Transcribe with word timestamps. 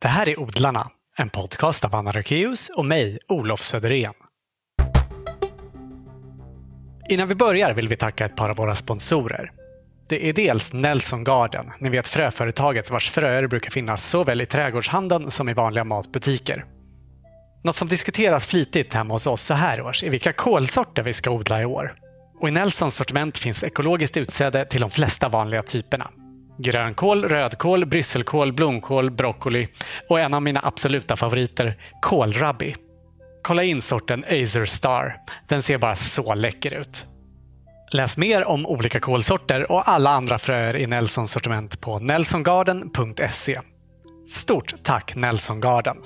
Det 0.00 0.08
här 0.08 0.28
är 0.28 0.40
Odlarna, 0.40 0.90
en 1.16 1.28
podcast 1.28 1.84
av 1.84 1.94
Anna 1.94 2.12
Rökeus 2.12 2.70
och 2.76 2.84
mig, 2.84 3.18
Olof 3.28 3.60
Söderén. 3.60 4.12
Innan 7.08 7.28
vi 7.28 7.34
börjar 7.34 7.74
vill 7.74 7.88
vi 7.88 7.96
tacka 7.96 8.24
ett 8.24 8.36
par 8.36 8.50
av 8.50 8.56
våra 8.56 8.74
sponsorer. 8.74 9.52
Det 10.08 10.28
är 10.28 10.32
dels 10.32 10.72
Nelson 10.72 11.24
Garden, 11.24 11.72
ni 11.78 11.90
vet 11.90 12.08
fröföretaget 12.08 12.90
vars 12.90 13.10
fröer 13.10 13.46
brukar 13.46 13.70
finnas 13.70 14.08
såväl 14.08 14.40
i 14.40 14.46
trädgårdshandeln 14.46 15.30
som 15.30 15.48
i 15.48 15.54
vanliga 15.54 15.84
matbutiker. 15.84 16.64
Något 17.64 17.76
som 17.76 17.88
diskuteras 17.88 18.46
flitigt 18.46 18.94
hemma 18.94 19.14
hos 19.14 19.26
oss 19.26 19.42
så 19.42 19.54
här 19.54 19.80
års 19.80 20.04
är 20.04 20.10
vilka 20.10 20.32
kolsorter 20.32 21.02
vi 21.02 21.12
ska 21.12 21.30
odla 21.30 21.62
i 21.62 21.64
år. 21.64 21.94
Och 22.40 22.48
I 22.48 22.52
Nelsons 22.52 22.96
sortiment 22.96 23.38
finns 23.38 23.64
ekologiskt 23.64 24.16
utsäde 24.16 24.64
till 24.64 24.80
de 24.80 24.90
flesta 24.90 25.28
vanliga 25.28 25.62
typerna. 25.62 26.10
Grönkål, 26.58 27.24
rödkål, 27.24 27.86
brysselkål, 27.86 28.52
blomkål, 28.52 29.10
broccoli 29.10 29.68
och 30.08 30.20
en 30.20 30.34
av 30.34 30.42
mina 30.42 30.60
absoluta 30.64 31.16
favoriter, 31.16 31.76
kålrabbi. 32.02 32.76
Kolla 33.42 33.64
in 33.64 33.82
sorten 33.82 34.24
Azer 34.24 34.64
Star. 34.64 35.16
Den 35.48 35.62
ser 35.62 35.78
bara 35.78 35.94
så 35.94 36.34
läcker 36.34 36.74
ut. 36.74 37.04
Läs 37.92 38.16
mer 38.16 38.44
om 38.44 38.66
olika 38.66 39.00
kolsorter 39.00 39.72
och 39.72 39.88
alla 39.88 40.10
andra 40.10 40.38
fröer 40.38 40.76
i 40.76 40.86
Nelsons 40.86 41.32
sortiment 41.32 41.80
på 41.80 41.98
nelsongarden.se. 41.98 43.60
Stort 44.28 44.74
tack 44.82 45.14
Nelson 45.16 45.60
Garden! 45.60 45.96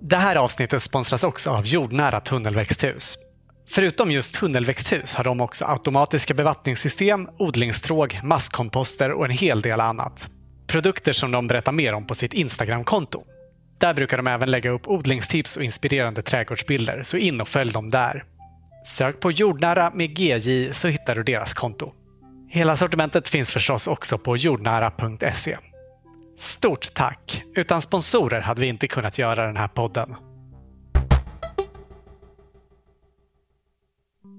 Det 0.00 0.16
här 0.16 0.36
avsnittet 0.36 0.82
sponsras 0.82 1.24
också 1.24 1.50
av 1.50 1.66
jordnära 1.66 2.20
tunnelväxthus. 2.20 3.18
Förutom 3.68 4.10
just 4.10 4.34
tunnelväxthus 4.34 5.14
har 5.14 5.24
de 5.24 5.40
också 5.40 5.64
automatiska 5.64 6.34
bevattningssystem, 6.34 7.28
odlingstråg, 7.38 8.20
masskomposter 8.22 9.12
och 9.12 9.24
en 9.24 9.30
hel 9.30 9.60
del 9.60 9.80
annat. 9.80 10.28
Produkter 10.66 11.12
som 11.12 11.30
de 11.30 11.46
berättar 11.46 11.72
mer 11.72 11.92
om 11.92 12.06
på 12.06 12.14
sitt 12.14 12.32
Instagramkonto. 12.32 13.22
Där 13.78 13.94
brukar 13.94 14.16
de 14.16 14.26
även 14.26 14.50
lägga 14.50 14.70
upp 14.70 14.88
odlingstips 14.88 15.56
och 15.56 15.62
inspirerande 15.62 16.22
trädgårdsbilder, 16.22 17.02
så 17.02 17.16
in 17.16 17.40
och 17.40 17.48
följ 17.48 17.72
dem 17.72 17.90
där. 17.90 18.24
Sök 18.86 19.20
på 19.20 19.30
jordnära 19.30 19.90
med 19.94 20.18
GJ 20.18 20.74
så 20.74 20.88
hittar 20.88 21.14
du 21.14 21.22
deras 21.22 21.54
konto. 21.54 21.92
Hela 22.48 22.76
sortimentet 22.76 23.28
finns 23.28 23.50
förstås 23.50 23.86
också 23.86 24.18
på 24.18 24.36
jordnära.se. 24.36 25.56
Stort 26.38 26.94
tack! 26.94 27.44
Utan 27.56 27.82
sponsorer 27.82 28.40
hade 28.40 28.60
vi 28.60 28.66
inte 28.66 28.88
kunnat 28.88 29.18
göra 29.18 29.46
den 29.46 29.56
här 29.56 29.68
podden. 29.68 30.14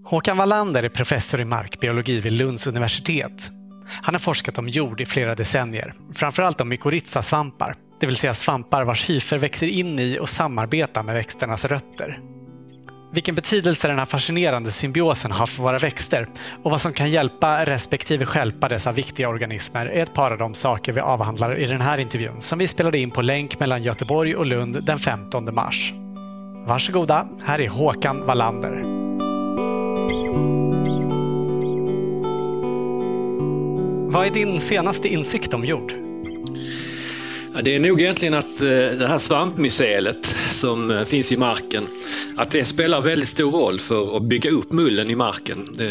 Håkan 0.06 0.38
Wallander 0.38 0.84
är 0.84 0.90
professor 0.90 1.42
i 1.42 1.46
markbiologi 1.46 2.20
vid 2.20 2.34
Lunds 2.34 2.68
universitet. 2.68 3.52
Han 4.02 4.16
har 4.16 4.20
forskat 4.20 4.58
om 4.58 4.70
jord 4.70 5.02
i 5.02 5.06
flera 5.06 5.36
decennier, 5.36 5.94
framförallt 6.14 6.62
om 6.62 6.70
mykorrhizasvampar, 6.70 7.76
det 8.00 8.08
vill 8.08 8.16
säga 8.16 8.34
svampar 8.34 8.84
vars 8.84 9.10
hyfer 9.10 9.38
växer 9.38 9.68
in 9.68 10.00
i 10.00 10.18
och 10.22 10.30
samarbetar 10.30 11.04
med 11.04 11.16
växternas 11.16 11.66
rötter. 11.66 12.20
Vilken 13.14 13.36
betydelse 13.36 13.88
den 13.88 14.00
här 14.00 14.06
fascinerande 14.06 14.72
symbiosen 14.72 15.32
har 15.32 15.48
för 15.48 15.64
våra 15.64 15.78
växter 15.78 16.30
och 16.64 16.72
vad 16.72 16.82
som 16.82 16.94
kan 16.94 17.12
hjälpa 17.12 17.66
respektive 17.66 18.26
stjälpa 18.26 18.70
dessa 18.70 18.92
viktiga 18.92 19.30
organismer 19.30 19.86
är 19.86 20.04
ett 20.04 20.14
par 20.14 20.32
av 20.32 20.38
de 20.38 20.54
saker 20.54 20.94
vi 20.94 21.02
avhandlar 21.02 21.60
i 21.60 21.66
den 21.66 21.82
här 21.82 21.98
intervjun 21.98 22.42
som 22.42 22.60
vi 22.60 22.68
spelade 22.68 22.98
in 22.98 23.12
på 23.12 23.22
länk 23.22 23.60
mellan 23.60 23.84
Göteborg 23.84 24.36
och 24.36 24.46
Lund 24.46 24.84
den 24.84 25.00
15 25.00 25.56
mars. 25.56 25.94
Varsågoda, 26.68 27.28
här 27.46 27.62
är 27.62 27.70
Håkan 27.70 28.26
Wallander. 28.26 29.03
Vad 34.14 34.26
är 34.26 34.32
din 34.34 34.60
senaste 34.60 35.08
insikt 35.08 35.54
om 35.54 35.66
jord? 35.66 35.94
Ja, 37.56 37.62
det 37.62 37.76
är 37.76 37.80
nog 37.80 38.02
egentligen 38.02 38.34
att 38.34 38.62
eh, 38.62 38.68
det 38.68 39.08
här 39.08 39.18
svampmycelet 39.18 40.26
som 40.52 40.92
eh, 40.92 41.06
finns 41.06 41.32
i 41.32 41.38
marken, 41.38 41.88
att 42.38 42.52
det 42.52 42.66
spelar 42.66 43.02
väldigt 43.02 43.30
stor 43.30 43.52
roll 43.52 43.80
för 43.80 44.18
att 44.18 44.24
bygga 44.24 44.52
upp 44.52 44.72
mullen 44.72 45.10
i 45.10 45.16
marken. 45.16 45.70
Det, 45.74 45.86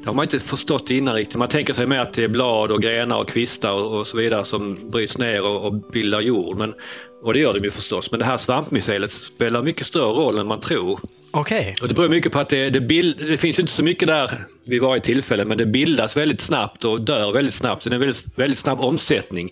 det 0.00 0.06
har 0.06 0.14
man 0.14 0.22
inte 0.22 0.40
förstått 0.40 0.90
innan 0.90 1.14
riktigt. 1.14 1.36
Man 1.36 1.48
tänker 1.48 1.74
sig 1.74 1.86
mer 1.86 2.00
att 2.00 2.12
det 2.12 2.24
är 2.24 2.28
blad 2.28 2.70
och 2.70 2.82
grenar 2.82 3.18
och 3.18 3.28
kvistar 3.28 3.72
och, 3.72 3.98
och 3.98 4.06
så 4.06 4.16
vidare 4.16 4.44
som 4.44 4.90
bryts 4.90 5.18
ner 5.18 5.46
och, 5.46 5.64
och 5.66 5.74
bildar 5.74 6.20
jord. 6.20 6.56
Men 6.56 6.74
och 7.22 7.32
det 7.32 7.38
gör 7.38 7.52
de 7.52 7.64
ju 7.64 7.70
förstås, 7.70 8.10
men 8.10 8.20
det 8.20 8.26
här 8.26 8.36
svampmycelet 8.36 9.12
spelar 9.12 9.62
mycket 9.62 9.86
större 9.86 10.12
roll 10.12 10.38
än 10.38 10.46
man 10.46 10.60
tror. 10.60 11.00
Okej. 11.30 11.60
Okay. 11.60 11.74
Och 11.82 11.88
det 11.88 11.94
beror 11.94 12.08
mycket 12.08 12.32
på 12.32 12.38
att 12.38 12.48
det, 12.48 12.70
det, 12.70 12.80
bild, 12.80 13.18
det 13.18 13.36
finns 13.36 13.58
inte 13.58 13.72
så 13.72 13.82
mycket 13.82 14.08
där 14.08 14.30
vid 14.64 14.82
varje 14.82 15.00
tillfälle, 15.00 15.44
men 15.44 15.58
det 15.58 15.66
bildas 15.66 16.16
väldigt 16.16 16.40
snabbt 16.40 16.84
och 16.84 17.00
dör 17.00 17.32
väldigt 17.32 17.54
snabbt. 17.54 17.82
Så 17.82 17.88
det 17.88 17.92
är 17.92 17.94
en 17.94 18.00
väldigt, 18.00 18.38
väldigt 18.38 18.58
snabb 18.58 18.80
omsättning 18.80 19.50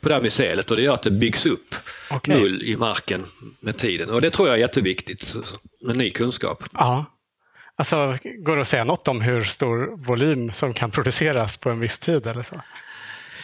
på 0.00 0.08
det 0.08 0.14
här 0.14 0.22
mycelet 0.22 0.70
och 0.70 0.76
det 0.76 0.82
gör 0.82 0.94
att 0.94 1.02
det 1.02 1.10
byggs 1.10 1.46
upp 1.46 1.74
okay. 2.10 2.40
mull 2.40 2.62
i 2.62 2.76
marken 2.76 3.24
med 3.60 3.76
tiden. 3.76 4.10
Och 4.10 4.20
det 4.20 4.30
tror 4.30 4.48
jag 4.48 4.56
är 4.56 4.60
jätteviktigt 4.60 5.34
med 5.82 5.96
ny 5.96 6.10
kunskap. 6.10 6.64
Ja. 6.72 7.04
Alltså, 7.78 8.18
går 8.38 8.56
det 8.56 8.60
att 8.60 8.68
säga 8.68 8.84
något 8.84 9.08
om 9.08 9.20
hur 9.20 9.42
stor 9.42 10.04
volym 10.06 10.52
som 10.52 10.74
kan 10.74 10.90
produceras 10.90 11.56
på 11.56 11.70
en 11.70 11.80
viss 11.80 11.98
tid 11.98 12.26
eller 12.26 12.42
så? 12.42 12.60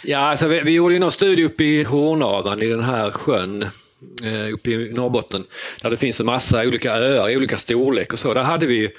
Ja, 0.05 0.19
alltså 0.19 0.49
vi, 0.49 0.61
vi 0.61 0.71
gjorde 0.71 0.95
ju 0.95 1.01
någon 1.01 1.13
studie 1.13 1.45
uppe 1.45 1.65
i 1.65 1.85
Hornavan 1.85 2.63
i 2.63 2.67
den 2.67 2.85
här 2.85 3.11
sjön 3.11 3.63
eh, 4.23 4.55
uppe 4.55 4.71
i 4.71 4.93
Norrbotten, 4.93 5.45
där 5.83 5.91
det 5.91 5.97
finns 5.97 6.21
en 6.21 6.27
massa 6.27 6.63
olika 6.67 6.95
öar 6.95 7.31
i 7.31 7.37
olika 7.37 7.59
storlek 7.59 8.13
och 8.13 8.19
så. 8.19 8.35
Där 8.35 8.43
hade 8.43 8.67
vi, 8.67 8.91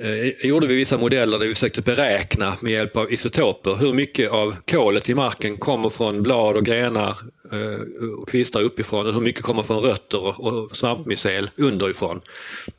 eh, 0.00 0.46
gjorde 0.48 0.66
vi 0.66 0.74
vissa 0.74 0.98
modeller 0.98 1.38
där 1.38 1.46
vi 1.46 1.54
försökte 1.54 1.82
beräkna 1.82 2.54
med 2.60 2.72
hjälp 2.72 2.96
av 2.96 3.12
isotoper 3.12 3.74
hur 3.74 3.92
mycket 3.92 4.30
av 4.30 4.56
kolet 4.70 5.08
i 5.08 5.14
marken 5.14 5.56
kommer 5.56 5.90
från 5.90 6.22
blad 6.22 6.56
och 6.56 6.64
grenar 6.64 7.16
eh, 7.52 8.12
och 8.20 8.28
kvistar 8.28 8.60
uppifrån 8.60 9.06
och 9.06 9.14
hur 9.14 9.20
mycket 9.20 9.42
kommer 9.42 9.62
från 9.62 9.82
rötter 9.82 10.24
och, 10.24 10.40
och 10.40 10.76
svampmycel 10.76 11.50
underifrån. 11.56 12.20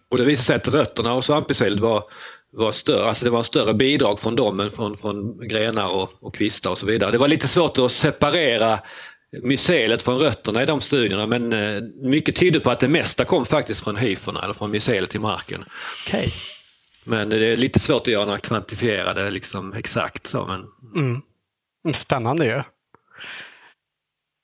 Och 0.10 0.18
det 0.18 0.26
visade 0.26 0.46
sig 0.46 0.56
att 0.56 0.74
rötterna 0.74 1.14
och 1.14 1.26
svampmycelet 1.26 1.80
var 1.80 2.04
var 2.56 2.72
större, 2.72 3.06
alltså 3.10 3.26
det 3.26 3.32
var 3.32 3.44
större 3.44 3.74
bidrag 3.74 4.20
från 4.20 4.36
dem 4.36 4.60
än 4.60 4.72
från, 4.72 4.98
från 4.98 5.48
grenar 5.48 5.88
och, 5.88 6.10
och 6.20 6.36
kvistar 6.36 6.72
och 6.72 6.78
så 6.78 6.86
vidare. 6.86 7.12
Det 7.12 7.18
var 7.18 7.28
lite 7.28 7.48
svårt 7.48 7.78
att 7.78 7.92
separera 7.92 8.80
mycelet 9.44 10.02
från 10.02 10.18
rötterna 10.18 10.64
i 10.64 10.66
de 10.66 10.82
studierna 10.82 11.28
men 11.28 11.54
eh, 11.54 11.82
mycket 12.04 12.36
tyder 12.36 12.60
på 12.60 12.72
att 12.72 12.80
det 12.80 12.88
mesta 12.88 13.26
kom 13.26 13.46
faktiskt 13.46 13.84
från 13.84 13.96
hyferna 13.96 14.42
eller 14.44 14.54
från 14.54 14.72
mycelet 14.72 15.16
i 15.16 15.20
marken. 15.20 15.66
Okay. 16.08 16.30
Men 17.04 17.30
det 17.30 17.46
är 17.46 17.58
lite 17.58 17.80
svårt 17.80 18.02
att 18.02 18.08
göra 18.08 18.26
några 18.26 18.40
kvantifierade 18.40 19.32
liksom, 19.32 19.74
exakt. 19.74 20.28
Så, 20.28 20.46
men... 20.46 20.66
Mm. 21.04 21.22
Spännande 21.94 22.46
ju. 22.46 22.64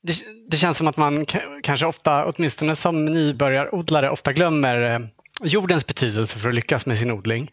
Det, 0.04 0.14
det, 0.50 0.58
känns 0.58 0.78
som 0.78 0.88
att 0.88 0.98
man 0.98 1.26
kanske 1.64 1.86
ofta, 1.86 2.26
åtminstone 2.26 2.76
som 2.76 3.06
nybörjarodlare, 3.06 4.10
ofta 4.10 4.34
glömmer 4.34 4.82
eh, 4.82 5.00
jordens 5.44 5.88
betydelse 5.88 6.40
för 6.40 6.50
att 6.50 6.56
lyckas 6.56 6.86
med 6.86 6.98
sin 6.98 7.12
odling. 7.12 7.52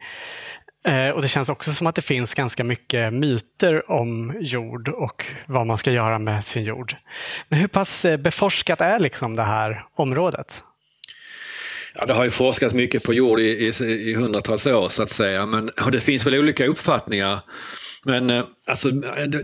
Eh, 0.87 1.11
och 1.11 1.22
Det 1.22 1.28
känns 1.28 1.49
också 1.49 1.72
som 1.72 1.87
att 1.87 1.94
det 1.94 2.03
finns 2.03 2.34
ganska 2.34 2.65
mycket 2.65 3.12
myter 3.12 3.91
om 3.91 4.34
jord 4.41 4.89
och 4.89 5.25
vad 5.47 5.66
man 5.66 5.78
ska 5.78 5.93
göra 5.93 6.19
med 6.19 6.44
sin 6.44 6.65
jord. 6.65 6.97
Men 7.49 7.59
hur 7.59 7.69
pass 7.69 8.05
eh, 8.05 8.16
beforskat 8.16 8.81
är 8.81 8.99
liksom 8.99 9.37
det 9.37 9.43
här 9.43 9.84
området? 9.97 10.65
Ja, 11.94 12.06
det 12.06 12.12
har 12.12 12.25
ju 12.25 12.31
forskats 12.31 12.75
mycket 12.75 13.03
på 13.03 13.15
jord 13.15 13.41
i, 13.41 13.72
i, 13.81 13.84
i 13.84 14.15
hundratals 14.15 14.67
år 14.67 14.88
så 14.88 15.03
att 15.03 15.11
säga, 15.11 15.47
men 15.47 15.71
och 15.84 15.91
det 15.91 16.00
finns 16.00 16.27
väl 16.27 16.34
olika 16.34 16.67
uppfattningar. 16.67 17.41
Men 18.05 18.31
eh, 18.31 18.44
alltså, 18.67 18.91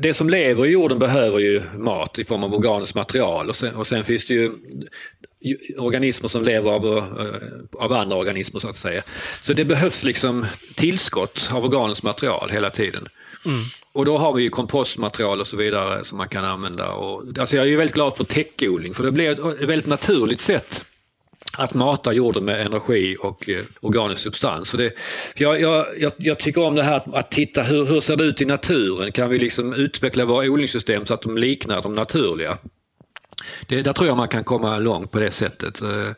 det 0.01 0.15
som 0.15 0.31
lever 0.31 0.67
i 0.67 0.71
jorden 0.71 0.99
behöver 0.99 1.39
ju 1.39 1.63
mat 1.79 2.19
i 2.19 2.25
form 2.25 2.45
av 2.45 2.55
organiskt 2.55 2.95
material 2.95 3.49
och 3.49 3.57
sen, 3.57 3.75
och 3.75 3.87
sen 3.87 4.05
finns 4.05 4.27
det 4.27 4.35
ju 4.35 4.53
organismer 5.79 6.29
som 6.29 6.45
lever 6.45 6.71
av, 6.71 6.87
eh, 6.87 7.85
av 7.85 7.93
andra 7.93 8.17
organismer 8.17 8.61
så 8.61 8.69
att 8.69 8.77
säga. 8.77 9.03
Så 9.43 9.53
det 9.53 9.65
behövs 9.65 10.05
liksom 10.05 10.47
tillskott 10.75 11.51
av 11.53 11.65
organiskt 11.65 12.03
material 12.03 12.51
hela 12.51 12.71
tiden. 12.71 13.09
Mm. 13.47 13.59
Och 13.93 14.05
då 14.05 14.19
har 14.19 14.33
vi 14.33 14.43
ju 14.43 14.49
kompostmaterial 14.49 15.41
och 15.41 15.47
så 15.47 15.57
vidare 15.57 16.05
som 16.05 16.19
man 16.19 16.29
kan 16.29 16.45
använda. 16.45 16.93
Och, 16.93 17.39
alltså 17.39 17.57
jag 17.57 17.69
är 17.69 17.77
väldigt 17.77 17.95
glad 17.95 18.17
för 18.17 18.25
täckodling 18.25 18.95
för 18.95 19.05
det 19.05 19.13
blir 19.13 19.31
ett 19.31 19.69
väldigt 19.69 19.87
naturligt 19.87 20.41
sätt 20.41 20.85
att 21.59 21.75
mata 21.75 22.13
jorden 22.13 22.45
med 22.45 22.67
energi 22.67 23.17
och 23.21 23.49
eh, 23.49 23.65
organisk 23.81 24.23
substans. 24.23 24.69
Så 24.69 24.77
det, 24.77 24.93
jag, 25.35 25.61
jag, 25.61 26.13
jag, 26.19 26.39
tycker 26.39 26.63
om 26.63 26.75
det 26.75 26.83
här 26.83 26.97
att, 26.97 27.15
att 27.15 27.31
titta 27.31 27.63
hur, 27.63 27.85
hur 27.85 28.01
ser 28.01 28.17
det 28.17 28.25
ut 28.25 28.41
i 28.41 28.45
naturen? 28.45 29.13
Kan 29.13 29.31
vi 29.31 29.39
liksom 29.39 29.73
utveckla 29.73 30.25
våra 30.25 30.47
odlingssystem 30.47 31.07
så 31.07 31.15
att 31.15 31.23
de 31.23 31.39
liknar 31.39 31.83
de 31.83 31.95
naturliga? 31.95 32.59
Det, 33.67 33.83
där 33.83 33.93
tror 33.93 34.09
jag 34.09 34.17
man 34.17 34.29
kan 34.29 34.45
komma 34.45 34.79
långt 34.79 35.11
på 35.11 35.21
det 35.21 35.31
sättet. 35.31 35.83
Eh, 35.83 36.11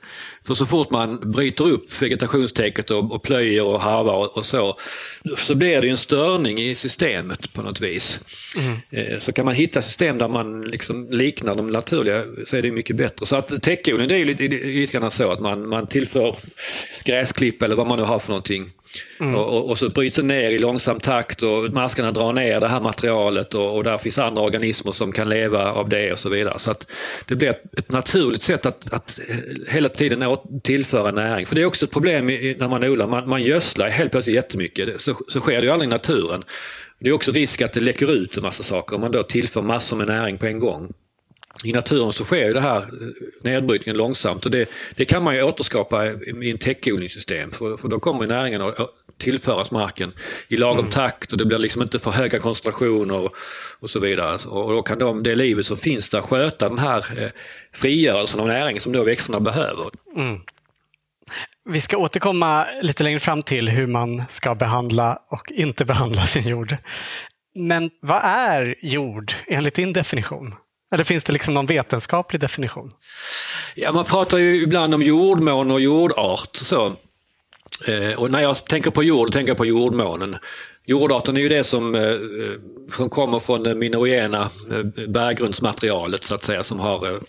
för 0.47 0.55
så 0.55 0.67
fort 0.67 0.91
man 0.91 1.33
bryter 1.33 1.69
upp 1.69 2.03
vegetationstäcket 2.03 2.91
och, 2.91 3.13
och 3.13 3.23
plöjer 3.23 3.65
och 3.65 3.81
harvar 3.81 4.17
och, 4.17 4.37
och, 4.37 4.47
så, 4.47 4.79
så 5.39 5.55
blir 5.55 5.81
det 5.81 5.89
en 5.89 5.97
störning 5.97 6.59
i 6.59 6.75
systemet 6.75 7.53
på 7.53 7.63
något 7.63 7.81
vis. 7.81 8.21
Mm. 8.57 9.21
Så 9.21 9.33
kan 9.33 9.45
man 9.45 9.55
hitta 9.55 9.83
system 9.83 10.19
där 10.19 10.29
man 10.29 10.63
liksom 10.63 11.11
liknar 11.11 11.55
de 11.55 11.67
naturliga 11.67 12.25
så 12.47 12.57
är 12.57 12.63
det 12.63 12.71
mycket 12.71 12.97
bättre. 12.97 13.27
Så 13.27 13.37
att 13.37 13.63
täckodling 13.63 14.09
det 14.09 14.15
är 14.15 14.19
ju 14.19 14.25
lite, 14.25 14.43
lite 14.49 14.99
grann 14.99 15.11
så 15.11 15.33
att 15.33 15.41
man, 15.41 15.69
man 15.69 15.87
tillför 15.87 16.37
gräsklipp 17.05 17.63
eller 17.63 17.77
vad 17.77 17.87
man 17.87 17.99
nu 17.99 18.05
har 18.05 18.19
för 18.19 18.29
någonting 18.29 18.71
Mm. 19.21 19.35
Och, 19.35 19.57
och, 19.57 19.71
och, 19.71 19.79
så 19.79 19.89
bryts 19.89 20.17
det 20.17 20.23
ner 20.23 20.51
i 20.51 20.59
långsam 20.59 21.01
takt 21.01 21.43
och 21.43 21.73
maskarna 21.73 22.13
drar 22.13 22.33
ner 22.33 22.61
det 22.61 22.69
här 22.69 22.81
materialet 22.81 23.55
och, 23.55 23.77
och 23.77 23.85
där 23.85 23.99
finns 23.99 24.19
andra 24.19 24.43
organismer 24.43 24.93
som 24.93 25.13
kan 25.13 25.29
leva 25.29 25.73
av 25.73 25.89
det 25.89 26.13
och 26.13 26.19
så 26.19 26.29
vidare. 26.29 26.59
Så 26.59 26.71
att 26.71 26.87
det 27.27 27.35
blir 27.37 27.49
ett, 27.49 27.79
ett 27.79 27.91
naturligt 27.91 28.43
sätt 28.43 28.67
att, 28.67 28.93
att 28.93 29.21
eh, 29.29 29.37
hela 29.69 29.89
tiden 29.89 30.37
tillföra 30.63 31.11
näring. 31.11 31.47
För 31.47 31.55
det 31.55 31.63
är 31.63 31.67
också 31.67 31.85
ett 31.85 31.93
problem 31.93 32.27
när 32.27 32.69
man 32.69 32.85
odlar, 32.85 33.07
man, 33.07 33.29
man 33.29 33.43
gödslar 33.43 33.89
helt 33.89 34.11
plötsligt 34.11 34.37
jättemycket. 34.37 35.01
Så, 35.01 35.15
så 35.29 35.41
sker 35.41 35.61
det 35.61 35.67
ju 35.67 35.73
aldrig 35.73 35.89
i 35.89 35.93
naturen. 35.93 36.45
Det 36.99 37.09
är 37.09 37.13
också 37.13 37.33
risk 37.33 37.63
att 37.63 37.73
det 37.73 37.81
läcker 37.81 38.13
ut 38.13 38.37
en 38.37 38.43
massa 38.43 38.63
saker 38.63 38.97
om 38.97 39.01
man 39.01 39.13
då 39.13 39.23
tillför 39.23 39.63
massor 39.63 39.97
med 39.97 40.07
näring 40.07 40.39
på 40.39 40.47
en 40.47 40.59
gång. 40.59 40.93
I 41.65 41.73
naturen 41.73 42.13
så 42.13 42.25
sker 42.25 42.47
ju 42.47 42.53
det 42.53 42.61
här 42.61 42.87
nedbrytningen 43.43 43.99
långsamt 43.99 44.45
och 44.45 44.51
det, 44.51 44.69
det 44.97 45.05
kan 45.05 45.23
man 45.23 45.35
ju 45.35 45.43
återskapa 45.43 46.07
i 46.43 46.51
en 46.51 46.59
täckodlingssystem 46.59 47.51
för, 47.51 47.77
för 47.77 47.89
då 47.89 48.01
kommer 48.01 48.27
näringen 48.27 48.63
att 48.63 48.77
tillföras 49.19 49.71
marken 49.71 50.13
i 50.49 50.57
lagom 50.57 50.79
mm. 50.79 50.91
takt 50.91 51.33
och 51.33 51.39
det 51.39 51.45
blir 51.45 51.59
liksom 51.59 51.83
inte 51.83 51.99
för 51.99 52.11
höga 52.11 52.39
koncentrationer 52.39 53.19
och, 53.19 53.35
och 53.81 53.91
så 53.91 54.01
vidare. 54.01 54.49
Och 54.49 54.73
då 54.73 54.83
kan 54.83 54.99
de, 54.99 55.23
det 55.23 55.35
livet 55.35 55.67
som 55.67 55.77
finns 55.77 56.09
där 56.09 56.21
sköta 56.21 56.69
den 56.69 56.79
här 56.79 57.23
eh, 57.23 57.31
frigörelsen 57.73 58.41
av 58.41 58.47
näring 58.47 58.81
som 58.81 58.93
då 58.93 59.05
växterna 59.05 59.41
behöver. 59.41 59.91
Mm. 60.17 60.41
Vi 61.69 61.81
ska 61.81 61.97
återkomma 61.97 62.67
lite 62.83 63.05
längre 63.05 63.21
fram 63.21 63.43
till 63.43 63.69
hur 63.69 63.87
man 63.87 64.23
ska 64.29 64.55
behandla 64.55 65.19
och 65.29 65.53
inte 65.53 65.85
behandla 65.85 66.23
sin 66.23 66.49
jord. 66.49 66.77
Men 67.55 67.91
vad 68.01 68.21
är 68.25 68.75
jord 68.83 69.33
enligt 69.47 69.75
din 69.75 69.93
definition? 69.93 70.55
Eller 70.93 71.05
finns 71.05 71.25
det 71.25 71.33
liksom 71.33 71.55
någon 71.55 71.67
vetenskaplig 71.67 72.41
definition? 72.41 72.93
Ja, 73.75 73.93
man 73.93 74.05
pratar 74.05 74.39
ju 74.39 74.63
ibland 74.63 74.95
om 74.95 75.03
jordmån 75.03 75.71
och 75.71 75.81
jordart. 75.81 76.57
Så. 76.57 76.97
Eh, 77.87 78.19
och 78.19 78.31
när 78.31 78.41
jag 78.41 78.65
tänker 78.65 78.91
på 78.91 79.03
jord, 79.03 79.33
tänker 79.33 79.51
jag 79.51 79.57
på 79.57 79.67
jordmånen. 79.67 80.37
Jordarten 80.89 81.37
är 81.37 81.41
ju 81.41 81.49
det 81.49 81.65
som, 81.65 81.95
eh, 81.95 82.03
eh 82.03 82.19
som 82.91 83.11
kommer 83.11 83.39
från 83.39 83.63
det 83.63 83.75
minerogena 83.75 84.51
eh, 84.71 85.07
berggrundsmaterialet 85.09 86.25
så 86.25 86.35
att 86.35 86.43
säga 86.43 86.63
som 86.63 86.81
har 86.81 87.07
eh, 87.07 87.21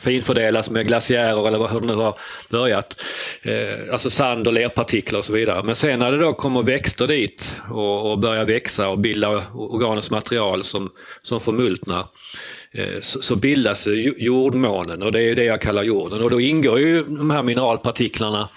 finfördelats 0.00 0.70
med 0.70 0.86
glaciärer 0.86 1.48
eller 1.48 1.68
hur 1.68 1.80
det 1.80 1.86
nu 1.86 1.94
har 1.94 2.18
börjat. 2.50 3.00
Eh, 3.42 3.92
alltså 3.92 4.10
sand 4.10 4.46
och 4.46 4.52
lerpartiklar 4.52 5.18
och 5.18 5.24
så 5.24 5.32
vidare. 5.32 5.62
Men 5.62 5.76
sen 5.76 5.98
när 5.98 6.12
det 6.12 6.18
då 6.18 6.32
kommer 6.32 6.62
växter 6.62 7.06
dit 7.06 7.56
och, 7.70 8.10
och 8.10 8.18
börjar 8.18 8.44
växa 8.44 8.88
och 8.88 8.98
bilda 8.98 9.42
organiskt 9.54 10.10
material 10.10 10.64
som, 10.64 10.90
som 11.22 11.40
förmultnar 11.40 12.06
Eh, 12.76 13.00
så 13.00 13.36
bildas 13.36 13.88
jordmånen 14.16 15.02
och 15.02 15.12
det 15.12 15.22
är 15.22 15.34
det 15.34 15.44
jag 15.44 15.60
kallar 15.60 15.82
jorden. 15.82 16.22
Och 16.22 16.30
då 16.30 16.40
ingår 16.40 16.78
ju 16.78 17.04
de 17.04 17.30
här 17.30 17.42
mineralpartiklarna 17.42 18.48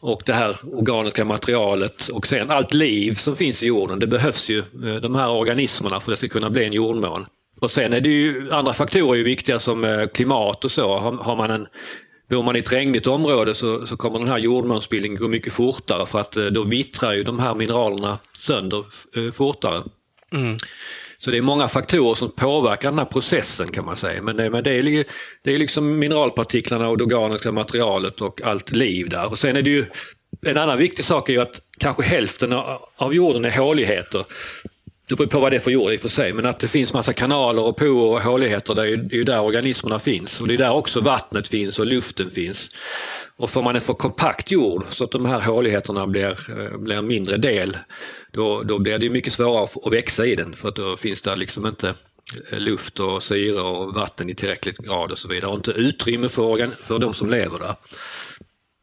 och 0.00 0.22
det 0.26 0.32
här 0.32 0.56
organiska 0.72 1.24
materialet 1.24 2.08
och 2.08 2.26
sen 2.26 2.50
allt 2.50 2.74
liv 2.74 3.14
som 3.14 3.36
finns 3.36 3.62
i 3.62 3.66
jorden. 3.66 3.98
Det 3.98 4.06
behövs 4.06 4.48
ju 4.48 4.58
eh, 4.58 4.94
de 5.02 5.14
här 5.14 5.30
organismerna 5.30 6.00
för 6.00 6.12
att 6.12 6.20
det 6.20 6.28
ska 6.28 6.38
kunna 6.38 6.50
bli 6.50 6.64
en 6.64 6.72
jordmån. 6.72 7.26
Och 7.60 7.70
sen 7.70 7.92
är 7.92 8.00
det 8.00 8.08
ju 8.08 8.50
andra 8.50 8.72
faktorer 8.72 9.20
är 9.20 9.24
viktiga 9.24 9.58
som 9.58 9.84
eh, 9.84 10.06
klimat 10.06 10.64
och 10.64 10.72
så. 10.72 10.98
Har, 10.98 11.36
man 11.36 11.50
en 11.50 11.66
Bor 12.30 12.42
man 12.42 12.56
i 12.56 12.58
ett 12.58 12.72
regnigt 12.72 13.06
område 13.06 13.54
så, 13.54 13.86
så 13.86 13.96
kommer 13.96 14.18
den 14.18 14.28
här 14.28 14.38
jordmånsbildningen 14.38 15.18
gå 15.18 15.28
mycket 15.28 15.52
fortare 15.52 16.06
för 16.06 16.20
att 16.20 16.32
då 16.32 16.64
vittrar 16.64 17.12
ju 17.12 17.22
de 17.22 17.38
här 17.38 17.54
mineralerna 17.54 18.18
sönder 18.38 18.84
fortare. 19.32 19.82
Mm. 20.32 20.56
Så 21.20 21.30
det 21.30 21.36
är 21.36 21.42
många 21.42 21.68
faktorer 21.68 22.14
som 22.14 22.30
påverkar 22.30 22.88
den 22.88 22.98
här 22.98 23.06
processen 23.06 23.66
kan 23.66 23.84
man 23.84 23.96
säga. 23.96 24.22
Men 24.22 24.36
det, 24.36 24.50
men 24.50 24.64
det, 24.64 24.70
är, 24.70 25.04
det 25.44 25.52
är 25.52 25.58
liksom 25.58 25.98
mineralpartiklarna 25.98 26.88
och 26.88 26.98
det 26.98 27.04
organiska 27.04 27.52
materialet 27.52 28.20
och 28.20 28.42
allt 28.44 28.72
liv 28.72 29.08
där. 29.08 29.30
Och 29.30 29.38
sen 29.38 29.56
är 29.56 29.62
det 29.62 29.70
ju 29.70 29.86
en 30.46 30.58
annan 30.58 30.78
viktig 30.78 31.04
sak 31.04 31.28
är 31.28 31.32
ju 31.32 31.40
att 31.40 31.60
kanske 31.78 32.02
hälften 32.02 32.52
av 32.96 33.14
jorden 33.14 33.44
är 33.44 33.58
håligheter. 33.58 34.24
Det 35.08 35.16
beror 35.16 35.26
på 35.26 35.40
vad 35.40 35.52
det 35.52 35.56
är 35.56 35.60
för 35.60 35.70
jord 35.70 35.92
i 35.92 35.96
och 35.96 36.00
för 36.00 36.08
sig, 36.08 36.32
men 36.32 36.46
att 36.46 36.60
det 36.60 36.68
finns 36.68 36.92
massa 36.92 37.12
kanaler 37.12 37.62
och 37.62 37.76
porer 37.76 38.14
och 38.14 38.20
håligheter, 38.20 38.74
det 38.74 38.82
är 38.82 39.14
ju 39.14 39.24
där 39.24 39.40
organismerna 39.40 39.98
finns. 39.98 40.40
Och 40.40 40.48
det 40.48 40.54
är 40.54 40.58
där 40.58 40.72
också 40.72 41.00
vattnet 41.00 41.48
finns 41.48 41.78
och 41.78 41.86
luften 41.86 42.30
finns. 42.30 42.70
Och 43.36 43.50
får 43.50 43.62
man 43.62 43.74
en 43.74 43.80
för 43.80 43.94
kompakt 43.94 44.50
jord 44.50 44.84
så 44.90 45.04
att 45.04 45.10
de 45.10 45.26
här 45.26 45.40
håligheterna 45.40 46.06
blir, 46.06 46.60
eh, 46.60 46.78
blir 46.78 46.96
en 46.96 47.06
mindre 47.06 47.36
del, 47.36 47.76
då, 48.32 48.62
då 48.62 48.78
blir 48.78 48.98
det 48.98 49.10
mycket 49.10 49.32
svårare 49.32 49.68
att 49.84 49.92
växa 49.92 50.26
i 50.26 50.34
den 50.34 50.56
för 50.56 50.68
att 50.68 50.76
då 50.76 50.96
finns 50.96 51.22
det 51.22 51.36
liksom 51.36 51.66
inte 51.66 51.94
eh, 52.52 52.58
luft 52.58 53.00
och 53.00 53.22
syre 53.22 53.60
och 53.60 53.94
vatten 53.94 54.30
i 54.30 54.34
tillräcklig 54.34 54.76
grad 54.76 55.12
och 55.12 55.18
så 55.18 55.28
vidare 55.28 55.50
och 55.50 55.56
inte 55.56 55.70
utrymme 55.70 56.28
för, 56.28 56.70
för 56.82 56.98
de 56.98 57.14
som 57.14 57.30
lever 57.30 57.58
där. 57.58 57.74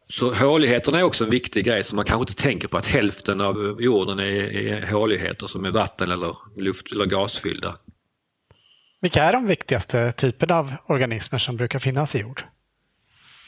Så 0.09 0.33
håligheterna 0.33 0.99
är 0.99 1.03
också 1.03 1.23
en 1.23 1.29
viktig 1.29 1.65
grej 1.65 1.83
som 1.83 1.95
man 1.95 2.05
kanske 2.05 2.21
inte 2.21 2.43
tänker 2.43 2.67
på 2.67 2.77
att 2.77 2.85
hälften 2.85 3.41
av 3.41 3.77
jorden 3.79 4.19
är, 4.19 4.23
är 4.23 4.91
håligheter 4.91 5.47
som 5.47 5.65
är 5.65 5.71
vatten 5.71 6.11
eller 6.11 6.35
luft 6.57 6.91
eller 6.91 7.05
gasfyllda. 7.05 7.77
Vilka 9.01 9.23
är 9.23 9.33
de 9.33 9.47
viktigaste 9.47 10.11
typerna 10.11 10.55
av 10.55 10.73
organismer 10.87 11.39
som 11.39 11.55
brukar 11.57 11.79
finnas 11.79 12.15
i 12.15 12.19
jord? 12.19 12.43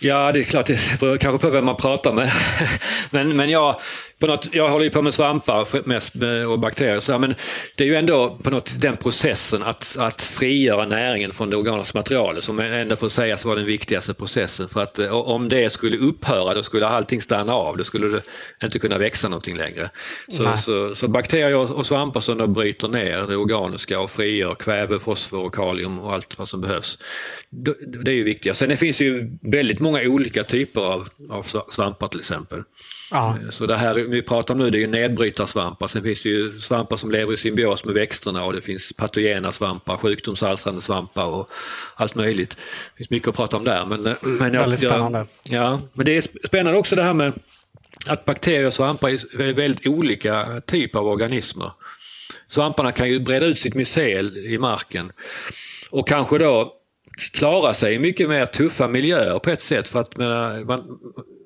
Ja, 0.01 0.31
det 0.31 0.39
är 0.39 0.43
klart, 0.43 0.65
det 0.65 0.99
beror 0.99 1.17
kanske 1.17 1.47
på 1.47 1.49
vem 1.49 1.65
man 1.65 1.77
pratar 1.77 2.13
med. 2.13 2.31
men, 3.11 3.35
men 3.35 3.49
jag, 3.49 3.75
på 4.19 4.27
något, 4.27 4.47
jag 4.51 4.69
håller 4.69 4.85
ju 4.85 4.91
på 4.91 5.01
med 5.01 5.13
svampar 5.13 5.87
mest 5.87 6.15
och 6.47 6.59
bakterier, 6.59 6.99
så, 6.99 7.19
men 7.19 7.35
det 7.75 7.83
är 7.83 7.87
ju 7.87 7.95
ändå 7.95 8.39
på 8.43 8.49
något 8.49 8.81
den 8.81 8.97
processen 8.97 9.63
att, 9.63 9.97
att 9.99 10.21
frigöra 10.21 10.85
näringen 10.85 11.31
från 11.31 11.49
det 11.49 11.57
organiska 11.57 11.97
materialet 11.97 12.43
som 12.43 12.59
ändå 12.59 12.95
får 12.95 13.09
sägas 13.09 13.45
vara 13.45 13.55
den 13.55 13.65
viktigaste 13.65 14.13
processen. 14.13 14.69
För 14.69 14.83
att 14.83 14.99
om 15.09 15.49
det 15.49 15.73
skulle 15.73 15.97
upphöra, 15.97 16.53
då 16.53 16.63
skulle 16.63 16.87
allting 16.87 17.21
stanna 17.21 17.53
av. 17.53 17.77
Då 17.77 17.83
skulle 17.83 18.07
det 18.07 18.21
inte 18.63 18.79
kunna 18.79 18.97
växa 18.97 19.27
någonting 19.27 19.57
längre. 19.57 19.89
Så, 20.27 20.57
så, 20.57 20.95
så, 20.95 21.07
bakterier 21.07 21.77
och 21.77 21.85
svampar 21.85 22.21
som 22.21 22.37
då 22.37 22.47
bryter 22.47 22.87
ner 22.87 23.27
det 23.27 23.35
organiska 23.35 23.99
och 23.99 24.11
frigör 24.11 24.55
kväve, 24.55 24.99
fosfor 24.99 25.45
och 25.45 25.53
kalium 25.53 25.99
och 25.99 26.13
allt 26.13 26.37
vad 26.37 26.49
som 26.49 26.61
behövs. 26.61 26.97
Det 28.03 28.11
är 28.11 28.15
ju 28.15 28.23
viktigt. 28.23 28.57
Sen 28.57 28.69
det 28.69 28.77
finns 28.77 29.01
ju 29.01 29.37
väldigt 29.41 29.79
många 29.79 29.88
olika 29.95 30.43
typer 30.43 30.81
av, 30.81 31.09
av 31.29 31.45
svampar 31.71 32.07
till 32.07 32.19
exempel. 32.19 32.63
Ja. 33.11 33.37
Eh, 33.43 33.49
så 33.49 33.65
det 33.65 33.77
här 33.77 33.93
vi 33.93 34.21
pratar 34.21 34.53
om 34.53 34.59
nu 34.59 34.69
det 34.69 34.77
är 34.77 34.79
ju 34.79 34.87
nedbrytarsvampar. 34.87 35.87
Sen 35.87 36.03
finns 36.03 36.23
det 36.23 36.29
ju 36.29 36.59
svampar 36.59 36.97
som 36.97 37.11
lever 37.11 37.33
i 37.33 37.37
symbios 37.37 37.85
med 37.85 37.93
växterna 37.93 38.43
och 38.43 38.53
det 38.53 38.61
finns 38.61 38.93
patogena 38.93 39.51
svampar, 39.51 39.97
sjukdomsalstrande 39.97 40.81
svampar 40.81 41.25
och 41.25 41.49
allt 41.95 42.15
möjligt. 42.15 42.49
Det 42.49 42.97
finns 42.97 43.09
mycket 43.09 43.27
att 43.27 43.35
prata 43.35 43.57
om 43.57 43.63
där. 43.63 43.85
Men, 43.85 44.05
eh, 44.05 44.13
men 44.21 44.53
jag, 44.53 44.61
Väldigt 44.61 44.79
spännande. 44.79 45.25
Jag, 45.43 45.63
ja, 45.63 45.81
men 45.93 46.05
det 46.05 46.17
är 46.17 46.47
spännande 46.47 46.79
också 46.79 46.95
det 46.95 47.03
här 47.03 47.13
med 47.13 47.33
att 48.07 48.25
bakterier 48.25 48.67
och 48.67 48.73
svampar 48.73 49.09
är 49.09 49.53
väldigt 49.53 49.87
olika 49.87 50.61
typer 50.67 50.99
av 50.99 51.07
organismer. 51.07 51.71
Svamparna 52.47 52.91
kan 52.91 53.09
ju 53.09 53.19
breda 53.19 53.45
ut 53.45 53.59
sitt 53.59 53.73
mycel 53.73 54.37
i 54.37 54.57
marken 54.57 55.11
och 55.91 56.07
kanske 56.07 56.37
då 56.37 56.78
klara 57.19 57.73
sig 57.73 57.93
i 57.93 57.99
mycket 57.99 58.29
mer 58.29 58.45
tuffa 58.45 58.87
miljöer 58.87 59.39
på 59.39 59.49
ett 59.49 59.61
sätt. 59.61 59.89
För 59.89 59.99
att 59.99 60.17
man, 60.65 60.81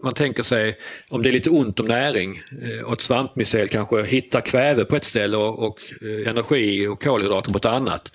man 0.04 0.14
tänker 0.14 0.44
sig 0.44 0.78
om 1.10 1.24
det 1.24 1.30
är 1.30 1.34
lite 1.34 1.50
ont 1.50 1.80
om 1.80 1.86
näring 1.86 2.42
eh, 2.62 2.86
och 2.86 2.94
ett 2.94 3.02
svampmycel 3.02 3.68
kanske 3.68 4.04
hittar 4.04 4.42
kväve 4.42 4.86
på 4.86 4.96
ett 4.96 5.04
ställe 5.04 5.38
och, 5.38 5.68
och 5.68 5.80
eh, 6.02 6.30
energi 6.30 6.88
och 6.88 7.04
kolhydrater 7.04 7.52
på 7.52 7.58
ett 7.58 7.66
annat. 7.66 8.12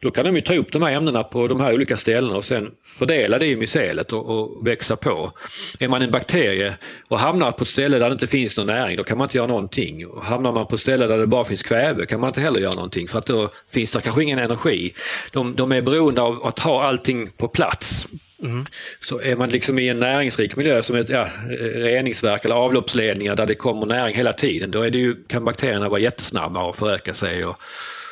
Då 0.00 0.10
kan 0.10 0.24
de 0.24 0.36
ju 0.36 0.42
ta 0.42 0.54
upp 0.54 0.72
de 0.72 0.82
här 0.82 0.92
ämnena 0.92 1.22
på 1.22 1.48
de 1.48 1.60
här 1.60 1.74
olika 1.74 1.96
ställena 1.96 2.36
och 2.36 2.44
sen 2.44 2.70
fördela 2.84 3.38
det 3.38 3.46
i 3.46 3.56
mycelet 3.56 4.12
och, 4.12 4.26
och 4.26 4.66
växa 4.66 4.96
på. 4.96 5.32
Är 5.78 5.88
man 5.88 6.02
en 6.02 6.10
bakterie 6.10 6.76
och 7.08 7.18
hamnar 7.18 7.52
på 7.52 7.62
ett 7.62 7.68
ställe 7.68 7.98
där 7.98 8.06
det 8.06 8.12
inte 8.12 8.26
finns 8.26 8.56
någon 8.56 8.66
näring, 8.66 8.96
då 8.96 9.04
kan 9.04 9.18
man 9.18 9.24
inte 9.24 9.36
göra 9.36 9.46
någonting. 9.46 10.06
Och 10.06 10.24
hamnar 10.24 10.52
man 10.52 10.66
på 10.66 10.74
ett 10.74 10.80
ställe 10.80 11.06
där 11.06 11.18
det 11.18 11.26
bara 11.26 11.44
finns 11.44 11.62
kväve 11.62 12.06
kan 12.06 12.20
man 12.20 12.28
inte 12.28 12.40
heller 12.40 12.60
göra 12.60 12.74
någonting 12.74 13.08
för 13.08 13.18
att 13.18 13.26
då 13.26 13.50
finns 13.70 13.90
det 13.90 14.00
kanske 14.00 14.22
ingen 14.22 14.38
energi. 14.38 14.94
De, 15.32 15.54
de 15.56 15.72
är 15.72 15.82
beroende 15.82 16.22
av 16.22 16.46
att 16.46 16.58
ha 16.58 16.84
allt 16.84 17.01
allting 17.02 17.30
på 17.36 17.48
plats. 17.48 18.06
Mm. 18.42 18.66
Så 19.00 19.20
är 19.20 19.36
man 19.36 19.48
liksom 19.48 19.78
i 19.78 19.88
en 19.88 19.98
näringsrik 19.98 20.56
miljö 20.56 20.82
som 20.82 20.96
ett 20.96 21.08
ja, 21.08 21.28
reningsverk 21.74 22.44
eller 22.44 22.54
avloppsledningar 22.54 23.36
där 23.36 23.46
det 23.46 23.54
kommer 23.54 23.86
näring 23.86 24.14
hela 24.14 24.32
tiden, 24.32 24.70
då 24.70 24.82
är 24.82 24.90
det 24.90 24.98
ju, 24.98 25.24
kan 25.28 25.44
bakterierna 25.44 25.88
vara 25.88 26.00
jättesnabba 26.00 26.64
och 26.64 26.76
föröka 26.76 27.14
sig 27.14 27.44
och, 27.44 27.56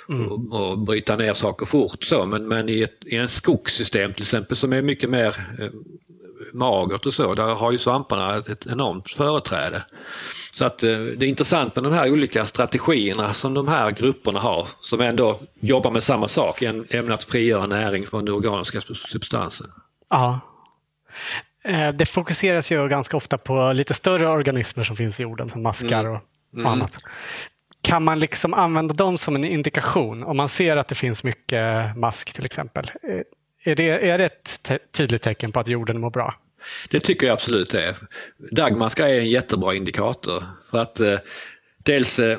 mm. 0.09 0.33
och, 0.33 0.71
och, 0.71 0.79
bryta 0.79 1.17
ner 1.17 1.35
saker 1.35 1.67
fort. 1.67 2.05
Så. 2.05 2.27
Men, 2.27 2.49
men 2.49 2.69
i, 2.69 2.83
ett, 2.83 2.99
i 3.07 3.17
en 3.17 3.29
skogssystem 3.29 4.13
till 4.13 4.23
exempel 4.23 4.57
som 4.57 4.73
är 4.73 4.83
mycket 4.83 5.11
mer 5.11 5.37
eh, 5.59 5.71
magert 6.53 7.07
och 7.07 7.15
så, 7.15 7.35
där 7.35 7.55
har 7.55 7.73
ju 7.73 7.79
svamparna 7.79 8.37
ett 8.37 8.67
enormt 8.67 9.11
företräde. 9.11 9.83
Så 10.53 10.67
att 10.67 10.83
eh, 10.83 10.91
det 10.91 11.27
är 11.27 11.29
intressant 11.29 11.75
med 11.75 11.85
de 11.85 11.93
här 11.93 12.13
olika 12.13 12.47
strategierna 12.47 13.33
som 13.33 13.55
de 13.55 13.69
här 13.69 13.91
grupperna 13.91 14.41
har, 14.41 14.69
som 14.81 15.01
ändå 15.01 15.41
jobbar 15.61 15.91
med 15.91 16.03
samma 16.03 16.29
sak, 16.29 16.61
nämligen 16.61 17.13
att 17.13 17.25
frigöra 17.25 17.67
näring 17.67 18.07
från 18.07 18.25
den 18.25 18.35
organiska 18.35 18.81
substansen. 19.09 19.71
Ja. 20.11 20.41
Eh, 21.65 21.89
det 21.89 22.07
fokuseras 22.07 22.73
ju 22.73 22.89
ganska 22.89 23.17
ofta 23.17 23.39
på 23.39 23.73
lite 23.73 23.95
större 23.95 24.29
organismer 24.29 24.85
som 24.85 24.97
finns 24.97 25.21
i 25.21 25.23
jorden, 25.23 25.49
som 25.49 25.63
maskar 25.63 26.05
och, 26.05 26.21
mm. 26.55 26.67
och 26.67 26.73
annat. 26.73 26.97
Kan 27.83 28.05
man 28.05 28.21
liksom 28.21 28.55
använda 28.55 28.95
dem 28.95 29.19
som 29.19 29.37
en 29.37 29.45
indikation 29.45 30.23
om 30.23 30.37
man 30.37 30.49
ser 30.49 30.77
att 30.77 30.89
det 30.89 30.95
finns 30.95 31.25
mycket 31.25 31.97
mask 31.97 32.33
till 32.33 32.45
exempel? 32.45 32.91
Är 33.63 33.75
det, 33.75 33.89
är 33.89 34.19
det 34.19 34.25
ett 34.25 34.71
tydligt 34.93 35.23
tecken 35.23 35.53
på 35.53 35.61
att 35.61 35.69
jorden 35.69 36.01
mår 36.01 36.11
bra? 36.11 36.35
Det 36.91 37.01
tycker 37.01 37.27
jag 37.27 37.35
absolut 37.35 37.71
det 37.71 37.83
är. 37.83 37.97
Dagmaska 38.51 39.09
är 39.09 39.19
en 39.19 39.31
jättebra 39.31 39.75
indikator. 39.75 40.45
För 40.71 40.79
att 40.79 41.01
eh, 41.01 41.19
dels, 41.85 42.19
eh, 42.19 42.39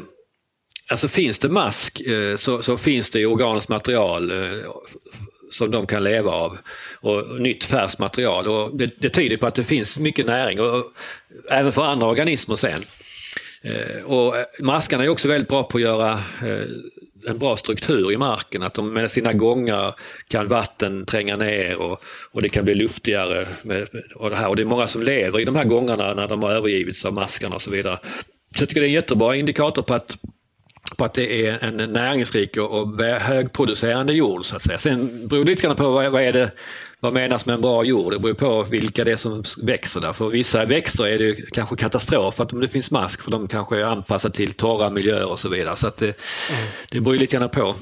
alltså 0.89 1.07
finns 1.07 1.39
det 1.39 1.49
mask 1.49 2.01
eh, 2.01 2.35
så, 2.35 2.61
så, 2.61 2.77
finns 2.77 3.09
det 3.09 3.25
organiskt 3.25 3.69
material 3.69 4.31
eh, 4.31 4.65
som 5.51 5.71
de 5.71 5.87
kan 5.87 6.03
leva 6.03 6.31
av. 6.31 6.57
Och 6.93 7.41
nytt 7.41 7.65
färskt 7.65 7.99
material. 7.99 8.47
Och 8.47 8.77
det, 8.77 8.89
det 8.97 9.09
tyder 9.09 9.37
på 9.37 9.47
att 9.47 9.55
det 9.55 9.63
finns 9.63 9.97
mycket 9.97 10.25
näring, 10.25 10.61
och, 10.61 10.91
även 11.49 11.71
för 11.71 11.85
andra 11.85 12.07
organismer 12.07 12.55
sen. 12.55 12.85
Eh, 13.61 14.03
och 14.05 14.37
eh, 14.37 14.45
maskarna 14.59 15.03
är 15.03 15.09
också 15.09 15.27
väldigt 15.27 15.49
bra 15.49 15.63
på 15.63 15.77
att 15.77 15.83
göra 15.83 16.11
eh, 16.43 16.67
en 17.27 17.39
bra 17.39 17.57
struktur 17.57 18.11
i 18.11 18.17
marken, 18.17 18.63
att 18.63 18.73
de 18.73 18.93
med 18.93 19.11
sina 19.11 19.33
gångar 19.33 19.95
kan 20.27 20.47
vatten 20.47 21.05
tränga 21.05 21.37
ner 21.37 21.77
och, 21.77 22.01
och 22.31 22.41
det 22.41 22.49
kan 22.49 22.63
bli 22.63 22.75
luftigare. 22.75 23.47
Med, 23.61 23.87
och, 24.15 24.29
det 24.29 24.35
här. 24.35 24.47
och 24.47 24.55
det 24.55 24.61
är 24.61 24.65
många 24.65 24.87
som 24.87 25.03
lever 25.03 25.39
i 25.39 25.45
de 25.45 25.55
här 25.55 25.65
gångarna 25.65 26.13
när 26.13 26.27
de 26.27 26.43
har 26.43 26.51
övergivits 26.51 27.05
av 27.05 27.13
maskarna 27.13 27.55
och 27.55 27.61
så 27.61 27.71
vidare. 27.71 27.99
Så 28.55 28.61
jag 28.61 28.69
tycker 28.69 28.81
det 28.81 28.87
är 28.87 28.89
en 28.89 28.93
jättebra 28.93 29.35
indikator 29.35 29.81
på 29.81 29.93
att 29.93 30.17
på 30.97 31.05
att 31.05 31.13
det 31.13 31.47
är 31.47 31.63
en 31.63 31.93
näringsrik 31.93 32.57
och 32.57 33.01
högproducerande 33.03 34.13
jord. 34.13 34.45
Så 34.45 34.55
att 34.55 34.63
säga. 34.63 34.77
Sen 34.77 35.27
beror 35.27 35.45
det 35.45 35.51
lite 35.51 35.67
grann 35.67 35.75
på 35.75 35.91
vad, 35.91 36.11
vad, 36.11 36.21
är 36.21 36.33
det, 36.33 36.51
vad 37.01 37.13
menas 37.13 37.45
med 37.45 37.55
en 37.55 37.61
bra 37.61 37.83
jord. 37.83 38.13
Det 38.13 38.19
beror 38.19 38.33
på 38.33 38.63
vilka 38.63 39.03
det 39.03 39.11
är 39.11 39.15
som 39.15 39.43
växer 39.57 40.01
där. 40.01 40.13
För 40.13 40.29
vissa 40.29 40.65
växter 40.65 41.07
är 41.07 41.19
det 41.19 41.51
kanske 41.51 41.75
katastrof 41.75 42.39
att 42.39 42.53
om 42.53 42.59
det 42.59 42.67
finns 42.67 42.91
mask 42.91 43.21
för 43.21 43.31
de 43.31 43.47
kanske 43.47 43.77
är 43.77 43.83
anpassade 43.83 44.35
till 44.35 44.53
torra 44.53 44.89
miljöer 44.89 45.31
och 45.31 45.39
så 45.39 45.49
vidare. 45.49 45.75
Så 45.75 45.87
att 45.87 45.97
det, 45.97 46.05
mm. 46.05 46.71
det 46.89 47.01
beror 47.01 47.15
lite 47.15 47.37
grann 47.37 47.49
på. 47.49 47.75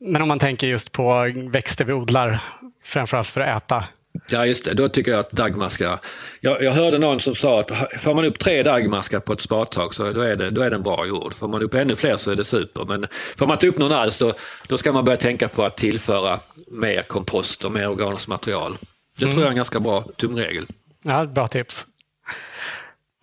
Men 0.00 0.22
om 0.22 0.28
man 0.28 0.38
tänker 0.38 0.66
just 0.66 0.92
på 0.92 1.32
växter 1.50 1.84
vi 1.84 1.92
odlar 1.92 2.42
framförallt 2.84 3.28
för 3.28 3.40
att 3.40 3.62
äta. 3.62 3.84
Ja, 4.28 4.46
just 4.46 4.64
det. 4.64 4.74
Då 4.74 4.88
tycker 4.88 5.10
jag 5.10 5.20
att 5.20 5.30
dagmaskar... 5.30 5.98
Jag, 6.40 6.62
jag 6.62 6.72
hörde 6.72 6.98
någon 6.98 7.20
som 7.20 7.34
sa 7.34 7.60
att 7.60 7.70
får 8.00 8.14
man 8.14 8.24
upp 8.24 8.38
tre 8.38 8.62
dagmaskar 8.62 9.20
på 9.20 9.32
ett 9.32 9.40
spadtag 9.40 9.94
så 9.94 10.12
då 10.12 10.20
är, 10.20 10.36
det, 10.36 10.50
då 10.50 10.60
är 10.60 10.70
det 10.70 10.76
en 10.76 10.82
bra 10.82 11.06
jord. 11.06 11.34
Får 11.34 11.48
man 11.48 11.62
upp 11.62 11.74
ännu 11.74 11.96
fler 11.96 12.16
så 12.16 12.30
är 12.30 12.36
det 12.36 12.44
super. 12.44 12.84
Men 12.84 13.06
får 13.36 13.46
man 13.46 13.54
inte 13.54 13.66
upp 13.66 13.78
någon 13.78 13.92
alls 13.92 14.18
då, 14.18 14.32
då 14.66 14.78
ska 14.78 14.92
man 14.92 15.04
börja 15.04 15.16
tänka 15.16 15.48
på 15.48 15.64
att 15.64 15.76
tillföra 15.76 16.40
mer 16.70 17.02
kompost 17.02 17.64
och 17.64 17.72
mer 17.72 17.88
organiskt 17.88 18.28
material. 18.28 18.76
Det 19.18 19.24
mm. 19.24 19.34
tror 19.34 19.42
jag 19.42 19.46
är 19.46 19.50
en 19.50 19.56
ganska 19.56 19.80
bra 19.80 20.04
tumregel. 20.16 20.66
Ja, 21.02 21.26
bra 21.26 21.48
tips. 21.48 21.86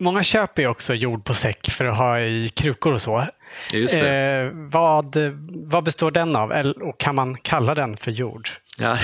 Många 0.00 0.22
köper 0.22 0.62
ju 0.62 0.68
också 0.68 0.94
jord 0.94 1.24
på 1.24 1.34
säck 1.34 1.70
för 1.70 1.84
att 1.84 1.96
ha 1.96 2.20
i 2.20 2.48
krukor 2.48 2.92
och 2.92 3.02
så. 3.02 3.18
Eh, 3.72 4.50
vad, 4.52 5.16
vad 5.50 5.84
består 5.84 6.10
den 6.10 6.36
av 6.36 6.50
och 6.80 7.00
kan 7.00 7.14
man 7.14 7.36
kalla 7.36 7.74
den 7.74 7.96
för 7.96 8.10
jord? 8.10 8.48
Ja, 8.78 8.98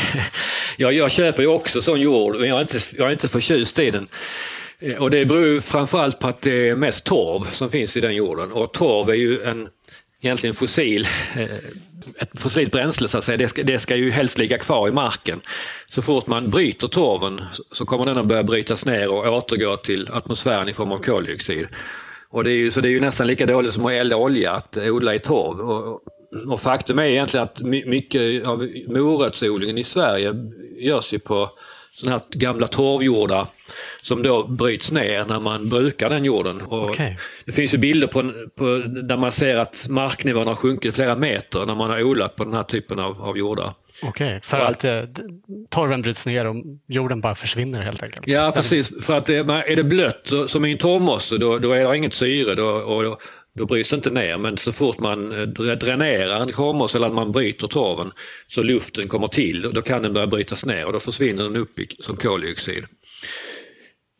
ja, 0.79 0.93
jag 0.93 1.11
köper 1.11 1.43
ju 1.43 1.49
också 1.49 1.83
sån 1.83 2.01
jord, 2.01 2.37
men 2.37 2.49
jag 2.49 2.57
är 2.57 2.63
inte, 2.63 2.79
jag 2.97 3.09
är 3.09 3.13
inte 3.13 3.29
förtjust 3.29 3.79
i 3.79 3.91
den. 3.91 4.09
Eh, 4.79 4.97
och 4.97 5.11
det 5.11 5.27
beror 5.27 5.61
framförallt 5.61 6.19
på 6.19 6.29
att 6.29 6.43
det 6.43 6.69
är 6.69 6.77
mest 6.77 7.05
torv 7.05 7.51
som 7.53 7.71
finns 7.71 7.97
i 7.97 8.01
den 8.01 8.15
jorden. 8.15 8.53
Och 8.53 8.73
torv 8.73 9.11
är 9.11 9.15
ju 9.15 9.43
en 9.43 9.69
egentligen 10.21 10.55
fossil, 10.55 11.07
eh, 11.37 11.57
ett 12.19 12.41
fossilt 12.41 12.73
bränsle 12.73 13.09
så 13.09 13.19
att 13.19 13.25
säga. 13.25 13.37
Det 13.37 13.49
ska, 13.49 13.63
det 13.63 13.79
ska 13.79 13.97
ju 13.97 14.11
helst 14.11 14.39
ligga 14.39 14.59
kvar 14.59 14.89
i 14.89 14.93
marken. 14.93 15.41
Så 15.89 16.03
fort 16.03 16.27
man 16.27 16.51
bryter 16.51 16.89
torven 16.89 17.41
så 17.73 17.85
kommer 17.85 18.05
den 18.05 18.19
att 18.19 18.27
börja 18.27 18.43
brytas 18.43 18.85
ner 18.85 19.11
och 19.11 19.33
återgå 19.33 19.77
till 19.77 20.09
atmosfären 20.13 20.69
i 20.69 20.75
form 20.75 20.93
av 20.93 20.99
koldioxid. 20.99 21.67
Och 22.31 22.45
det 22.45 22.51
är 22.51 22.57
ju, 22.57 22.71
så 22.71 22.81
det 22.81 22.89
är 22.89 22.91
ju 22.91 23.01
nästan 23.01 23.27
lika 23.27 23.47
dåligt 23.47 23.73
som 23.73 23.87
att 23.87 23.93
elda 23.93 24.17
olja 24.17 24.53
att 24.53 24.77
odla 24.77 25.15
i 25.15 25.19
torv. 25.19 25.61
Och, 25.61 26.03
och 26.49 26.61
faktum 26.61 26.99
är 26.99 27.05
egentligen 27.05 27.45
att 27.45 27.61
mycket 27.61 28.47
av 28.47 28.69
morötsodlingen 28.89 29.79
i 29.79 29.85
Sverige 29.85 30.35
görs 30.79 31.13
ju 31.13 31.19
på 31.19 31.51
sådana 31.93 32.19
här 32.19 32.39
gamla 32.39 32.67
torvjordar 32.67 33.47
som 34.03 34.23
då 34.23 34.47
bryts 34.47 34.93
ner 34.93 35.25
när 35.25 35.41
man 35.41 35.69
brukar 35.69 36.11
den 36.11 36.25
jorden. 36.25 36.63
Okay. 36.63 37.17
Det 37.45 37.53
finns 37.53 37.75
ju 37.75 37.79
bilder 37.79 38.07
på, 38.07 38.33
på, 38.57 38.65
där 39.03 39.17
man 39.17 39.33
ser 39.33 39.57
att 39.57 39.87
marknivån 39.89 40.47
har 40.47 40.55
sjunkit 40.55 40.95
flera 40.95 41.17
meter 41.17 41.67
när 41.67 41.75
man 41.75 41.91
har 41.91 42.03
odlat 42.03 42.37
på 42.37 42.45
den 42.45 42.55
här 42.55 42.63
typen 42.63 42.99
av, 42.99 43.23
av 43.23 43.39
jordar. 43.39 43.73
Okej, 44.03 44.41
för 44.45 44.59
att, 44.59 44.71
att 44.71 44.85
eh, 44.85 45.25
torven 45.71 46.03
bryts 46.03 46.27
ner 46.27 46.47
och 46.47 46.57
jorden 46.87 47.21
bara 47.21 47.35
försvinner 47.35 47.83
helt 47.83 48.03
enkelt? 48.03 48.27
Ja, 48.27 48.53
precis. 48.55 49.05
För 49.05 49.17
att 49.17 49.29
är 49.29 49.77
det 49.77 49.85
blött 49.85 50.33
som 50.47 50.65
i 50.65 50.73
en 50.73 50.79
torvmosse 50.79 51.39
då, 51.39 51.59
då 51.59 51.73
är 51.73 51.89
det 51.89 51.97
inget 51.97 52.15
syre 52.15 52.55
då, 52.55 52.67
och 52.67 53.21
då 53.59 53.67
bryts 53.67 53.91
det 53.91 53.97
inte 53.97 54.11
ner. 54.11 54.39
Men 54.39 54.57
så 54.57 54.73
fort 54.73 54.99
man 54.99 55.33
eh, 55.41 55.47
dränerar 55.77 56.41
en 56.41 56.53
kromos 56.53 56.95
eller 56.95 57.07
att 57.07 57.15
man 57.15 57.33
bryter 57.33 57.67
torven 57.67 58.13
så 58.49 58.63
luften 58.63 59.09
kommer 59.09 59.29
till 59.29 59.67
och 59.67 59.75
då 59.75 59.83
kan 59.83 60.03
den 60.03 60.13
börja 60.13 60.27
brytas 60.27 60.67
ner 60.67 60.87
och 60.87 60.93
då 60.93 61.01
försvinner 61.01 61.45
den 61.45 61.57
upp 61.57 61.79
som 62.01 62.17
koldioxid. 62.17 62.85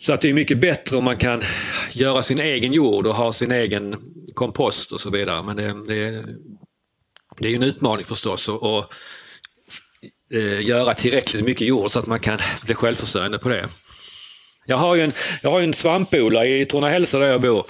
Så 0.01 0.13
att 0.13 0.21
det 0.21 0.29
är 0.29 0.35
mycket 0.35 0.61
bättre 0.61 0.97
om 0.97 1.05
man 1.05 1.17
kan 1.17 1.43
göra 1.93 2.23
sin 2.23 2.41
egen 2.41 2.73
jord 2.73 3.07
och 3.07 3.15
ha 3.15 3.33
sin 3.33 3.53
egen 3.53 3.97
kompost 4.35 4.93
och 4.93 5.01
så 5.01 5.11
vidare. 5.11 5.43
Men 5.43 5.57
det, 5.57 5.95
det, 5.95 6.25
det 7.39 7.49
är 7.49 7.57
en 7.57 7.63
utmaning 7.63 8.05
förstås 8.05 8.49
att 8.49 8.91
eh, 10.35 10.67
göra 10.67 10.95
tillräckligt 10.95 11.45
mycket 11.45 11.69
jord 11.69 11.91
så 11.91 11.99
att 11.99 12.07
man 12.07 12.21
kan 12.21 12.39
bli 12.65 12.75
självförsörjande 12.75 13.39
på 13.39 13.49
det. 13.49 13.69
Jag 14.67 14.77
har 14.77 14.97
ju 14.97 15.03
en, 15.03 15.13
jag 15.43 15.51
har 15.51 15.61
en 15.61 15.75
svampodlare 15.75 16.49
i 16.49 16.67
Torna-Hälsa 16.67 17.19
där 17.19 17.27
jag 17.27 17.41
bor 17.41 17.67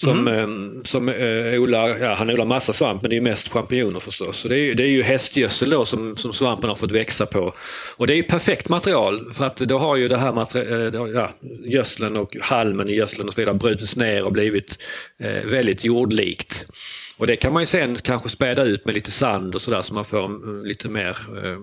som, 0.00 0.28
mm. 0.28 0.84
som 0.84 1.08
eh, 1.08 1.60
odlar, 1.60 1.98
ja, 1.98 2.14
han 2.14 2.30
odlar 2.30 2.44
massa 2.44 2.72
svamp 2.72 3.02
men 3.02 3.10
det 3.10 3.16
är 3.16 3.20
mest 3.20 3.48
champinjoner 3.48 4.00
förstås. 4.00 4.36
Så 4.36 4.48
det 4.48 4.58
är, 4.58 4.74
det 4.74 4.82
är 4.82 4.88
ju 4.88 5.02
hästgödsel 5.02 5.70
då 5.70 5.84
som, 5.84 6.16
som 6.16 6.32
svampen 6.32 6.68
har 6.68 6.76
fått 6.76 6.90
växa 6.90 7.26
på. 7.26 7.54
Och 7.96 8.06
det 8.06 8.14
är 8.14 8.22
perfekt 8.22 8.68
material 8.68 9.32
för 9.34 9.44
att 9.44 9.56
då 9.56 9.78
har 9.78 9.96
ju 9.96 10.08
det 10.08 10.16
här 10.16 10.32
materi- 10.32 10.94
eh, 10.94 11.12
ja, 11.14 11.34
gödseln 11.64 12.16
och 12.16 12.36
halmen 12.40 12.88
i 12.88 12.94
gödseln 12.94 13.28
och 13.28 13.34
så 13.34 13.40
vidare 13.40 13.54
brutits 13.54 13.96
ner 13.96 14.24
och 14.24 14.32
blivit 14.32 14.78
eh, 15.18 15.44
väldigt 15.44 15.84
jordlikt. 15.84 16.66
Och 17.16 17.26
det 17.26 17.36
kan 17.36 17.52
man 17.52 17.62
ju 17.62 17.66
sen 17.66 17.96
kanske 17.96 18.28
späda 18.28 18.64
ut 18.64 18.84
med 18.84 18.94
lite 18.94 19.10
sand 19.10 19.54
och 19.54 19.62
sådär 19.62 19.82
så 19.82 19.94
man 19.94 20.04
får 20.04 20.24
mm, 20.24 20.64
lite 20.64 20.88
mer 20.88 21.16
eh, 21.44 21.58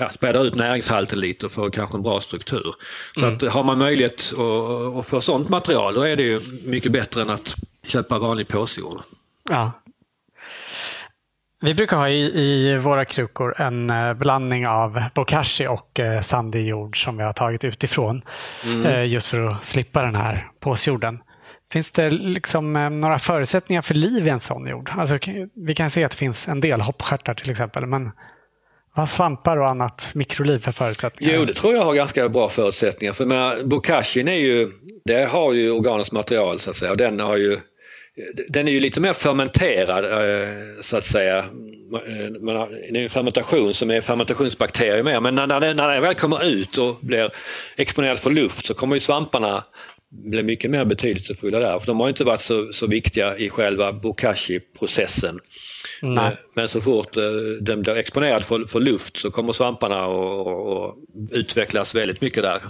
ja, 0.00 0.10
späda 0.10 0.40
ut 0.40 0.54
näringshalten 0.54 1.20
lite 1.20 1.46
och 1.46 1.52
få 1.52 1.70
kanske 1.70 1.96
en 1.96 2.02
bra 2.02 2.20
struktur. 2.20 2.74
Så 3.14 3.26
mm. 3.26 3.34
att 3.34 3.52
har 3.52 3.64
man 3.64 3.78
möjlighet 3.78 4.32
att, 4.32 4.98
att 4.98 5.06
få 5.06 5.20
sånt 5.20 5.48
material 5.48 5.94
då 5.94 6.02
är 6.02 6.16
det 6.16 6.22
ju 6.22 6.40
mycket 6.64 6.92
bättre 6.92 7.22
än 7.22 7.30
att 7.30 7.54
köpa 7.86 8.18
vanlig 8.18 8.48
påsjord. 8.48 9.00
Ja. 9.50 9.72
Vi 11.62 11.74
brukar 11.74 11.96
ha 11.96 12.08
i, 12.08 12.20
i, 12.20 12.78
våra 12.78 13.04
krukor 13.04 13.60
en 13.60 13.90
eh, 13.90 14.14
blandning 14.14 14.66
av 14.66 15.02
bokashi 15.14 15.66
och 15.66 16.00
eh, 16.00 16.20
sandig 16.20 16.66
jord 16.66 17.04
som 17.04 17.16
vi 17.16 17.22
har 17.22 17.32
tagit 17.32 17.64
utifrån. 17.64 18.22
Mm. 18.64 18.86
Eh, 18.86 19.06
just 19.06 19.28
för 19.28 19.46
att 19.46 19.64
slippa 19.64 20.02
den 20.02 20.14
här 20.14 20.50
påsjorden. 20.60 21.18
Finns 21.72 21.92
det 21.92 22.10
liksom 22.10 22.76
eh, 22.76 22.90
några 22.90 23.18
förutsättningar 23.18 23.82
för 23.82 23.94
liv 23.94 24.26
i 24.26 24.30
en 24.30 24.40
sån 24.40 24.66
jord? 24.66 24.90
Alltså, 24.96 25.18
vi 25.54 25.74
kan 25.74 25.90
se 25.90 26.04
att 26.04 26.10
det 26.10 26.16
finns 26.16 26.48
en 26.48 26.60
del 26.60 26.80
hoppstjärtar 26.80 27.34
till 27.34 27.50
exempel. 27.50 27.86
Men 27.86 28.10
vad 29.00 29.08
svampar 29.08 29.56
och 29.56 29.68
annat 29.68 30.12
mikroliv 30.14 30.58
för 30.58 30.72
förutsättningar? 30.72 31.34
Jo, 31.34 31.44
det 31.44 31.54
tror 31.54 31.74
jag 31.74 31.82
har 31.82 31.94
ganska 31.94 32.28
bra 32.28 32.48
förutsättningar. 32.48 33.12
För 33.12 33.26
med 33.26 33.68
bokashin 33.68 34.28
är 34.28 34.34
ju, 34.34 34.70
det 35.04 35.24
har 35.24 35.52
ju 35.52 35.70
organiskt 35.70 36.12
material 36.12 36.60
så 36.60 36.70
att 36.70 36.76
säga. 36.76 36.90
Och 36.90 36.96
den, 36.96 37.20
har 37.20 37.36
ju, 37.36 37.58
den 38.48 38.68
är 38.68 38.72
ju 38.72 38.80
lite 38.80 39.00
mer 39.00 39.12
fermenterad 39.12 40.04
eh, 40.04 40.48
så 40.80 40.96
att 40.96 41.04
säga. 41.04 41.44
Det 42.92 42.98
är 42.98 43.02
en 43.02 43.10
fermentation 43.10 43.74
som 43.74 43.90
är 43.90 44.00
fermentationsbakterier 44.00 45.02
med. 45.02 45.22
Men 45.22 45.34
när, 45.34 45.46
när, 45.46 45.60
den, 45.60 45.76
när 45.76 45.92
den 45.92 46.02
väl 46.02 46.14
kommer 46.14 46.44
ut 46.44 46.78
och 46.78 46.96
blir 47.00 47.30
exponerad 47.76 48.18
för 48.18 48.30
luft 48.30 48.66
så 48.66 48.74
kommer 48.74 48.96
ju 48.96 49.00
svamparna 49.00 49.64
bli 50.10 50.42
mycket 50.42 50.70
mer 50.70 50.84
betydelsefulla 50.84 51.58
där. 51.58 51.78
För 51.78 51.86
de 51.86 52.00
har 52.00 52.08
inte 52.08 52.24
varit 52.24 52.40
så, 52.40 52.72
så 52.72 52.86
viktiga 52.86 53.36
i 53.36 53.50
själva 53.50 53.92
bokashi-processen. 53.92 55.38
Men, 56.02 56.32
men, 56.54 56.68
så 56.68 56.80
fort 56.80 57.16
eh, 57.16 57.22
den 57.60 57.82
blir 57.82 57.96
exponerad 57.96 58.44
för, 58.44 58.64
för 58.64 58.80
luft 58.80 59.16
så 59.16 59.30
kommer 59.30 59.52
svamparna 59.52 60.04
att 60.04 60.94
utvecklas 61.30 61.94
väldigt 61.94 62.20
mycket 62.20 62.42
där. 62.42 62.60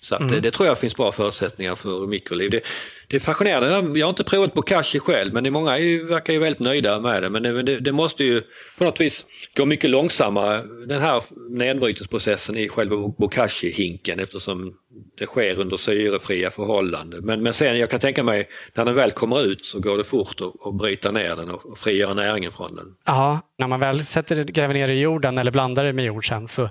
Så 0.00 0.16
mm. 0.16 0.28
det, 0.28 0.40
det, 0.40 0.50
tror 0.50 0.68
jag 0.68 0.78
finns 0.78 0.96
bra 0.96 1.12
förutsättningar 1.12 1.74
för 1.74 2.06
mikroliv. 2.06 2.50
Det, 2.50 2.60
det 3.08 3.16
är 3.16 3.20
fascinerande. 3.20 3.98
Jag 3.98 4.06
har 4.06 4.10
inte 4.10 4.24
provat 4.24 4.54
bokashi 4.54 4.98
själv 4.98 5.34
men 5.34 5.44
det 5.44 5.50
många 5.50 5.78
är, 5.78 6.08
verkar 6.08 6.32
ju 6.32 6.38
väldigt 6.38 6.60
nöjda 6.60 7.00
med 7.00 7.22
det. 7.22 7.30
Men 7.30 7.42
det, 7.42 7.80
det, 7.80 7.92
måste 7.92 8.24
ju 8.24 8.42
på 8.78 8.84
något 8.84 9.00
vis 9.00 9.24
gå 9.56 9.66
mycket 9.66 9.90
långsammare 9.90 10.62
den 10.86 11.02
här 11.02 11.22
nedbrytningsprocessen 11.50 12.56
i 12.56 12.68
själva 12.68 12.96
bokashi-hinken 12.96 14.20
eftersom 14.20 14.74
det 15.18 15.26
sker 15.26 15.58
under 15.58 15.76
syrefria 15.76 16.50
förhållanden. 16.50 17.24
Men, 17.24 17.42
men 17.42 17.52
sen 17.52 17.78
jag 17.78 17.90
kan 17.90 18.00
tänka 18.00 18.22
mig 18.22 18.48
när 18.74 18.84
den 18.84 18.94
väl 18.94 19.10
kommer 19.10 19.46
ut 19.46 19.64
så 19.64 19.80
går 19.80 19.98
det 19.98 20.04
fort 20.04 20.40
att, 20.40 20.66
att 20.66 20.78
bryta 20.78 21.12
ner 21.12 21.36
den 21.36 21.50
och 21.50 21.78
frigöra 21.78 22.14
näringen 22.14 22.52
från 22.52 22.76
den. 22.76 22.86
Ja, 23.06 23.40
när 23.58 23.66
man 23.66 23.80
väl 23.80 24.04
sätter, 24.04 24.44
gräver 24.44 24.74
ner 24.74 24.88
i 24.88 25.00
jorden 25.00 25.38
eller 25.38 25.50
blandar 25.50 25.84
det 25.84 25.92
med 25.92 26.04
jord 26.04 26.28
sen 26.28 26.46
så 26.46 26.70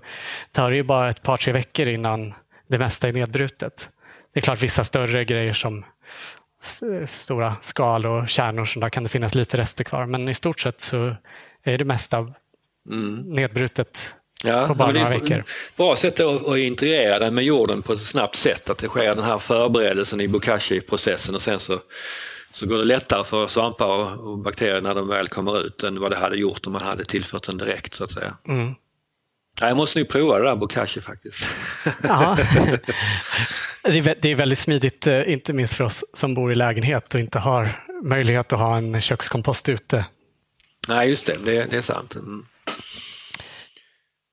tar 0.52 0.72
det 0.72 0.78
ju 0.78 0.84
bara 0.84 1.10
ett 1.10 1.24
par 1.24 1.38
tre 1.38 1.54
veckor 1.54 1.88
innan 1.88 2.34
det 2.68 2.80
mesta 2.80 3.08
är 3.08 3.14
nedbrutet. 3.14 3.90
Det 4.34 4.40
är 4.40 4.42
klart 4.42 4.64
vissa 4.64 4.84
större 4.84 5.26
grejer 5.26 5.54
som 5.54 5.86
stora 7.06 7.56
skal 7.62 8.06
och 8.06 8.30
kärnor, 8.30 8.66
så 8.66 8.80
där 8.80 8.90
kan 8.90 9.04
det 9.04 9.10
finnas 9.10 9.36
lite 9.36 9.58
rester 9.58 9.84
kvar. 9.84 10.06
Men 10.06 10.30
i 10.30 10.34
stort 10.34 10.60
sett 10.60 10.82
så 10.82 11.16
är 11.64 11.78
det 11.78 11.86
mesta 11.86 12.34
mm. 12.92 13.22
nedbrutet 13.22 14.16
Ja, 14.44 14.68
på 14.68 14.76
bara 14.76 14.92
några 14.92 15.10
veckor. 15.10 15.44
Bra 15.78 15.96
sätt 15.96 16.20
att, 16.20 16.48
att 16.48 16.58
integrera 16.58 17.20
den 17.20 17.36
med 17.36 17.44
jorden 17.44 17.82
på 17.82 17.94
ett 17.94 18.02
snabbt 18.02 18.36
sätt. 18.36 18.70
Att 18.70 18.78
det 18.78 18.88
sker 18.88 19.16
den 19.16 19.24
här 19.24 19.38
förberedelsen 19.38 20.22
i 20.22 20.28
bokashi-processen 20.28 21.36
och 21.36 21.42
sen 21.42 21.60
så, 21.60 21.80
så 22.52 22.68
går 22.68 22.78
det 22.78 22.86
lättare 22.86 23.24
för 23.24 23.48
svampar 23.48 24.20
och, 24.28 24.38
bakterier 24.40 24.82
när 24.82 24.96
de 24.96 25.08
väl 25.08 25.28
kommer 25.28 25.66
ut 25.66 25.84
än 25.84 26.00
vad 26.00 26.12
det 26.12 26.18
hade 26.18 26.38
gjort 26.38 26.68
om 26.68 26.74
man 26.74 26.82
hade 26.82 27.06
tillfört 27.06 27.46
den 27.46 27.58
direkt 27.58 27.94
så 27.94 28.04
att 28.04 28.12
säga. 28.12 28.38
Mm. 28.48 28.76
Ja, 29.62 29.68
jag 29.68 29.78
måste 29.78 30.00
nu 30.00 30.06
prova 30.06 30.40
det 30.40 30.46
där 30.46 30.56
bokashi 30.56 31.02
faktiskt. 31.02 31.48
Ja. 32.04 32.38
Det 34.22 34.32
är 34.32 34.36
väldigt 34.36 34.60
smidigt, 34.60 35.08
eh, 35.08 35.32
inte 35.34 35.54
minst 35.54 35.74
för 35.74 35.84
oss 35.84 36.04
som 36.14 36.34
bor 36.34 36.52
i 36.52 36.56
lägenhet 36.56 37.14
och 37.14 37.20
inte 37.20 37.40
har 37.40 37.86
möjlighet 38.04 38.54
att 38.54 38.60
ha 38.60 38.78
en 38.78 39.02
kökskompost 39.02 39.70
ute. 39.70 40.06
Nej, 40.90 41.10
just 41.10 41.26
det, 41.26 41.34
det, 41.46 41.66
det 41.66 41.78
är 41.78 41.82
sant. 41.82 42.16
Mm. 42.16 42.46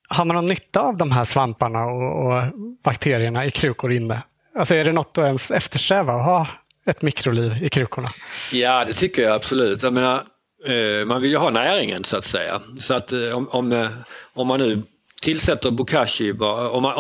Har 0.09 0.25
man 0.25 0.37
någon 0.37 0.47
nytta 0.47 0.81
av 0.81 0.97
de 0.97 1.13
här 1.13 1.25
svamparna 1.25 1.85
och, 1.85 2.27
och, 2.27 2.43
bakterierna 2.85 3.47
i 3.47 3.51
krukor 3.51 3.93
inne? 3.93 4.23
Alltså 4.59 4.75
är 4.75 4.85
det 4.85 4.93
något 4.93 5.19
att 5.19 5.25
ens 5.25 5.51
eftersträva 5.51 6.13
att 6.13 6.25
ha 6.25 6.47
ett 6.87 7.03
mikroliv 7.03 7.65
i 7.65 7.69
krukorna? 7.69 8.09
Ja, 8.53 8.85
det 8.85 8.93
tycker 8.93 9.23
jag 9.23 9.33
absolut. 9.33 9.83
Jag 9.83 9.93
menar, 9.93 10.25
eh, 10.67 11.07
man 11.07 11.23
vill 11.23 11.31
ju 11.31 11.37
ha 11.37 11.51
näringen 11.51 12.05
så 12.05 12.17
att 12.17 12.25
säga. 12.25 12.61
Så 12.81 12.95
att 12.95 13.13
eh, 13.13 13.37
om, 13.37 13.49
om, 13.49 13.89
om 14.35 14.47
man 14.47 14.61
nu 14.61 14.83
tillsätter 15.23 15.71
bokashi, 15.71 16.33
om 16.33 16.83
man, 16.83 16.93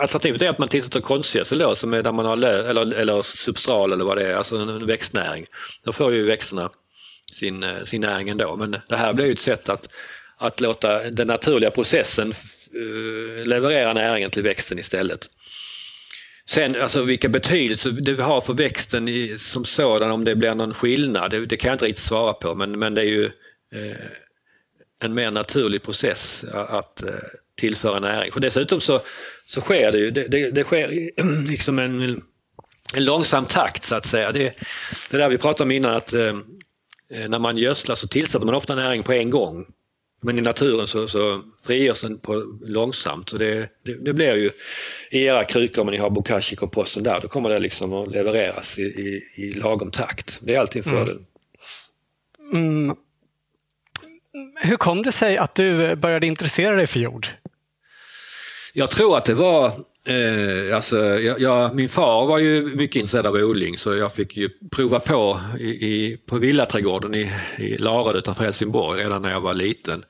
alternativet 0.00 0.42
är 0.42 0.48
att 0.48 0.58
man 0.58 0.68
tillsätter 0.68 1.00
konstgödsel 1.00 1.58
då, 1.58 1.74
som 1.74 1.94
är 1.94 2.02
där 2.02 2.12
man 2.12 2.26
har 2.26 2.36
lö, 2.36 2.70
eller, 2.70 2.94
eller 2.94 3.22
substral 3.22 3.92
eller 3.92 4.04
vad 4.04 4.16
det 4.16 4.26
är, 4.26 4.34
alltså 4.34 4.56
en 4.56 4.86
växtnäring. 4.86 5.46
Då 5.84 5.92
får 5.92 6.12
ju 6.12 6.24
växterna 6.24 6.70
sin, 7.32 7.62
eh, 7.62 7.84
sin 7.84 8.00
näring 8.00 8.28
ändå. 8.28 8.56
Men 8.56 8.76
det 8.88 8.96
här 8.96 9.12
blir 9.12 9.26
ju 9.26 9.32
ett 9.32 9.40
sätt 9.40 9.68
att, 9.68 9.88
att 10.38 10.60
låta 10.60 11.10
den 11.10 11.26
naturliga 11.26 11.70
processen 11.70 12.34
uh, 12.76 13.46
leverera 13.46 13.92
näringen 13.92 14.30
till 14.30 14.42
växten 14.42 14.78
istället. 14.78 15.28
Sen 16.46 16.82
alltså 16.82 17.02
vilka 17.02 17.28
betydelse 17.28 17.90
det 17.90 18.22
har 18.22 18.40
för 18.40 18.54
växten 18.54 19.08
i, 19.08 19.38
som 19.38 19.64
sådan, 19.64 20.10
om 20.10 20.24
det 20.24 20.36
blir 20.36 20.54
någon 20.54 20.74
skillnad, 20.74 21.30
det, 21.30 21.46
det 21.46 21.56
kan 21.56 21.68
jag 21.68 21.74
inte 21.74 21.84
riktigt 21.84 22.04
svara 22.04 22.32
på 22.32 22.54
men, 22.54 22.78
men 22.78 22.94
det 22.94 23.00
är 23.00 23.06
ju 23.06 23.24
eh, 23.74 24.06
en 25.02 25.14
mer 25.14 25.30
naturlig 25.30 25.82
process 25.82 26.44
att 26.52 27.02
eh, 27.02 27.14
tillföra 27.56 28.00
näring. 28.00 28.32
För 28.32 28.40
dessutom 28.40 28.80
så, 28.80 29.00
så 29.46 29.60
sker 29.60 29.92
det 29.92 29.98
ju, 29.98 30.10
det, 30.10 30.28
det, 30.28 30.50
det 30.50 30.64
sker 30.64 31.10
liksom 31.48 31.78
en, 31.78 32.22
en 32.96 33.04
långsam 33.04 33.44
takt 33.44 33.84
så 33.84 33.94
att 33.94 34.06
säga. 34.06 34.32
Det, 34.32 34.54
det 35.10 35.16
där 35.16 35.28
vi 35.28 35.38
pratade 35.38 35.62
om 35.62 35.70
innan 35.70 35.94
att 35.94 36.12
eh, 36.12 36.34
när 37.28 37.38
man 37.38 37.56
gödslar 37.58 37.94
så 37.94 38.08
tillsätter 38.08 38.46
man 38.46 38.54
ofta 38.54 38.74
näring 38.74 39.02
på 39.02 39.12
en 39.12 39.30
gång. 39.30 39.66
Men 40.22 40.38
i 40.38 40.42
naturen 40.42 40.86
så, 40.86 41.08
så 41.08 41.42
frigörs 41.66 42.00
den 42.00 42.18
på 42.18 42.58
långsamt. 42.62 43.28
Så 43.28 43.36
det, 43.36 43.68
det, 43.84 44.04
det, 44.04 44.12
blir 44.12 44.34
ju 44.34 44.50
i 45.10 45.24
era 45.24 45.44
krukor 45.44 45.82
om 45.82 45.88
ni 45.88 45.96
har 45.96 46.10
bokashi-komposten 46.10 47.02
där, 47.02 47.20
då 47.22 47.28
kommer 47.28 47.50
det 47.50 47.58
liksom 47.58 47.92
att 47.92 48.10
levereras 48.10 48.78
i, 48.78 48.82
i, 48.82 49.22
i 49.36 49.52
lagom 49.52 49.90
takt. 49.90 50.38
Det 50.42 50.54
är 50.54 50.60
alltid 50.60 50.86
en 50.86 50.92
mm. 50.92 51.06
fördel. 51.06 51.22
Mm. 52.52 52.84
Mm. 52.84 52.96
Hur 54.60 54.76
kom 54.76 55.02
det 55.02 55.12
sig 55.12 55.36
att 55.36 55.54
du 55.54 55.96
började 55.96 56.26
intressera 56.26 56.76
dig 56.76 56.86
för 56.86 57.00
jord? 57.00 57.26
Jag 58.76 58.90
tror 58.90 59.16
att 59.16 59.24
det 59.24 59.34
var 59.34 59.72
Eh, 60.06 60.76
alltså, 60.76 60.96
jag, 60.96 61.40
jag, 61.40 61.74
min 61.74 61.88
far 61.88 62.26
var 62.26 62.38
ju 62.38 62.76
mycket 62.76 62.96
intresserad 62.96 63.26
av 63.26 63.34
odling 63.34 63.78
så 63.78 63.94
jag 63.94 64.12
fick 64.12 64.36
ju 64.36 64.50
prova 64.76 65.00
på 65.00 65.40
i, 65.58 65.64
i, 65.64 66.16
på 66.26 66.38
villaträdgården 66.38 67.14
i, 67.14 67.32
i 67.58 67.76
Larad 67.78 68.16
utanför 68.16 68.44
Helsingborg 68.44 69.00
redan 69.00 69.22
när 69.22 69.30
jag 69.30 69.40
var 69.40 69.54
liten. 69.54 70.04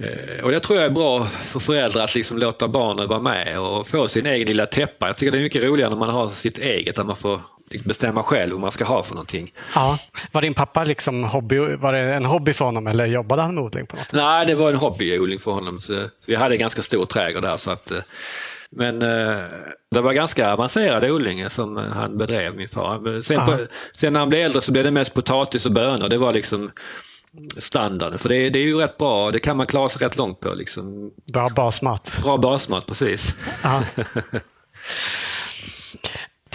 Eh, 0.00 0.44
och 0.44 0.50
det 0.50 0.60
tror 0.60 0.78
jag 0.78 0.86
är 0.86 0.90
bra 0.90 1.24
för 1.24 1.60
föräldrar 1.60 2.04
att 2.04 2.14
liksom 2.14 2.38
låta 2.38 2.68
barnen 2.68 3.08
vara 3.08 3.20
med 3.20 3.60
och 3.60 3.88
få 3.88 4.08
sin 4.08 4.26
egen 4.26 4.46
lilla 4.46 4.66
täppa. 4.66 5.06
Jag 5.06 5.16
tycker 5.16 5.32
det 5.32 5.38
är 5.38 5.42
mycket 5.42 5.62
roligare 5.62 5.90
när 5.90 5.98
man 5.98 6.10
har 6.10 6.28
sitt 6.28 6.58
eget, 6.58 6.98
att 6.98 7.06
man 7.06 7.16
får 7.16 7.40
bestämma 7.84 8.22
själv 8.22 8.52
vad 8.52 8.60
man 8.60 8.72
ska 8.72 8.84
ha 8.84 9.02
för 9.02 9.14
någonting. 9.14 9.52
Ja. 9.74 9.98
Var 10.32 10.42
din 10.42 10.54
pappa 10.54 10.84
liksom 10.84 11.24
hobby, 11.24 11.58
var 11.58 11.92
det 11.92 12.14
en 12.14 12.24
hobby 12.24 12.52
för 12.52 12.64
honom 12.64 12.86
eller 12.86 13.06
jobbade 13.06 13.42
han 13.42 13.54
med 13.54 13.64
odling? 13.64 13.86
på 13.86 13.96
något 13.96 14.08
sätt? 14.08 14.16
Nej, 14.16 14.46
det 14.46 14.54
var 14.54 14.70
en 14.70 14.76
hobbyodling 14.76 15.38
för 15.38 15.50
honom. 15.50 15.80
Så 15.80 16.08
vi 16.26 16.34
hade 16.34 16.54
en 16.54 16.60
ganska 16.60 16.82
stor 16.82 17.06
trädgård 17.06 17.42
där 17.42 17.56
så 17.56 17.70
att 17.70 17.90
eh, 17.90 17.98
men 18.70 19.02
eh, 19.02 19.44
det 19.90 20.00
var 20.00 20.12
ganska 20.12 20.52
avancerad 20.52 21.04
odling 21.04 21.50
som 21.50 21.76
han 21.76 22.18
bedrev, 22.18 22.56
min 22.56 22.68
far. 22.68 23.22
Sen, 23.22 23.46
på, 23.46 23.58
sen, 23.98 24.12
när 24.12 24.20
han 24.20 24.28
blev 24.28 24.40
äldre 24.40 24.60
så 24.60 24.72
blev 24.72 24.84
det 24.84 24.90
mest 24.90 25.14
potatis 25.14 25.66
och 25.66 25.72
bönor. 25.72 26.08
Det 26.08 26.18
var 26.18 26.32
liksom 26.32 26.70
standarden. 27.58 28.18
För 28.18 28.28
det, 28.28 28.50
det, 28.50 28.58
är 28.58 28.62
ju 28.62 28.76
rätt 28.76 28.98
bra, 28.98 29.30
det 29.30 29.38
kan 29.38 29.56
man 29.56 29.66
klara 29.66 29.88
sig 29.88 30.06
rätt 30.06 30.16
långt 30.16 30.40
på. 30.40 30.54
Liksom. 30.54 31.10
Bra 31.32 31.48
basmat. 31.48 32.20
Bra 32.22 32.36
basmat, 32.36 32.86
precis. 32.86 33.36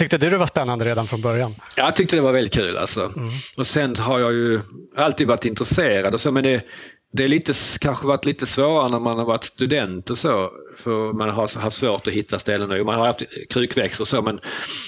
Tyckte 0.01 0.17
du 0.17 0.29
det 0.29 0.37
var 0.37 0.47
spännande 0.47 0.85
redan 0.85 1.07
från 1.07 1.21
början? 1.21 1.55
Jag 1.77 1.95
tyckte 1.95 2.15
det 2.15 2.21
var 2.21 2.31
väldigt 2.31 2.53
kul 2.53 2.77
alltså. 2.77 3.01
Mm. 3.01 3.29
Och 3.57 3.67
sen 3.67 3.95
har 3.95 4.19
jag 4.19 4.33
ju 4.33 4.59
alltid 4.97 5.27
varit 5.27 5.45
intresserad 5.45 6.13
och 6.13 6.21
så, 6.21 6.31
men 6.31 6.43
det, 6.43 6.65
det 7.13 7.23
är 7.23 7.27
lite, 7.27 7.53
kanske 7.79 8.07
varit 8.07 8.25
lite 8.25 8.45
svårare 8.45 8.89
när 8.89 8.99
man 8.99 9.17
har 9.17 9.25
varit 9.25 9.43
student 9.43 10.09
och 10.09 10.17
så. 10.17 10.51
För 10.77 11.13
man 11.13 11.29
har 11.29 11.59
haft 11.61 11.77
svårt 11.77 12.07
att 12.07 12.13
hitta 12.13 12.39
ställen. 12.39 12.85
Man 12.85 12.95
har 12.95 13.07
haft 13.07 13.21
krukväxter 13.49 14.03
och 14.03 14.07
så. 14.07 14.21
Men, 14.21 14.39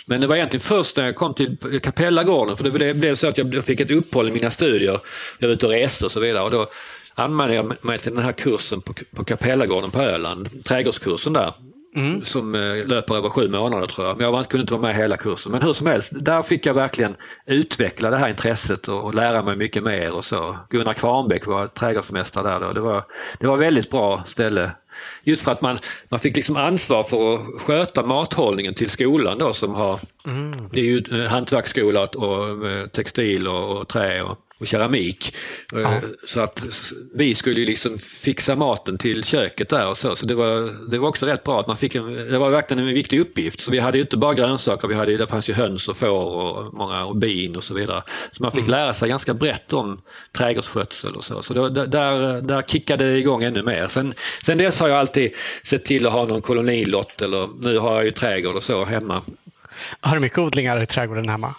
men 0.05 0.21
det 0.21 0.27
var 0.27 0.35
egentligen 0.35 0.61
först 0.61 0.97
när 0.97 1.05
jag 1.05 1.15
kom 1.15 1.33
till 1.33 1.79
Kapellagården. 1.83 2.57
För 2.57 2.63
det 2.63 2.71
blev, 2.71 2.99
blev 2.99 3.15
så 3.15 3.27
att 3.27 3.37
jag 3.37 3.65
fick 3.65 3.79
ett 3.79 3.91
uppehåll 3.91 4.27
i 4.27 4.31
mina 4.31 4.51
studier. 4.51 4.99
Jag 5.39 5.47
var 5.47 5.53
ute 5.53 5.65
och 5.65 5.71
reste 5.71 6.05
och 6.05 6.11
så 6.11 6.19
vidare. 6.19 6.43
Och 6.43 6.51
då 6.51 6.67
anmälde 7.15 7.55
jag 7.55 7.85
mig 7.85 7.99
till 7.99 8.15
den 8.15 8.23
här 8.23 8.33
kursen 8.33 8.81
på, 8.81 8.93
på 9.15 9.23
Kapellagården 9.23 9.91
på 9.91 10.01
Öland. 10.01 10.63
Trädgårdskursen 10.65 11.33
där. 11.33 11.53
Mm. 11.95 12.25
Som 12.25 12.55
eh, 12.55 12.87
löper 12.87 13.15
över 13.15 13.29
sju 13.29 13.49
månader 13.49 13.87
tror 13.87 14.07
jag. 14.07 14.17
Men 14.17 14.33
jag 14.33 14.49
kunde 14.49 14.61
inte 14.61 14.73
vara 14.73 14.81
med 14.81 14.95
hela 14.95 15.17
kursen. 15.17 15.51
Men 15.51 15.61
hur 15.61 15.73
som 15.73 15.87
helst, 15.87 16.11
där 16.15 16.41
fick 16.41 16.65
jag 16.65 16.73
verkligen 16.73 17.15
utveckla 17.45 18.09
det 18.09 18.17
här 18.17 18.29
intresset 18.29 18.87
och, 18.87 19.13
lära 19.13 19.43
mig 19.43 19.55
mycket 19.55 19.83
mer 19.83 20.15
och 20.15 20.25
så. 20.25 20.57
Gunnar 20.69 20.93
Kvarnbäck 20.93 21.47
var 21.47 21.67
trädgårdsmästare 21.67 22.49
där 22.49 22.59
då. 22.59 22.73
Det 22.73 22.81
var, 22.81 23.03
det 23.39 23.47
var 23.47 23.57
väldigt 23.57 23.89
bra 23.89 24.23
ställe. 24.25 24.71
Just 25.23 25.43
för 25.43 25.51
att 25.51 25.61
man, 25.61 25.79
man 26.09 26.19
fick 26.19 26.35
liksom 26.35 26.57
ansvar 26.57 27.03
för 27.03 27.35
att 27.35 27.61
sköta 27.61 28.05
mathållningen 28.05 28.73
till 28.73 28.89
skolan 28.89 29.37
då 29.37 29.53
som 29.53 29.73
har, 29.73 29.99
mm. 30.25 30.69
det 30.71 30.79
är 30.79 30.85
ju 30.85 31.27
hantverksskola 31.27 32.01
och 32.03 32.67
eh, 32.69 32.87
textil 32.87 33.47
och, 33.47 33.77
och 33.77 33.87
trä 33.87 34.21
och 34.21 34.37
och 34.63 34.67
keramik. 34.67 35.35
Ja. 35.73 35.79
Eh, 35.79 36.01
så 36.23 36.41
att 36.41 36.65
vi 37.15 37.35
skulle 37.35 37.65
liksom 37.65 37.97
fixa 37.99 38.55
maten 38.55 38.97
till 38.97 39.23
köket 39.23 39.69
där 39.69 39.87
och 39.87 39.97
så. 39.97 40.15
Så 40.15 40.25
det 40.25 40.35
var, 40.35 40.89
det 40.91 40.97
var 40.97 41.09
också 41.09 41.25
rätt 41.25 41.43
bra 41.43 41.59
att 41.59 41.67
man 41.67 41.77
fick 41.77 41.95
en, 41.95 42.13
det 42.13 42.37
var 42.37 42.49
verkligen 42.49 42.87
en 42.87 42.93
viktig 42.93 43.19
uppgift. 43.19 43.59
Så 43.59 43.71
vi 43.71 43.79
hade 43.79 43.97
ju 43.97 44.01
inte 44.01 44.17
bara 44.17 44.33
grönsaker, 44.33 44.87
vi 44.87 44.95
hade, 44.95 45.17
det 45.17 45.27
fanns 45.27 45.49
ju 45.49 45.53
höns 45.53 45.87
och 45.87 45.97
får 45.97 46.09
och 46.09 46.73
många 46.73 47.05
och 47.05 47.17
bin 47.17 47.55
och 47.55 47.63
så 47.63 47.73
vidare. 47.73 48.03
Så 48.31 48.43
man 48.43 48.51
fick 48.51 48.67
mm. 48.67 48.71
lära 48.71 48.93
sig 48.93 49.09
ganska 49.09 49.33
brett 49.33 49.73
om 49.73 50.01
trädgårdsskötsel 50.37 51.15
och 51.15 51.23
så. 51.23 51.41
Så 51.41 51.53
det, 51.53 51.87
där, 51.87 52.41
där 52.41 52.61
kickade 52.61 53.11
det 53.11 53.17
igång 53.17 53.43
ännu 53.43 53.63
mer. 53.63 53.87
Sen, 53.87 54.13
sen 54.43 54.57
dess 54.57 54.79
har 54.79 54.87
jag 54.87 54.97
alltid 54.97 55.31
sett 55.63 55.85
till 55.85 56.07
att 56.07 56.13
ha 56.13 56.25
någon 56.25 56.41
kolonilott 56.41 57.21
eller 57.21 57.49
nu 57.61 57.77
har 57.77 57.95
jag 57.95 58.05
ju 58.05 58.11
trädgård 58.11 58.55
och 58.55 58.63
så 58.63 58.85
hemma. 58.85 59.21
Har 60.01 60.15
du 60.15 60.21
mycket 60.21 60.37
odlingar 60.37 60.81
i 60.81 60.85
trädgården 60.85 61.29
hemma? 61.29 61.55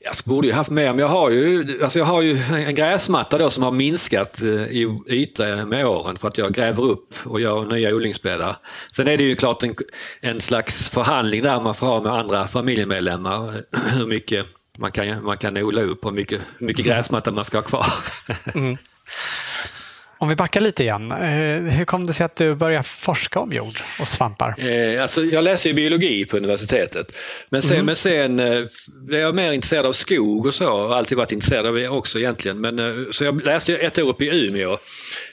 Jag 0.00 0.14
borde 0.24 0.46
ju 0.46 0.52
haft 0.52 0.70
mer, 0.70 0.92
men 0.92 0.98
jag 0.98 1.08
har 1.08 1.30
ju, 1.30 1.78
alltså 1.82 1.98
jag 1.98 2.06
har 2.06 2.22
ju 2.22 2.38
en 2.38 2.74
gräsmatta 2.74 3.38
då 3.38 3.50
som 3.50 3.62
har 3.62 3.72
minskat 3.72 4.42
eh, 4.42 4.48
i 4.48 5.00
yta 5.06 5.66
med 5.66 5.86
åren 5.86 6.16
för 6.16 6.28
att 6.28 6.38
jag 6.38 6.54
gräver 6.54 6.82
upp 6.82 7.14
och 7.24 7.40
gör 7.40 7.64
nya 7.64 7.94
odlingsbäddar. 7.94 8.56
Sen 8.96 9.08
är 9.08 9.16
det 9.16 9.22
ju 9.22 9.36
klart 9.36 9.62
en, 9.62 9.74
en 10.20 10.40
slags 10.40 10.90
förhandling 10.90 11.42
där 11.42 11.60
man 11.60 11.74
får 11.74 11.86
ha 11.86 12.00
med 12.00 12.12
andra 12.12 12.48
familjemedlemmar 12.48 13.64
hur 13.92 14.06
mycket 14.06 14.46
man 14.78 14.92
kan, 14.92 15.24
man 15.24 15.38
kan 15.38 15.56
odla 15.56 15.82
upp 15.82 16.04
och 16.04 16.10
hur 16.10 16.16
mycket, 16.16 16.40
mycket 16.58 16.86
gräsmatta 16.86 17.30
man 17.30 17.44
ska 17.44 17.56
ha 17.56 17.62
kvar. 17.62 17.86
Mm. 18.54 18.76
Om 20.20 20.28
vi 20.28 20.36
backar 20.36 20.60
lite 20.60 20.82
igen. 20.82 21.12
Eh, 21.12 21.72
hur 21.76 21.84
kom 21.84 22.06
det 22.06 22.12
sig 22.12 22.24
att 22.24 22.36
du 22.36 22.54
började 22.54 22.84
forska 22.84 23.40
om 23.40 23.52
jord 23.52 23.80
och 24.00 24.08
svampar? 24.08 24.54
Eh, 24.58 25.02
alltså, 25.02 25.24
jag 25.24 25.44
läste 25.44 25.68
ju 25.68 25.74
biologi 25.74 26.24
på 26.24 26.36
universitetet. 26.36 27.16
Men 27.48 27.62
sen, 27.62 27.72
mm. 27.72 27.86
men 27.86 27.96
sen 27.96 28.40
eh, 28.40 28.64
blev 29.06 29.20
jag 29.20 29.34
mer 29.34 29.52
intresserad 29.52 29.86
av 29.86 29.92
skog 29.92 30.46
och 30.46 30.54
så. 30.54 30.88
Har 30.88 30.96
alltid 30.96 31.18
varit 31.18 31.32
intresserad 31.32 31.66
av 31.66 31.74
det 31.74 31.88
också 31.88 32.18
egentligen. 32.18 32.60
Men, 32.60 33.06
så 33.12 33.24
jag 33.24 33.44
läste 33.44 33.76
ett 33.76 33.98
år 33.98 34.08
uppe 34.08 34.24
i 34.24 34.46
Umeå. 34.46 34.78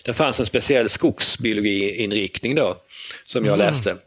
Det 0.04 0.13
fanns 0.13 0.39
en 0.39 0.45
speciell 0.45 0.89
skogsbiologiinriktning 0.89 2.56
då 2.56 2.78
som 3.26 3.45
jag 3.45 3.54
mm. 3.56 3.67
läste. 3.67 3.98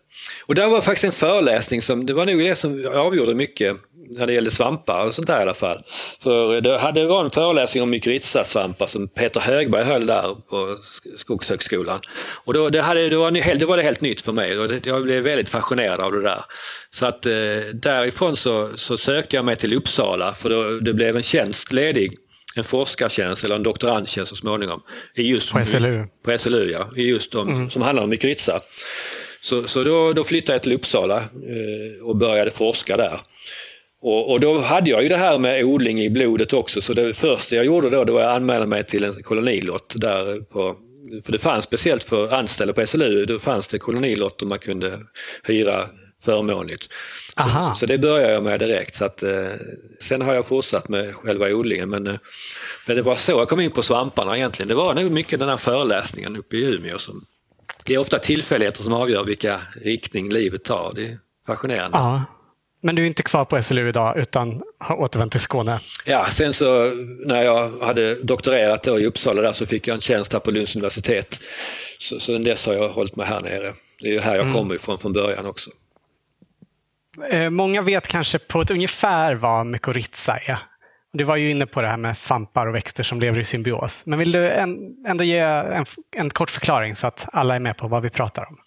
Och 0.47 0.55
där 0.55 0.69
var 0.69 0.81
faktiskt 0.81 1.05
en 1.05 1.13
föreläsning 1.13 1.83
som, 1.83 2.07
det 2.07 2.15
var 2.15 2.27
nog 2.27 2.39
det 2.39 2.57
som 2.57 2.87
avgjorde 2.95 3.35
mycket 3.35 3.77
när 4.11 4.27
det 4.27 4.33
gällde 4.33 4.51
svampar 4.51 5.07
och 5.07 5.15
sånt 5.15 5.27
där 5.27 5.39
i 5.39 5.43
alla 5.43 5.55
fall. 5.55 5.83
För 6.23 6.61
det 6.61 6.79
hade 6.79 7.07
varit 7.07 7.25
en 7.25 7.31
föreläsning 7.31 7.83
om 7.83 7.91
mykorrhizasvampar 7.91 8.87
som 8.87 9.09
Peter 9.09 9.41
Högberg 9.41 9.85
höll 9.85 10.07
där 10.07 10.35
på 10.51 10.77
Skogshögskolan. 11.17 12.01
Och 12.45 12.55
då, 12.55 12.69
det, 12.69 12.81
hade, 12.81 13.09
det, 13.09 13.17
var, 13.17 13.59
det 13.59 13.67
var 13.67 13.77
det 13.77 13.83
helt 13.83 14.01
nytt 14.01 14.23
för 14.23 14.33
mig 14.33 14.59
och 14.59 14.73
jag 14.85 15.03
blev 15.03 15.23
väldigt 15.23 15.49
fascinerad 15.49 16.01
av 16.01 16.13
det 16.13 16.23
där. 16.23 16.45
Så 16.91 17.07
att 17.07 17.27
eh, 17.27 17.33
därifrån 17.75 18.37
så, 18.37 18.69
så 18.75 18.97
sökte 18.97 19.37
jag 19.37 19.45
mig 19.45 19.57
till 19.57 19.75
Uppsala 19.75 20.35
för 20.35 20.51
då, 20.51 20.81
det 20.81 20.95
blev 20.95 21.17
en 21.17 21.23
tjänst 21.23 21.73
ledig 21.73 22.19
en 22.57 22.65
forskartjänst 22.65 23.45
eller 23.45 23.57
en 23.57 23.63
doktorandtjänst 23.63 24.31
så 24.31 24.37
småningom. 24.37 24.83
I 25.15 25.23
just, 25.23 25.53
på 25.53 25.65
SLU? 25.65 26.07
På 26.25 26.39
SLU, 26.39 26.71
ja. 26.71 26.89
I 26.97 27.03
just 27.03 27.33
de, 27.33 27.49
mm. 27.49 27.71
Som 27.71 27.83
handlar 27.83 28.03
om 28.03 28.11
mykorrhiza. 28.11 28.61
Så, 29.41 29.67
så 29.67 29.85
då, 29.85 30.13
då 30.13 30.25
flyttade 30.25 30.53
jag 30.53 30.63
till 30.63 30.73
Uppsala 30.73 31.17
eh, 31.17 32.07
och 32.07 32.17
började 32.17 32.51
forska 32.51 32.97
där. 32.97 33.21
Och, 34.01 34.31
och, 34.33 34.41
då 34.41 34.59
hade 34.59 34.91
jag 34.91 35.03
ju 35.03 35.09
det 35.09 35.17
här 35.17 35.39
med 35.39 35.65
odling 35.65 36.01
i 36.01 36.11
blodet 36.11 36.53
också, 36.53 36.81
så 36.81 36.93
det 36.93 37.15
första 37.15 37.57
jag 37.57 37.65
gjorde 37.65 37.91
då 37.91 38.05
det 38.05 38.13
var 38.13 38.23
att 38.23 38.37
anmäla 38.37 38.67
mig 38.67 38.85
till 38.85 39.05
en 39.05 39.23
kolonilott 39.23 39.95
där 39.97 40.41
på 40.41 40.77
för 41.25 41.33
det 41.33 41.39
fanns 41.39 41.65
speciellt 41.65 42.05
för 42.05 42.35
anställda 42.35 42.75
på 42.75 42.87
SLU, 42.87 43.25
då 43.25 43.39
fanns 43.39 43.67
det 43.67 43.79
kolonilotter 43.79 44.47
man 44.47 44.59
kunde 44.59 45.01
hyra 45.45 45.89
förmånligt. 46.25 46.89
Så, 47.37 47.75
så, 47.75 47.87
det 47.87 47.99
började 47.99 48.33
jag 48.33 48.45
med 48.45 48.61
direkt. 48.61 48.95
Så 48.95 49.05
att, 49.05 49.23
eh, 49.23 49.47
sen 50.01 50.23
har 50.23 50.35
jag 50.35 50.47
fortsatt 50.47 50.89
med 50.89 51.15
själva 51.15 51.49
odlingen. 51.49 51.91
Men, 51.91 52.07
eh, 52.07 52.15
men 52.87 52.97
det 52.97 53.03
var 53.03 53.15
så 53.15 53.33
jag 53.33 53.49
kom 53.49 53.61
in 53.61 53.71
på 53.71 53.83
svamparna 53.83 54.37
egentligen. 54.37 54.69
Det 54.69 54.75
var 54.75 54.95
nog 54.95 55.13
mycket 55.13 55.39
den 55.39 55.49
här 55.49 55.57
föreläsningen 55.57 56.37
uppe 56.37 56.57
i 56.57 56.75
Umeå. 56.75 56.99
Som, 56.99 57.25
det 57.87 57.95
är 57.95 57.99
ofta 57.99 58.19
tillfälligheter 58.19 58.83
som 58.83 58.93
avgör 58.93 59.25
vilka 59.25 59.61
riktning 59.83 60.33
livet 60.33 60.65
tar. 60.65 60.93
Det 60.95 61.07
är 61.07 61.19
fascinerande. 61.47 61.99
Ja. 61.99 62.25
Men 62.81 62.95
du 62.95 63.03
är 63.03 63.07
inte 63.07 63.23
kvar 63.23 63.45
på 63.45 63.63
SLU 63.63 63.89
idag 63.89 64.19
utan 64.19 64.63
har 64.79 64.97
återvänt 64.97 65.33
till 65.33 65.41
Skåne? 65.41 65.81
Ja, 66.07 66.27
sen 66.31 66.55
så 66.55 66.93
när 67.27 67.43
jag 67.43 67.81
hade 67.81 68.15
doktorerat 68.15 68.87
i 68.87 68.91
Uppsala 69.07 69.43
där 69.43 69.53
så 69.53 69.67
fick 69.67 69.89
jag 69.89 69.95
en 69.95 70.01
tjänst 70.01 70.33
här 70.33 70.41
på 70.41 70.51
Lunds 70.51 70.77
universitet. 70.77 71.41
Så, 71.99 72.21
så 72.21 72.39
dess 72.39 72.67
har 72.67 72.75
jag 72.75 72.89
hållit 72.89 73.17
mig 73.17 73.27
här 73.27 73.41
nere. 73.41 73.73
Det 74.01 74.09
är 74.09 74.13
ju 74.13 74.21
här 74.21 74.35
jag 74.35 74.43
mm. 74.43 74.55
kommer 74.55 74.75
ifrån 74.75 74.99
från 74.99 75.13
början 75.13 75.47
också. 75.47 75.71
Eh, 77.31 77.51
många 77.51 77.83
vet 77.83 78.09
kanske 78.09 78.39
på 78.39 78.61
ett 78.61 78.71
ungefär 78.71 79.35
vad 79.35 79.67
mykorrhiza 79.67 80.37
är. 80.37 80.59
Du 81.13 81.25
var 81.25 81.37
ju 81.37 81.51
inne 81.51 81.67
på 81.67 81.83
det 81.83 81.89
här 81.89 81.97
med 81.97 82.19
svampar 82.19 82.67
och 82.67 82.75
växter 82.75 83.03
som 83.03 83.21
lever 83.21 83.39
i 83.39 83.45
symbios. 83.45 84.07
Men 84.07 84.19
vill 84.19 84.33
du 84.33 84.51
ändå 85.07 85.25
ge 85.25 85.39
en, 85.39 85.87
en 86.17 86.31
kort 86.31 86.51
förklaring 86.51 86.97
så 86.97 87.07
att 87.07 87.27
alla 87.33 87.55
är 87.55 87.61
med 87.61 87.77
på 87.77 87.89
vad 87.89 88.03
vi 88.03 88.11
pratar 88.11 88.49
om? 88.49 88.59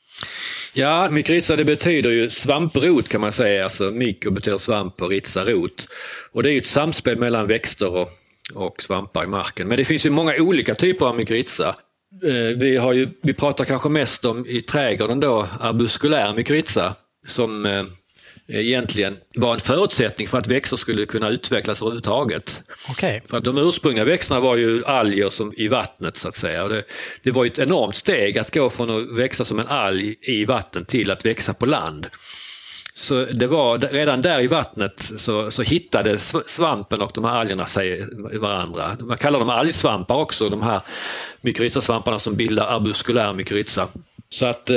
Ja, 0.73 1.10
mykorrhiza 1.10 1.55
det 1.55 1.65
betyder 1.65 2.10
ju 2.10 2.29
svamprot 2.29 3.10
kan 3.10 3.21
man 3.21 3.31
säga. 3.31 3.63
Alltså 3.63 3.84
myko 3.84 4.31
betyder 4.31 4.57
svamp 4.57 5.01
och 5.01 5.10
ritsa 5.10 5.45
rot. 5.45 5.88
Och 6.31 6.43
det 6.43 6.49
är 6.49 6.53
ju 6.53 6.57
ett 6.57 6.67
samspel 6.67 7.17
mellan 7.17 7.47
växter 7.47 7.95
och, 7.95 8.10
och 8.53 8.84
svampar 8.84 9.23
i 9.23 9.27
marken. 9.27 9.67
Men 9.67 9.77
det 9.77 9.86
finns 9.86 10.05
ju 10.05 10.10
många 10.10 10.36
olika 10.39 10.75
typer 10.75 11.05
av 11.05 11.17
mykorrhiza. 11.17 11.75
Eh, 12.23 12.57
vi, 12.57 12.77
har 12.77 12.93
ju, 12.93 13.10
vi 13.23 13.34
pratar 13.34 13.65
kanske 13.65 13.89
mest 13.89 14.25
om 14.25 14.45
i 14.47 14.62
trädgården 14.62 15.19
då 15.19 15.47
arbuskulär 15.60 16.34
mykorrhiza 16.34 16.95
som 17.27 17.65
eh, 17.65 17.84
egentligen 18.47 19.17
var 19.36 19.54
en 19.54 19.60
förutsättning 19.60 20.27
för 20.27 20.38
att 20.38 20.47
växter 20.47 20.77
skulle 20.77 21.06
kunna 21.06 21.30
utvecklas 21.30 21.82
överhuvudtaget. 21.82 22.63
Okay. 22.89 23.21
För 23.30 23.38
att 23.38 23.43
de 23.43 23.58
ursprungliga 23.58 24.06
växterna 24.06 24.39
var 24.39 24.56
ju 24.56 24.86
alger 24.86 25.30
som 25.30 25.54
i 25.58 25.67
vattnet 25.67 26.17
så 26.17 26.27
att 26.27 26.38
säga. 26.38 26.67
Det, 26.67 26.84
det, 27.23 27.32
var 27.32 27.45
ett 27.45 27.60
enormt 27.60 27.95
steg 27.95 28.38
att 28.38 28.54
gå 28.54 28.69
från 28.69 28.89
att 28.89 29.19
växa 29.19 29.45
som 29.45 29.60
en 29.60 29.67
alg 29.67 30.15
i 30.21 30.45
vatten 30.45 30.86
till 30.86 31.12
att 31.12 31.25
växa 31.25 31.54
på 31.54 31.65
land. 31.65 32.08
Så 32.93 33.25
det 33.25 33.47
var 33.47 33.77
redan 33.77 34.21
där 34.21 34.41
i 34.41 34.47
vattnet 34.47 34.99
så, 34.99 35.51
så 35.51 35.62
hittade 35.62 36.17
svampen 36.45 37.01
och 37.01 37.12
de 37.13 37.23
här 37.23 37.32
algerna 37.32 37.65
sig 37.65 38.08
varandra. 38.39 38.97
Man 38.99 39.17
kallar 39.17 39.39
dem 39.39 39.49
algsvampar 39.49 40.15
också, 40.15 40.49
de 40.49 40.62
här 40.62 40.82
mykorrhizasvamparna 41.41 42.19
som 42.19 42.36
bildar 42.36 42.65
arbuskulär 42.65 43.34
mykorrhiza. 43.34 43.88
Så 44.34 44.46
att 44.46 44.70
eh, 44.70 44.76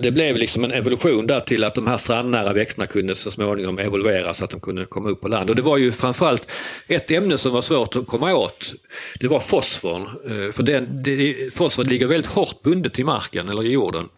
det 0.00 0.12
blev 0.14 0.36
liksom 0.36 0.64
en 0.64 0.72
evolution 0.72 1.26
där 1.26 1.40
till 1.40 1.64
att 1.64 1.74
de 1.74 1.86
här 1.86 1.96
strandnära 1.96 2.52
växterna 2.52 2.86
kunde 2.86 3.14
så 3.14 3.30
småningom 3.30 3.78
evolvera 3.78 4.34
så 4.34 4.44
att 4.44 4.50
de 4.50 4.60
kunde 4.60 4.86
komma 4.86 5.08
upp 5.08 5.20
på 5.20 5.28
land. 5.28 5.50
Och 5.50 5.56
det 5.56 5.62
var 5.62 5.76
ju 5.76 5.92
framförallt 5.92 6.50
ett 6.88 7.10
ämne 7.10 7.38
som 7.38 7.52
var 7.52 7.62
svårt 7.62 7.96
att 7.96 8.06
komma 8.06 8.34
åt. 8.34 8.74
Det 9.20 9.28
var 9.28 9.40
fosforn. 9.40 10.02
Eh, 10.02 10.52
för 10.52 10.62
den, 10.62 11.02
det, 11.02 11.36
fosfor 11.54 11.84
ligger 11.84 12.06
väldigt 12.06 12.30
hårt 12.30 12.62
bundet 12.62 12.98
i 12.98 13.04
marken 13.04 13.48
eller 13.48 13.66
i 13.66 13.72
jorden. 13.72 14.08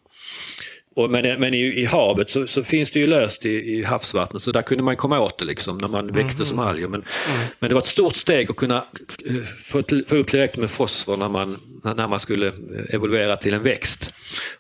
Och, 0.97 1.11
men 1.11 1.41
men 1.41 1.55
i, 1.55 1.59
i 1.59 1.85
havet 1.85 2.31
så, 2.31 2.47
så, 2.47 2.63
finns 2.63 2.91
det 2.91 3.01
ju 3.01 3.07
löst 3.07 3.47
i, 3.47 3.51
i, 3.51 3.83
havsvattnet 3.85 4.43
så 4.43 4.53
där 4.53 4.63
kunde 4.63 4.85
man 4.85 4.97
komma 4.97 5.21
åt 5.21 5.39
det 5.39 5.45
liksom 5.45 5.79
när 5.79 5.89
man 5.89 6.07
växte 6.07 6.43
mm. 6.43 6.47
som 6.47 6.59
alger. 6.59 6.89
Men, 6.89 7.01
mm. 7.01 7.41
men 7.59 7.69
det 7.69 7.75
var 7.75 7.83
ett 7.83 7.89
stort 7.89 8.17
steg 8.17 8.51
att 8.51 8.57
kunna 8.57 8.85
eh, 9.27 9.43
få, 9.43 9.83
få 10.07 10.17
upp 10.17 10.29
tillräckligt 10.29 10.61
med 10.61 10.71
fosfor 10.71 11.17
när 11.17 11.29
man, 11.29 11.59
när 11.97 12.09
man 12.09 12.21
skulle 12.21 12.47
eh, 12.47 12.95
evolvera 12.95 13.37
till 13.37 13.55
en 13.55 13.63
växt. 13.63 14.10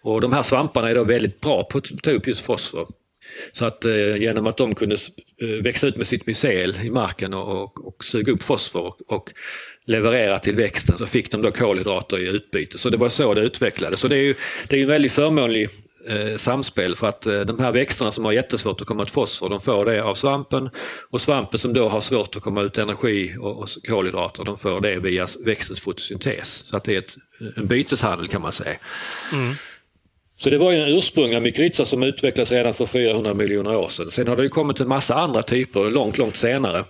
Och 0.01 0.21
de 0.21 0.33
här 0.33 0.43
svamparna 0.43 0.91
är 0.91 0.95
då 0.95 1.05
väldigt 1.05 1.41
bra 1.41 1.65
på 1.65 1.79
att 1.79 2.03
ta 2.03 2.11
upp 2.11 2.27
just 2.27 2.47
fosfor. 2.47 2.89
Så 3.53 3.65
att 3.65 3.85
eh, 3.85 4.17
genom 4.17 4.47
att 4.47 4.57
de 4.57 4.75
kunde 4.75 4.97
eh, 5.43 5.49
växa 5.49 5.87
ut 5.87 5.97
med 5.97 6.07
sitt 6.07 6.27
mycel 6.27 6.77
i 6.83 6.91
marken 6.91 7.35
och, 7.35 7.63
och, 7.63 7.87
och 7.87 8.05
suga 8.05 8.33
upp 8.33 8.43
fosfor 8.43 8.87
och, 8.87 9.13
och 9.13 9.33
leverera 9.85 10.39
till 10.39 10.57
växten 10.57 10.99
så 10.99 11.07
fick 11.07 11.31
de 11.31 11.43
då 11.43 11.51
kolhydrater 11.51 12.19
i 12.19 12.27
utbyte. 12.27 12.79
Så 12.79 12.91
det 12.91 12.97
var 12.97 13.09
så 13.09 13.35
det 13.35 13.41
utvecklades. 13.41 14.01
Så 14.01 14.09
det 14.09 14.17
är 14.17 14.23
ju 14.23 14.35
det 14.69 14.77
är 14.77 14.83
en 14.83 14.89
väldigt 14.89 15.13
förmånlig 15.13 15.69
eh, 16.09 16.37
samspel 16.37 16.97
för 16.97 17.09
att 17.09 17.27
eh, 17.27 17.41
de 17.41 17.59
här 17.59 17.73
växterna 17.73 18.11
som 18.11 18.25
har 18.25 18.33
jättesvårt 18.33 18.81
att 18.81 18.87
komma 18.87 19.03
åt 19.03 19.11
fosfor, 19.11 19.49
de 19.49 19.61
får 19.61 19.85
det 19.85 20.03
av 20.03 20.15
svampen 20.15 20.71
och 21.11 21.21
svampen 21.21 21.59
som 21.59 21.73
då 21.73 21.89
har 21.89 22.01
svårt 22.01 22.37
att 22.37 22.43
komma 22.43 22.63
ut 22.63 22.79
energi 22.79 23.37
och, 23.41 23.59
och 23.59 23.69
kolhydrater, 23.89 24.45
de 24.45 24.57
får 24.57 24.81
det 24.81 24.99
via 24.99 25.27
växtens 25.45 25.81
fotosyntes. 25.81 26.65
Så 26.67 26.77
att 26.77 26.85
det 26.85 26.95
är 26.95 26.99
ett, 26.99 27.17
en 27.57 27.67
byteshandel 27.67 28.27
kan 28.27 28.43
man 28.43 28.53
säga. 28.53 28.77
Mm. 29.33 29.55
Så 30.43 30.51
det 30.51 30.59
var 30.59 30.73
ju 30.73 30.79
en 30.83 30.99
ursprungliga 30.99 31.41
mykorrhiza 31.41 31.85
som 31.85 32.03
utvecklades 32.03 32.51
redan 32.51 32.75
för 32.75 32.87
400 32.87 33.35
miljoner 33.35 33.77
år 33.77 33.89
sedan. 33.89 34.11
Sen 34.11 34.29
har 34.29 34.37
det 34.37 34.43
ju 34.43 34.49
kommit 34.49 34.81
en 34.81 34.89
massa 34.89 35.15
andra 35.15 35.43
typer 35.43 35.91
långt, 35.91 36.19
långt 36.19 36.37
senare. 36.37 36.85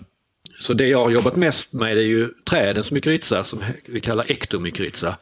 Så 0.60 0.74
det 0.74 0.86
jag 0.86 1.04
har 1.04 1.10
jobbat 1.10 1.36
mest 1.36 1.72
med 1.72 1.98
är 1.98 2.02
ju 2.02 2.28
trädens 2.50 2.90
mykorrhiza 2.90 3.44
som 3.44 3.64
vi 3.86 4.00
kallar 4.00 4.32
ektomykorrhiza. 4.32 5.16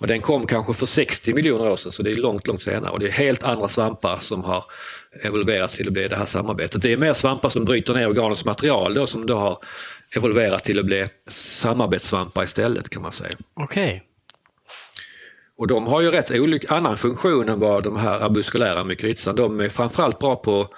Och 0.00 0.06
den 0.06 0.20
kom 0.20 0.46
kanske 0.46 0.74
för 0.74 0.86
60 0.86 1.34
miljoner 1.34 1.70
år 1.70 1.76
sedan, 1.76 1.92
så 1.92 2.02
det 2.02 2.12
är 2.12 2.16
långt, 2.16 2.46
långt 2.46 2.62
senare. 2.62 2.90
Och 2.90 3.00
det 3.00 3.06
är 3.06 3.12
helt 3.12 3.44
andra 3.44 3.68
svampar 3.68 4.18
som 4.20 4.44
har 4.44 4.64
evolverats 5.22 5.74
till 5.74 5.86
att 5.86 5.92
bli 5.92 6.08
det 6.08 6.16
här 6.16 6.26
samarbetet. 6.26 6.82
Det 6.82 6.92
är 6.92 6.96
mer 6.96 7.12
svampar 7.12 7.48
som 7.48 7.64
bryter 7.64 7.94
ner 7.94 8.08
organiskt 8.08 8.44
material 8.44 8.94
då, 8.94 9.06
som 9.06 9.26
då 9.26 9.36
har 9.36 9.58
evolverat 10.16 10.64
till 10.64 10.78
att 10.78 10.86
bli 10.86 11.06
samarbetssvampar 11.28 12.44
istället 12.44 12.90
kan 12.90 13.02
man 13.02 13.12
säga. 13.12 13.36
Okej. 13.54 13.84
Okay. 13.84 14.13
Och 15.56 15.66
de 15.66 15.86
har 15.86 16.00
ju 16.00 16.10
rätt 16.10 16.30
olika, 16.30 16.74
annan 16.74 16.96
funktion 16.96 17.48
än 17.48 17.60
vad 17.60 17.84
de 17.84 17.96
här 17.96 18.20
arbuskulära 18.20 18.84
mykorrhizan. 18.84 19.36
De 19.36 19.60
är 19.60 19.68
framförallt 19.68 20.18
bra 20.18 20.36
på 20.36 20.68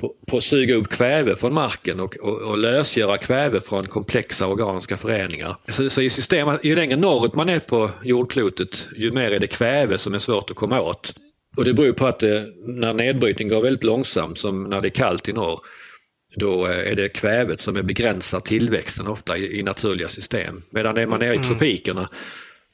på, 0.00 0.14
på 0.26 0.36
att 0.36 0.44
suga 0.44 0.74
upp 0.74 0.88
kväve 0.88 1.36
från 1.36 1.54
marken 1.54 2.00
och, 2.00 2.16
och, 2.16 2.38
och, 2.38 2.58
lösgöra 2.58 3.16
kväve 3.16 3.60
från 3.60 3.88
komplexa 3.88 4.46
organiska 4.46 4.96
föreningar. 4.96 5.56
Så, 5.68 5.90
så 5.90 6.00
i 6.00 6.10
systemet, 6.10 6.60
ju 6.62 6.74
längre 6.74 6.96
norrut 6.96 7.34
man 7.34 7.48
är 7.48 7.60
på 7.60 7.90
jordklotet, 8.02 8.88
ju 8.96 9.12
mer 9.12 9.30
är 9.30 9.38
det 9.38 9.46
kväve 9.46 9.98
som 9.98 10.14
är 10.14 10.18
svårt 10.18 10.50
att 10.50 10.56
komma 10.56 10.80
åt. 10.80 11.14
Och 11.56 11.64
det 11.64 11.74
beror 11.74 11.92
på 11.92 12.06
att 12.06 12.18
det, 12.18 12.46
när 12.66 12.94
nedbrytning 12.94 13.48
går 13.48 13.62
väldigt 13.62 13.84
långsamt, 13.84 14.38
som 14.38 14.64
när 14.64 14.80
det 14.80 14.88
är 14.88 14.90
kallt 14.90 15.28
i 15.28 15.32
norr, 15.32 15.60
då 16.36 16.64
är 16.64 16.94
det 16.94 17.08
kvävet 17.08 17.60
som 17.60 17.76
är 17.76 17.82
begränsar 17.82 18.40
tillväxten 18.40 19.06
ofta 19.06 19.36
i, 19.36 19.58
i 19.58 19.62
naturliga 19.62 20.08
system. 20.08 20.62
Medan 20.70 20.96
är 20.96 21.06
man 21.06 21.20
nere 21.20 21.34
i 21.34 21.36
mm. 21.36 21.48
tropikerna 21.48 22.08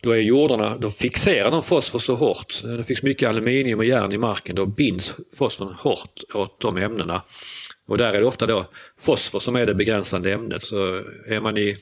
då 0.04 0.10
är 0.10 0.20
jordarna, 0.20 0.78
då 0.78 0.90
fixerar 0.90 1.50
de 1.50 1.62
fosfor 1.62 1.98
så 1.98 2.14
hårt. 2.14 2.62
Det 2.62 2.84
finns 2.84 3.02
mycket 3.02 3.28
aluminium 3.28 3.78
och 3.78 3.84
järn 3.84 4.12
i 4.12 4.18
marken, 4.18 4.56
då 4.56 4.66
binds 4.66 5.14
fosforn 5.36 5.74
hårt 5.78 6.22
åt 6.34 6.60
de 6.60 6.76
ämnena. 6.76 7.22
Och 7.88 7.98
där 7.98 8.12
är 8.12 8.20
det 8.20 8.26
ofta 8.26 8.46
då 8.46 8.66
fosfor 9.00 9.40
som 9.40 9.56
är 9.56 9.66
det 9.66 9.74
begränsande 9.74 10.32
ämnet. 10.32 10.64
Så 10.64 11.02
är 11.26 11.40
man 11.40 11.58
i 11.58 11.76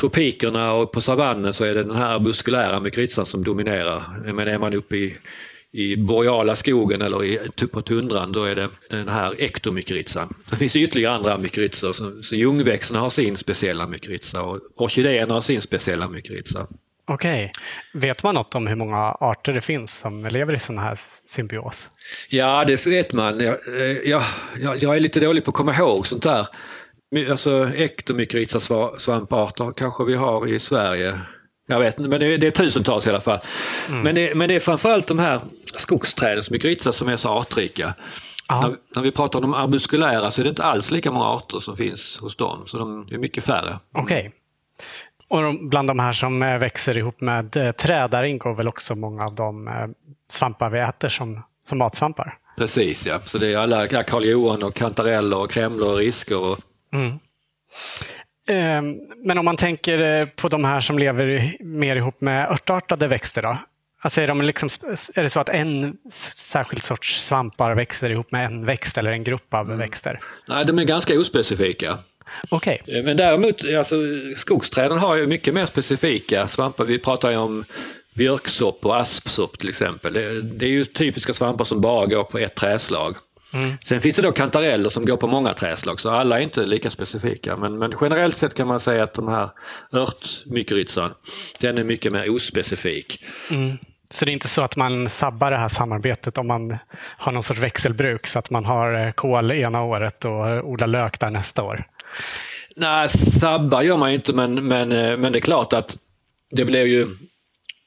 tropikerna 0.00 0.72
och 0.72 0.92
på 0.92 1.00
savannen 1.00 1.52
så 1.52 1.64
är 1.64 1.74
det 1.74 1.84
den 1.84 1.96
här 1.96 2.20
muskulära 2.20 2.80
mykorrhizan 2.80 3.26
som 3.26 3.44
dominerar. 3.44 4.32
Men 4.32 4.48
är 4.48 4.58
man 4.58 4.74
uppe 4.74 4.96
i, 4.96 5.16
i 5.72 5.96
boreala 5.96 6.56
skogen 6.56 7.02
eller 7.02 7.24
i, 7.24 7.38
på 7.72 7.82
tundran 7.82 8.32
då 8.32 8.44
är 8.44 8.54
det 8.54 8.68
den 8.90 9.08
här 9.08 9.40
ektomykorrhizan. 9.40 10.34
Det 10.50 10.56
finns 10.56 10.76
ytterligare 10.76 11.14
andra 11.14 11.38
mykorrhizor. 11.38 11.92
Så, 11.92 12.22
så 12.22 12.34
ljungväxterna 12.34 13.00
har 13.00 13.10
sin 13.10 13.36
speciella 13.36 13.86
mykorrhiza 13.86 14.42
och 14.42 14.60
orkidéerna 14.76 15.34
har 15.34 15.40
sin 15.40 15.60
speciella 15.60 16.08
mykorrhiza. 16.08 16.66
Okej. 17.08 17.52
Vet 17.94 18.22
man 18.22 18.34
något 18.34 18.54
om 18.54 18.66
hur 18.66 18.76
många 18.76 18.96
arter 19.20 19.52
det 19.52 19.60
finns 19.60 19.98
som 19.98 20.24
lever 20.26 20.54
i 20.54 20.58
sån 20.58 20.78
här 20.78 20.94
symbios? 21.26 21.90
Ja, 22.30 22.64
det 22.66 22.86
vet 22.86 23.12
man. 23.12 23.40
Jag, 23.40 23.56
jag, 24.04 24.22
jag, 24.60 24.76
jag 24.82 24.96
är 24.96 25.00
lite 25.00 25.20
dålig 25.20 25.44
på 25.44 25.48
att 25.48 25.54
komma 25.54 25.74
ihåg 25.74 26.06
sånt 26.06 26.22
där. 26.22 26.46
Alltså 27.30 27.70
ektomykorrhiza 27.74 28.60
svamparter 28.98 29.72
kanske 29.76 30.04
vi 30.04 30.14
har 30.14 30.48
i 30.48 30.60
Sverige. 30.60 31.20
Jag 31.68 31.78
vet 31.78 31.98
inte, 31.98 32.08
men 32.08 32.20
det 32.20 32.26
är, 32.26 32.38
det 32.38 32.46
är 32.46 32.50
tusentals 32.50 33.06
i 33.06 33.10
alla 33.10 33.20
fall. 33.20 33.38
Mm. 33.88 34.02
Men, 34.02 34.14
det, 34.14 34.34
men 34.34 34.48
det 34.48 34.54
är 34.54 34.60
framförallt 34.60 35.06
de 35.06 35.18
här 35.18 35.40
skogsträdens 35.76 36.50
mykorrhiza 36.50 36.92
som 36.92 37.08
är 37.08 37.16
så 37.16 37.28
artrika. 37.28 37.94
När, 38.48 38.76
när, 38.94 39.02
vi 39.02 39.10
pratar 39.10 39.44
om 39.44 39.54
arbuskulära 39.54 40.30
så 40.30 40.40
är 40.40 40.44
det 40.44 40.48
inte 40.48 40.64
alls 40.64 40.90
lika 40.90 41.10
många 41.10 41.26
arter 41.26 41.60
som 41.60 41.76
finns 41.76 42.18
hos 42.18 42.36
dem, 42.36 42.66
så 42.66 42.78
de 42.78 43.08
är 43.10 43.18
mycket 43.18 43.44
färre. 43.44 43.78
Okej. 43.92 44.18
Okay. 44.18 44.30
Och 45.28 45.68
bland 45.68 45.88
de 45.88 45.98
här 45.98 46.12
som 46.12 46.42
eh, 46.42 46.58
växer 46.58 46.98
ihop 46.98 47.20
med 47.20 47.56
eh, 47.56 47.70
träd, 47.70 48.10
där 48.10 48.22
ingår 48.22 48.54
väl 48.54 48.68
också 48.68 48.94
många 48.94 49.24
av 49.24 49.34
de 49.34 49.68
eh, 49.68 49.74
svampar 50.28 50.70
vi 50.70 50.78
äter 50.78 51.08
som, 51.08 51.42
som 51.64 51.78
matsvampar? 51.78 52.38
Precis, 52.58 53.06
ja. 53.06 53.20
Så 53.24 53.38
det 53.38 53.52
är 53.52 53.58
alla 53.58 53.86
Karl 53.86 54.24
Johan 54.24 54.62
och 54.62 54.74
kantareller 54.74 55.38
och 55.38 55.50
kremlor 55.50 55.92
och 55.92 55.98
risker. 55.98 56.38
Och... 56.38 56.58
Mm. 56.94 57.18
Ehm, 58.48 58.96
men 59.24 59.38
om 59.38 59.44
man 59.44 59.56
tänker 59.56 60.26
på 60.26 60.48
de 60.48 60.64
här 60.64 60.80
som 60.80 60.98
lever 60.98 61.56
mer 61.60 61.96
ihop 61.96 62.20
med 62.20 62.50
örtartade 62.50 63.08
växter 63.08 63.42
då? 63.42 63.58
Alltså 64.00 64.20
är, 64.20 64.28
de 64.28 64.42
liksom, 64.42 64.68
är 65.14 65.22
det 65.22 65.30
så 65.30 65.40
att 65.40 65.48
en 65.48 65.96
särskild 66.36 66.82
sorts 66.82 67.22
svampar 67.22 67.74
växer 67.74 68.10
ihop 68.10 68.32
med 68.32 68.46
en 68.46 68.66
växt 68.66 68.98
eller 68.98 69.10
en 69.10 69.24
grupp 69.24 69.54
av 69.54 69.66
mm. 69.66 69.78
växter? 69.78 70.20
Nej, 70.48 70.64
de 70.64 70.78
är 70.78 70.84
ganska 70.84 71.18
ospecifika. 71.18 71.98
Okay. 72.50 72.78
Eh, 72.86 73.04
men 73.04 73.16
däremot, 73.16 73.64
alltså, 73.78 73.96
skogsträden 74.36 74.98
har 74.98 75.16
ju 75.16 75.26
mycket 75.26 75.54
mer 75.54 75.66
specifika 75.66 76.48
svampar. 76.48 76.84
Vi 76.84 76.98
pratar 76.98 77.30
ju 77.30 77.36
om 77.36 77.64
björksopp 78.14 78.86
och 78.86 79.00
aspsopp 79.00 79.58
till 79.58 79.68
exempel. 79.68 80.12
Det, 80.12 80.42
det 80.42 80.64
är 80.64 80.70
ju 80.70 80.84
typiska 80.84 81.34
svampar 81.34 81.64
som 81.64 81.80
bara 81.80 82.06
går 82.06 82.24
på 82.24 82.38
ett 82.38 82.54
träslag. 82.54 83.16
Mm. 83.52 83.76
Sen 83.84 84.00
finns 84.00 84.16
det 84.16 84.22
då 84.22 84.32
kantareller 84.32 84.88
som 84.88 85.06
går 85.06 85.16
på 85.16 85.26
många 85.26 85.54
träslag, 85.54 86.00
så 86.00 86.10
alla 86.10 86.38
är 86.38 86.42
inte 86.42 86.66
lika 86.66 86.90
specifika. 86.90 87.56
Men, 87.56 87.78
men 87.78 87.94
generellt 88.00 88.36
sett 88.36 88.54
kan 88.54 88.68
man 88.68 88.80
säga 88.80 89.02
att 89.02 89.14
de 89.14 89.28
här 89.28 89.50
örtmykorrhizan, 89.92 91.10
den 91.60 91.78
är 91.78 91.84
mycket 91.84 92.12
mer 92.12 92.34
ospecifik. 92.34 93.24
Mm. 93.50 93.76
Så 94.10 94.24
det 94.24 94.30
är 94.30 94.32
inte 94.32 94.48
så 94.48 94.62
att 94.62 94.76
man 94.76 95.08
sabbar 95.08 95.50
det 95.50 95.56
här 95.56 95.68
samarbetet 95.68 96.38
om 96.38 96.46
man 96.46 96.78
har 97.18 97.32
någon 97.32 97.42
sorts 97.42 97.60
växelbruk 97.60 98.26
så 98.26 98.38
att 98.38 98.50
man 98.50 98.64
har 98.64 99.06
eh, 99.06 99.12
kål 99.12 99.52
ena 99.52 99.82
året 99.82 100.24
och 100.24 100.70
odlar 100.70 100.86
lök 100.86 101.20
där 101.20 101.30
nästa 101.30 101.62
år? 101.62 101.86
Nej, 102.76 103.08
sabbar 103.08 103.82
gör 103.82 103.96
man 103.96 104.10
ju 104.10 104.14
inte 104.16 104.32
men, 104.32 104.66
men, 104.68 104.92
eh, 104.92 105.16
men 105.16 105.32
det 105.32 105.38
är 105.38 105.40
klart 105.40 105.72
att 105.72 105.96
det 106.50 106.64
blir 106.64 106.84
ju 106.86 107.06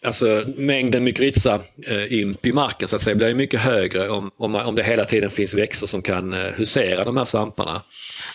Alltså 0.05 0.43
mängden 0.55 1.03
mykorrhiza 1.03 1.59
eh, 1.87 2.13
imp 2.13 2.45
i 2.45 2.51
marken 2.51 2.87
så 2.87 2.95
att 2.95 3.01
säga 3.01 3.15
blir 3.15 3.33
mycket 3.33 3.59
högre 3.59 4.09
om, 4.09 4.31
om, 4.37 4.55
om 4.55 4.75
det 4.75 4.83
hela 4.83 5.05
tiden 5.05 5.29
finns 5.29 5.53
växter 5.53 5.87
som 5.87 6.01
kan 6.01 6.33
eh, 6.33 6.51
husera 6.55 7.03
de 7.03 7.17
här 7.17 7.25
svamparna. 7.25 7.81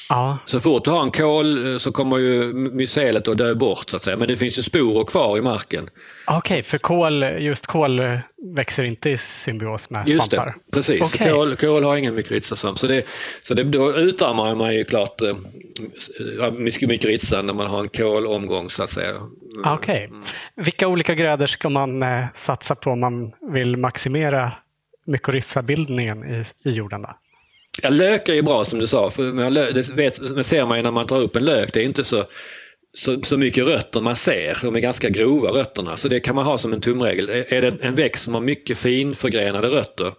Ja. 0.09 0.38
Så 0.46 0.61
fort 0.61 0.85
du 0.85 0.90
har 0.90 1.02
en 1.02 1.11
kål 1.11 1.72
eh, 1.72 1.78
så 1.78 1.92
kommer 1.92 2.18
ju 2.18 2.52
mycelet 2.52 3.28
att 3.28 3.38
dö 3.38 3.54
bort 3.54 3.90
så 3.90 3.96
att 3.96 4.04
säga. 4.04 4.16
Men 4.16 4.28
det 4.28 4.37
finns 4.37 4.59
ju 4.59 4.62
sporer 4.62 5.04
kvar 5.04 5.38
i 5.38 5.42
marken. 5.42 5.90
Okej, 6.26 6.38
okay, 6.38 6.62
för 6.62 6.78
kål, 6.78 7.22
just 7.22 7.66
kål 7.66 8.02
växer 8.54 8.84
inte 8.84 9.10
i 9.10 9.16
symbios 9.16 9.90
med 9.90 10.08
just 10.08 10.30
svampar? 10.30 10.46
Det, 10.46 10.72
precis, 10.72 11.02
okay. 11.02 11.30
kål, 11.30 11.56
kål 11.56 11.84
har 11.84 11.96
ingen 11.96 12.14
mykorrhizasvamp. 12.14 12.78
Så, 12.78 12.87
det, 12.87 13.06
så 13.42 13.54
det, 13.54 13.64
då 13.64 13.96
utarmar 13.96 14.54
man 14.54 14.74
ju 14.74 14.84
klart 14.84 15.20
eh, 15.20 15.37
mykorrhizan 16.52 17.46
när 17.46 17.54
man 17.54 17.66
har 17.66 17.80
en 17.80 17.88
kålomgång 17.88 18.70
så 18.70 18.82
att 18.82 18.90
säga. 18.90 19.10
Mm. 19.10 19.30
Okej. 19.64 20.08
Okay. 20.08 20.64
Vilka 20.64 20.88
olika 20.88 21.14
grödor 21.14 21.46
ska 21.46 21.68
man 21.68 22.02
eh, 22.02 22.24
satsa 22.34 22.74
på 22.74 22.90
om 22.90 23.00
man 23.00 23.32
vill 23.52 23.76
maximera 23.76 24.52
mykorrhizabildningen 25.06 26.24
i, 26.24 26.68
i 26.68 26.72
jorden? 26.72 27.02
Då? 27.02 27.08
Ja, 27.82 27.90
lök 27.90 28.28
är 28.28 28.34
ju 28.34 28.42
bra 28.42 28.64
som 28.64 28.78
du 28.78 28.87
sa, 28.87 29.10
för 29.10 29.50
det, 29.72 29.88
vet, 29.88 30.37
det 30.37 30.44
ser 30.44 30.66
man 30.66 30.76
ju 30.76 30.82
när 30.82 30.90
man 30.90 31.06
tar 31.06 31.20
upp 31.20 31.37
en 31.37 31.44
lök. 31.44 31.72
Det 31.72 31.80
är 31.80 31.84
inte 31.84 32.04
så, 32.04 32.24
så, 32.94 33.22
så 33.22 33.38
mycket 33.38 33.66
rötter 33.66 34.00
man 34.00 34.16
ser. 34.16 34.59
De 34.62 34.76
är 34.76 34.80
ganska 34.80 35.09
grova 35.09 35.50
rötterna, 35.50 35.96
så 35.96 36.09
det 36.09 36.20
kan 36.20 36.35
man 36.35 36.44
ha 36.44 36.59
som 36.59 36.72
en 36.72 36.80
tumregel. 36.80 37.28
Är 37.28 37.62
det 37.62 37.76
en 37.80 37.94
växt 37.94 38.24
som 38.24 38.35
har 38.35 38.40
mycket 38.40 38.78
finförgrenade 38.78 39.68
rötter, 39.68 40.12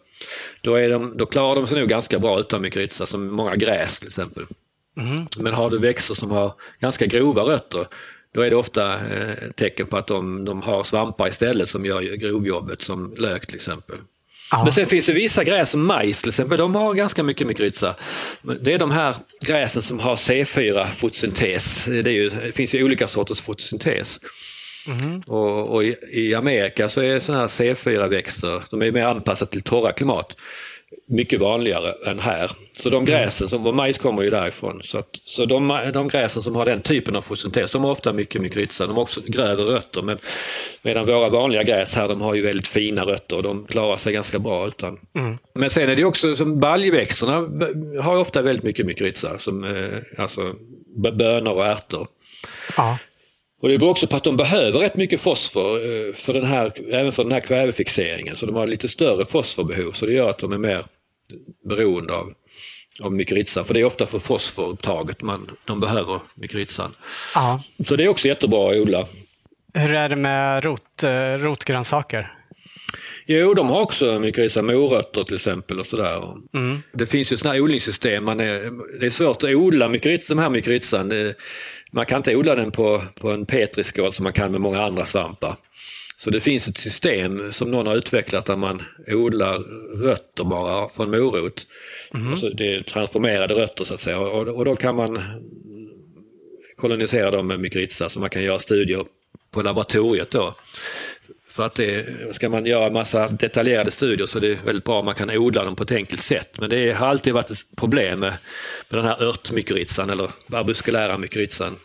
då, 0.61 0.75
är 0.75 0.89
de, 0.89 1.17
då 1.17 1.25
klarar 1.25 1.55
de 1.55 1.67
sig 1.67 1.79
nog 1.79 1.89
ganska 1.89 2.19
bra 2.19 2.39
utan 2.39 2.61
mykorrhiza, 2.61 3.05
som 3.05 3.27
många 3.27 3.55
gräs 3.55 3.99
till 3.99 4.07
exempel. 4.07 4.45
Mm. 4.97 5.25
Men 5.37 5.53
har 5.53 5.69
du 5.69 5.79
växter 5.79 6.13
som 6.13 6.31
har 6.31 6.53
ganska 6.79 7.05
grova 7.05 7.41
rötter, 7.41 7.87
då 8.33 8.41
är 8.41 8.49
det 8.49 8.55
ofta 8.55 8.93
eh, 8.93 9.51
tecken 9.55 9.87
på 9.87 9.97
att 9.97 10.07
de, 10.07 10.45
de 10.45 10.61
har 10.61 10.83
svampar 10.83 11.27
istället 11.27 11.69
som 11.69 11.85
gör 11.85 12.01
grovjobbet, 12.01 12.81
som 12.81 13.15
lök 13.17 13.45
till 13.45 13.55
exempel. 13.55 13.97
Ja. 14.51 14.63
Men 14.63 14.73
sen 14.73 14.85
finns 14.85 15.05
det 15.05 15.13
vissa 15.13 15.43
gräs 15.43 15.69
som 15.69 15.85
majs 15.85 16.21
till 16.21 16.29
exempel, 16.29 16.57
de 16.57 16.75
har 16.75 16.93
ganska 16.93 17.23
mycket 17.23 17.47
mykorrhiza. 17.47 17.95
Det 18.61 18.73
är 18.73 18.79
de 18.79 18.91
här 18.91 19.15
gräsen 19.41 19.81
som 19.81 19.99
har 19.99 20.15
C4-fotosyntes. 20.15 21.89
Det, 22.03 22.29
det 22.29 22.51
finns 22.51 22.75
ju 22.75 22.83
olika 22.83 23.07
sorters 23.07 23.41
fotosyntes. 23.41 24.19
Mm. 24.87 25.21
Och, 25.21 25.73
och 25.73 25.83
i, 25.83 25.95
i, 26.11 26.35
Amerika 26.35 26.89
så 26.89 27.01
är 27.01 27.19
sådana 27.19 27.41
här 27.41 27.47
C4-växter, 27.47 28.63
de 28.71 28.81
är 28.81 28.91
mer 28.91 29.05
anpassade 29.05 29.51
till 29.51 29.61
torra 29.61 29.91
klimat 29.91 30.35
mycket 31.07 31.39
vanligare 31.39 31.93
än 32.05 32.19
här. 32.19 32.51
Så 32.79 32.89
de 32.89 33.05
gräsen, 33.05 33.49
som, 33.49 33.75
majs 33.75 33.97
kommer 33.97 34.23
ju 34.23 34.29
därifrån, 34.29 34.81
så, 34.83 34.99
att, 34.99 35.09
så 35.25 35.45
de, 35.45 35.91
de 35.93 36.07
gräsen 36.07 36.43
som 36.43 36.55
har 36.55 36.65
den 36.65 36.81
typen 36.81 37.15
av 37.15 37.21
fotosyntes, 37.21 37.71
de 37.71 37.83
har 37.83 37.91
ofta 37.91 38.13
mycket 38.13 38.41
mykorrhiza. 38.41 38.87
De 38.87 38.95
har 38.95 39.01
också 39.01 39.21
grövre 39.25 39.65
rötter, 39.65 40.01
men 40.01 40.17
medan 40.81 41.05
våra 41.05 41.29
vanliga 41.29 41.63
gräs 41.63 41.95
här, 41.95 42.07
de 42.07 42.21
har 42.21 42.33
ju 42.33 42.41
väldigt 42.41 42.67
fina 42.67 43.05
rötter 43.05 43.35
och 43.37 43.43
de 43.43 43.65
klarar 43.65 43.97
sig 43.97 44.13
ganska 44.13 44.39
bra 44.39 44.67
utan. 44.67 44.99
Mm. 45.17 45.37
Men 45.53 45.69
sen 45.69 45.89
är 45.89 45.95
det 45.95 46.05
också 46.05 46.35
som 46.35 46.59
baljväxterna 46.59 47.33
har 48.01 48.17
ofta 48.17 48.41
väldigt 48.41 48.63
mycket 48.63 48.85
mykorrhiza, 48.85 49.37
som 49.37 49.63
eh, 49.63 49.99
alltså 50.17 50.55
bönor 51.13 51.53
och 51.53 51.65
ärtor. 51.65 52.07
Ja. 52.77 52.97
Och 53.65 53.71
det 53.71 53.77
beror 53.77 53.91
också 53.91 54.07
på 54.07 54.15
att 54.15 54.23
de 54.23 54.37
behöver 54.37 54.79
rätt 54.79 54.95
mycket 54.95 55.21
fosfor 55.21 55.75
eh, 55.75 56.13
för 56.13 56.33
den 56.33 56.45
här, 56.45 56.71
även 56.91 57.11
för 57.11 57.23
den 57.23 57.31
här 57.31 57.39
kvävefixeringen. 57.39 58.37
Så 58.37 58.45
de 58.45 58.55
har 58.55 58.67
lite 58.67 58.87
större 58.87 59.25
fosforbehov 59.25 59.91
så 59.91 60.05
det 60.05 60.13
gör 60.13 60.29
att 60.29 60.37
de 60.37 60.51
är 60.51 60.57
mer 60.57 60.85
beroende 61.69 62.13
av, 62.13 62.33
av 63.03 63.13
mykorrhizan. 63.13 63.65
För 63.65 63.73
det 63.73 63.79
är 63.79 63.85
ofta 63.85 64.05
för 64.05 64.19
fosforupptaget 64.19 65.21
man, 65.21 65.51
de 65.65 65.79
behöver 65.79 66.19
mykorrhizan. 66.35 66.91
Så 67.87 67.95
det 67.95 68.03
är 68.03 68.07
också 68.07 68.27
jättebra 68.27 68.69
att 68.69 68.77
odla. 68.77 69.07
Hur 69.73 69.93
är 69.93 70.09
det 70.09 70.15
med 70.15 70.63
rot, 70.63 71.03
eh, 71.03 71.37
rotgrönsaker? 71.37 72.34
Jo, 73.25 73.53
de 73.53 73.69
har 73.69 73.81
också 73.81 74.19
mykorrhiza, 74.19 74.61
morötter 74.61 75.23
till 75.23 75.35
exempel 75.35 75.79
och 75.79 75.85
sådär. 75.85 76.23
Mm. 76.53 76.77
Det 76.91 77.05
finns 77.05 77.31
ju 77.31 77.37
sådana 77.37 77.53
här 77.53 77.61
odlingssystem, 77.61 78.25
man 78.25 78.39
är, 78.39 78.71
det 78.99 79.05
är 79.05 79.09
svårt 79.09 79.43
att 79.43 79.49
odla 79.49 79.89
mykorrhiza, 79.89 80.33
de 80.33 80.41
här 80.41 80.49
mykorrhizan. 80.49 81.33
Man 81.91 82.05
kan 82.05 82.17
inte 82.17 82.35
odla 82.35 82.55
den 82.55 82.71
på, 82.71 83.03
på 83.19 83.31
en 83.31 83.45
petriskål 83.45 84.13
som 84.13 84.23
man 84.23 84.33
kan 84.33 84.51
med 84.51 84.61
många 84.61 84.81
andra 84.81 85.05
svampar. 85.05 85.55
Så 86.17 86.29
det 86.29 86.39
finns 86.39 86.67
ett 86.67 86.77
system 86.77 87.51
som 87.51 87.71
någon 87.71 87.87
har 87.87 87.95
utvecklat 87.95 88.45
där 88.45 88.55
man 88.55 88.83
odlar 89.07 89.57
rötter 90.03 90.43
bara 90.43 90.89
från 90.89 91.11
morot. 91.11 91.67
Mm. 92.13 92.31
Alltså 92.31 92.49
det 92.49 92.75
är 92.75 92.81
transformerade 92.81 93.53
rötter 93.53 93.83
så 93.83 93.93
att 93.93 94.01
säga 94.01 94.19
och, 94.19 94.47
och 94.47 94.65
då 94.65 94.75
kan 94.75 94.95
man 94.95 95.21
kolonisera 96.75 97.31
dem 97.31 97.47
med 97.47 97.59
mykorrhiza 97.59 98.09
så 98.09 98.19
man 98.19 98.29
kan 98.29 98.43
göra 98.43 98.59
studier 98.59 99.05
på 99.51 99.61
laboratoriet 99.61 100.31
då. 100.31 100.55
För 101.55 101.65
att 101.65 101.75
det, 101.75 102.05
ska 102.35 102.49
man 102.49 102.65
göra 102.65 102.89
massa 102.89 103.27
detaljerade 103.27 103.91
studier 103.91 104.27
så 104.27 104.37
är 104.37 104.41
det 104.41 104.57
väldigt 104.65 104.83
bra 104.83 104.99
om 104.99 105.05
man 105.05 105.15
kan 105.15 105.29
odla 105.29 105.63
dem 105.63 105.75
på 105.75 105.83
ett 105.83 105.91
enkelt 105.91 106.21
sätt. 106.21 106.49
Men 106.57 106.69
det 106.69 106.91
har 106.91 107.07
alltid 107.07 107.33
varit 107.33 107.51
ett 107.51 107.75
problem 107.75 108.19
med, 108.19 108.33
med 108.89 108.99
den 108.99 109.05
här 109.05 109.23
örtmykorrhizan 109.23 110.09
eller 110.09 110.29
barbuskulära 110.47 111.17
mykorrhizan. 111.17 111.75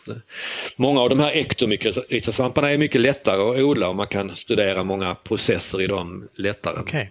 Många 0.75 1.01
av 1.01 1.09
de 1.09 1.19
här 1.19 1.35
ektomykorrhizasvamparna 1.35 2.71
är 2.71 2.77
mycket 2.77 3.01
lättare 3.01 3.41
att 3.41 3.63
odla 3.63 3.87
och 3.87 3.95
man 3.95 4.07
kan 4.07 4.35
studera 4.35 4.83
många 4.83 5.15
processer 5.15 5.81
i 5.81 5.87
dem 5.87 6.27
lättare. 6.35 6.79
Okay. 6.79 7.07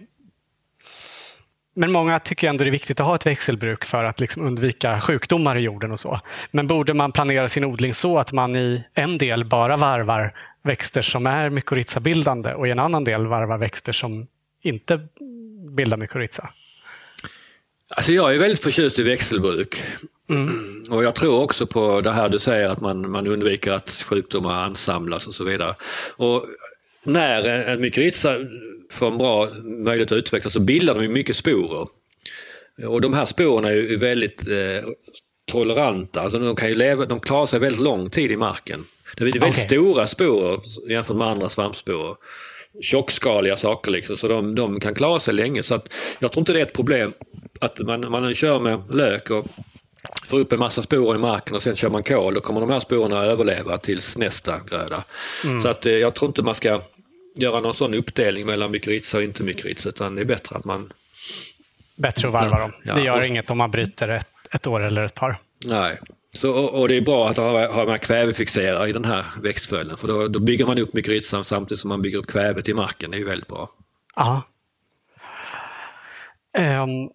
Men 1.73 1.91
många 1.91 2.19
tycker 2.19 2.49
ändå 2.49 2.63
det 2.63 2.69
är 2.69 2.71
viktigt 2.71 2.99
att 2.99 3.05
ha 3.05 3.15
ett 3.15 3.25
växelbruk 3.25 3.85
för 3.85 4.03
att 4.03 4.19
liksom 4.19 4.45
undvika 4.45 5.01
sjukdomar 5.01 5.57
i 5.57 5.61
jorden 5.61 5.91
och 5.91 5.99
så. 5.99 6.19
Men 6.51 6.67
borde 6.67 6.93
man 6.93 7.11
planera 7.11 7.49
sin 7.49 7.65
odling 7.65 7.93
så 7.93 8.17
att 8.17 8.31
man 8.31 8.55
i 8.55 8.83
en 8.93 9.17
del 9.17 9.45
bara 9.45 9.77
varvar 9.77 10.33
växter 10.63 11.01
som 11.01 11.25
är 11.25 11.49
mykorrhizabildande 11.49 12.53
och 12.53 12.67
i 12.67 12.71
en 12.71 12.79
annan 12.79 13.03
del 13.03 13.27
varvar 13.27 13.57
växter 13.57 13.91
som 13.91 14.27
inte 14.61 15.07
bildar 15.75 15.97
mykorrhiza? 15.97 16.49
Alltså 17.95 18.11
jag 18.11 18.35
är 18.35 18.39
väldigt 18.39 18.63
förtjust 18.63 18.99
i 18.99 19.03
växelbruk. 19.03 19.83
Mm. 20.29 20.85
Och 20.89 21.03
jag 21.03 21.15
tror 21.15 21.41
också 21.41 21.67
på 21.67 22.01
det 22.01 22.11
här 22.11 22.29
du 22.29 22.39
säger 22.39 22.69
att 22.69 22.81
man, 22.81 23.11
man 23.11 23.27
undviker 23.27 23.71
att 23.71 23.89
sjukdomar 23.89 24.63
ansamlas 24.63 25.27
och 25.27 25.35
så 25.35 25.43
vidare. 25.43 25.75
Och 26.15 26.45
när 27.03 27.67
en 27.67 27.81
mykorrhiza 27.81 28.35
får 28.91 29.07
en 29.07 29.17
bra 29.17 29.49
möjlighet 29.63 30.11
att 30.11 30.17
utvecklas 30.17 30.53
så 30.53 30.59
bildar 30.59 30.95
de 30.95 31.07
mycket 31.07 31.35
sporer. 31.35 31.87
Och 32.87 33.01
de 33.01 33.13
här 33.13 33.25
sporerna 33.25 33.71
är 33.71 33.97
väldigt 33.97 34.47
eh, 34.47 34.89
toleranta, 35.51 36.21
alltså 36.21 36.39
de, 36.39 36.55
kan 36.55 36.69
ju 36.69 36.75
leva, 36.75 37.05
de 37.05 37.19
klarar 37.19 37.45
sig 37.45 37.59
väldigt 37.59 37.81
lång 37.81 38.09
tid 38.09 38.31
i 38.31 38.35
marken. 38.35 38.85
Det 39.15 39.21
är 39.21 39.25
väldigt 39.25 39.43
okay. 39.43 39.53
stora 39.53 40.07
sporer 40.07 40.59
jämfört 40.89 41.17
med 41.17 41.27
andra 41.27 41.49
svampsporer. 41.49 42.15
Tjockskaliga 42.81 43.57
saker 43.57 43.91
liksom, 43.91 44.17
så 44.17 44.27
de, 44.27 44.55
de, 44.55 44.79
kan 44.79 44.95
klara 44.95 45.19
sig 45.19 45.33
länge. 45.33 45.63
Så 45.63 45.75
att 45.75 45.93
jag 46.19 46.31
tror 46.31 46.41
inte 46.41 46.53
det 46.53 46.59
är 46.59 46.65
ett 46.65 46.73
problem 46.73 47.13
att 47.61 47.79
man, 47.79 48.11
man 48.11 48.35
kör 48.35 48.59
med 48.59 48.81
lök 48.95 49.29
och 49.29 49.45
får 50.23 50.39
upp 50.39 50.53
en 50.53 50.59
massa 50.59 50.81
sporer 50.81 51.15
i 51.15 51.21
marken 51.21 51.55
och 51.55 51.61
sen 51.61 51.75
kör 51.75 51.89
man 51.89 52.03
kol, 52.03 52.33
då 52.33 52.41
kommer 52.41 52.59
de 52.59 52.69
här 52.69 52.79
sporerna 52.79 53.23
överleva 53.23 53.77
tills 53.77 54.17
nästa 54.17 54.59
gröda. 54.59 55.03
Mm. 55.43 55.61
Så 55.61 55.69
att 55.69 55.85
eh, 55.85 55.91
jag 55.91 56.15
tror 56.15 56.29
inte 56.29 56.41
man 56.41 56.55
ska 56.55 56.81
göra 57.35 57.59
någon 57.59 57.73
sån 57.73 57.93
uppdelning 57.93 58.45
mellan 58.45 58.71
mykorrhiza 58.71 59.17
och 59.17 59.23
inte 59.23 59.43
mykorrhiza, 59.43 59.89
utan 59.89 60.15
det 60.15 60.21
är 60.21 60.25
bättre 60.25 60.55
att 60.55 60.65
man... 60.65 60.93
Bättre 61.95 62.27
att 62.27 62.33
varva 62.33 62.59
dem. 62.59 62.71
Ja, 62.83 62.95
det 62.95 63.01
gör 63.01 63.19
och... 63.19 63.25
inget 63.25 63.49
om 63.49 63.57
man 63.57 63.71
bryter 63.71 64.09
ett, 64.09 64.27
ett 64.51 64.67
år 64.67 64.81
eller 64.81 65.03
ett 65.03 65.15
par. 65.15 65.37
Nej, 65.65 65.99
så, 66.35 66.53
och, 66.53 66.87
det 66.87 66.97
är 66.97 67.01
bra 67.01 67.29
att 67.29 67.37
ha, 67.37 67.73
ha 67.73 67.85
man 67.85 67.99
kvävefixerare 67.99 68.89
i 68.89 68.91
den 68.91 69.05
här 69.05 69.25
växtföljden 69.41 69.97
för 69.97 70.07
då, 70.07 70.27
då 70.27 70.39
bygger 70.39 70.65
man 70.65 70.77
upp 70.77 70.93
mykorrhizan 70.93 71.45
samtidigt 71.45 71.81
som 71.81 71.89
man 71.89 72.01
bygger 72.01 72.17
upp 72.17 72.27
kvävet 72.27 72.69
i 72.69 72.73
marken. 72.73 73.11
Det 73.11 73.17
är 73.17 73.19
ju 73.19 73.25
väldigt 73.25 73.47
bra. 73.47 73.69
Ja. 74.15 74.41
Um, 76.57 77.09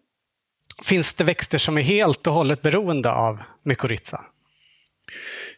finns 0.85 1.15
det 1.15 1.25
växter 1.25 1.59
som 1.59 1.79
är 1.79 1.83
helt 1.83 2.27
och 2.27 2.33
hållet 2.33 2.63
beroende 2.63 3.13
av 3.13 3.39
mykorrhiza? 3.63 4.21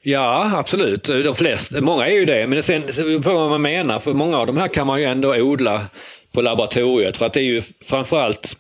Ja, 0.03 0.53
absolut. 0.55 1.05
De 1.05 1.35
flesta, 1.35 1.81
många 1.81 2.07
är 2.07 2.15
ju 2.15 2.25
det. 2.25 2.47
Men 2.47 2.63
sen 2.63 2.93
sen 2.93 3.23
på 3.23 3.35
vad 3.35 3.51
man 3.51 3.63
menar. 3.63 3.99
För 3.99 4.15
många 4.15 4.39
av 4.39 4.47
de 4.47 4.57
här 4.57 4.69
kan 4.69 4.87
man 4.87 5.01
ju 5.01 5.07
ändå 5.07 5.37
odla 5.37 5.83
på 6.33 6.43
laboratoriet. 6.43 7.17
För 7.17 7.27
att 7.27 7.33
det 7.33 7.41
är 7.41 7.45
ju 7.45 7.63
framförallt 7.85 8.57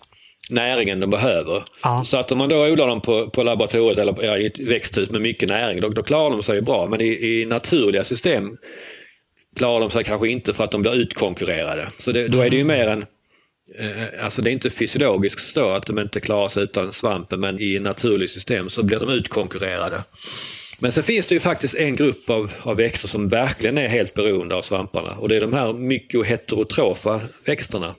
näringen 0.50 1.00
de 1.00 1.10
behöver. 1.10 1.64
Ja. 1.82 2.04
Så 2.06 2.16
att 2.16 2.32
om 2.32 2.38
man 2.38 2.48
då 2.48 2.66
odlar 2.66 2.86
dem 2.86 3.00
på, 3.00 3.30
på 3.30 3.42
laboratoriet 3.42 3.98
eller 3.98 4.24
ja, 4.24 4.38
i 4.38 4.46
ett 4.46 4.58
växthus 4.58 5.10
med 5.10 5.20
mycket 5.20 5.48
näring, 5.48 5.80
då, 5.80 5.88
då 5.88 6.02
klarar 6.02 6.30
de 6.30 6.42
sig 6.42 6.54
ju 6.54 6.60
bra. 6.60 6.86
Men 6.86 7.00
i, 7.00 7.06
i 7.06 7.44
naturliga 7.44 8.04
system 8.04 8.56
klarar 9.56 9.80
de 9.80 9.90
sig 9.90 10.04
kanske 10.04 10.28
inte 10.28 10.54
för 10.54 10.64
att 10.64 10.70
de 10.70 10.82
blir 10.82 10.94
utkonkurrerade. 10.94 11.88
Så 11.98 12.12
det, 12.12 12.28
då 12.28 12.40
är 12.40 12.50
det 12.50 12.56
ju 12.56 12.64
mer 12.64 12.88
en 12.88 13.06
eh, 13.78 14.24
Alltså 14.24 14.42
det 14.42 14.50
är 14.50 14.52
inte 14.52 14.70
fysiologiskt 14.70 15.52
så 15.54 15.70
att 15.70 15.86
de 15.86 15.98
inte 15.98 16.20
klarar 16.20 16.48
sig 16.48 16.62
utan 16.62 16.92
svampen 16.92 17.40
men 17.40 17.60
i 17.60 17.78
naturligt 17.78 18.30
system 18.30 18.70
så 18.70 18.82
blir 18.82 18.98
de 18.98 19.08
utkonkurrerade. 19.08 20.02
Men 20.78 20.92
sen 20.92 21.04
finns 21.04 21.26
det 21.26 21.34
ju 21.34 21.40
faktiskt 21.40 21.74
en 21.74 21.96
grupp 21.96 22.30
av, 22.30 22.52
av 22.62 22.76
växter 22.76 23.08
som 23.08 23.28
verkligen 23.28 23.78
är 23.78 23.88
helt 23.88 24.14
beroende 24.14 24.54
av 24.54 24.62
svamparna 24.62 25.14
och 25.14 25.28
det 25.28 25.36
är 25.36 25.40
de 25.40 25.52
här 25.52 25.72
mykoheterotrofa 25.72 27.20
växterna. 27.44 27.94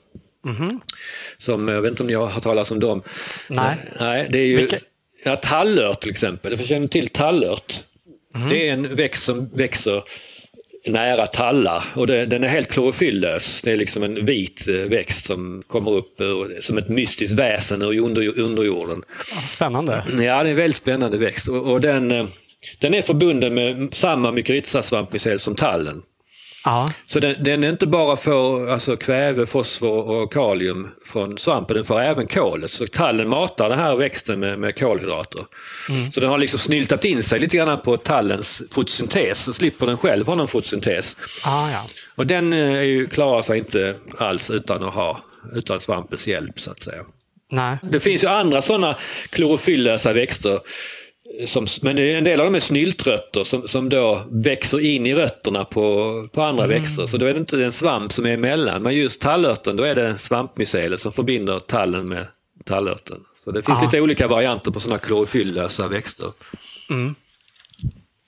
Som, 1.37 1.67
jag 1.67 1.81
vet 1.81 1.89
inte 1.89 2.03
om 2.03 2.07
ni 2.07 2.13
har 2.13 2.27
hört 2.27 2.43
talas 2.43 2.71
om 2.71 2.79
dem? 2.79 3.01
Nej. 3.47 3.75
Nej, 3.99 4.27
det 4.29 4.39
är 4.39 4.45
ju 4.45 4.57
Vilka? 4.57 4.77
ja, 5.23 5.35
tallört 5.35 6.01
till 6.01 6.11
exempel. 6.11 6.59
Jag 6.59 6.67
känner 6.67 6.87
till 6.87 7.07
tallört. 7.07 7.83
Det 8.49 8.69
är 8.69 8.73
en 8.73 8.95
växt 8.95 9.23
som 9.23 9.49
växer 9.53 10.03
nära 10.85 11.27
tallar 11.27 11.83
och 11.95 12.07
det, 12.07 12.25
den 12.25 12.43
är 12.43 12.47
helt 12.47 12.71
klorofyllös. 12.71 13.61
Det 13.61 13.71
är 13.71 13.75
liksom 13.75 14.03
en 14.03 14.25
vit 14.25 14.67
eh, 14.67 14.75
växt 14.75 15.25
som 15.25 15.63
kommer 15.67 15.91
upp 15.91 16.21
ur, 16.21 16.61
som 16.61 16.77
ett 16.77 16.89
mystiskt 16.89 17.33
väsen 17.33 17.81
ur 17.81 17.99
under, 17.99 18.39
underjorden. 18.39 19.03
Spännande. 19.47 20.05
Ja, 20.11 20.15
det 20.17 20.29
är 20.29 20.45
en 20.45 20.55
väldigt 20.55 20.75
spännande 20.75 21.17
växt 21.17 21.49
och, 21.49 21.71
och 21.71 21.81
den, 21.81 22.11
eh, 22.11 22.25
den 22.79 22.93
är 22.93 23.01
förbunden 23.01 23.53
med 23.53 23.89
samma 23.93 24.31
mykorrhizasvampmycel 24.31 25.39
som 25.39 25.55
tallen. 25.55 26.01
Ja. 26.63 26.91
Så 27.05 27.19
den, 27.19 27.43
den 27.43 27.63
är 27.63 27.69
inte 27.69 27.87
bara 27.87 28.15
får 28.15 28.69
alltså, 28.69 28.97
kväve, 28.97 29.45
fosfor 29.45 30.09
och 30.09 30.33
kalium 30.33 30.87
från 31.05 31.37
svampen, 31.37 31.75
den 31.75 31.85
får 31.85 32.01
även 32.01 32.27
kolet. 32.27 32.71
Så 32.71 32.87
tallen 32.87 33.29
matar 33.29 33.69
den 33.69 33.79
här 33.79 33.95
växten 33.95 34.39
med, 34.39 34.59
med 34.59 34.79
kolhydrater. 34.79 35.45
Så 36.13 36.19
den 36.19 36.29
har 36.29 36.37
liksom 36.37 36.59
snyltat 36.59 37.05
in 37.05 37.23
sig 37.23 37.39
lite 37.39 37.57
grann 37.57 37.81
på 37.81 37.97
tallens 37.97 38.63
fotosyntes, 38.71 39.43
så 39.43 39.53
slipper 39.53 39.85
den 39.85 39.97
själv 39.97 40.27
ha 40.27 40.35
någon 40.35 40.47
fotosyntes. 40.47 41.17
Ah, 41.45 41.71
ja. 41.71 41.89
Och 42.15 42.27
den 42.27 42.53
eh, 42.53 42.59
är 42.59 42.81
ju, 42.81 43.07
klarar 43.07 43.41
sig 43.41 43.57
inte 43.57 43.95
alls 44.17 44.49
utan 44.49 44.83
att 44.83 44.93
ha 44.93 45.21
utan 45.53 45.79
svampens 45.79 46.27
hjälp 46.27 46.59
så 46.59 46.71
att 46.71 46.83
säga. 46.83 47.03
Nej. 47.51 47.77
Det 47.81 47.99
finns 47.99 48.23
ju 48.23 48.27
andra 48.27 48.61
sådana 48.61 48.95
klorofyllösa 49.29 50.13
växter. 50.13 50.59
Som, 51.47 51.67
men 51.81 51.95
det 51.95 52.13
är 52.13 52.17
en 52.17 52.23
del 52.23 52.39
av 52.39 52.45
dem 52.45 52.55
är 52.55 52.59
snyltrötter 52.59 53.43
som, 53.43 53.67
som 53.67 53.89
då 53.89 54.21
växer 54.31 54.85
in 54.85 55.05
i 55.05 55.15
rötterna 55.15 55.65
på, 55.65 56.27
på 56.33 56.41
andra 56.43 56.67
växter. 56.67 57.05
Så 57.07 57.17
då 57.17 57.25
är 57.25 57.33
det 57.33 57.39
inte 57.39 57.63
en 57.63 57.71
svamp 57.71 58.11
som 58.13 58.25
är 58.25 58.33
emellan. 58.33 58.83
Men 58.83 58.95
just 58.95 59.21
tallörten, 59.21 59.75
då 59.75 59.83
är 59.83 59.95
det 59.95 60.17
svampmycelet 60.17 60.99
som 61.01 61.11
förbinder 61.11 61.59
tallen 61.59 62.07
med 62.07 62.27
tallörten. 62.65 63.17
Så 63.43 63.51
det 63.51 63.63
finns 63.63 63.77
Ja. 63.81 63.85
lite 63.85 64.01
olika 64.01 64.27
varianter 64.27 64.71
på 64.71 64.79
sådana 64.79 64.99
klorofyllösa 64.99 65.87
växter. 65.87 66.27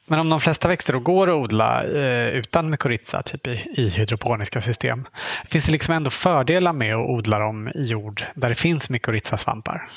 Men 0.08 0.19
om 0.19 0.30
de 0.30 0.41
flesta 0.41 0.67
växter 0.67 0.93
då 0.93 1.00
går 1.00 1.30
att 1.30 1.36
odla 1.43 1.84
eh, 1.84 2.30
utan 2.30 2.69
mykorrhiza, 2.69 3.21
typ 3.21 3.47
i, 3.47 3.65
i 3.78 3.89
hydroponiska 3.89 4.62
system, 4.62 5.08
finns 5.50 5.65
det 5.65 5.71
liksom 5.71 5.95
ändå 5.95 6.10
fördelar 6.10 6.74
med 6.74 6.95
att 6.95 7.10
odla 7.10 7.39
dem 7.39 7.67
i 7.76 7.84
jord 7.84 8.24
där 8.36 8.50
det 8.50 8.56
finns 8.56 8.89
mykorrhizasvampar? 8.89 9.89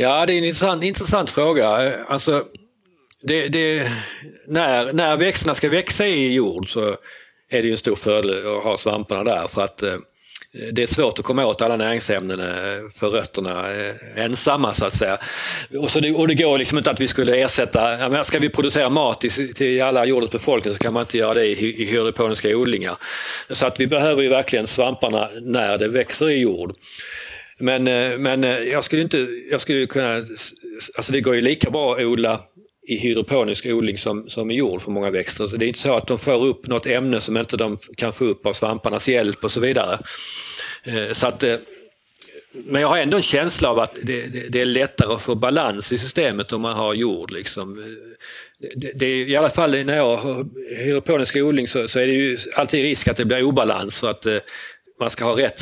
Ja, 0.00 0.26
det 0.26 0.32
är 0.32 0.38
en 0.38 0.44
intressant, 0.44 0.84
intressant 0.84 1.30
fråga. 1.30 1.94
Alltså, 2.08 2.44
det, 3.22 3.48
det, 3.48 3.92
när, 4.46 4.92
när 4.92 5.16
växterna 5.16 5.54
ska 5.54 5.68
växa 5.68 6.06
i 6.06 6.32
jord 6.32 6.72
så 6.72 6.96
är 7.50 7.62
det 7.62 7.66
ju 7.66 7.70
en 7.70 7.78
stor 7.78 7.96
fördel 7.96 8.56
att 8.56 8.62
ha 8.62 8.76
svamparna 8.76 9.24
där 9.24 9.48
för 9.48 9.64
att 9.64 9.82
eh, 9.82 9.94
det 10.72 10.82
är 10.82 10.86
svårt 10.86 11.18
att 11.18 11.24
komma 11.24 11.46
åt 11.46 11.62
alla 11.62 11.76
näringsämnen 11.76 12.40
eh, 12.40 12.90
för 12.94 13.10
rötterna 13.10 13.72
eh, 13.74 13.94
ensamma 14.16 14.74
så 14.74 14.86
att 14.86 14.94
säga. 14.94 15.18
Och, 15.78 15.90
så 15.90 16.00
det, 16.00 16.12
och 16.12 16.28
det 16.28 16.34
går 16.34 16.58
liksom 16.58 16.78
inte 16.78 16.90
att 16.90 17.00
vi 17.00 17.08
skulle 17.08 17.36
ersätta, 17.36 17.96
menar, 18.08 18.22
ska 18.22 18.38
vi 18.38 18.48
producera 18.48 18.90
mat 18.90 19.18
till, 19.18 19.54
till 19.54 19.82
alla 19.82 20.04
jordens 20.04 20.32
befolkning 20.32 20.74
så 20.74 20.78
kan 20.78 20.92
man 20.92 21.02
inte 21.02 21.18
göra 21.18 21.34
det 21.34 21.46
i, 21.46 21.82
i 21.82 21.84
hydroponiska 21.84 22.56
odlingar. 22.56 22.94
Så 23.50 23.66
att 23.66 23.80
vi 23.80 23.86
behöver 23.86 24.22
ju 24.22 24.28
verkligen 24.28 24.66
svamparna 24.66 25.28
när 25.40 25.78
det 25.78 25.88
växer 25.88 26.30
i 26.30 26.40
jord. 26.40 26.74
Men, 27.58 27.86
eh, 27.86 28.18
men 28.18 28.44
eh, 28.44 28.58
jag 28.58 28.84
skulle 28.84 29.02
inte, 29.02 29.28
jag 29.50 29.60
skulle 29.60 29.86
kunna, 29.86 30.14
alltså 30.96 31.12
det 31.12 31.20
går 31.20 31.34
ju 31.34 31.40
lika 31.40 31.70
bra 31.70 31.94
att 31.94 32.04
odla 32.04 32.40
i 32.88 32.96
hydroponisk 32.96 33.66
odling 33.66 33.98
som, 33.98 34.28
som 34.28 34.50
i 34.50 34.56
jord 34.56 34.82
för 34.82 34.90
många 34.90 35.10
växter. 35.10 35.46
Så 35.46 35.56
det 35.56 35.66
är 35.66 35.68
inte 35.68 35.80
så 35.80 35.94
att 35.94 36.06
de 36.06 36.18
får 36.18 36.46
upp 36.46 36.66
något 36.66 36.86
ämne 36.86 37.20
som 37.20 37.36
inte 37.36 37.56
de 37.56 37.78
kan 37.96 38.12
få 38.12 38.24
upp 38.24 38.46
av 38.46 38.52
svamparnas 38.52 39.08
hjälp 39.08 39.44
och 39.44 39.50
så 39.50 39.60
vidare. 39.60 39.98
Eh, 40.84 41.12
så 41.12 41.26
att, 41.26 41.44
men 42.52 42.82
jag 42.82 42.88
har 42.88 42.98
ändå 42.98 43.16
en 43.16 43.22
känsla 43.22 43.70
av 43.70 43.78
att 43.78 43.98
det, 44.02 44.26
det, 44.26 44.48
det 44.48 44.60
är 44.60 44.66
lättare 44.66 45.14
att 45.14 45.22
få 45.22 45.34
balans 45.34 45.92
i 45.92 45.98
systemet 45.98 46.52
om 46.52 46.60
man 46.60 46.76
har 46.76 46.94
jord. 46.94 47.30
Liksom. 47.30 47.96
Det, 48.76 48.92
det, 48.94 49.06
I 49.06 49.36
alla 49.36 49.50
fall 49.50 49.84
när 49.84 49.96
jag 49.96 50.16
har 50.16 50.46
hydroponisk 50.84 51.36
odling 51.36 51.68
så, 51.68 51.88
så 51.88 52.00
är 52.00 52.06
det 52.06 52.12
ju 52.12 52.38
alltid 52.56 52.82
risk 52.82 53.08
att 53.08 53.16
det 53.16 53.24
blir 53.24 53.42
obalans. 53.42 54.00
För 54.00 54.10
att, 54.10 54.26
man 55.00 55.10
ska 55.10 55.24
ha 55.24 55.38
rätt 55.38 55.60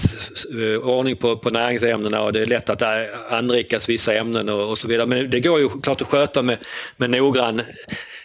eh, 0.50 0.88
ordning 0.88 1.16
på, 1.16 1.36
på 1.36 1.50
näringsämnena 1.50 2.22
och 2.22 2.32
det 2.32 2.42
är 2.42 2.46
lätt 2.46 2.70
att 2.70 2.78
det 2.78 3.08
anrikas 3.30 3.88
vissa 3.88 4.14
ämnen 4.14 4.48
och, 4.48 4.70
och 4.70 4.78
så 4.78 4.88
vidare. 4.88 5.06
Men 5.06 5.30
det 5.30 5.40
går 5.40 5.60
ju 5.60 5.68
klart 5.68 6.02
att 6.02 6.08
sköta 6.08 6.42
med, 6.42 6.58
med 6.96 7.10
noggrann 7.10 7.62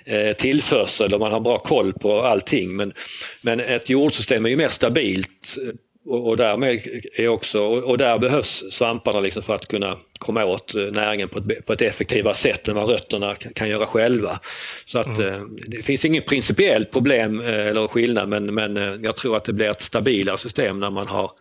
eh, 0.05 0.35
tillförsel 0.35 1.13
och 1.13 1.19
man 1.19 1.31
har 1.31 1.39
bra 1.39 1.59
koll 1.59 1.93
på 1.93 2.21
allting. 2.21 2.75
Men, 2.75 2.93
men 3.41 3.59
ett 3.59 3.89
jordsystem 3.89 4.45
är 4.45 4.49
ju 4.49 4.57
mer 4.57 4.67
stabilt 4.67 5.57
eh, 5.67 5.73
och, 6.05 6.27
och 6.27 6.37
därmed 6.37 6.79
är 7.15 7.27
också, 7.27 7.63
och, 7.63 7.97
där 7.97 8.19
behövs 8.19 8.63
svamparna 8.71 9.19
liksom 9.19 9.43
för 9.43 9.55
att 9.55 9.67
kunna 9.67 9.97
komma 10.19 10.45
åt 10.45 10.75
eh, 10.75 10.83
näringen 10.83 11.27
på 11.27 11.39
ett, 11.39 11.65
på 11.65 11.73
ett 11.73 11.81
effektivare 11.81 12.35
sätt 12.35 12.67
än 12.67 12.75
vad 12.75 12.89
rötterna 12.89 13.35
kan, 13.35 13.53
kan 13.53 13.69
göra 13.69 13.85
själva. 13.85 14.39
Så 14.85 14.99
att 14.99 15.19
eh, 15.19 15.41
det 15.67 15.85
finns 15.85 16.05
inget 16.05 16.27
principiellt 16.27 16.91
problem 16.91 17.41
eh, 17.41 17.67
eller 17.67 17.87
skillnad 17.87 18.29
men, 18.29 18.53
men 18.53 19.03
jag 19.03 19.15
tror 19.15 19.37
att 19.37 19.43
det 19.43 19.53
blir 19.53 19.69
ett 19.69 19.81
stabilare 19.81 20.37
system 20.37 20.79
när 20.79 20.89
man 20.89 21.07
har 21.07 21.31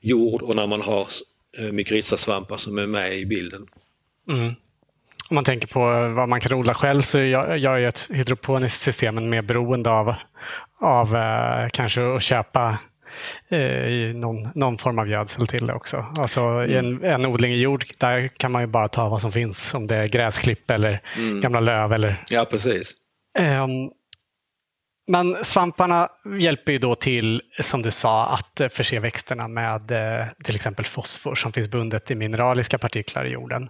jord 0.00 0.42
och 0.42 0.56
när 0.56 0.66
man 0.66 0.82
har 0.82 1.08
mykorrhizasvampar 1.72 2.56
som 2.56 2.78
är 2.78 2.86
med 2.86 3.18
i 3.18 3.26
bilden. 3.26 3.66
Om 5.30 5.34
man 5.34 5.44
tänker 5.44 5.68
på 5.68 5.80
vad 6.16 6.28
man 6.28 6.40
kan 6.40 6.52
odla 6.52 6.74
själv 6.74 7.02
så 7.02 7.18
är 7.18 7.24
jag, 7.24 7.58
jag 7.58 7.74
är 7.74 7.78
ju 7.78 7.86
ett 7.86 8.08
hydroponiskt 8.10 8.80
system 8.80 9.30
mer 9.30 9.42
beroende 9.42 9.90
av, 9.90 10.14
av 10.80 11.16
kanske 11.70 12.16
att 12.16 12.22
köpa 12.22 12.78
eh, 13.48 14.14
någon, 14.14 14.48
någon 14.54 14.78
form 14.78 14.98
av 14.98 15.08
gödsel 15.08 15.46
till 15.46 15.66
det 15.66 15.74
också. 15.74 16.06
Alltså 16.18 16.64
i 16.64 16.76
en, 16.76 17.04
en 17.04 17.26
odling 17.26 17.52
i 17.52 17.60
jord, 17.60 17.84
där 17.98 18.28
kan 18.28 18.52
man 18.52 18.62
ju 18.62 18.66
bara 18.66 18.88
ta 18.88 19.08
vad 19.08 19.20
som 19.20 19.32
finns. 19.32 19.74
Om 19.74 19.86
det 19.86 19.96
är 19.96 20.06
gräsklipp 20.06 20.70
eller 20.70 21.02
gamla 21.42 21.60
löv 21.60 21.92
eller 21.92 22.24
Ja, 22.30 22.44
precis. 22.44 22.92
Ehm, 23.38 23.90
Men 25.08 25.34
svamparna 25.34 26.08
hjälper 26.40 26.72
ju 26.72 26.78
då 26.78 26.94
till, 26.94 27.42
som 27.60 27.82
du 27.82 27.90
sa, 27.90 28.26
att 28.26 28.60
eh, 28.60 28.68
förse 28.68 29.00
växterna 29.00 29.48
med 29.48 29.90
eh, 29.90 30.26
till 30.44 30.54
exempel 30.54 30.84
fosfor 30.84 31.34
som 31.34 31.52
finns 31.52 31.68
bundet 31.68 32.10
i 32.10 32.14
mineraliska 32.14 32.78
partiklar 32.78 33.24
i 33.24 33.30
jorden. 33.30 33.68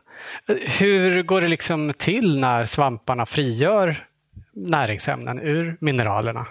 Eh, 0.49 0.57
Hur 0.79 1.23
går 1.23 1.41
det 1.41 1.49
liksom 1.49 1.93
till 1.99 2.41
när 2.41 2.65
svamparna 2.65 3.27
frigör 3.27 4.07
näringsämnen 4.55 5.39
ur 5.41 5.77
mineralerna? 5.81 6.47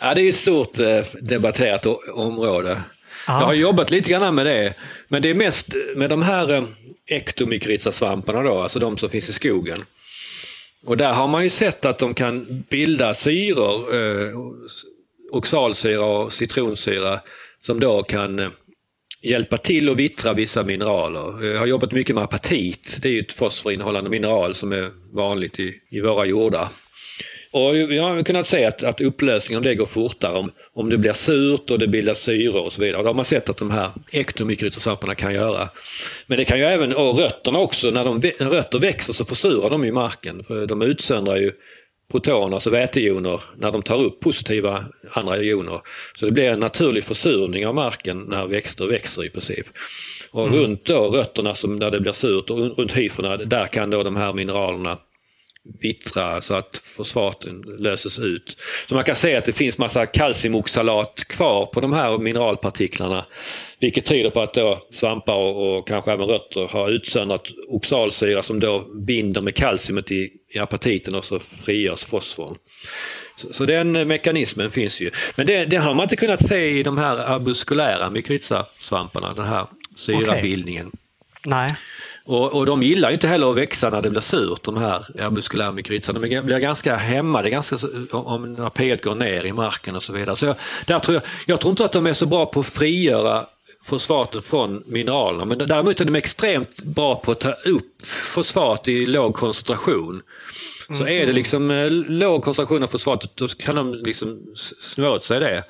Ja, 0.00 0.14
det 0.14 0.22
är 0.22 0.28
ett 0.28 0.36
stort 0.36 0.78
eh, 0.78 1.04
debatterat 1.20 1.86
område. 2.12 2.82
Ja. 3.26 3.40
Jag 3.40 3.46
har 3.46 3.54
jobbat 3.54 3.90
lite 3.90 4.10
grann 4.10 4.34
med 4.34 4.46
det. 4.46 4.74
Men 5.08 5.22
det 5.22 5.30
är 5.30 5.34
mest 5.34 5.74
med 5.96 6.10
de 6.10 6.22
här 6.22 6.52
eh, 6.52 6.64
ektomykorrhizasvamparna 7.06 8.42
då, 8.42 8.58
alltså 8.60 8.78
de 8.78 8.98
som 8.98 9.10
finns 9.10 9.28
i 9.28 9.32
skogen. 9.32 9.84
Och 10.86 10.96
där 10.96 11.12
har 11.12 11.28
man 11.28 11.44
ju 11.44 11.50
sett 11.50 11.84
att 11.84 11.98
de 11.98 12.14
kan 12.14 12.64
bilda 12.70 13.14
syror, 13.14 13.94
eh, 13.94 14.32
oxalsyra 15.32 16.04
och 16.04 16.32
citronsyra, 16.32 17.20
som 17.62 17.80
då 17.80 18.02
kan 18.02 18.38
eh, 18.38 18.48
hjälpa 19.22 19.56
till 19.56 19.90
att 19.90 19.96
vittra 19.96 20.32
vissa 20.32 20.62
mineraler. 20.62 21.44
Jag 21.44 21.58
har 21.58 21.66
jobbat 21.66 21.92
mycket 21.92 22.14
med 22.14 22.24
apatit, 22.24 22.98
det 23.02 23.08
är 23.08 23.12
ju 23.12 23.20
ett 23.20 23.32
fosforinnehållande 23.32 24.10
mineral 24.10 24.54
som 24.54 24.72
är 24.72 24.90
vanligt 25.12 25.60
i, 25.60 25.80
i 25.90 26.00
våra 26.00 26.26
jordar. 26.26 26.68
Och 27.52 27.74
vi 27.74 27.98
har 27.98 28.22
kunnat 28.22 28.46
se 28.46 28.64
att, 28.64 28.82
att 28.82 29.00
upplösningen 29.00 29.62
det 29.62 29.74
går 29.74 29.86
fortare 29.86 30.38
om, 30.38 30.52
om 30.74 30.90
det 30.90 30.98
blir 30.98 31.12
surt 31.12 31.70
och 31.70 31.78
det 31.78 31.88
bildas 31.88 32.18
syror 32.18 32.64
och 32.64 32.72
så 32.72 32.80
vidare. 32.80 32.96
Och 32.98 33.04
det 33.04 33.08
har 33.08 33.14
man 33.14 33.24
sett 33.24 33.50
att 33.50 33.56
de 33.56 33.70
här 33.70 33.90
ektomykorrhizasvamparna 34.12 35.14
kan 35.14 35.34
göra. 35.34 35.68
Men 36.26 36.38
det 36.38 36.44
kan 36.44 36.58
ju 36.58 36.64
även, 36.64 36.94
och 36.94 37.18
rötterna 37.18 37.58
också, 37.58 37.90
när, 37.90 38.04
de, 38.04 38.32
när 38.40 38.50
rötter 38.50 38.78
växer 38.78 39.12
så 39.12 39.24
försurar 39.24 39.70
de 39.70 39.84
ju 39.84 39.92
marken. 39.92 40.44
För 40.44 40.66
de 40.66 40.82
utsöndrar 40.82 41.36
ju 41.36 41.52
protoner, 42.10 42.54
alltså 42.54 42.70
vätejoner, 42.70 43.40
när 43.56 43.72
de 43.72 43.82
tar 43.82 44.02
upp 44.02 44.20
positiva 44.20 44.84
andra 45.12 45.42
joner. 45.42 45.80
Så 46.14 46.26
det 46.26 46.32
blir 46.32 46.50
en 46.50 46.60
naturlig 46.60 47.04
försurning 47.04 47.66
av 47.66 47.74
marken 47.74 48.24
när 48.28 48.46
växter 48.46 48.86
växer 48.86 49.24
i 49.24 49.30
princip. 49.30 49.66
Och 50.30 50.50
runt 50.52 50.84
då 50.84 51.08
rötterna 51.08 51.54
som 51.54 51.78
där 51.78 51.90
det 51.90 52.00
blir 52.00 52.12
surt 52.12 52.50
och 52.50 52.78
runt 52.78 52.96
hyferna, 52.96 53.36
där 53.36 53.66
kan 53.66 53.90
då 53.90 54.02
de 54.02 54.16
här 54.16 54.32
mineralerna 54.32 54.98
vittra 55.80 56.40
så 56.40 56.54
att 56.54 56.82
fosfaten 56.84 57.60
löses 57.78 58.18
ut. 58.18 58.56
Så 58.88 58.94
man 58.94 59.04
kan 59.04 59.16
se 59.16 59.36
att 59.36 59.44
det 59.44 59.52
finns 59.52 59.78
massa 59.78 60.06
kalciumoxalat 60.06 61.24
kvar 61.28 61.66
på 61.66 61.80
de 61.80 61.92
här 61.92 62.18
mineralpartiklarna. 62.18 63.24
Vilket 63.80 64.06
tyder 64.06 64.30
på 64.30 64.40
att 64.40 64.54
då 64.54 64.86
svampar 64.90 65.34
och, 65.34 65.78
och 65.78 65.88
kanske 65.88 66.12
även 66.12 66.26
rötter 66.26 66.68
har 66.68 66.88
utsöndrat 66.88 67.42
oxalsyra 67.68 68.42
som 68.42 68.60
då 68.60 68.86
binder 69.06 69.40
med 69.40 69.54
kalciumet 69.54 70.12
i, 70.12 70.30
i 70.54 70.58
apatiten 70.58 71.14
och 71.14 71.24
så 71.24 71.38
frigörs 71.38 72.04
fosforn. 72.04 72.56
Så, 73.36 73.52
så 73.52 73.66
den 73.66 74.08
mekanismen 74.08 74.70
finns 74.70 75.00
ju. 75.00 75.10
Men 75.36 75.46
det, 75.46 75.64
det, 75.64 75.76
har 75.76 75.94
man 75.94 76.02
inte 76.02 76.16
kunnat 76.16 76.48
se 76.48 76.68
i 76.68 76.82
de 76.82 76.98
här 76.98 77.16
arbuskulära 77.16 78.10
mykorrhizasvamparna, 78.10 79.34
den 79.34 79.46
här 79.46 79.66
syrabildningen. 79.96 80.86
Okay. 80.86 81.00
Nej. 81.44 81.74
Och, 82.30 82.52
och 82.52 82.66
de 82.66 82.82
gillar 82.82 83.10
inte 83.10 83.28
heller 83.28 83.50
att 83.50 83.56
växa 83.56 83.90
när 83.90 84.02
det 84.02 84.10
blir 84.10 84.20
surt, 84.20 84.62
de 84.62 84.76
här 84.76 85.20
arbuskulära 85.20 85.72
mykorrhizarna. 85.72 86.18
De 86.18 86.40
blir 86.40 86.58
ganska 86.58 86.96
hämmade 86.96 87.50
ganska, 87.50 87.76
om 88.10 88.52
när 88.52 88.70
pH 88.70 89.02
går 89.02 89.14
ner 89.14 89.44
i 89.44 89.52
marken 89.52 89.96
och 89.96 90.02
så 90.02 90.12
vidare. 90.12 90.36
Så 90.36 90.46
jag, 90.46 90.56
där 90.86 90.98
tror 90.98 91.14
jag, 91.14 91.22
jag 91.46 91.60
tror 91.60 91.70
inte 91.70 91.84
att 91.84 91.92
de 91.92 92.06
är 92.06 92.12
så 92.12 92.26
bra 92.26 92.46
på 92.46 92.60
att 92.60 92.66
frigöra 92.66 93.46
fosfaten 93.82 94.42
från 94.42 94.82
mineralerna. 94.86 95.44
Men 95.44 95.58
däremot 95.58 96.00
är 96.00 96.04
de 96.04 96.14
extremt 96.14 96.82
bra 96.82 97.16
på 97.16 97.32
att 97.32 97.40
ta 97.40 97.52
upp 97.52 98.06
fosfat 98.06 98.88
i 98.88 99.06
låg 99.06 99.34
koncentration. 99.34 100.22
Så 100.98 101.06
är 101.06 101.26
det 101.26 101.32
liksom 101.32 101.70
eh, 101.70 101.90
låg 101.90 102.42
koncentration 102.42 102.82
av 102.82 102.86
fosfat, 102.86 103.36
då 103.36 103.48
kan 103.48 103.76
de 103.76 103.94
liksom 103.94 104.40
snå 104.80 105.14
åt 105.14 105.24
sig 105.24 105.40
det. 105.40 105.64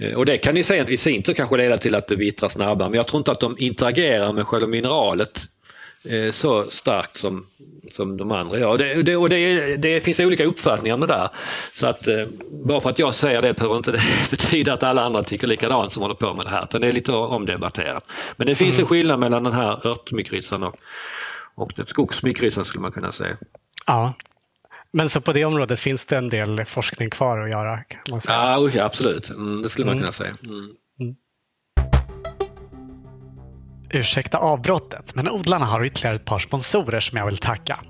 Eh, 0.00 0.14
och 0.14 0.26
det 0.26 0.36
kan 0.36 0.56
i 0.56 0.96
sin 0.96 1.22
tur 1.22 1.32
kanske 1.32 1.56
leda 1.56 1.78
till 1.78 1.94
att 1.94 2.08
det 2.08 2.16
vittrar 2.16 2.48
snabbare, 2.48 2.88
men 2.88 2.96
jag 2.96 3.06
tror 3.06 3.20
inte 3.20 3.32
att 3.32 3.40
de 3.40 3.56
interagerar 3.58 4.32
med 4.32 4.46
själva 4.46 4.66
mineralet 4.66 5.46
eh, 6.04 6.30
så 6.30 6.70
starkt 6.70 7.16
som, 7.16 7.46
som 7.90 8.16
de 8.16 8.30
andra 8.30 8.58
gör. 8.58 8.68
Och, 8.68 8.78
det, 8.78 9.02
det, 9.02 9.16
och 9.16 9.28
det, 9.28 9.76
det, 9.76 10.00
finns 10.00 10.20
olika 10.20 10.44
uppfattningar 10.44 10.94
om 10.94 11.00
det 11.00 11.06
där. 11.06 11.28
Så 11.74 11.86
att, 11.86 12.08
eh, 12.08 12.26
bara 12.66 12.80
för 12.80 12.90
att 12.90 12.98
jag 12.98 13.14
säger 13.14 13.42
det 13.42 13.54
behöver 13.54 13.76
inte 13.76 13.92
det 13.92 14.02
betyda 14.30 14.72
att 14.72 14.82
alla 14.82 15.02
andra 15.02 15.22
tycker 15.22 15.46
likadant 15.46 15.92
som 15.92 16.02
håller 16.02 16.14
på 16.14 16.34
med 16.34 16.44
det 16.44 16.50
här. 16.50 16.62
Utan 16.64 16.80
det 16.80 16.88
är 16.88 16.92
lite 16.92 17.12
omdebatterat. 17.12 18.04
Men 18.36 18.46
det 18.46 18.54
finns 18.54 18.74
mm. 18.74 18.84
en 18.84 18.88
skillnad 18.88 19.20
mellan 19.20 19.44
den 19.44 19.52
här 19.52 19.86
örtmykorrhizan 19.86 20.62
och, 20.62 20.76
och 21.54 21.72
skogsmykorrhizan 21.86 22.64
skulle 22.64 22.82
man 22.82 22.92
kunna 22.92 23.12
säga. 23.12 23.36
Ja, 23.86 24.14
men 24.92 25.08
så 25.08 25.20
på 25.20 25.32
det 25.32 25.44
området 25.44 25.80
finns 25.80 26.06
det 26.06 26.16
en 26.16 26.28
del 26.28 26.64
forskning 26.64 27.10
kvar 27.10 27.38
att 27.38 27.50
göra? 27.50 27.76
Kan 27.76 28.00
man 28.10 28.20
säga. 28.20 28.36
Ja, 28.36 28.70
ja 28.74 28.84
absolut. 28.84 29.30
Mm, 29.30 29.62
det 29.62 29.68
skulle 29.68 29.86
man 29.86 29.92
mm. 29.92 30.02
kunna 30.02 30.12
säga. 30.12 30.34
Mm. 30.42 30.70
Ursäkta 33.92 34.38
avbrottet, 34.38 35.14
men 35.14 35.30
odlarna 35.30 35.66
har 35.66 35.84
ytterligare 35.84 36.16
ett 36.16 36.24
par 36.24 36.38
sponsorer 36.38 37.00
som 37.00 37.18
jag 37.18 37.26
vill 37.26 37.38
tacka. 37.38 37.80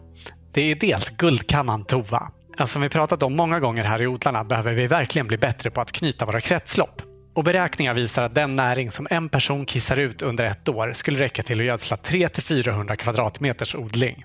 Det 0.53 0.71
är 0.71 0.75
dels 0.75 1.11
Guldkannan 1.11 1.85
Tova. 1.85 2.31
Alltså, 2.59 2.73
som 2.73 2.83
vi 2.83 2.89
pratat 2.89 3.23
om 3.23 3.37
många 3.37 3.61
gånger 3.61 3.85
här 3.85 4.03
i 4.03 4.07
Odlarna 4.07 4.45
behöver 4.45 4.73
vi 4.73 4.87
verkligen 4.87 5.27
bli 5.27 5.39
bättre 5.39 5.71
på 5.71 5.81
att 5.81 5.93
knyta 5.93 6.27
våra 6.27 6.41
kretslopp. 6.41 7.03
Och 7.35 7.45
beräkningar 7.45 7.95
visar 7.95 8.23
att 8.23 8.35
den 8.35 8.57
näring 8.57 8.91
som 8.91 9.07
en 9.11 9.29
person 9.29 9.67
kissar 9.67 9.97
ut 9.97 10.23
under 10.23 10.45
ett 10.45 10.69
år 10.69 10.93
skulle 10.95 11.19
räcka 11.19 11.43
till 11.43 11.61
att 11.61 11.67
gödsla 11.67 11.97
300-400 11.97 12.97
kvadratmeters 12.97 13.75
odling. 13.75 14.25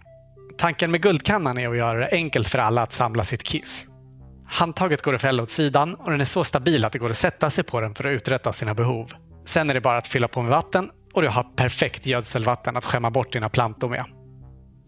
Tanken 0.58 0.92
med 0.92 1.02
Guldkannan 1.02 1.58
är 1.58 1.70
att 1.70 1.78
göra 1.78 2.00
det 2.00 2.10
enkelt 2.12 2.48
för 2.48 2.60
alla 2.60 2.82
att 2.82 2.94
samla 2.94 3.24
sitt 3.24 3.44
kiss. 3.44 3.86
Handtaget 4.48 5.02
går 5.02 5.16
att 5.16 5.22
fälla 5.22 5.44
åt 5.44 5.52
sidan 5.52 5.96
och 5.96 6.12
den 6.12 6.22
är 6.22 6.26
så 6.26 6.44
stabil 6.44 6.86
att 6.86 6.94
det 6.94 7.00
går 7.00 7.10
att 7.10 7.18
sätta 7.18 7.50
sig 7.50 7.64
på 7.64 7.82
den 7.82 7.96
för 7.96 8.06
att 8.06 8.12
uträtta 8.12 8.54
sina 8.54 8.74
behov. 8.74 9.12
Sen 9.46 9.70
är 9.70 9.74
det 9.74 9.82
bara 9.82 9.98
att 9.98 10.08
fylla 10.08 10.28
på 10.28 10.42
med 10.42 10.52
vatten 10.52 10.90
och 11.16 11.22
du 11.22 11.28
har 11.28 11.44
perfekt 11.44 12.06
gödselvatten 12.06 12.78
att 12.78 12.86
skämma 12.86 13.12
bort 13.12 13.34
dina 13.34 13.50
plantor 13.50 13.90
med. 13.90 14.06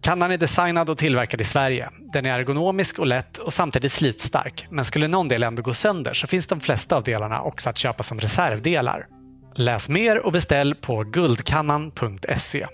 Kannan 0.01 0.31
är 0.31 0.37
designad 0.37 0.89
och 0.89 0.97
tillverkad 0.97 1.41
i 1.41 1.43
Sverige. 1.43 1.89
Den 2.13 2.25
är 2.25 2.39
ergonomisk 2.39 2.99
och 2.99 3.07
lätt 3.07 3.37
och 3.37 3.53
samtidigt 3.53 3.91
slitstark. 3.91 4.67
Men 4.69 4.85
skulle 4.85 5.07
någon 5.07 5.27
del 5.27 5.43
ändå 5.43 5.61
gå 5.61 5.73
sönder 5.73 6.13
så 6.13 6.27
finns 6.27 6.47
de 6.47 6.59
flesta 6.59 6.95
av 6.95 7.03
delarna 7.03 7.41
också 7.41 7.69
att 7.69 7.77
köpa 7.77 8.03
som 8.03 8.19
reservdelar. 8.19 9.07
Läs 9.55 9.89
mer 9.89 10.25
och 10.25 10.31
beställ 10.31 10.75
på 10.75 11.03
guldkannan.se. 11.03 12.67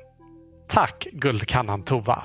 Tack 0.70 1.08
Guldkannan 1.12 1.84
Tova! 1.84 2.24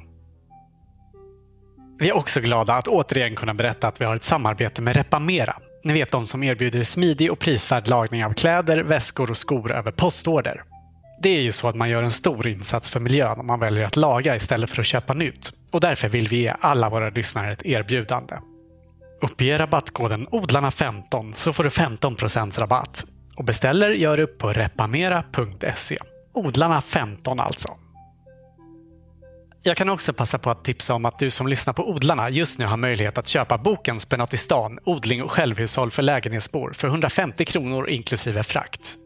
Vi 1.99 2.09
är 2.09 2.17
också 2.17 2.41
glada 2.41 2.75
att 2.75 2.89
återigen 2.89 3.35
kunna 3.35 3.55
berätta 3.55 3.89
att 3.89 4.01
vi 4.01 4.05
har 4.05 4.17
ett 4.17 4.25
samarbete 4.25 4.83
med 4.83 4.97
Repamera. 4.97 5.57
Ni 5.85 5.93
vet 5.93 6.11
de 6.11 6.27
som 6.27 6.43
erbjuder 6.43 6.83
smidig 6.83 7.33
och 7.33 7.39
prisvärd 7.39 7.89
lagning 7.89 8.25
av 8.25 8.33
kläder, 8.33 8.79
väskor 8.79 9.31
och 9.31 9.37
skor 9.37 9.73
över 9.73 9.93
postorder. 9.93 10.63
Det 11.23 11.29
är 11.29 11.41
ju 11.41 11.53
så 11.53 11.69
att 11.69 11.75
man 11.75 11.91
gör 11.91 12.03
en 12.03 12.11
stor 12.11 12.49
insats 12.49 12.89
för 12.89 13.01
miljön 13.01 13.41
om 13.41 13.47
man 13.47 13.61
väljer 13.61 13.85
att 13.85 13.97
laga 13.97 14.37
istället 14.37 14.71
för 14.71 14.81
att 14.81 14.87
köpa 14.87 15.15
nytt. 15.15 15.51
Och 15.71 15.81
därför 15.81 16.09
vill 16.09 16.29
vi 16.29 16.37
ge 16.37 16.55
alla 16.61 16.91
våra 16.91 17.11
lyssnare 17.11 17.53
ett 17.53 17.67
erbjudande. 17.67 18.35
Uppge 19.23 19.59
rabattkoden 19.59 20.29
ODLARNA15 20.29 21.33
så 21.35 21.53
får 21.53 21.65
du 21.65 21.71
15% 21.71 22.61
rabatt. 22.61 23.05
Och 23.37 23.45
beställer 23.45 23.91
gör 23.91 24.17
du 24.17 24.27
på 24.27 24.53
repamera.se. 24.53 25.99
Odlarna15 26.35 27.43
alltså. 27.43 27.69
Jag 29.63 29.77
kan 29.77 29.89
också 29.89 30.13
passa 30.13 30.39
på 30.39 30.51
att 30.51 30.65
tipsa 30.65 30.95
om 30.95 31.05
att 31.05 31.19
du 31.19 31.31
som 31.31 31.49
lyssnar 31.49 31.75
på 31.75 31.91
Odlarna 31.91 32.31
just 32.31 32.59
nu 32.59 32.65
har 32.67 32.77
möjlighet 32.77 33.19
att 33.19 33.29
köpa 33.29 33.59
boken 33.59 34.01
Spenatistan, 34.01 34.79
odling 34.85 35.23
och 35.23 35.31
självhushåll 35.31 35.91
för 35.91 36.03
lägenhetsbor 36.03 36.73
för 36.73 36.89
150 36.89 37.45
kronor 37.45 37.89
inklusive 37.89 38.43
frakt. 38.43 38.97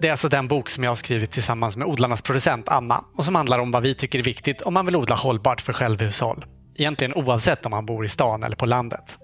Det 0.00 0.08
är 0.08 0.10
alltså 0.10 0.28
den 0.28 0.48
bok 0.48 0.70
som 0.70 0.84
jag 0.84 0.90
har 0.90 0.96
skrivit 0.96 1.30
tillsammans 1.30 1.76
med 1.76 1.88
odlarnas 1.88 2.22
producent 2.22 2.68
Anna 2.68 3.04
och 3.16 3.24
som 3.24 3.34
handlar 3.34 3.58
om 3.58 3.70
vad 3.70 3.82
vi 3.82 3.94
tycker 3.94 4.18
är 4.18 4.22
viktigt 4.22 4.62
om 4.62 4.74
man 4.74 4.86
vill 4.86 4.96
odla 4.96 5.14
hållbart 5.14 5.60
för 5.60 5.72
självhushåll. 5.72 6.44
Egentligen 6.76 7.14
oavsett 7.14 7.66
om 7.66 7.70
man 7.70 7.86
bor 7.86 8.04
i 8.04 8.08
stan 8.08 8.42
eller 8.42 8.56
på 8.56 8.66
landet. 8.66 9.18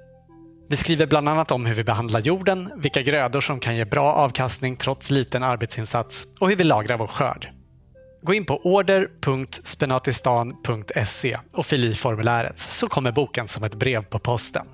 Vi 0.68 0.77
skriver 0.77 1.07
bland 1.07 1.29
annat 1.29 1.51
om 1.51 1.66
hur 1.66 1.74
vi 1.74 1.85
behandlar 1.85 2.20
jorden, 2.20 2.72
vilka 2.77 3.03
grödor 3.03 3.41
som 3.41 3.61
kan 3.61 3.77
ge 3.77 3.85
bra 3.85 4.12
avkastning 4.12 4.77
trots 4.77 5.11
liten 5.11 5.43
arbetsinsats 5.43 6.27
och 6.41 6.49
hur 6.49 6.57
vi 6.57 6.64
lagrar 6.64 6.99
vår 6.99 7.07
skörd. 7.07 7.49
Gå 8.22 8.35
in 8.35 8.45
på 8.45 8.61
order.spenatistan.se 8.64 11.39
och 11.53 11.66
fyll 11.66 11.85
i 11.85 11.95
formuläret 11.95 12.59
så 12.59 12.89
kommer 12.89 13.12
boken 13.12 13.49
som 13.49 13.64
ett 13.64 13.74
brev 13.74 14.03
på 14.03 14.18
posten. 14.18 14.66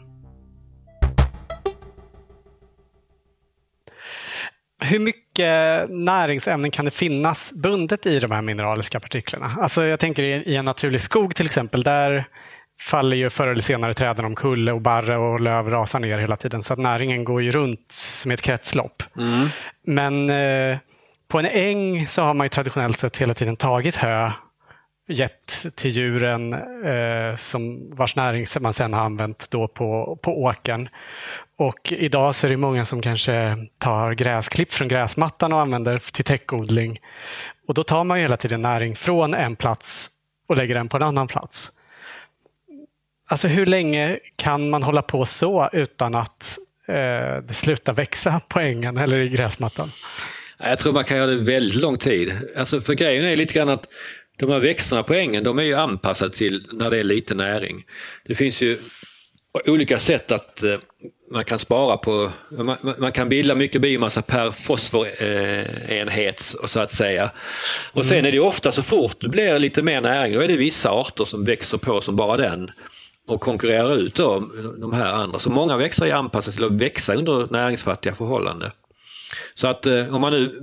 Hur 4.85 4.99
mycket 4.99 5.89
näringsämnen 5.89 6.71
kan 6.71 6.85
det 6.85 6.91
finnas 6.91 7.53
bundet 7.53 8.07
i 8.07 8.21
de 8.21 8.31
här 8.31 8.43
mineraliska 8.43 9.01
partiklarna? 9.01 9.57
Alltså 9.61 9.87
jag 9.87 10.01
tänker 10.01 10.23
i 10.23 10.57
en 10.57 10.65
naturlig 10.65 11.01
skog 11.01 11.35
till 11.35 11.47
exempel, 11.47 11.83
där 11.83 12.29
faller 12.81 13.17
ju 13.17 13.31
förr 13.31 13.49
eller 13.49 13.63
senare 13.63 13.95
träden 13.95 14.25
omkull 14.25 14.69
och 14.69 14.81
barre 14.81 15.17
och 15.17 15.41
löv 15.41 15.71
rasar 15.71 16.01
ner 16.01 16.19
hela 16.19 16.37
tiden. 16.37 16.63
Så 16.63 16.73
att 16.73 16.79
näringen 16.79 17.25
går 17.25 17.43
ju 17.43 17.53
runt 17.53 17.93
som 17.93 18.31
ett 18.31 18.43
kretslopp. 18.43 19.03
Mm. 19.19 19.49
Men 19.87 20.31
eh, 20.31 20.79
på 21.29 21.39
en 21.39 21.47
äng 21.47 22.09
så 22.09 22.23
har 22.23 22.35
man 22.35 22.45
ju 22.45 22.49
traditionellt 22.49 22.99
sett 22.99 23.17
hela 23.17 23.35
tiden 23.35 23.57
tagit 23.57 23.97
hö, 23.97 24.31
gett 25.09 25.67
till 25.75 25.91
djuren 25.91 26.53
eh, 26.85 27.37
som 27.37 27.91
vars 27.97 28.17
näring 28.17 28.47
man 28.61 28.75
sedan 28.75 28.93
har 28.93 29.05
använt 29.05 29.51
då 29.51 29.69
på, 29.69 30.19
på 30.23 30.43
åkern. 30.43 30.89
Och 31.63 31.93
idag 31.93 32.35
så 32.35 32.47
är 32.47 32.51
det 32.51 32.57
många 32.57 32.85
som 32.85 33.03
kanske 33.03 33.57
tar 33.79 34.13
gräsklipp 34.13 34.73
från 34.73 34.89
gräsmattan 34.89 35.53
och 35.53 35.61
använder 35.61 35.99
till 35.99 36.25
täckodling. 36.25 37.01
Och 37.69 37.75
då 37.75 37.83
tar 37.83 38.05
man 38.05 38.19
ju 38.19 38.23
hela 38.23 38.37
tiden 38.37 38.63
näring 38.63 38.97
från 38.97 39.35
en 39.35 39.57
plats 39.57 40.11
och 40.49 40.57
lägger 40.57 40.75
den 40.75 40.89
på 40.89 40.97
en 40.97 41.03
annan 41.03 41.29
plats. 41.29 41.73
Alltså 43.29 43.49
hur 43.49 43.67
länge 43.67 44.19
kan 44.37 44.71
man 44.71 44.83
hålla 44.83 45.03
på 45.03 45.25
så 45.25 45.69
utan 45.73 46.15
att 46.15 46.59
eh, 46.89 46.95
det 47.49 47.55
slutar 47.55 47.93
växa 47.93 48.41
på 48.49 48.61
ängen 48.61 48.97
eller 48.97 49.19
i 49.19 49.29
gräsmattan? 49.29 49.93
Jag 50.59 50.79
tror 50.79 50.93
man 50.93 51.05
kan 51.05 51.17
göra 51.17 51.31
det 51.31 51.43
väldigt 51.43 51.83
lång 51.83 51.99
tid. 51.99 52.33
Alltså 52.57 52.81
för 52.81 52.95
grejen 52.95 53.25
är 53.25 53.37
lite 53.37 53.55
grann 53.55 53.69
att 53.69 53.87
de 54.39 54.51
här 54.51 54.59
växterna 54.59 55.03
på 55.03 55.15
ängen 55.15 55.45
de 55.45 55.59
är 55.59 55.63
ju 55.63 55.75
anpassade 55.75 56.35
till 56.35 56.67
när 56.73 56.91
det 56.91 56.99
är 56.99 57.05
lite 57.05 57.35
näring. 57.35 57.85
Det 58.25 58.35
finns 58.35 58.63
ju 58.63 58.79
olika 59.67 59.99
sätt 59.99 60.33
att 60.33 60.63
eh, 60.63 60.79
man 61.33 61.45
kan 61.45 61.59
spara 61.59 61.97
på, 61.97 62.31
man, 62.51 62.77
man, 62.99 63.13
kan 63.13 63.29
bilda 63.29 63.55
mycket 63.55 63.81
biomassa 63.81 64.23
per 64.23 64.51
fosforenhet 64.51 66.41
så 66.65 66.81
att 66.81 66.93
säga. 66.93 67.31
Och 67.93 68.05
sen 68.05 68.19
mm. 68.19 68.29
är 68.29 68.33
det 68.33 68.41
ofta 68.41 68.73
så 68.73 68.83
fort 68.83 69.17
det 69.21 69.29
blir 69.29 69.59
lite 69.59 69.83
mer 69.83 70.01
näring, 70.01 70.35
då 70.35 70.41
är 70.41 70.49
det 70.49 70.57
vissa 70.57 70.91
arter 70.91 71.25
som 71.25 71.45
växer 71.45 71.79
på 71.79 72.01
som 72.01 72.17
bara 72.17 72.37
den 72.37 72.71
och 73.29 73.41
konkurrerar 73.41 73.97
ut 73.97 74.15
då, 74.15 74.51
de 74.81 74.93
här 74.93 75.13
andra. 75.13 75.39
Så 75.39 75.51
många 75.51 75.77
växter 75.77 76.07
är 76.07 76.15
anpassade 76.15 76.57
till 76.57 76.65
att 76.65 76.73
växa 76.73 77.15
under 77.15 77.47
näringsfattiga 77.51 78.15
förhållanden. 78.15 78.71
Så 79.55 79.69
att 79.69 79.87
eh, 79.87 80.15
om 80.15 80.21
man 80.21 80.33
nu 80.33 80.61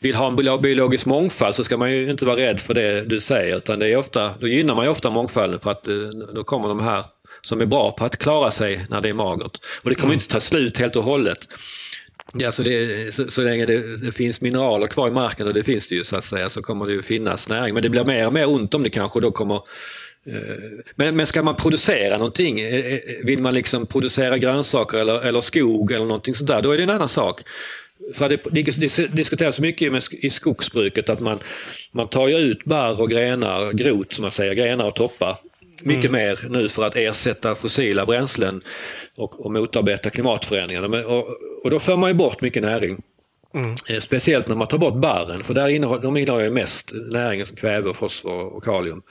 vill 0.00 0.14
ha 0.14 0.26
en 0.26 0.36
biologisk 0.62 1.06
mångfald 1.06 1.54
så 1.54 1.64
ska 1.64 1.76
man 1.76 1.92
ju 1.92 2.10
inte 2.10 2.26
vara 2.26 2.36
rädd 2.36 2.60
för 2.60 2.74
det 2.74 3.04
du 3.04 3.20
säger 3.20 3.56
utan 3.56 3.78
det 3.78 3.92
är 3.92 3.96
ofta, 3.96 4.30
då 4.40 4.48
gynnar 4.48 4.74
man 4.74 4.84
ju 4.84 4.90
ofta 4.90 5.10
mångfalden 5.10 5.60
för 5.60 5.70
att 5.70 5.88
eh, 5.88 5.94
då 6.34 6.44
kommer 6.44 6.68
de 6.68 6.80
här 6.80 7.04
som 7.42 7.60
är 7.60 7.66
bra 7.66 7.92
på 7.92 8.04
att 8.04 8.16
klara 8.16 8.50
sig 8.50 8.86
när 8.88 9.00
det 9.00 9.08
är 9.08 9.14
magert. 9.14 9.58
Och 9.82 9.90
det 9.90 9.94
kommer 9.94 10.12
mm. 10.12 10.14
inte 10.14 10.28
ta 10.28 10.40
slut 10.40 10.78
helt 10.78 10.96
och 10.96 11.04
hållet. 11.04 11.48
Alltså 12.46 12.62
det, 12.62 13.14
så, 13.14 13.30
så 13.30 13.42
länge 13.42 13.66
det, 13.66 13.96
det, 13.96 14.12
finns 14.12 14.40
mineraler 14.40 14.86
kvar 14.86 15.08
i 15.08 15.10
marken, 15.10 15.46
och 15.46 15.54
det 15.54 15.64
finns 15.64 15.88
det 15.88 15.94
ju 15.94 16.04
så 16.04 16.16
att 16.16 16.24
säga, 16.24 16.48
så 16.48 16.62
kommer 16.62 16.86
det 16.86 16.92
ju 16.92 17.02
finnas 17.02 17.48
näring. 17.48 17.74
Men 17.74 17.82
det 17.82 17.88
blir 17.88 18.04
mer 18.04 18.26
och 18.26 18.32
mer 18.32 18.50
ont 18.50 18.74
om 18.74 18.82
det 18.82 18.90
kanske 18.90 19.20
då 19.20 19.30
kommer 19.30 19.54
eh, 20.26 20.82
Men, 20.96 21.16
men 21.16 21.26
ska 21.26 21.42
man 21.42 21.56
producera 21.56 22.18
någonting, 22.18 22.60
eh, 22.60 22.94
eh, 22.94 23.00
vill 23.24 23.40
man 23.40 23.54
liksom 23.54 23.86
producera 23.86 24.38
grönsaker 24.38 24.98
eller, 24.98 25.20
eller 25.20 25.40
skog 25.40 25.92
eller 25.92 26.04
någonting 26.04 26.34
sånt 26.34 26.48
där, 26.48 26.62
då 26.62 26.70
är 26.70 26.76
det 26.76 26.82
en 26.82 26.90
annan 26.90 27.08
sak. 27.08 27.40
För 28.14 28.28
det 28.28 28.62
diskuteras 29.08 29.60
mycket 29.60 30.12
i 30.12 30.30
skogsbruket 30.30 31.08
att 31.08 31.20
man, 31.20 31.38
man 31.92 32.08
tar 32.08 32.28
ju 32.28 32.36
ut 32.36 32.64
barr 32.64 33.00
och 33.00 33.10
grenar, 33.10 33.72
grot 33.72 34.12
som 34.12 34.22
man 34.22 34.30
säger, 34.30 34.54
grenar 34.54 34.86
och 34.86 34.94
toppar 34.94 35.36
mycket 35.84 36.10
mm. 36.10 36.12
mer 36.12 36.38
nu 36.48 36.68
för 36.68 36.84
att 36.84 36.96
ersätta 36.96 37.54
fossila 37.54 38.06
bränslen 38.06 38.62
och, 39.16 39.40
och 39.40 39.52
motarbeta 39.52 40.10
klimatförändringarna. 40.10 40.88
Men, 40.88 41.04
och, 41.04 41.28
och, 41.64 41.70
då 41.70 41.80
för 41.80 41.96
man 41.96 42.10
ju 42.10 42.14
bort 42.14 42.40
mycket 42.40 42.62
näring. 42.62 43.02
Mm. 43.54 43.74
Eh, 43.88 44.00
speciellt 44.00 44.48
när 44.48 44.56
man 44.56 44.66
tar 44.66 44.78
bort 44.78 44.94
barren, 44.94 45.44
för 45.44 45.54
där 45.54 45.68
innehåller, 45.68 46.02
de 46.02 46.16
innehåller 46.16 46.50
mest 46.50 46.90
näring 46.92 47.46
som 47.46 47.56
kväve, 47.56 47.94
fosfor 47.94 48.56
och 48.56 48.64
kalium. 48.64 49.02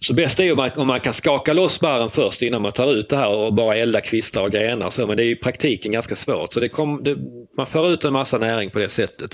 Så 0.00 0.14
bäst 0.14 0.40
är 0.40 0.44
ju 0.44 0.50
om 0.50 0.56
man, 0.56 0.70
om 0.76 0.86
man 0.86 1.00
kan 1.00 1.14
skaka 1.14 1.52
loss 1.52 1.80
barren 1.80 2.10
först 2.10 2.42
innan 2.42 2.62
man 2.62 2.72
tar 2.72 2.92
ut 2.92 3.08
det 3.08 3.16
här 3.16 3.28
och 3.28 3.54
bara 3.54 3.76
elda 3.76 4.00
kvistar 4.00 4.42
och 4.42 4.50
grenar. 4.50 4.90
Så, 4.90 5.06
men 5.06 5.16
det 5.16 5.22
är 5.24 5.26
i 5.26 5.36
praktiken 5.36 5.92
ganska 5.92 6.16
svårt. 6.16 6.54
Så 6.54 6.60
det 6.60 6.68
kom, 6.68 7.04
det, 7.04 7.16
man 7.56 7.66
för 7.66 7.92
ut 7.92 8.04
en 8.04 8.12
massa 8.12 8.38
näring 8.38 8.70
på 8.70 8.78
det 8.78 8.88
sättet. 8.88 9.30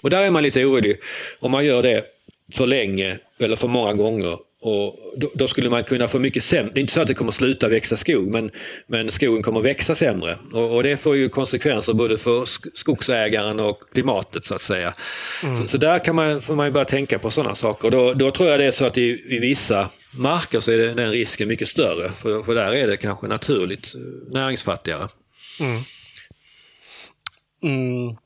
Och 0.00 0.10
där 0.10 0.24
är 0.24 0.30
man 0.30 0.42
lite 0.42 0.64
orolig 0.64 1.00
om 1.40 1.50
man 1.50 1.64
gör 1.64 1.82
det 1.82 2.04
för 2.52 2.66
länge 2.66 3.18
eller 3.40 3.56
för 3.56 3.68
många 3.68 3.92
gånger 3.92 4.38
och 4.64 4.98
då, 5.16 5.30
då, 5.34 5.48
skulle 5.48 5.70
man 5.70 5.84
kunna 5.84 6.08
få 6.08 6.18
mycket 6.18 6.42
sämre, 6.42 6.70
det 6.74 6.78
är 6.78 6.80
inte 6.80 6.92
så 6.92 7.00
att 7.00 7.06
det 7.06 7.14
kommer 7.14 7.32
sluta 7.32 7.68
växa 7.68 7.96
skog, 7.96 8.28
men, 8.28 8.50
men 8.86 9.10
skogen 9.10 9.42
kommer 9.42 9.60
växa 9.60 9.94
sämre. 9.94 10.38
Och, 10.52 10.74
och 10.74 10.82
det 10.82 10.96
får 10.96 11.16
ju 11.16 11.28
konsekvenser 11.28 11.92
både 11.92 12.18
för 12.18 12.44
skogsägaren 12.74 13.60
och 13.60 13.78
klimatet 13.92 14.46
så 14.46 14.54
att 14.54 14.60
säga. 14.60 14.94
Mm. 15.44 15.56
Så, 15.56 15.68
så, 15.68 15.78
där 15.78 15.98
kan 15.98 16.14
man, 16.14 16.42
får 16.42 16.56
man 16.56 16.66
ju 16.66 16.72
börja 16.72 16.84
tänka 16.84 17.18
på 17.18 17.30
sådana 17.30 17.54
saker. 17.54 17.90
Då, 17.90 18.14
då 18.14 18.30
tror 18.30 18.48
jag 18.48 18.60
det 18.60 18.64
är 18.66 18.70
så 18.70 18.84
att 18.84 18.98
i, 18.98 19.36
i 19.36 19.38
vissa 19.38 19.88
marker 20.14 20.60
så 20.60 20.72
är 20.72 20.78
det, 20.78 20.94
den 20.94 21.10
risken 21.10 21.48
mycket 21.48 21.68
större, 21.68 22.10
för, 22.18 22.42
för 22.42 22.54
där 22.54 22.74
är 22.74 22.86
det 22.86 22.96
kanske 22.96 23.26
naturligt 23.26 23.92
näringsfattigare. 24.32 25.08
Mm. 25.60 25.82
Mm. 27.62 28.16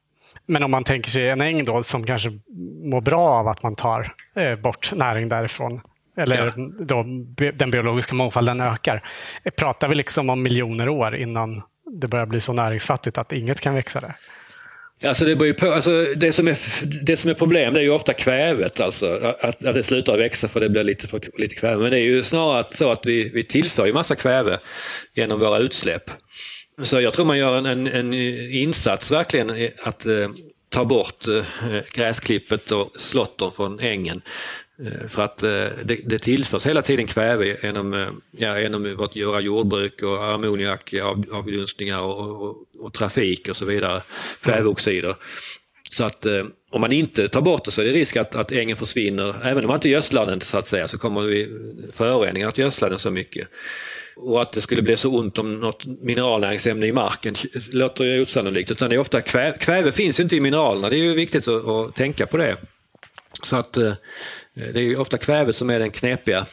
Men 0.47 0.63
om 0.63 0.71
man 0.71 0.85
tänker 0.85 1.11
sig 1.11 1.29
en 1.29 1.41
äng 1.41 1.65
då 1.65 1.83
som 1.83 2.07
kanske 2.07 2.31
mår 2.85 3.01
bra 3.01 3.29
av 3.29 3.49
att 3.49 3.63
man 3.63 3.75
tar 3.77 4.15
eh, 4.37 4.57
bort 4.57 4.93
näring 4.95 5.29
därifrån 5.29 5.81
eller 6.17 6.45
ja. 6.47 6.53
då, 6.81 7.05
den 7.55 7.71
biologiska 7.71 8.15
mångfalden 8.15 8.61
ökar. 8.61 9.09
Pratar 9.57 9.89
vi 9.89 9.95
liksom 9.95 10.31
om 10.31 10.43
miljoner 10.43 10.89
år 10.89 11.17
innan 11.17 11.63
det 12.01 12.09
börjar 12.09 12.27
bli 12.27 12.41
så 12.41 12.53
näringsfattigt 12.53 13.19
att 13.19 13.33
inget 13.33 13.61
kan 13.61 13.75
växa 13.75 14.01
där? 14.01 14.17
Alltså 15.05 15.25
det, 15.25 15.55
på, 15.55 15.71
alltså 15.71 16.05
det, 16.17 16.33
som 16.33 16.49
är, 16.49 16.57
det 17.05 17.17
som 17.17 17.31
är 17.31 17.35
problem 17.35 17.75
det 17.75 17.81
är 17.81 17.85
ju 17.85 17.91
ofta 17.91 18.13
kvävet, 18.13 18.81
alltså, 18.81 19.35
att, 19.41 19.65
att 19.65 19.75
det 19.75 19.83
slutar 19.83 20.19
växa 20.19 20.49
för 20.49 20.61
det 20.61 20.69
blir 20.69 20.83
lite, 20.83 21.09
för, 21.09 21.21
lite 21.39 21.55
kväve. 21.55 21.83
Men 21.83 21.91
det 21.91 21.99
är 21.99 22.05
ju 22.05 22.23
snarare 22.23 22.65
så 22.71 22.93
att 22.93 23.07
vi, 23.07 23.29
vi 23.29 23.45
tillför 23.45 23.87
ju 23.87 23.93
massa 23.93 24.15
kväve 24.15 24.59
genom 25.15 25.41
våra 25.41 25.59
utsläpp. 25.59 26.11
Så 26.83 27.01
jag 27.01 27.13
tror 27.13 27.25
man 27.27 27.39
gör 27.39 27.59
en, 27.59 27.67
en, 27.67 27.87
en 27.87 28.15
insats 28.53 29.11
verkligen 29.11 29.71
att 29.83 30.07
eh, 30.07 30.29
ta 30.69 30.85
bort 30.85 31.29
eh, 31.29 31.43
gräsklippet 31.95 32.71
och 32.71 32.91
slottern 32.99 33.51
från 33.51 33.81
ängen 33.81 34.23
Eh, 34.85 35.09
för 35.09 35.23
att 35.23 35.43
eh, 35.43 35.69
det, 35.85 36.01
det 36.05 36.19
tillförs 36.19 36.67
hela 36.67 36.83
tiden 36.83 37.07
kväve 37.07 37.57
genom, 37.63 37.95
eh, 37.95 38.09
ja, 38.31 38.61
genom 38.61 39.01
att 39.01 39.17
göra 39.17 39.41
jordbruk 39.41 40.03
och 40.03 40.25
ammoniakavdunstningar 40.25 42.01
och, 42.01 42.43
och, 42.43 42.57
och, 42.79 42.93
trafik 42.93 43.49
och 43.49 43.57
så 43.57 43.65
vidare. 43.65 44.03
Kväveoxider. 44.41 45.17
Så 45.91 46.05
att 46.05 46.27
om 46.71 46.81
man 46.81 46.93
inte 46.93 47.29
tar 47.29 47.41
bort 47.41 47.65
det 47.65 47.71
så 47.71 47.81
är 47.81 47.85
det 47.85 47.93
risk 47.93 48.17
att, 48.17 48.35
att 48.35 48.53
ängen 48.53 48.77
försvinner. 48.77 49.35
Även 49.43 49.65
om 49.65 49.69
man 49.69 49.77
inte 49.77 49.89
gödslar 49.89 50.27
den 50.27 50.41
så 50.41 50.59
att 50.59 50.69
säga 50.69 50.89
så 50.89 50.99
kommer 50.99 51.21
vi 51.21 51.49
föroreningar 51.93 52.49
att 52.49 52.59
gödsla 52.59 52.89
den 52.89 52.99
så 52.99 53.11
mycket. 53.11 53.49
Och 54.17 54.43
att 54.43 54.53
det 54.53 54.61
skulle 54.61 54.83
bli 54.83 54.97
så 54.97 55.19
ont 55.19 55.39
om 55.39 55.61
något 55.61 55.87
mineralnäringsämne 55.87 56.87
i 56.87 56.93
marken 56.93 57.35
låter 57.71 58.05
ju 58.05 58.23
osannolikt. 58.23 58.71
Utan 58.71 58.91
det 58.91 58.97
är 58.97 59.01
ofta 59.01 59.21
kväve, 59.21 59.59
kväve 59.59 59.93
finns 59.93 60.21
inte 60.21 60.37
i 60.37 60.41
mineralerna, 60.41 60.91
det 60.91 60.97
är 60.97 61.05
ju 61.05 61.15
viktigt 61.15 61.49
att, 61.49 61.69
att 61.69 61.95
tänka 61.95 62.27
på 62.27 62.37
det. 62.37 62.57
Så 63.47 63.57
att 63.57 63.77
Eh, 64.57 64.67
det 64.67 64.81
är 64.81 65.01
ofta 65.01 65.19
kväve 65.19 65.53
som 65.53 65.71
är 65.71 65.79
den 65.79 65.91
knepiga 65.91 66.47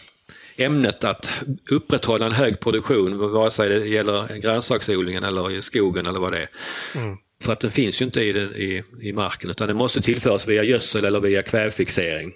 ämnet 0.58 1.04
att 1.04 1.30
upprätthålla 1.72 2.26
en 2.26 2.32
hög 2.32 2.60
produktion, 2.60 3.32
vare 3.32 3.52
sig 3.52 3.70
det 3.70 3.88
gäller 3.88 4.38
grönsaksodlingen 4.38 5.24
eller 5.24 5.52
i 5.52 5.62
skogen 5.62 6.06
eller 6.06 6.20
vad 6.20 6.32
det 6.32 6.38
är. 6.38 6.50
Mm. 6.96 7.18
För 7.44 7.54
att 7.54 7.60
den 7.60 7.72
finns 7.72 8.02
ju 8.02 8.06
inte 8.06 8.22
i, 8.22 8.34
den, 8.34 8.56
i, 8.56 8.84
i 9.02 9.14
marken 9.14 9.50
utan 9.50 9.68
den 9.68 9.78
måste 9.78 10.02
tillföras 10.02 10.48
via 10.48 10.64
gödsel 10.64 11.06
eller 11.06 11.20
via 11.20 11.44
kvävfixering. 11.44 12.34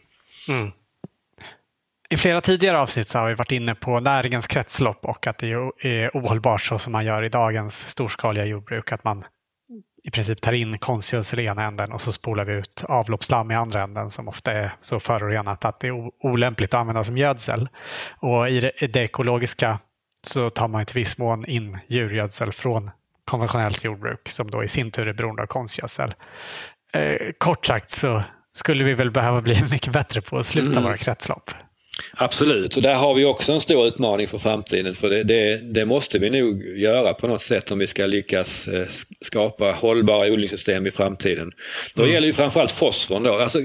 Mm. 0.47 0.71
I 2.09 2.17
flera 2.17 2.41
tidigare 2.41 2.79
avsnitt 2.79 3.07
så 3.07 3.17
har 3.17 3.29
vi 3.29 3.35
varit 3.35 3.51
inne 3.51 3.75
på 3.75 3.99
näringens 3.99 4.47
kretslopp 4.47 5.05
och 5.05 5.27
att 5.27 5.37
det 5.37 5.47
är 5.81 6.09
ohållbart 6.13 6.61
så 6.61 6.79
som 6.79 6.91
man 6.91 7.05
gör 7.05 7.23
i 7.23 7.29
dagens 7.29 7.89
storskaliga 7.89 8.45
jordbruk. 8.45 8.91
Att 8.91 9.03
man 9.03 9.23
i 10.07 10.11
princip 10.11 10.41
tar 10.41 10.53
in 10.53 10.77
konstgödsel 10.77 11.39
i 11.39 11.45
ena 11.45 11.63
änden 11.63 11.91
och 11.91 12.01
så 12.01 12.11
spolar 12.11 12.45
vi 12.45 12.53
ut 12.53 12.83
avloppsslam 12.87 13.51
i 13.51 13.55
andra 13.55 13.83
änden 13.83 14.11
som 14.11 14.27
ofta 14.27 14.51
är 14.51 14.71
så 14.81 14.99
förorenat 14.99 15.65
att 15.65 15.79
det 15.79 15.87
är 15.87 16.25
olämpligt 16.25 16.73
att 16.73 16.79
använda 16.79 17.03
som 17.03 17.17
gödsel. 17.17 17.69
Och 18.19 18.49
i 18.49 18.71
det 18.93 18.95
ekologiska 18.95 19.79
så 20.27 20.49
tar 20.49 20.67
man 20.67 20.85
till 20.85 20.95
viss 20.95 21.17
mån 21.17 21.45
in 21.45 21.79
djurgödsel 21.87 22.51
från 22.51 22.91
konventionellt 23.25 23.83
jordbruk 23.83 24.29
som 24.29 24.51
då 24.51 24.63
i 24.63 24.67
sin 24.67 24.91
tur 24.91 25.07
är 25.07 25.13
beroende 25.13 25.41
av 25.41 25.47
konstgödsel. 25.47 26.13
Eh, 26.93 27.31
kort 27.37 27.65
sagt 27.65 27.91
så 27.91 28.23
skulle 28.53 28.83
vi 28.83 28.93
väl 28.93 29.11
behöva 29.11 29.41
bli 29.41 29.63
mycket 29.71 29.93
bättre 29.93 30.21
på 30.21 30.37
att 30.37 30.45
sluta 30.45 30.71
mm. 30.71 30.83
våra 30.83 30.97
kretslopp. 30.97 31.51
Absolut, 32.13 32.75
och 32.75 32.81
där 32.81 32.95
har 32.95 33.13
vi 33.13 33.25
också 33.25 33.51
en 33.51 33.61
stor 33.61 33.87
utmaning 33.87 34.27
för 34.27 34.37
framtiden. 34.37 34.95
För 34.95 35.09
det, 35.09 35.23
det, 35.23 35.57
det, 35.57 35.85
måste 35.85 36.19
vi 36.19 36.29
nog 36.29 36.63
göra 36.77 37.13
på 37.13 37.27
något 37.27 37.43
sätt 37.43 37.71
om 37.71 37.79
vi 37.79 37.87
ska 37.87 38.05
lyckas 38.05 38.67
eh, 38.67 38.85
skapa 39.21 39.71
hållbara 39.71 40.31
odlingssystem 40.31 40.87
i 40.87 40.91
framtiden. 40.91 41.51
Då 41.93 42.01
mm. 42.01 42.13
gäller 42.13 42.27
ju 42.27 42.33
framförallt 42.33 42.71
fosforn 42.71 43.23
då. 43.23 43.33
Alltså, 43.33 43.59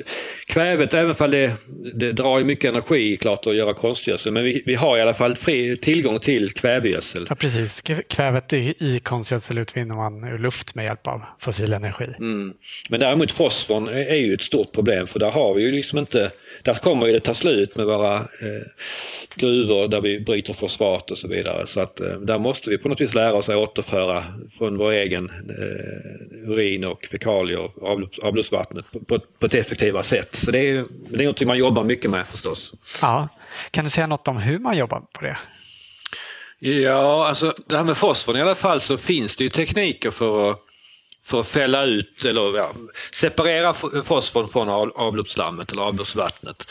kvävet, 0.46 0.94
även 0.94 1.14
om 1.18 1.30
det, 1.30 1.52
det 1.94 2.12
drar 2.12 2.44
mycket 2.44 2.70
energi 2.70 3.16
klart 3.16 3.46
att 3.46 3.56
göra 3.56 3.74
konstgödsel, 3.74 4.32
men 4.32 4.44
vi, 4.44 4.62
vi 4.66 4.74
har 4.74 4.98
i 4.98 5.00
alla 5.00 5.14
fall 5.14 5.36
fri 5.36 5.76
tillgång 5.76 6.18
till 6.18 6.52
kvävegödsel. 6.52 7.26
Ja, 7.28 7.34
precis. 7.34 7.80
Kvävet 8.08 8.52
i, 8.52 8.74
i 8.78 9.00
konstgödsel 9.00 9.58
utvinner 9.58 9.94
man 9.94 10.24
ur 10.24 10.38
luft 10.38 10.74
med 10.74 10.84
hjälp 10.84 11.06
av 11.06 11.22
fossil 11.40 11.72
energi. 11.72 12.04
Mm. 12.04 12.52
Men 12.88 13.00
däremot 13.00 13.32
fosforn 13.32 13.88
är 13.88 14.16
ju 14.16 14.34
ett 14.34 14.42
stort 14.42 14.72
problem, 14.72 15.06
för 15.06 15.18
där 15.18 15.30
har 15.30 15.54
vi 15.54 15.62
ju 15.62 15.72
liksom 15.72 15.98
inte 15.98 16.30
där 16.62 16.74
kommer 16.74 17.06
det 17.06 17.20
ta 17.20 17.34
slut 17.34 17.76
med 17.76 17.86
våra 17.86 18.16
eh, 18.16 18.66
gruvor 19.34 19.88
där 19.88 20.00
vi 20.00 20.20
bryter 20.20 20.52
fosfat 20.52 21.10
och 21.10 21.18
så 21.18 21.28
vidare. 21.28 21.66
Så 21.66 21.80
att 21.80 22.00
eh, 22.00 22.12
där 22.12 22.38
måste 22.38 22.70
vi 22.70 22.78
på 22.78 22.88
något 22.88 23.00
vis 23.00 23.14
lära 23.14 23.34
oss 23.34 23.48
att 23.48 23.56
återföra 23.56 24.24
från 24.58 24.78
vår 24.78 24.90
egen 24.90 25.30
eh, 25.30 26.50
urin 26.50 26.84
och 26.84 27.04
fekalier 27.10 27.58
och 27.58 27.90
avlopps, 27.90 28.18
avloppsvattnet 28.18 28.84
på, 28.92 29.00
på, 29.00 29.18
på, 29.38 29.46
ett 29.46 29.54
effektivare 29.54 30.02
sätt. 30.02 30.36
Så 30.36 30.50
det 30.50 30.68
är, 30.68 30.86
det 31.08 31.24
är 31.24 31.28
något 31.28 31.46
man 31.46 31.58
jobbar 31.58 31.84
mycket 31.84 32.10
med 32.10 32.26
förstås. 32.26 32.74
Ja. 33.02 33.28
Kan 33.70 33.84
du 33.84 33.90
säga 33.90 34.06
något 34.06 34.28
om 34.28 34.36
hur 34.36 34.58
man 34.58 34.76
jobbar 34.76 35.02
på 35.12 35.24
det? 35.24 35.38
Ja, 36.58 37.28
alltså 37.28 37.54
det 37.66 37.76
här 37.76 37.84
med 37.84 37.96
fosforn 37.96 38.36
i 38.36 38.40
alla 38.40 38.54
fall 38.54 38.80
så 38.80 38.98
finns 38.98 39.36
det 39.36 39.44
ju 39.44 39.50
tekniker 39.50 40.10
för 40.10 40.50
att 40.50 40.58
för 41.24 41.40
att 41.40 41.48
fälla 41.48 41.84
ut 41.84 42.24
eller 42.24 42.56
ja, 42.56 42.74
separera 43.12 43.72
fosforn 44.04 44.48
från 44.48 44.68
avloppsslammet 44.94 45.72
eller 45.72 45.82
avloppsvattnet. 45.82 46.70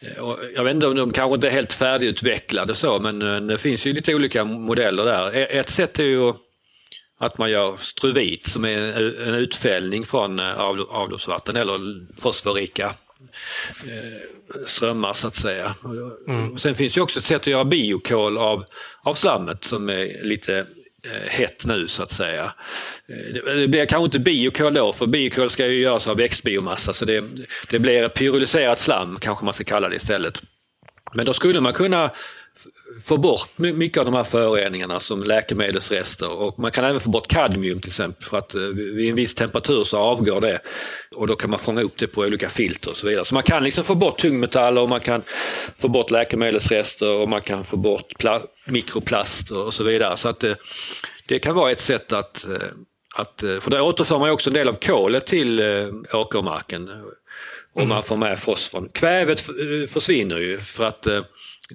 Eh, 0.00 0.08
jag 0.54 0.64
vet 0.64 0.74
inte 0.74 0.86
om 0.86 0.96
de 0.96 1.12
kanske 1.12 1.34
inte 1.34 1.46
är 1.46 1.52
helt 1.52 1.72
färdigutvecklade 1.72 2.74
så 2.74 2.98
men 2.98 3.22
eh, 3.22 3.40
det 3.40 3.58
finns 3.58 3.86
ju 3.86 3.92
lite 3.92 4.14
olika 4.14 4.44
modeller 4.44 5.04
där. 5.04 5.36
E-, 5.36 5.58
ett 5.58 5.70
sätt 5.70 5.98
är 5.98 6.04
ju 6.04 6.32
att 7.18 7.38
man 7.38 7.50
gör 7.50 7.76
struvit 7.78 8.46
som 8.46 8.64
är 8.64 8.78
en 9.28 9.34
utfällning 9.34 10.06
från 10.06 10.40
eh, 10.40 10.60
avloppsvatten 10.90 11.56
eller 11.56 11.78
fosforrika 12.20 12.94
strömmar 14.66 15.12
så 15.12 15.28
att 15.28 15.36
säga. 15.36 15.74
Mm. 16.28 16.58
Sen 16.58 16.74
finns 16.74 16.94
det 16.94 17.00
också 17.00 17.18
ett 17.18 17.24
sätt 17.24 17.40
att 17.40 17.46
göra 17.46 17.64
biokol 17.64 18.38
av, 18.38 18.64
av 19.02 19.14
slammet 19.14 19.64
som 19.64 19.90
är 19.90 20.24
lite 20.24 20.66
Eh, 21.04 21.30
hett 21.30 21.66
nu 21.66 21.88
så 21.88 22.02
att 22.02 22.12
säga. 22.12 22.52
Eh, 23.08 23.54
det 23.54 23.68
blir 23.68 23.86
kanske 23.86 24.04
inte 24.04 24.18
biokol 24.18 24.74
då, 24.74 24.92
för 24.92 25.06
biokol 25.06 25.50
ska 25.50 25.66
ju 25.66 25.80
göras 25.80 26.08
av 26.08 26.16
växtbiomassa 26.16 26.92
så 26.92 27.04
det, 27.04 27.24
det 27.70 27.78
blir 27.78 28.08
pyrolyserat 28.08 28.78
slam 28.78 29.18
kanske 29.20 29.44
man 29.44 29.54
ska 29.54 29.64
kalla 29.64 29.88
det 29.88 29.96
istället. 29.96 30.42
Men 31.14 31.26
då 31.26 31.32
skulle 31.32 31.60
man 31.60 31.72
kunna 31.72 32.10
få 33.02 33.16
bort 33.16 33.58
mycket 33.58 33.98
av 33.98 34.04
de 34.04 34.14
här 34.14 34.24
föroreningarna 34.24 35.00
som 35.00 35.22
läkemedelsrester 35.22 36.30
och 36.30 36.58
man 36.58 36.70
kan 36.70 36.84
även 36.84 37.00
få 37.00 37.10
bort 37.10 37.26
kadmium 37.26 37.80
till 37.80 37.88
exempel 37.88 38.24
för 38.24 38.38
att 38.38 38.54
eh, 38.54 38.60
vid 38.60 39.10
en 39.10 39.14
viss 39.14 39.34
temperatur 39.34 39.84
så 39.84 39.98
avgår 39.98 40.40
det 40.40 40.60
och 41.14 41.26
då 41.26 41.36
kan 41.36 41.50
man 41.50 41.58
fånga 41.58 41.82
upp 41.82 41.96
det 41.96 42.06
på 42.06 42.20
olika 42.20 42.48
filter 42.48 42.90
och 42.90 42.96
så 42.96 43.06
vidare. 43.06 43.24
Så 43.24 43.34
man 43.34 43.42
kan 43.42 43.64
liksom 43.64 43.84
få 43.84 43.94
bort 43.94 44.18
tungmetaller 44.18 44.80
och 44.80 44.88
man 44.88 45.00
kan 45.00 45.22
få 45.78 45.88
bort 45.88 46.10
läkemedelsrester 46.10 47.16
och 47.16 47.28
man 47.28 47.42
kan 47.42 47.64
få 47.64 47.76
bort 47.76 48.24
mikroplast 48.66 49.50
och 49.50 49.74
så 49.74 49.84
vidare. 49.84 50.16
Så 50.16 50.28
att 50.28 50.40
det, 50.40 50.56
det 51.26 51.38
kan 51.38 51.54
vara 51.54 51.70
ett 51.70 51.80
sätt 51.80 52.12
att, 52.12 52.48
eh, 52.48 52.68
att, 53.14 53.40
för 53.60 53.70
då 53.70 53.80
återför 53.80 54.18
man 54.18 54.30
också 54.30 54.50
en 54.50 54.54
del 54.54 54.68
av 54.68 54.74
kolet 54.74 55.26
till 55.26 55.60
eh, 55.60 55.88
åkermarken 56.12 56.88
om 57.74 57.88
man 57.88 58.02
får 58.02 58.16
med 58.16 58.38
fosforn. 58.38 58.88
Kvävet 58.94 59.40
försvinner 59.90 60.38
ju 60.38 60.60
för 60.60 60.84
att 60.84 61.06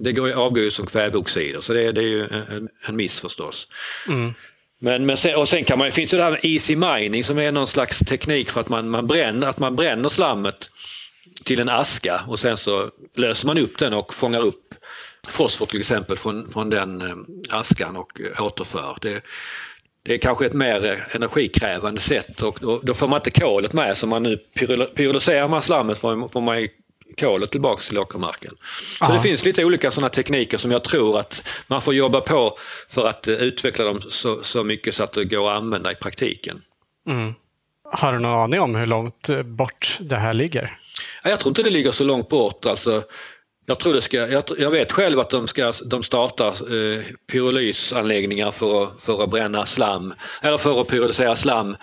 det 0.00 0.12
går, 0.12 0.32
avgår 0.32 0.64
ju 0.64 0.70
som 0.70 0.86
kväveoxider, 0.86 1.60
så 1.60 1.72
det, 1.72 1.92
det 1.92 2.00
är 2.00 2.04
ju 2.04 2.22
en, 2.22 2.68
en 2.88 2.96
miss 2.96 3.20
förstås. 3.20 3.68
Mm. 4.08 4.34
Men, 4.80 5.06
men 5.06 5.16
sen, 5.16 5.36
och 5.36 5.48
sen 5.48 5.64
kan 5.64 5.78
man, 5.78 5.90
finns 5.90 6.10
det 6.10 6.22
här 6.22 6.30
med 6.30 6.40
easy 6.42 6.76
mining 6.76 7.24
som 7.24 7.38
är 7.38 7.52
någon 7.52 7.66
slags 7.66 7.98
teknik 7.98 8.50
för 8.50 8.60
att 8.60 8.68
man, 8.68 8.90
man, 8.90 9.06
bränner, 9.06 9.46
att 9.46 9.58
man 9.58 9.76
bränner 9.76 10.08
slammet 10.08 10.68
till 11.44 11.60
en 11.60 11.68
aska 11.68 12.20
och 12.28 12.38
sen 12.38 12.56
så 12.56 12.90
löser 13.16 13.46
man 13.46 13.58
upp 13.58 13.78
den 13.78 13.94
och 13.94 14.14
fångar 14.14 14.40
upp 14.40 14.74
fosfor 15.28 15.66
till 15.66 15.80
exempel 15.80 16.16
från, 16.16 16.50
från 16.50 16.70
den 16.70 17.00
eh, 17.00 17.16
askan 17.58 17.96
och 17.96 18.20
återför. 18.38 18.98
Det, 19.00 19.22
det 20.02 20.14
är 20.14 20.18
kanske 20.18 20.46
ett 20.46 20.52
mer 20.52 21.06
energikrävande 21.10 22.00
sätt 22.00 22.42
och 22.42 22.58
då, 22.60 22.80
då 22.82 22.94
får 22.94 23.08
man 23.08 23.16
inte 23.16 23.40
kolet 23.40 23.72
med. 23.72 23.96
Så 23.96 24.06
man 24.06 24.22
nu 24.22 24.36
pyrolyserar 24.96 25.48
man 25.48 25.62
slammet 25.62 25.98
får 25.98 26.40
man 26.40 26.68
kolet 27.16 27.50
tillbaka 27.50 27.82
till 27.82 27.98
åkermarken. 27.98 28.54
Så 28.98 29.04
Aha. 29.04 29.14
det 29.14 29.20
finns 29.20 29.44
lite 29.44 29.64
olika 29.64 29.90
sådana 29.90 30.08
tekniker 30.08 30.58
som 30.58 30.70
jag 30.70 30.84
tror 30.84 31.18
att 31.18 31.48
man 31.66 31.80
får 31.80 31.94
jobba 31.94 32.20
på 32.20 32.58
för 32.88 33.08
att 33.08 33.28
utveckla 33.28 33.84
dem 33.84 34.00
så, 34.10 34.42
så 34.42 34.64
mycket 34.64 34.94
så 34.94 35.04
att 35.04 35.12
det 35.12 35.24
går 35.24 35.50
att 35.50 35.56
använda 35.56 35.92
i 35.92 35.94
praktiken. 35.94 36.62
Mm. 37.08 37.34
Har 37.92 38.12
du 38.12 38.18
någon 38.18 38.34
aning 38.34 38.60
om 38.60 38.74
hur 38.74 38.86
långt 38.86 39.28
bort 39.44 39.96
det 40.00 40.16
här 40.16 40.34
ligger? 40.34 40.78
Jag 41.24 41.40
tror 41.40 41.50
inte 41.50 41.62
det 41.62 41.70
ligger 41.70 41.90
så 41.90 42.04
långt 42.04 42.28
bort. 42.28 42.66
Alltså, 42.66 43.02
jag, 43.66 43.78
tror 43.78 43.94
det 43.94 44.00
ska, 44.00 44.16
jag, 44.16 44.44
jag 44.58 44.70
vet 44.70 44.92
själv 44.92 45.20
att 45.20 45.30
de, 45.30 45.48
ska, 45.48 45.72
de 45.86 46.02
startar 46.02 46.48
eh, 46.48 47.04
pyrolysanläggningar 47.32 48.50
för 48.50 48.82
att, 48.82 49.02
för 49.02 49.22
att 49.22 49.30
bränna 49.30 49.66
slam, 49.66 50.14
eller 50.42 50.58
för 50.58 50.80
att 50.80 50.88
pyrolysera 50.88 51.36
slam. 51.36 51.76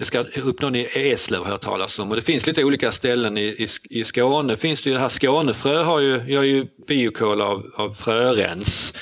Det 0.00 0.06
ska 0.06 0.20
upp 0.20 0.60
någon 0.60 0.74
i 0.74 0.88
Eslöv 0.94 1.44
har 1.44 1.50
jag 1.50 1.60
talas 1.60 1.98
om 1.98 2.10
och 2.10 2.16
det 2.16 2.22
finns 2.22 2.46
lite 2.46 2.64
olika 2.64 2.92
ställen 2.92 3.38
i, 3.38 3.42
i, 3.42 3.66
i 3.90 4.04
Skåne. 4.04 4.56
Finns 4.56 4.82
det 4.82 4.90
ju 4.90 4.94
det 4.94 5.00
här 5.00 5.08
Skånefrö 5.08 5.82
har 5.82 6.00
ju, 6.00 6.22
gör 6.26 6.42
ju 6.42 6.66
biokol 6.88 7.40
av, 7.40 7.70
av 7.76 7.90
frörens. 7.90 8.94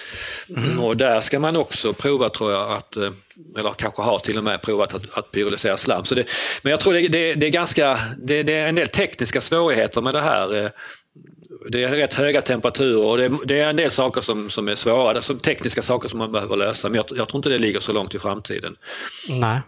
Mm. 0.56 0.80
Och 0.80 0.96
där 0.96 1.20
ska 1.20 1.40
man 1.40 1.56
också 1.56 1.92
prova 1.92 2.28
tror 2.28 2.52
jag 2.52 2.72
att, 2.72 2.96
eh, 2.96 3.10
eller 3.58 3.72
kanske 3.72 4.02
har 4.02 4.18
till 4.18 4.38
och 4.38 4.44
med 4.44 4.62
provat 4.62 4.94
att, 4.94 5.02
att 5.12 5.32
pyrolysera 5.32 5.76
slam. 5.76 6.04
Så 6.04 6.14
det, 6.14 6.24
men 6.62 6.70
jag 6.70 6.80
tror 6.80 6.92
det, 6.92 7.08
det, 7.08 7.34
det 7.34 7.46
är 7.46 7.50
ganska, 7.50 7.98
det, 8.18 8.42
det, 8.42 8.52
är 8.52 8.68
en 8.68 8.74
del 8.74 8.88
tekniska 8.88 9.40
svårigheter 9.40 10.00
med 10.00 10.14
det 10.14 10.20
här. 10.20 10.64
Eh, 10.64 10.70
det 11.70 11.84
är 11.84 11.88
rätt 11.88 12.14
höga 12.14 12.42
temperaturer 12.42 13.04
och 13.04 13.16
det, 13.16 13.38
det, 13.44 13.60
är 13.60 13.70
en 13.70 13.76
del 13.76 13.90
saker 13.90 14.20
som, 14.20 14.50
som 14.50 14.68
är 14.68 14.74
svåra, 14.74 15.22
som 15.22 15.38
tekniska 15.38 15.82
saker 15.82 16.08
som 16.08 16.18
man 16.18 16.32
behöver 16.32 16.56
lösa. 16.56 16.88
Men 16.88 16.96
jag, 16.96 17.18
jag 17.18 17.28
tror 17.28 17.38
inte 17.38 17.48
det 17.48 17.58
ligger 17.58 17.80
så 17.80 17.92
långt 17.92 18.14
i 18.14 18.18
framtiden. 18.18 18.76
Nej. 19.28 19.60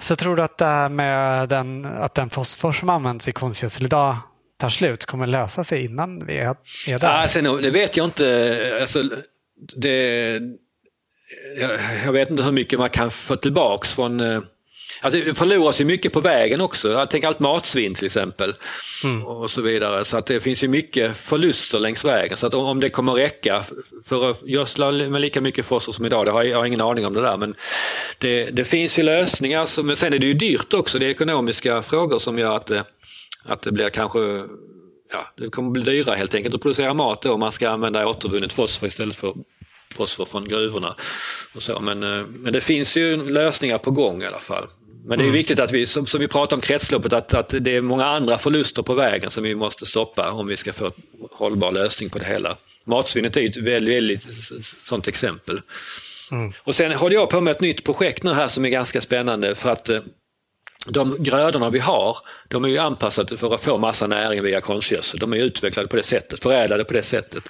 Så 0.00 0.16
tror 0.16 0.36
du 0.36 0.42
att 0.42 0.58
det 0.58 0.64
här 0.64 0.88
med 0.88 1.48
den, 1.48 1.84
att 1.84 2.14
den 2.14 2.30
fosfor 2.30 2.72
som 2.72 2.88
används 2.88 3.28
i 3.28 3.32
konstgödsel 3.32 3.84
idag 3.84 4.16
tar 4.58 4.68
slut 4.68 5.04
kommer 5.04 5.26
lösa 5.26 5.64
sig 5.64 5.84
innan 5.84 6.26
vi 6.26 6.36
är, 6.36 6.56
är 6.88 6.98
där? 6.98 7.08
Alltså, 7.08 7.56
det 7.56 7.70
vet 7.70 7.96
jag 7.96 8.06
inte. 8.06 8.78
Alltså, 8.80 9.02
det, 9.76 10.32
jag, 11.56 11.70
jag, 12.04 12.12
vet 12.12 12.30
inte 12.30 12.42
hur 12.42 12.52
mycket 12.52 12.78
man 12.78 12.90
kan 12.90 13.10
få 13.10 13.36
tillbaks 13.36 13.94
från 13.94 14.20
eh, 14.20 14.40
Alltså, 15.00 15.20
det 15.20 15.34
förloras 15.34 15.80
ju 15.80 15.84
mycket 15.84 16.12
på 16.12 16.20
vägen 16.20 16.60
också. 16.60 16.92
Jag 16.92 17.10
tänker 17.10 17.28
allt 17.28 17.40
matsvinn 17.40 17.94
till 17.94 18.06
exempel. 18.06 18.54
Mm. 19.04 19.26
Och 19.26 19.50
så 19.50 19.62
vidare. 19.62 20.04
Så 20.04 20.16
att 20.16 20.26
det 20.26 20.40
finns 20.40 20.64
ju 20.64 20.68
mycket 20.68 21.16
förluster 21.16 21.78
längs 21.78 22.04
vägen. 22.04 22.36
Så 22.36 22.46
att 22.46 22.54
om 22.54 22.80
det 22.80 22.88
kommer 22.88 23.12
räcka 23.12 23.64
för 24.06 24.30
att 24.30 24.42
gödsla 24.46 24.90
med 24.90 25.20
lika 25.20 25.40
mycket 25.40 25.66
fosfor 25.66 25.92
som 25.92 26.06
idag, 26.06 26.26
det 26.26 26.30
har 26.30 26.42
jag, 26.42 26.50
jag 26.50 26.58
har 26.58 26.66
ingen 26.66 26.80
aning 26.80 27.06
om 27.06 27.14
det 27.14 27.20
där. 27.20 27.36
Men 27.36 27.54
det, 28.18 28.44
det 28.44 28.64
finns 28.64 28.98
ju 28.98 29.02
lösningar. 29.02 29.66
Som, 29.66 29.86
men 29.86 29.96
sen 29.96 30.14
är 30.14 30.18
det 30.18 30.26
ju 30.26 30.34
dyrt 30.34 30.74
också. 30.74 30.98
Det 30.98 31.06
är 31.06 31.10
ekonomiska 31.10 31.82
frågor 31.82 32.18
som 32.18 32.38
gör 32.38 32.56
att 32.56 32.66
det, 32.66 32.84
att 33.44 33.62
det 33.62 33.72
blir 33.72 33.90
kanske 33.90 34.18
ja, 35.12 35.32
det 35.36 35.50
kommer 35.50 35.70
bli 35.70 35.82
dyrare 35.82 36.16
helt 36.16 36.34
enkelt 36.34 36.54
att 36.54 36.62
producera 36.62 36.94
mat 36.94 37.22
då 37.22 37.32
om 37.32 37.40
man 37.40 37.52
ska 37.52 37.70
använda 37.70 38.06
återvunnet 38.06 38.52
fosfor 38.52 38.88
istället 38.88 39.16
för 39.16 39.34
fosfor 39.94 40.24
från 40.24 40.48
gruvorna. 40.48 40.96
Och 41.54 41.62
så. 41.62 41.80
Men, 41.80 42.02
eh, 42.02 42.26
men 42.26 42.52
det 42.52 42.60
finns 42.60 42.96
ju 42.96 43.30
lösningar 43.30 43.78
på 43.78 43.90
gång 43.90 44.22
i 44.22 44.26
alla 44.26 44.38
fall. 44.38 44.66
Men 45.04 45.18
det 45.18 45.24
är 45.24 45.26
mm. 45.26 45.32
viktigt 45.32 45.58
att 45.58 45.72
vi, 45.72 45.86
som, 45.86 46.06
som 46.06 46.20
vi 46.20 46.28
pratar 46.28 46.56
om 46.56 46.60
kretsloppet, 46.60 47.12
att, 47.12 47.34
att 47.34 47.54
det 47.60 47.76
är 47.76 47.80
många 47.80 48.04
andra 48.04 48.38
förluster 48.38 48.82
på 48.82 48.94
vägen 48.94 49.30
som 49.30 49.44
vi 49.44 49.54
måste 49.54 49.86
stoppa 49.86 50.30
om 50.30 50.46
vi 50.46 50.56
ska 50.56 50.72
få 50.72 50.86
en 50.86 50.92
hållbar 51.30 51.72
lösning 51.72 52.10
på 52.10 52.18
det 52.18 52.24
hela. 52.24 52.56
Matsvinnet 52.84 53.36
är 53.36 53.48
ett 53.48 53.56
väldigt, 53.56 53.96
väldigt 53.96 54.26
sånt 54.84 55.08
exempel. 55.08 55.60
Mm. 56.30 56.52
Och 56.58 56.74
sen 56.74 56.92
håller 56.92 57.14
jag 57.14 57.30
på 57.30 57.40
med 57.40 57.50
ett 57.50 57.60
nytt 57.60 57.84
projekt 57.84 58.22
nu 58.22 58.32
här 58.32 58.48
som 58.48 58.64
är 58.64 58.68
ganska 58.68 59.00
spännande 59.00 59.54
för 59.54 59.70
att 59.70 59.88
eh, 59.88 60.00
de 60.86 61.16
grödorna 61.18 61.70
vi 61.70 61.78
har, 61.78 62.16
de 62.48 62.64
är 62.64 62.68
ju 62.68 62.78
anpassade 62.78 63.36
för 63.36 63.54
att 63.54 63.60
få 63.60 63.78
massa 63.78 64.06
näring 64.06 64.42
via 64.42 64.60
konstgödsel. 64.60 65.20
De 65.20 65.32
är 65.32 65.36
utvecklade 65.36 65.88
på 65.88 65.96
det 65.96 66.02
sättet, 66.02 66.42
förädlade 66.42 66.84
på 66.84 66.92
det 66.92 67.02
sättet. 67.02 67.44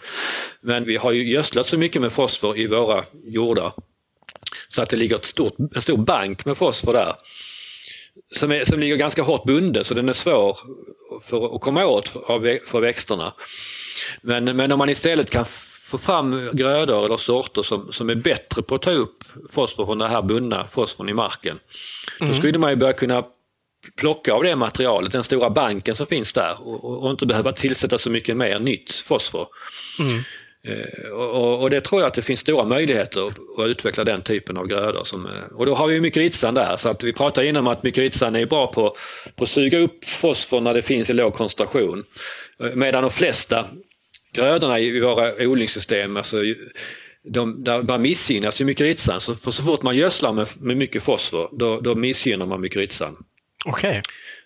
Men 0.62 0.84
vi 0.84 0.96
har 0.96 1.12
ju 1.12 1.30
gödslat 1.30 1.66
så 1.66 1.78
mycket 1.78 2.02
med 2.02 2.12
fosfor 2.12 2.58
i 2.58 2.66
våra 2.66 3.04
jordar 3.24 3.72
så 4.70 4.82
att 4.82 4.88
det 4.88 4.96
ligger 4.96 5.16
ett 5.16 5.24
stort, 5.24 5.54
en 5.74 5.82
stor 5.82 5.96
bank 5.96 6.44
med 6.44 6.56
fosfor 6.56 6.92
där. 6.92 7.14
Som, 8.36 8.52
är, 8.52 8.64
som 8.64 8.80
ligger 8.80 8.96
ganska 8.96 9.22
hårt 9.22 9.44
bunden 9.44 9.84
så 9.84 9.94
den 9.94 10.08
är 10.08 10.12
svår 10.12 10.56
för 11.22 11.54
att 11.54 11.60
komma 11.60 11.86
åt 11.86 12.08
för, 12.08 12.66
för 12.66 12.80
växterna. 12.80 13.34
Men, 14.20 14.44
men 14.44 14.72
om 14.72 14.78
man 14.78 14.88
istället 14.90 15.30
kan 15.30 15.44
få 15.90 15.98
fram 15.98 16.50
grödor 16.52 17.04
eller 17.04 17.16
sorter 17.16 17.62
som, 17.62 17.92
som 17.92 18.10
är 18.10 18.14
bättre 18.14 18.62
på 18.62 18.74
att 18.74 18.82
ta 18.82 18.90
upp 18.90 19.24
fosfor 19.50 19.86
från 19.86 19.98
den 19.98 20.10
här 20.10 20.22
bundna 20.22 20.68
fosforn 20.72 21.08
i 21.08 21.14
marken. 21.14 21.58
Mm. 22.20 22.32
Då 22.32 22.38
skulle 22.38 22.58
man 22.58 22.70
ju 22.70 22.76
börja 22.76 22.92
kunna 22.92 23.24
plocka 23.96 24.32
av 24.32 24.42
det 24.42 24.56
materialet, 24.56 25.12
den 25.12 25.24
stora 25.24 25.50
banken 25.50 25.94
som 25.94 26.06
finns 26.06 26.32
där 26.32 26.56
och, 26.60 27.02
och 27.02 27.10
inte 27.10 27.26
behöva 27.26 27.52
tillsätta 27.52 27.98
så 27.98 28.10
mycket 28.10 28.36
mer 28.36 28.58
nytt 28.58 28.92
fosfor. 28.92 29.48
Mm. 29.98 30.22
Eh, 30.66 31.10
och, 31.10 31.62
och, 31.62 31.70
det 31.70 31.80
tror 31.80 32.00
jag 32.00 32.08
att 32.08 32.14
det 32.14 32.22
finns 32.22 32.40
stora 32.40 32.64
möjligheter 32.64 33.28
att 33.28 33.68
utveckla 33.68 34.04
den 34.04 34.22
typen 34.22 34.56
av 34.56 34.66
grödor. 34.66 35.04
Som, 35.04 35.26
eh, 35.26 35.56
och 35.56 35.66
då 35.66 35.74
har 35.74 35.88
vi 35.88 36.00
mykorrhizan 36.00 36.54
där, 36.54 36.76
så 36.76 36.88
att 36.88 37.02
vi 37.02 37.12
pratade 37.12 37.46
innan 37.46 37.66
om 37.66 37.72
att 37.72 37.82
mykorrhizan 37.82 38.36
är 38.36 38.46
bra 38.46 38.66
på, 38.66 38.96
på 39.36 39.44
att 39.44 39.50
suga 39.50 39.78
upp 39.78 40.04
fosfor 40.04 40.60
när 40.60 40.74
det 40.74 40.82
finns 40.82 41.10
i 41.10 41.12
låg 41.12 41.34
koncentration. 41.34 42.04
Eh, 42.62 42.74
medan 42.74 43.02
de 43.02 43.10
flesta 43.10 43.66
grödorna 44.32 44.78
i 44.78 45.00
våra 45.00 45.46
odlingssystem, 45.48 46.16
alltså, 46.16 46.36
de, 47.24 47.64
där 47.64 47.82
man 47.82 48.02
missgynnas 48.02 48.60
ju 48.60 48.64
mykorrhizan. 48.64 49.20
Så, 49.20 49.34
för 49.34 49.50
så 49.50 49.62
fort 49.62 49.82
man 49.82 49.96
gödslar 49.96 50.32
med, 50.32 50.46
med 50.60 50.76
mycket 50.76 51.02
fosfor, 51.02 51.48
då, 51.52 51.80
då 51.80 51.94
missgynnar 51.94 52.46
man 52.46 52.60
mykorrhizan. 52.60 53.16
Okej. 53.64 53.90
Okay. 53.90 54.02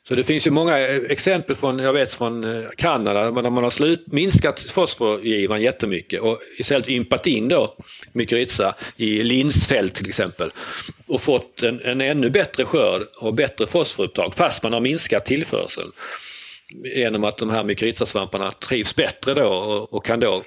Så 0.09 0.15
det 0.15 0.25
finns 0.25 0.47
ju 0.47 0.51
många 0.51 0.79
eh, 0.79 0.97
exempel 1.09 1.57
från, 1.57 1.79
jag 1.79 1.93
vet 1.93 2.13
från 2.13 2.45
eh, 2.45 2.69
Kanada, 2.77 3.31
där 3.31 3.51
man 3.51 3.63
har 3.63 3.71
slut, 3.71 4.05
minskat 4.07 4.61
fosforgivaren 4.61 5.63
jättemycket 5.63 6.21
och 6.21 6.39
istället 6.59 6.89
ympat 6.89 7.27
in 7.27 7.49
då 7.49 7.77
mykorrhiza 8.13 8.75
i 8.97 9.23
linsfält 9.23 9.95
till 9.95 10.09
exempel 10.09 10.51
och 11.07 11.21
fått 11.21 11.63
en, 11.63 11.81
en 11.81 12.01
ännu 12.01 12.31
bättre 12.31 12.65
skörd 12.65 13.03
och 13.21 13.35
bättre 13.35 13.67
fosforupptag 13.67 14.35
fast 14.35 14.63
man 14.63 14.73
har 14.73 14.81
minskat 14.81 15.25
tillförseln. 15.25 15.93
Genom 16.97 17.25
att 17.25 17.39
de 17.39 17.51
här 17.51 17.65
mykorrhizasvamparna 17.65 18.51
trivs 18.51 18.97
bättre 18.97 19.35
då 19.35 19.49
och, 19.49 19.95
och 19.95 20.05
kan 20.05 20.21
då 20.21 20.43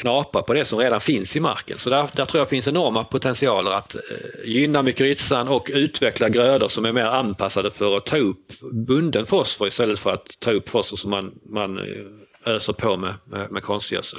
knapra 0.00 0.42
på 0.42 0.54
det 0.54 0.64
som 0.64 0.78
redan 0.78 1.00
finns 1.00 1.36
i 1.36 1.40
marken. 1.40 1.78
Så 1.78 1.90
där, 1.90 2.08
där 2.12 2.24
tror 2.24 2.40
jag 2.40 2.48
finns 2.48 2.68
enorma 2.68 3.04
potentialer 3.04 3.70
att 3.70 3.94
eh, 3.94 4.00
gynna 4.44 4.82
mykorrhizan 4.82 5.48
och 5.48 5.70
utveckla 5.72 6.28
grödor 6.28 6.68
som 6.68 6.84
är 6.84 6.92
mer 6.92 7.04
anpassade 7.04 7.70
för 7.70 7.96
att 7.96 8.06
ta 8.06 8.16
upp 8.16 8.52
bunden 8.72 9.26
fosfor 9.26 9.68
istället 9.68 9.98
för 9.98 10.12
att 10.12 10.26
ta 10.38 10.50
upp 10.50 10.68
fosfor 10.68 10.96
som 10.96 11.10
man, 11.10 11.32
man 11.48 11.78
eh, 11.78 12.54
öser 12.54 12.72
på 12.72 12.96
med, 12.96 13.14
med, 13.24 13.52
med 13.52 13.62
konstgödsel. 13.62 14.18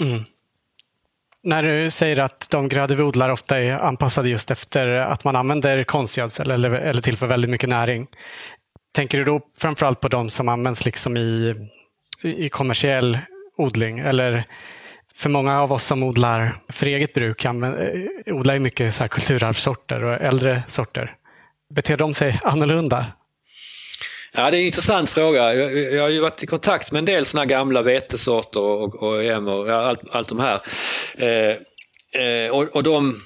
Mm. 0.00 0.22
När 1.44 1.62
du 1.62 1.90
säger 1.90 2.18
att 2.18 2.50
de 2.50 2.68
grödor 2.68 2.96
vi 2.96 3.02
odlar 3.02 3.30
ofta 3.30 3.58
är 3.58 3.72
anpassade 3.72 4.28
just 4.28 4.50
efter 4.50 4.86
att 4.86 5.24
man 5.24 5.36
använder 5.36 5.84
konstgödsel 5.84 6.50
eller, 6.50 6.70
eller 6.70 7.02
tillför 7.02 7.26
väldigt 7.26 7.50
mycket 7.50 7.68
näring. 7.68 8.06
Tänker 8.94 9.18
du 9.18 9.24
då 9.24 9.40
framförallt 9.58 10.00
på 10.00 10.08
de 10.08 10.30
som 10.30 10.48
används 10.48 10.84
liksom 10.84 11.16
i, 11.16 11.54
i 12.22 12.48
kommersiell 12.48 13.18
odling? 13.56 13.98
Eller 13.98 14.46
för 15.14 15.28
många 15.28 15.60
av 15.60 15.72
oss 15.72 15.84
som 15.84 16.02
odlar 16.02 16.62
för 16.68 16.86
eget 16.86 17.14
bruk 17.14 17.44
eh, 17.44 17.52
odlar 18.26 18.54
ju 18.54 18.60
mycket 18.60 18.94
så 18.94 19.00
här 19.00 19.08
kulturarvssorter 19.08 20.04
och 20.04 20.14
äldre 20.14 20.62
sorter. 20.68 21.16
Beter 21.74 21.96
de 21.96 22.14
sig 22.14 22.40
annorlunda? 22.42 23.06
Ja, 24.34 24.50
det 24.50 24.56
är 24.56 24.60
en 24.60 24.66
intressant 24.66 25.10
fråga. 25.10 25.54
Jag, 25.54 25.78
jag 25.78 26.02
har 26.02 26.08
ju 26.08 26.20
varit 26.20 26.42
i 26.42 26.46
kontakt 26.46 26.92
med 26.92 26.98
en 26.98 27.04
del 27.04 27.26
sådana 27.26 27.46
gamla 27.46 27.82
vetesorter 27.82 28.60
och, 28.60 29.02
och 29.02 29.48
och 29.48 29.70
allt, 29.70 30.00
allt 30.10 30.28
de 30.28 30.40
här. 30.40 30.60
Eh, 31.16 31.56
eh, 32.22 32.50
och, 32.50 32.76
och 32.76 32.82
de, 32.82 33.22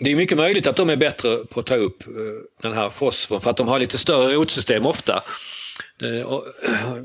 det 0.00 0.12
är 0.12 0.16
mycket 0.16 0.38
möjligt 0.38 0.66
att 0.66 0.76
de 0.76 0.90
är 0.90 0.96
bättre 0.96 1.36
på 1.36 1.60
att 1.60 1.66
ta 1.66 1.74
upp 1.74 2.06
eh, 2.06 2.12
den 2.62 2.72
här 2.72 2.90
fosforn 2.90 3.40
för 3.40 3.50
att 3.50 3.56
de 3.56 3.68
har 3.68 3.78
lite 3.78 3.98
större 3.98 4.34
rotsystem 4.34 4.86
ofta. 4.86 5.22
Eh, 6.02 6.40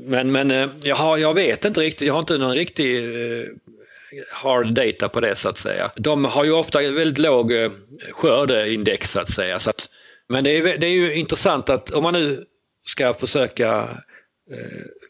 men 0.00 0.32
men 0.32 0.50
eh, 0.50 0.68
jag, 0.82 0.96
har, 0.96 1.18
jag 1.18 1.34
vet 1.34 1.64
inte 1.64 1.80
riktigt, 1.80 2.06
jag 2.06 2.14
har 2.14 2.20
inte 2.20 2.38
någon 2.38 2.54
riktig 2.54 2.96
eh, 2.96 3.46
hard 4.32 4.74
data 4.74 5.08
på 5.08 5.20
det 5.20 5.36
så 5.36 5.48
att 5.48 5.58
säga. 5.58 5.90
De 5.96 6.24
har 6.24 6.44
ju 6.44 6.52
ofta 6.52 6.78
väldigt 6.78 7.18
låg 7.18 7.52
eh, 7.52 7.70
skördeindex 8.10 9.10
så 9.10 9.20
att 9.20 9.30
säga. 9.30 9.58
Så 9.58 9.70
att, 9.70 9.88
men 10.28 10.44
det 10.44 10.50
är, 10.50 10.78
det 10.78 10.86
är 10.86 10.90
ju 10.90 11.14
intressant 11.14 11.70
att 11.70 11.90
om 11.90 12.02
man 12.02 12.14
nu 12.14 12.44
ska 12.86 13.14
försöka 13.14 13.88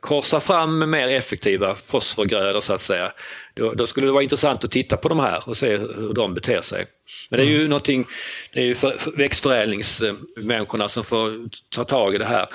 korsa 0.01 0.41
fram 0.41 0.91
mer 0.91 1.09
effektiva 1.09 1.75
fosforgrödor 1.75 2.61
så 2.61 2.75
att 2.75 2.81
säga. 2.81 3.13
Då, 3.55 3.73
då, 3.73 3.87
skulle 3.87 4.07
det 4.07 4.13
vara 4.13 4.23
intressant 4.23 4.65
att 4.65 4.71
titta 4.71 4.97
på 4.97 5.09
de 5.09 5.21
här 5.21 5.49
och 5.49 5.57
se 5.57 5.77
hur 5.77 6.13
de 6.15 6.35
beter 6.35 6.61
sig. 6.61 6.87
Men 7.31 7.41
det 7.41 7.47
är 7.47 7.49
ju 7.49 7.57
mm. 7.57 7.69
någonting, 7.69 8.07
det 8.53 8.61
är 8.61 8.65
ju 8.65 8.75
för, 8.75 8.91
för 8.91 9.11
växtförädlingsmänniskorna 9.11 10.89
som 10.89 11.05
får 11.05 11.49
ta 11.75 11.85
tag 11.85 12.15
i 12.15 12.19
det 12.19 12.25
här. 12.25 12.47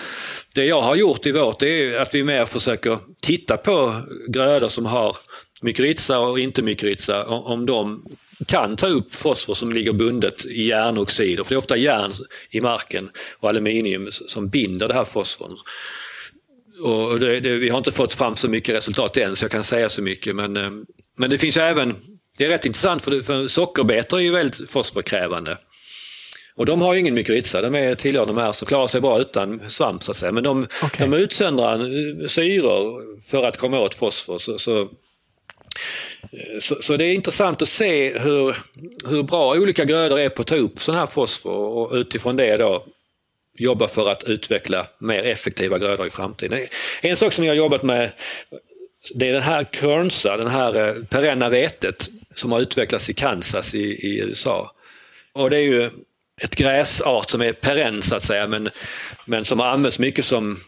Det 0.54 0.66
jag 0.66 0.82
har 0.82 0.96
gjort 0.96 1.26
i 1.26 1.32
vårt 1.32 1.62
är 1.62 2.00
att 2.00 2.16
vi 2.16 2.24
mer 2.24 2.46
försöker 2.46 2.98
titta 3.22 3.58
på 3.58 3.94
grödor 4.28 4.70
som 4.70 4.86
har 4.86 5.18
mykorrhiza 5.62 6.20
och 6.20 6.40
inte 6.40 6.62
mykorrhiza, 6.62 7.26
om 7.26 7.66
de 7.66 8.06
kan 8.46 8.76
ta 8.76 8.88
upp 8.88 9.16
fosfor 9.16 9.54
som 9.54 9.72
ligger 9.72 9.94
bundet 9.94 10.46
i 10.46 10.68
järnoxider, 10.68 11.44
för 11.44 11.50
det 11.50 11.56
är 11.56 11.60
ofta 11.60 11.78
järn 11.78 12.14
i 12.50 12.62
marken 12.62 13.10
och 13.40 13.50
aluminium 13.50 14.10
som 14.12 14.50
binder 14.50 14.88
det 14.88 14.94
här 14.94 15.04
fosforn. 15.04 15.58
Och 16.84 17.20
det, 17.20 17.40
det, 17.40 17.58
vi 17.58 17.70
har 17.70 17.78
inte 17.78 17.92
fått 17.92 18.16
fram 18.16 18.36
så 18.36 18.50
mycket 18.50 18.76
resultat 18.76 19.18
än 19.18 19.36
så 19.36 19.44
jag 19.44 19.52
kan 19.52 19.64
säga 19.64 19.90
så 19.90 20.02
mycket 20.02 20.36
men, 20.36 20.58
eh, 20.58 20.72
men 21.18 21.30
det 21.30 21.38
finns 21.38 21.58
även, 21.58 21.96
det 22.38 22.46
är 22.46 22.50
rätt 22.50 22.66
intressant 22.66 23.04
för, 23.04 23.22
för 23.22 23.48
sockerbetor 23.48 24.20
är 24.20 24.24
ju 24.24 24.32
väldigt 24.32 24.70
fosforkrävande. 24.70 25.58
Och 26.56 26.66
de 26.66 26.82
har 26.82 26.94
ju 26.94 27.00
ingen 27.00 27.14
mykorrhiza, 27.14 27.62
de 27.62 27.76
är, 27.76 27.96
tillhör 27.96 28.26
de 28.26 28.38
här 28.38 28.52
som 28.52 28.66
klarar 28.66 28.88
sig 28.88 29.02
bra 29.02 29.20
utan 29.20 29.70
svamp 29.70 30.04
så 30.04 30.12
att 30.12 30.18
säga. 30.18 30.32
Men 30.32 30.44
de, 30.44 30.68
okay. 30.84 31.08
de 31.08 31.18
utsöndrar 31.18 32.28
syror 32.28 33.04
för 33.30 33.44
att 33.44 33.58
komma 33.58 33.80
åt 33.80 33.96
fosfor. 33.96 34.40
Så, 34.40 34.60
så, 34.60 34.90
så, 36.62 36.76
så, 36.82 36.98
det 36.98 37.06
är 37.06 37.14
intressant 37.14 37.62
att 37.62 37.70
se 37.70 38.20
hur, 38.20 38.56
hur 39.10 39.24
bra 39.24 39.56
olika 39.56 39.86
grödor 39.86 40.20
är 40.20 40.30
på 40.30 40.42
att 40.42 40.48
ta 40.48 40.56
upp 40.56 40.82
sån 40.82 40.96
här 40.96 41.08
fosfor 41.08 41.52
och 41.52 41.94
utifrån 41.94 42.36
det 42.36 42.58
då 42.58 42.86
jobba 43.58 43.88
för 43.88 44.10
att 44.10 44.24
utveckla 44.24 44.88
mer 45.00 45.24
effektiva 45.24 45.78
grödor 45.78 46.08
i 46.08 46.10
framtiden. 46.10 46.68
En 47.02 47.18
sak 47.18 47.34
som 47.34 47.46
jag 47.46 47.52
har 47.52 47.58
jobbat 47.58 47.84
med 47.84 48.12
det 49.14 49.30
är 49.30 49.34
den 49.34 49.42
här 49.44 49.66
Kernsa, 49.72 50.38
den 50.38 50.52
här 50.52 50.88
eh, 50.88 51.04
perenna 51.04 51.50
vetet 51.50 52.10
som 52.36 52.52
har 52.52 52.60
utvecklats 52.60 53.10
i 53.10 53.14
Kansas 53.14 53.76
i, 53.76 53.84
i 53.84 54.20
USA. 54.20 54.72
Och 55.34 55.50
det 55.50 55.58
är 55.58 55.62
ju 55.62 55.90
ett 56.42 56.56
gräsart 56.56 57.30
som 57.30 57.42
är 57.42 57.54
perenn 57.54 58.02
så 58.02 58.16
att 58.16 58.24
säga 58.24 58.48
men, 58.48 58.70
men 59.26 59.46
som 59.46 59.60
har 59.60 59.68
använts 59.68 60.00
mycket 60.00 60.26
som 60.26 60.60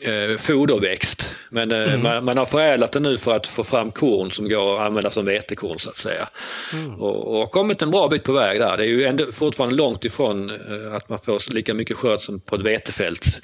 eh, 0.00 0.36
foderväxt. 0.36 1.34
Men 1.50 1.72
eh, 1.72 1.88
mm. 1.88 2.02
man, 2.02 2.24
man, 2.24 2.38
har 2.38 2.46
förädlat 2.46 2.92
den 2.92 3.02
nu 3.02 3.18
för 3.18 3.36
att 3.36 3.46
få 3.46 3.64
fram 3.64 3.92
korn 3.92 4.30
som 4.30 4.48
går 4.48 4.74
att 4.74 4.86
använda 4.86 5.10
som 5.10 5.24
vetekorn 5.24 5.78
så 5.78 5.90
att 5.90 5.96
säga. 5.96 6.28
Mm. 6.72 6.94
Och, 6.94 7.42
och 7.42 7.50
kommit 7.50 7.82
en 7.82 7.90
bra 7.90 8.08
bit 8.08 8.22
på 8.22 8.32
väg 8.32 8.60
där. 8.60 8.76
Det 8.76 8.84
är 8.84 8.88
ju 8.88 9.04
ändå 9.04 9.32
fortfarande 9.32 9.76
långt 9.76 10.04
ifrån 10.04 10.50
eh, 10.50 10.94
att 10.94 11.08
man 11.08 11.18
får 11.18 11.54
lika 11.54 11.74
mycket 11.74 11.96
skörd 11.96 12.20
som 12.20 12.40
på 12.40 12.56
ett 12.56 12.62
vetefält. 12.62 13.40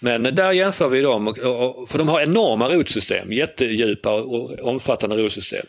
Men 0.00 0.22
där 0.22 0.52
jämför 0.52 0.88
vi 0.88 1.00
dem, 1.00 1.28
och, 1.28 1.38
och, 1.38 1.88
för 1.88 1.98
de 1.98 2.08
har 2.08 2.20
enorma 2.20 2.68
rotsystem, 2.68 3.32
jättedjupa 3.32 4.12
och 4.12 4.58
omfattande 4.60 5.16
rotsystem. 5.16 5.66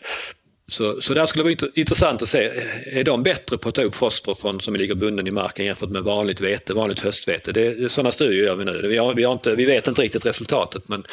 Så, 0.70 1.00
så 1.00 1.14
där 1.14 1.26
skulle 1.26 1.44
det 1.44 1.62
vara 1.62 1.72
intressant 1.74 2.22
att 2.22 2.28
se, 2.28 2.50
är 2.86 3.04
de 3.04 3.22
bättre 3.22 3.58
på 3.58 3.68
att 3.68 3.74
ta 3.74 3.82
upp 3.82 3.94
fosfor 3.94 4.34
från, 4.34 4.60
som 4.60 4.76
ligger 4.76 4.94
bunden 4.94 5.26
i 5.26 5.30
marken 5.30 5.66
jämfört 5.66 5.90
med 5.90 6.02
vanligt 6.02 6.40
vete, 6.40 6.74
vanligt 6.74 7.00
höstvete? 7.00 7.52
Det, 7.52 7.74
det, 7.74 7.88
sådana 7.88 8.12
studier 8.12 8.44
gör 8.46 8.56
vi 8.56 8.64
nu. 8.64 8.88
Vi, 8.88 8.96
har, 8.96 9.14
vi, 9.14 9.24
har 9.24 9.32
inte, 9.32 9.54
vi 9.54 9.64
vet 9.64 9.88
inte 9.88 10.02
riktigt 10.02 10.26
resultatet 10.26 10.88
men 10.88 11.04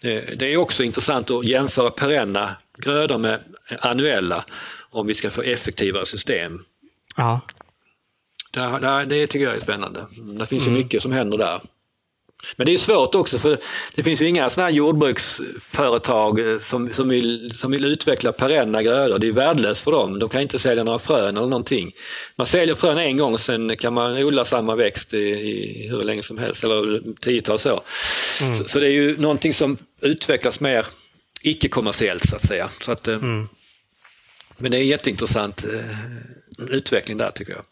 det, 0.00 0.38
det 0.38 0.52
är 0.52 0.56
också 0.56 0.82
intressant 0.82 1.30
att 1.30 1.44
jämföra 1.44 1.90
perenna 1.90 2.56
grödor 2.78 3.18
med 3.18 3.40
annuella 3.80 4.44
om 4.90 5.06
vi 5.06 5.14
ska 5.14 5.30
få 5.30 5.42
effektivare 5.42 6.06
system. 6.06 6.64
Ja. 7.16 7.40
Det, 8.50 8.78
det, 8.80 9.04
det 9.04 9.26
tycker 9.26 9.46
jag 9.46 9.56
är 9.56 9.60
spännande. 9.60 10.06
Det 10.38 10.46
finns 10.46 10.66
mm. 10.66 10.76
ju 10.76 10.82
mycket 10.82 11.02
som 11.02 11.12
händer 11.12 11.38
där. 11.38 11.60
Men 12.56 12.66
det 12.66 12.74
är 12.74 12.78
svårt 12.78 13.14
också 13.14 13.38
för 13.38 13.58
det 13.94 14.02
finns 14.02 14.22
ju 14.22 14.28
inga 14.28 14.50
sådana 14.50 14.68
här 14.68 14.76
jordbruksföretag 14.76 16.52
eh, 16.52 16.58
som, 16.58 16.92
som, 16.92 17.08
vill, 17.08 17.54
som 17.58 17.70
vill 17.70 17.84
utveckla 17.84 18.32
perenna 18.32 18.82
grödor. 18.82 19.18
Det 19.18 19.28
är 19.28 19.32
värdelöst 19.32 19.84
för 19.84 19.92
dem. 19.92 20.18
De 20.18 20.28
kan 20.28 20.40
inte 20.40 20.58
sälja 20.58 20.84
några 20.84 20.98
frön 20.98 21.36
eller 21.36 21.48
någonting. 21.48 21.90
Man 22.36 22.46
säljer 22.46 22.74
frön 22.74 22.98
en 22.98 23.16
gång 23.16 23.38
sen 23.38 23.76
kan 23.76 23.94
man 23.94 24.18
odla 24.18 24.44
samma 24.44 24.74
växt 24.76 25.14
i, 25.14 25.18
i 25.18 25.88
hur 25.88 26.02
länge 26.02 26.22
som 26.22 26.38
helst, 26.38 26.64
eller 26.64 27.02
tiotals 27.20 27.66
år. 27.66 27.80
Mm. 28.42 28.54
Så, 28.56 28.64
så, 28.64 28.80
det 28.80 28.86
är 28.86 28.92
ju 28.92 29.20
någonting 29.20 29.54
som 29.54 29.76
utvecklas 30.00 30.60
mer 30.60 30.86
icke-kommersiellt 31.42 32.28
så 32.28 32.36
att 32.36 32.46
säga. 32.46 32.68
Så 32.80 32.92
att, 32.92 33.08
eh, 33.08 33.14
mm. 33.14 33.48
Men 34.58 34.70
det 34.70 34.76
är 34.76 34.80
en 34.80 34.86
jätteintressant 34.86 35.64
eh, 35.64 36.66
utveckling 36.70 37.16
där 37.16 37.30
tycker 37.30 37.52
jag. 37.52 37.64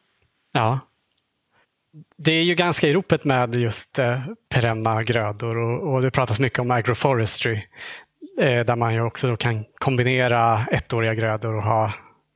Ja, 0.53 0.81
det 2.19 2.33
är 2.33 2.43
ju 2.43 2.55
ganska 2.55 2.89
i 2.89 2.93
ropet 2.93 3.25
med 3.25 3.55
just 3.55 3.99
eh, 3.99 4.21
perenna 4.49 5.03
grödor 5.03 5.57
och, 5.57 5.95
och 5.95 6.03
det 6.03 6.11
pratas 6.11 6.39
mycket 6.39 6.59
om 6.59 6.71
agroforestry 6.71 7.63
eh, 8.41 8.61
där 8.61 8.77
man 8.77 8.95
ju 8.95 9.03
också 9.03 9.37
kan 9.37 9.65
kombinera 9.79 10.67
ettåriga 10.71 11.15
grödor 11.15 11.57
och 11.57 11.63
ha 11.63 11.93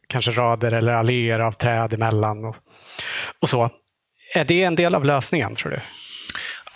kanske 0.09 0.31
rader 0.31 0.73
eller 0.73 0.93
alléer 0.93 1.39
av 1.39 1.53
träd 1.53 1.93
emellan 1.93 2.45
och, 2.45 2.57
och 3.41 3.49
så. 3.49 3.71
Är 4.35 4.45
det 4.45 4.63
en 4.63 4.75
del 4.75 4.95
av 4.95 5.05
lösningen 5.05 5.55
tror 5.55 5.71
du? 5.71 5.81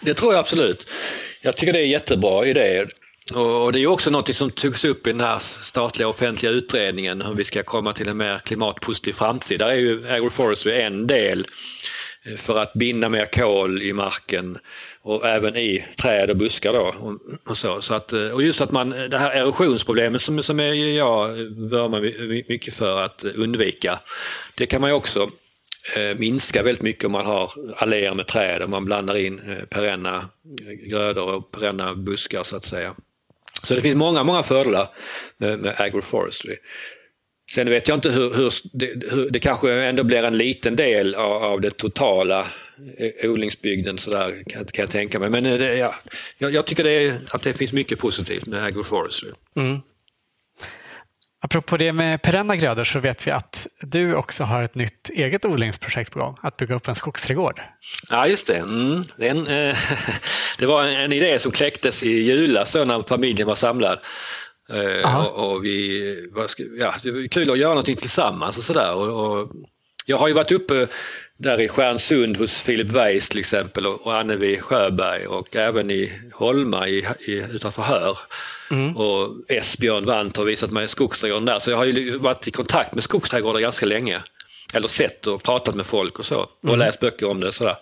Det 0.01 0.15
tror 0.15 0.33
jag 0.33 0.41
absolut. 0.41 0.89
Jag 1.43 1.57
tycker 1.57 1.73
det 1.73 1.79
är 1.79 1.85
en 1.85 1.91
jättebra 1.91 2.47
idé. 2.47 2.87
Och 3.35 3.73
det 3.73 3.81
är 3.81 3.87
också 3.87 4.11
något 4.11 4.35
som 4.35 4.51
togs 4.51 4.85
upp 4.85 5.07
i 5.07 5.13
den 5.13 5.21
här 5.21 5.39
statliga 5.39 6.09
offentliga 6.09 6.53
utredningen 6.53 7.23
hur 7.23 7.35
vi 7.35 7.45
ska 7.45 7.63
komma 7.63 7.93
till 7.93 8.09
en 8.09 8.17
mer 8.17 8.39
klimatpositiv 8.39 9.13
framtid. 9.13 9.59
Där 9.59 9.69
är 9.69 9.75
ju 9.75 10.09
agroforestry 10.09 10.81
en 10.81 11.07
del 11.07 11.47
Eh, 12.25 12.37
för 12.37 12.59
att 12.59 12.73
binda 12.73 13.09
mer 13.09 13.27
kol 13.27 13.83
i 13.83 13.93
marken 13.93 14.59
och 15.03 15.27
även 15.27 15.57
i 15.57 15.85
träd 16.03 16.31
och 16.31 16.37
buskar. 16.37 16.73
Då, 16.73 17.19
och, 17.47 17.57
så. 17.57 17.81
Så 17.81 17.95
att, 17.95 18.13
eh, 18.13 18.29
och 18.29 18.43
just 18.43 18.61
att 18.61 18.71
man, 18.71 18.93
eh, 18.93 19.05
det 19.05 19.19
här 19.19 19.31
erosionsproblemet 19.31 20.23
som, 20.23 20.43
som 20.43 20.59
jag 20.59 21.29
vurmar 21.71 22.01
mycket 22.49 22.75
för 22.75 23.03
att 23.03 23.25
undvika, 23.25 23.99
det 24.55 24.67
kan 24.67 24.81
man 24.81 24.91
ju 24.91 24.97
också 24.97 25.31
eh, 25.97 26.19
minska 26.19 26.63
väldigt 26.63 26.83
mycket 26.83 27.05
om 27.05 27.13
man 27.13 27.27
har 27.27 27.51
alléer 27.77 28.15
med 28.15 28.27
träd 28.27 28.63
och 28.63 28.71
man 28.71 28.85
blandar 28.85 29.19
in 29.19 29.41
perenna 29.71 30.29
grödor 30.89 31.35
och 31.35 31.51
perenna 31.51 31.95
buskar 31.95 32.43
så 32.43 32.57
att 32.57 32.67
säga. 32.67 32.95
Så 33.63 33.75
det 33.75 33.81
finns 33.81 33.97
många, 33.97 34.25
många 34.25 34.43
fördelar 34.43 34.89
med, 35.37 35.59
med 35.59 35.75
agroforestry. 35.81 36.57
Sen 37.55 37.71
vet 37.71 37.89
jag 37.89 37.97
inte 37.97 38.11
hur, 38.11 38.35
hur, 38.35 38.53
det, 38.73 38.87
hur, 39.11 39.31
det 39.31 39.41
kanske 39.41 39.75
ändå 39.75 40.05
blir 40.05 40.23
en 40.23 40.39
liten 40.39 40.77
del 40.77 41.15
av, 41.15 41.33
av 41.33 41.61
det 41.61 41.71
totala 41.71 42.47
eh, 42.99 43.31
odlingsbygden 43.31 43.99
sådär 43.99 44.43
kan, 44.47 44.65
kan 44.65 44.83
jag 44.83 44.91
tänka 44.91 45.19
mig. 45.19 45.31
Men 45.31 45.47
eh, 45.47 45.59
det, 45.59 45.77
ja, 45.77 45.95
jag, 46.39 46.55
jag 46.55 46.67
tycker 46.67 46.85
det 46.85 46.91
är, 46.91 47.21
att 47.31 47.43
det 47.43 47.55
finns 47.55 47.73
mycket 47.73 47.99
positivt 47.99 48.47
med 48.47 48.65
agroforestry. 48.65 49.31
Mm. 49.57 49.81
Apropå 51.43 51.77
det 51.77 51.93
med 51.93 52.23
perenna 52.23 52.57
grödor 52.57 52.85
så 52.85 52.99
vet 52.99 53.27
vi 53.27 53.31
att 53.31 53.67
du 53.81 54.15
också 54.15 54.45
har 54.45 54.63
ett 54.63 54.75
nytt 54.75 55.11
eget 55.11 55.45
odlingsprojekt 55.45 56.13
på 56.13 56.19
gång, 56.19 56.37
att 56.43 56.57
bygga 56.57 56.75
upp 56.75 56.89
en 56.89 56.95
skogsträdgård. 56.95 57.61
Ja, 58.11 58.27
just 58.27 58.47
det. 58.47 58.57
Mm. 58.57 59.05
Det, 59.17 59.29
en, 59.29 59.47
eh, 59.47 59.77
det, 60.59 60.67
var 60.67 60.85
en, 60.85 60.97
en, 60.97 61.13
idé 61.13 61.39
som 61.39 61.53
kläcktes 61.53 62.03
i 62.03 62.09
julas 62.09 62.75
när 62.75 63.09
familjen 63.09 63.49
var 63.49 63.55
samlad. 63.55 63.99
Eh, 64.73 65.27
och, 65.27 65.53
och, 65.53 65.65
vi, 65.65 66.31
ska, 66.49 66.63
ja, 66.79 66.95
det 67.03 67.11
var 67.11 67.29
kul 67.29 67.51
att 67.51 67.59
göra 67.59 67.71
någonting 67.71 67.97
tillsammans 67.97 68.59
och 68.59 68.65
sådär. 68.65 68.95
Och, 68.95 69.41
och, 69.41 69.49
jag 70.07 70.19
har 70.19 70.29
ju 70.29 70.35
varit 70.35 70.53
uppe 70.53 70.87
där 71.37 71.61
i 71.61 71.69
Stjärnsund 71.69 72.37
hos 72.37 72.63
Filip 72.63 72.91
Weiss 72.91 73.29
till 73.29 73.39
exempel 73.39 73.87
och, 73.87 74.07
och 74.07 74.19
Annevi 74.19 74.59
Sjöberg 74.61 75.27
och 75.27 75.57
även 75.57 75.91
i 75.91 76.13
Holma 76.33 76.89
i, 76.89 77.07
i, 77.21 77.33
utanför 77.33 77.83
Hör. 77.83 78.19
Mm. 78.71 78.97
Och 78.97 79.31
Esbjörn 79.49 80.05
Wandt 80.05 80.37
har 80.37 80.45
visat 80.45 80.71
mig 80.71 80.89
skogsträdgården 80.89 81.45
där 81.45 81.59
så 81.59 81.71
jag 81.71 81.77
har 81.77 81.85
ju 81.85 82.19
varit 82.19 82.49
i 82.49 82.51
kontakt 82.51 82.95
med 82.95 83.05
skogsträdgårdar 83.05 83.61
ganska 83.61 83.87
länge. 83.87 84.23
Eller 84.75 84.89
sett 84.89 85.27
och 85.27 85.43
pratat 85.43 85.75
med 85.75 85.87
folk 85.87 86.19
och 86.19 86.27
så 86.27 86.37
och 86.39 86.65
mm. 86.65 86.79
läst 86.79 87.01
böcker 87.01 87.27
om 87.27 87.41
det. 87.41 87.49
Och 87.49 87.55
sådär. 87.55 87.77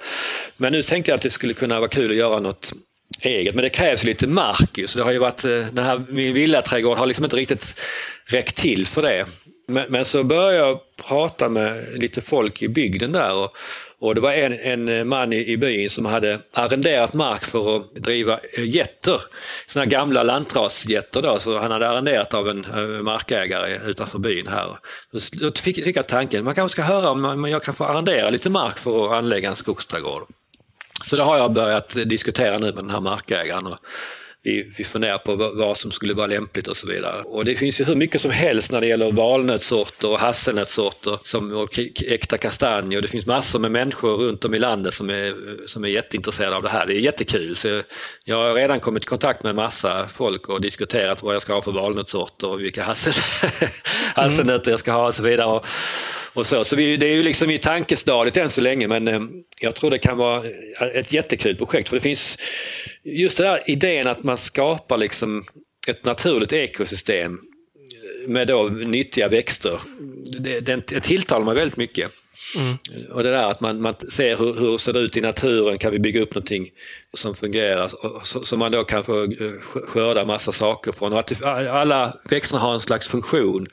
Men 0.56 0.72
nu 0.72 0.82
tänker 0.82 1.12
jag 1.12 1.16
att 1.16 1.22
det 1.22 1.30
skulle 1.30 1.54
kunna 1.54 1.80
vara 1.80 1.88
kul 1.88 2.10
att 2.10 2.16
göra 2.16 2.40
något 2.40 2.72
eget. 3.20 3.54
Men 3.54 3.62
det 3.62 3.70
krävs 3.70 4.04
lite 4.04 4.26
mark 4.26 4.78
så 4.86 4.98
det 4.98 5.04
har 5.04 5.12
ju 5.12 5.18
varit, 5.18 5.44
eh, 5.44 5.50
den 5.50 5.84
här, 5.84 6.06
min 6.08 6.34
villaträdgård 6.34 6.98
har 6.98 7.06
liksom 7.06 7.24
inte 7.24 7.36
riktigt 7.36 7.80
räckt 8.26 8.56
till 8.56 8.86
för 8.86 9.02
det. 9.02 9.26
Men, 9.70 9.84
men, 9.88 10.04
så 10.04 10.24
började 10.24 10.56
jag 10.56 10.78
prata 11.08 11.48
med 11.48 11.98
lite 12.00 12.20
folk 12.20 12.62
i 12.62 12.68
bygden 12.68 13.12
där 13.12 13.34
och, 13.34 13.56
och 14.00 14.14
det 14.14 14.20
var 14.20 14.32
en, 14.32 14.52
en 14.88 15.08
man 15.08 15.32
i, 15.32 15.52
i 15.52 15.56
byn 15.56 15.90
som 15.90 16.04
hade 16.04 16.40
arrenderat 16.52 17.14
mark 17.14 17.44
för 17.44 17.76
att 17.76 17.94
driva 17.94 18.40
eh, 18.52 18.64
getter. 18.64 19.20
Såna 19.66 19.84
gamla 19.84 20.22
lantrasgetter 20.22 21.22
då, 21.22 21.38
så 21.38 21.58
han 21.58 21.70
hade 21.70 21.88
arrenderat 21.88 22.34
av 22.34 22.48
en 22.48 22.64
eh, 22.64 23.02
markägare 23.02 23.80
utanför 23.86 24.18
byn 24.18 24.46
här. 24.46 24.78
Då 25.32 25.52
fick, 25.52 25.84
fick 25.84 25.96
jag 25.96 26.08
tanken, 26.08 26.44
man 26.44 26.54
kanske 26.54 26.72
ska 26.72 26.82
höra 26.82 27.10
om 27.10 27.44
jag 27.44 27.62
kan 27.62 27.74
få 27.74 27.84
arrendera 27.84 28.30
lite 28.30 28.50
mark 28.50 28.78
för 28.78 29.06
att 29.06 29.12
anlägga 29.12 29.50
en 29.50 29.56
skogsträdgård. 29.56 30.22
Så 31.04 31.16
det 31.16 31.22
har 31.22 31.38
jag 31.38 31.52
börjat 31.52 31.88
diskutera 32.06 32.58
nu 32.58 32.66
med 32.66 32.84
den 32.84 32.90
här 32.90 33.00
markägaren. 33.00 33.66
Och 33.66 33.78
vi, 34.48 34.72
vi 34.76 34.84
funderar 34.84 35.18
på 35.18 35.36
vad 35.36 35.76
som 35.76 35.90
skulle 35.90 36.14
vara 36.14 36.26
lämpligt 36.26 36.68
och 36.68 36.76
så 36.76 36.86
vidare. 36.86 37.22
Och 37.22 37.44
det 37.44 37.54
finns 37.54 37.80
ju 37.80 37.84
hur 37.84 37.94
mycket 37.94 38.20
som 38.20 38.30
helst 38.30 38.72
när 38.72 38.80
det 38.80 38.86
gäller 38.86 39.12
valnötssorter 39.12 40.10
och 40.10 40.18
hasselnötssorter 40.18 41.18
som, 41.24 41.52
och 41.52 41.78
äkta 42.06 42.38
kastanjer. 42.38 43.00
Det 43.00 43.08
finns 43.08 43.26
massor 43.26 43.58
med 43.58 43.70
människor 43.70 44.16
runt 44.16 44.44
om 44.44 44.54
i 44.54 44.58
landet 44.58 44.94
som 44.94 45.10
är, 45.10 45.34
som 45.66 45.84
är 45.84 45.88
jätteintresserade 45.88 46.56
av 46.56 46.62
det 46.62 46.68
här. 46.68 46.86
Det 46.86 46.94
är 46.94 47.00
jättekul. 47.00 47.56
Så 47.56 47.82
jag 48.24 48.36
har 48.36 48.54
redan 48.54 48.80
kommit 48.80 49.02
i 49.02 49.06
kontakt 49.06 49.42
med 49.42 49.54
massa 49.54 50.08
folk 50.08 50.48
och 50.48 50.60
diskuterat 50.60 51.22
vad 51.22 51.34
jag 51.34 51.42
ska 51.42 51.54
ha 51.54 51.62
för 51.62 51.72
valnötssorter 51.72 52.50
och 52.50 52.60
vilka 52.60 52.82
hassel, 52.82 53.12
hasselnötter 54.14 54.70
jag 54.70 54.80
ska 54.80 54.92
ha 54.92 55.06
och 55.06 55.14
så 55.14 55.22
vidare. 55.22 55.46
Och, 55.46 55.66
och 56.32 56.46
så 56.46 56.64
så 56.64 56.76
vi, 56.76 56.96
det 56.96 57.06
är 57.06 57.14
ju 57.14 57.22
liksom 57.22 57.50
i 57.50 57.58
tankestadiet 57.58 58.36
än 58.36 58.50
så 58.50 58.60
länge 58.60 58.88
men 58.88 59.08
eh, 59.08 59.20
jag 59.60 59.74
tror 59.74 59.90
det 59.90 59.98
kan 59.98 60.16
vara 60.16 60.42
ett 60.94 61.12
jättekul 61.12 61.56
projekt. 61.56 61.88
För 61.88 61.96
det 61.96 62.00
finns 62.00 62.38
just 63.04 63.36
den 63.36 63.46
där 63.46 63.70
idén 63.70 64.06
att 64.06 64.22
man 64.22 64.37
skapar 64.38 64.96
liksom 64.96 65.44
ett 65.88 66.04
naturligt 66.04 66.52
ekosystem 66.52 67.40
med 68.26 68.46
då 68.46 68.62
nyttiga 68.68 69.28
växter. 69.28 69.80
Det, 70.38 70.60
det, 70.60 70.86
det 70.86 71.00
tilltalar 71.00 71.46
mig 71.46 71.54
väldigt 71.54 71.76
mycket. 71.76 72.10
Mm. 72.56 72.76
Och 73.12 73.22
det 73.22 73.30
där 73.30 73.50
att 73.50 73.60
man, 73.60 73.80
man 73.80 73.94
ser 74.08 74.36
hur, 74.36 74.54
hur 74.54 74.78
ser 74.78 74.92
det 74.92 74.98
ut 74.98 75.16
i 75.16 75.20
naturen, 75.20 75.78
kan 75.78 75.92
vi 75.92 75.98
bygga 75.98 76.20
upp 76.20 76.34
någonting 76.34 76.70
som 77.14 77.34
fungerar 77.34 77.90
så 78.44 78.56
man 78.56 78.72
då 78.72 78.84
kan 78.84 79.04
få 79.04 79.22
eh, 79.22 79.50
skörda 79.60 80.24
massa 80.24 80.52
saker 80.52 80.92
från. 80.92 81.12
Och 81.12 81.18
att 81.18 81.44
alla 81.44 82.16
växterna 82.30 82.60
har 82.60 82.74
en 82.74 82.80
slags 82.80 83.08
funktion. 83.08 83.66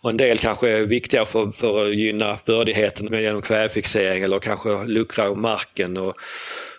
Och 0.00 0.10
en 0.10 0.16
del 0.16 0.38
kanske 0.38 0.68
är 0.68 0.86
viktiga 0.86 1.24
för, 1.24 1.52
för 1.52 1.86
att 1.86 1.94
gynna 1.94 2.38
bördigheten 2.46 3.22
genom 3.22 3.42
kvävefixering 3.42 4.22
eller 4.22 4.38
kanske 4.38 4.84
luckra 4.84 5.34
marken 5.34 5.96
och, 5.96 6.14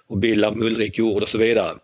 och 0.07 0.17
bilda 0.17 0.51
mullrik 0.51 0.97
jord 0.97 1.22
och 1.24 1.30
så 1.30 1.38
vidare. 1.38 1.76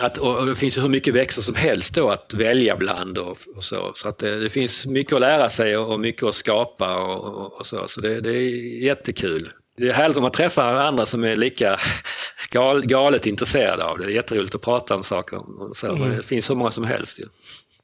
Att, 0.00 0.18
och 0.18 0.46
det 0.46 0.56
finns 0.56 0.76
ju 0.76 0.80
hur 0.80 0.88
mycket 0.88 1.14
växter 1.14 1.42
som 1.42 1.54
helst 1.54 1.94
då 1.94 2.10
att 2.10 2.34
välja 2.34 2.76
bland 2.76 3.18
och, 3.18 3.36
och 3.56 3.64
så. 3.64 3.92
Så 3.96 4.08
att 4.08 4.18
det, 4.18 4.40
det, 4.40 4.50
finns 4.50 4.86
mycket 4.86 5.12
att 5.12 5.20
lära 5.20 5.48
sig 5.48 5.76
och, 5.76 6.00
mycket 6.00 6.22
att 6.22 6.34
skapa 6.34 6.98
och, 6.98 7.52
och 7.52 7.66
så. 7.66 7.88
Så 7.88 8.00
det, 8.00 8.20
det, 8.20 8.30
är 8.30 8.82
jättekul. 8.82 9.50
Det 9.76 9.86
är 9.86 9.92
härligt 9.92 10.16
om 10.16 10.22
man 10.22 10.32
träffar 10.32 10.74
andra 10.74 11.06
som 11.06 11.24
är 11.24 11.36
lika 11.36 11.78
gal, 12.50 12.86
galet 12.86 13.26
intresserade 13.26 13.84
av 13.84 13.98
det. 13.98 14.04
Det 14.04 14.12
är 14.12 14.14
jätteroligt 14.14 14.54
att 14.54 14.62
prata 14.62 14.96
om 14.96 15.04
saker. 15.04 15.62
Och 15.62 15.76
så. 15.76 15.92
Mm. 15.92 16.16
Det 16.16 16.22
finns 16.22 16.50
hur 16.50 16.54
många 16.54 16.70
som 16.70 16.84
helst. 16.84 17.18
Ju. 17.18 17.24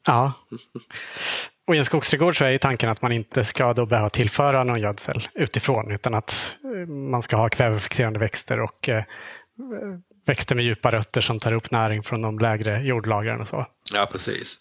Ja. 0.07 0.33
Och 1.67 1.75
i 1.75 1.79
en 1.79 1.85
skogsträdgård 1.85 2.39
så 2.39 2.45
är 2.45 2.51
ju 2.51 2.59
tanken 2.59 2.91
att 2.91 3.03
man 3.03 3.13
inte 3.13 3.45
ska 3.45 3.73
då 3.75 3.87
behöva 3.87 4.11
tillföra 4.11 4.65
någon 4.65 4.81
gödsel 4.81 5.29
utifrån 5.35 5.91
utan 5.91 6.15
att 6.15 6.57
eh, 6.65 6.89
man 6.89 7.23
ska 7.23 7.37
ha 7.37 7.49
kvävefixerande 7.49 8.19
växter 8.19 8.61
och 8.61 8.89
eh, 8.89 9.05
växter 10.29 10.55
med 10.55 10.65
djupa 10.65 10.93
rötter 10.93 11.21
som 11.21 11.41
tar 11.41 11.53
upp 11.53 11.71
näring 11.71 12.03
från 12.03 12.23
de 12.23 12.39
lägre 12.39 12.83
jordlagren 12.83 13.41
och 13.41 13.49
så. 13.49 13.67
Ja, 13.95 14.09
precis. 14.13 14.59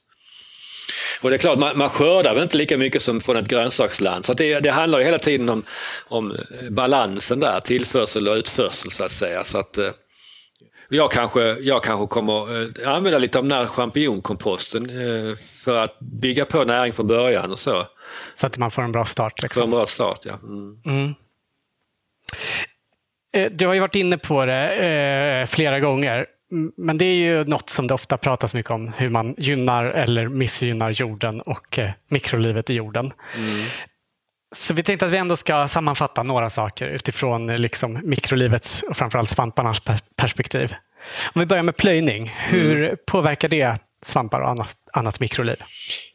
Och 1.22 1.30
det 1.30 1.36
är 1.36 1.38
klart, 1.38 1.60
man, 1.60 1.78
man 1.78 1.90
skördar 1.90 2.34
väl 2.34 2.44
inte 2.44 2.58
lika 2.58 2.78
mycket 2.78 3.02
som 3.02 3.22
från 3.22 3.38
ett 3.38 3.48
grönsaksland. 3.48 4.26
Så 4.26 4.34
det, 4.34 4.60
det 4.60 4.72
handlar 4.72 5.00
ju 5.00 5.06
hela 5.06 5.20
tiden 5.20 5.50
om, 5.50 5.64
om 6.08 6.38
balansen 6.70 7.40
där, 7.40 7.60
tillförsel 7.60 8.28
och 8.28 8.36
utförsel 8.36 8.92
så 8.92 9.04
att 9.04 9.12
säga. 9.12 9.44
Så 9.44 9.60
att, 9.60 9.78
eh, 9.78 9.90
jag 10.90 11.12
kanske, 11.12 11.42
jag 11.42 11.84
kanske 11.84 12.08
kommer 12.08 12.62
eh, 12.82 12.96
använda 12.96 13.20
lite 13.20 13.38
av 13.38 13.44
den 13.44 13.58
här 13.58 13.66
champinjonkomposten 13.66 14.90
eh, 14.90 15.36
för 15.36 15.80
att 15.80 16.00
bygga 16.00 16.46
på 16.46 16.64
näring 16.64 16.94
från 16.94 17.08
början 17.08 17.52
och 17.52 17.60
så. 17.60 17.88
Så 18.34 18.48
att 18.48 18.58
man 18.58 18.72
får 18.72 18.82
en 18.82 18.92
bra 18.92 19.06
start. 19.06 19.42
Liksom. 19.42 19.62
Får 19.62 19.66
en 19.66 19.72
bra 19.72 19.86
start, 19.86 20.20
ja. 20.24 20.40
Mm. 20.44 20.82
Mm. 20.86 21.14
Eh, 23.38 23.52
du 23.52 23.68
har 23.68 23.74
ju 23.74 23.80
varit 23.80 23.96
inne 23.96 24.18
på 24.18 24.46
det 24.46 24.76
eh, 24.76 25.46
flera 25.46 25.80
gånger. 25.80 26.26
Men 26.78 26.98
det 26.98 27.06
är 27.06 27.16
ju 27.16 27.44
något 27.44 27.70
som 27.70 27.88
det 27.88 27.94
ofta 27.94 28.18
pratas 28.18 28.54
mycket 28.54 28.72
om, 28.72 28.94
hur 28.98 29.10
man 29.10 29.36
gynnar 29.38 29.86
eller 29.86 30.28
missgynnar 30.28 30.92
jorden 30.92 31.42
och 31.42 31.80
eh, 31.80 31.90
mikrolivet 32.10 32.70
i 32.70 32.74
jorden. 32.74 33.14
Mm. 33.36 33.66
Så 34.56 34.74
vi 34.74 34.84
tänkte 34.84 35.06
att 35.06 35.12
vi 35.12 35.18
ändå 35.18 35.36
ska 35.36 35.68
sammanfatta 35.68 36.24
några 36.24 36.50
saker 36.50 36.88
utifrån 36.88 37.56
liksom, 37.56 38.00
mikrolivets 38.04 38.84
och 38.84 38.98
framförallt 38.98 39.30
svamparnas 39.30 39.82
perspektiv. 40.16 40.74
Om 41.34 41.40
vi 41.40 41.46
börjar 41.46 41.64
med 41.64 41.78
plöjning, 41.78 42.36
hur 42.38 42.84
mm. 42.84 42.98
påverkar 43.08 43.50
det 43.50 43.78
svampar 44.06 44.42
och 44.42 44.50
annat, 44.50 44.76
annat 44.94 45.20
mikroliv? 45.20 45.56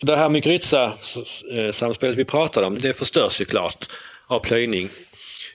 Det 0.00 0.16
här 0.16 0.28
mykorrhiza-samspelet 0.28 2.16
vi 2.16 2.24
pratade 2.24 2.66
om, 2.66 2.78
det 2.78 2.98
förstörs 2.98 3.40
ju 3.40 3.44
klart 3.44 3.86
av 4.26 4.40
plöjning. 4.40 4.90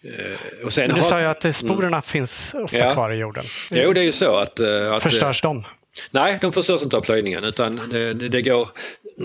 Eh, 0.04 0.66
och 0.66 0.74
sen 0.74 0.90
du 0.90 0.96
har... 0.96 1.02
sa 1.02 1.20
ju 1.20 1.26
att 1.26 1.56
sporerna 1.56 1.88
mm. 1.88 2.02
finns 2.02 2.56
ofta 2.64 2.78
ja. 2.78 2.94
kvar 2.94 3.12
i 3.12 3.16
jorden. 3.16 3.46
Jo, 3.72 3.94
det 3.94 4.02
är 4.02 4.06
ju 4.06 4.12
så 4.12 4.38
att... 4.38 4.60
Eh, 4.60 4.92
att 4.92 5.04
Förstörs 5.04 5.42
de? 5.42 5.66
Nej, 6.12 6.38
de 6.42 6.54
förstörs 6.54 6.84
inte 6.84 6.98
av 6.98 7.02
plöjningen 7.02 7.44
utan 7.44 7.90
det, 7.92 8.14
det, 8.14 8.42
går, 8.42 8.70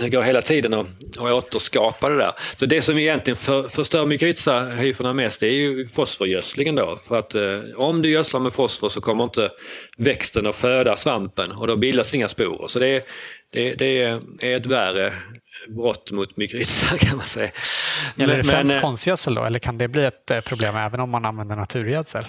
det 0.02 0.08
går 0.08 0.22
hela 0.22 0.42
tiden 0.42 0.74
att, 0.74 0.86
att 1.18 1.32
återskapa 1.32 2.08
det 2.08 2.16
där. 2.16 2.32
Så 2.56 2.66
det 2.66 2.82
som 2.82 2.98
egentligen 2.98 3.36
för, 3.36 3.62
förstör 3.62 4.06
mykorrhizahyferna 4.06 5.12
mest 5.12 5.40
det 5.40 5.46
är 5.46 5.52
ju 5.52 5.88
fosforgödslingen 5.88 6.74
då. 6.74 6.98
För 7.08 7.18
att 7.18 7.34
eh, 7.34 7.60
om 7.76 8.02
du 8.02 8.10
gödslar 8.10 8.40
med 8.40 8.52
fosfor 8.52 8.88
så 8.88 9.00
kommer 9.00 9.24
inte 9.24 9.50
växten 9.96 10.46
att 10.46 10.56
föda 10.56 10.96
svampen 10.96 11.52
och 11.52 11.66
då 11.66 11.76
bildas 11.76 12.14
inga 12.14 12.28
sporer. 12.28 12.68
Så 12.68 12.78
det, 12.78 13.06
det, 13.52 13.74
det 13.74 14.02
är 14.42 14.56
ett 14.56 14.66
värre 14.66 15.12
brott 15.68 16.10
mot 16.10 16.36
mykorrhiza 16.36 16.98
kan 16.98 17.16
man 17.16 17.26
säga. 17.26 17.50
Gäller 18.16 18.36
det 18.36 18.44
främst 18.44 18.74
eh, 18.74 18.80
konstgödsel 18.80 19.34
då 19.34 19.44
eller 19.44 19.58
kan 19.58 19.78
det 19.78 19.88
bli 19.88 20.04
ett 20.04 20.30
eh, 20.30 20.40
problem 20.40 20.76
även 20.76 21.00
om 21.00 21.10
man 21.10 21.24
använder 21.24 21.56
naturgödsel? 21.56 22.24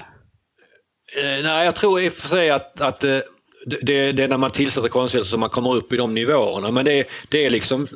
Eh, 1.18 1.44
nej, 1.44 1.66
jag 1.66 1.76
tror 1.76 2.02
i 2.02 2.10
och 2.10 2.14
för 2.14 2.28
sig 2.28 2.50
att, 2.50 2.82
att 2.82 3.00
det, 3.00 3.24
det, 3.82 4.24
är 4.24 4.28
när 4.28 4.38
man 4.38 4.52
tillsätter 4.52 4.90
konstgödsel 4.90 5.30
som 5.30 5.40
man 5.40 5.50
kommer 5.50 5.76
upp 5.76 5.94
i 5.94 5.98
de 5.98 6.14
nivåerna. 6.14 6.72
Men 6.72 6.86
det, 6.86 7.08
det 7.30 7.46
är 7.46 7.50
liksom 7.50 7.88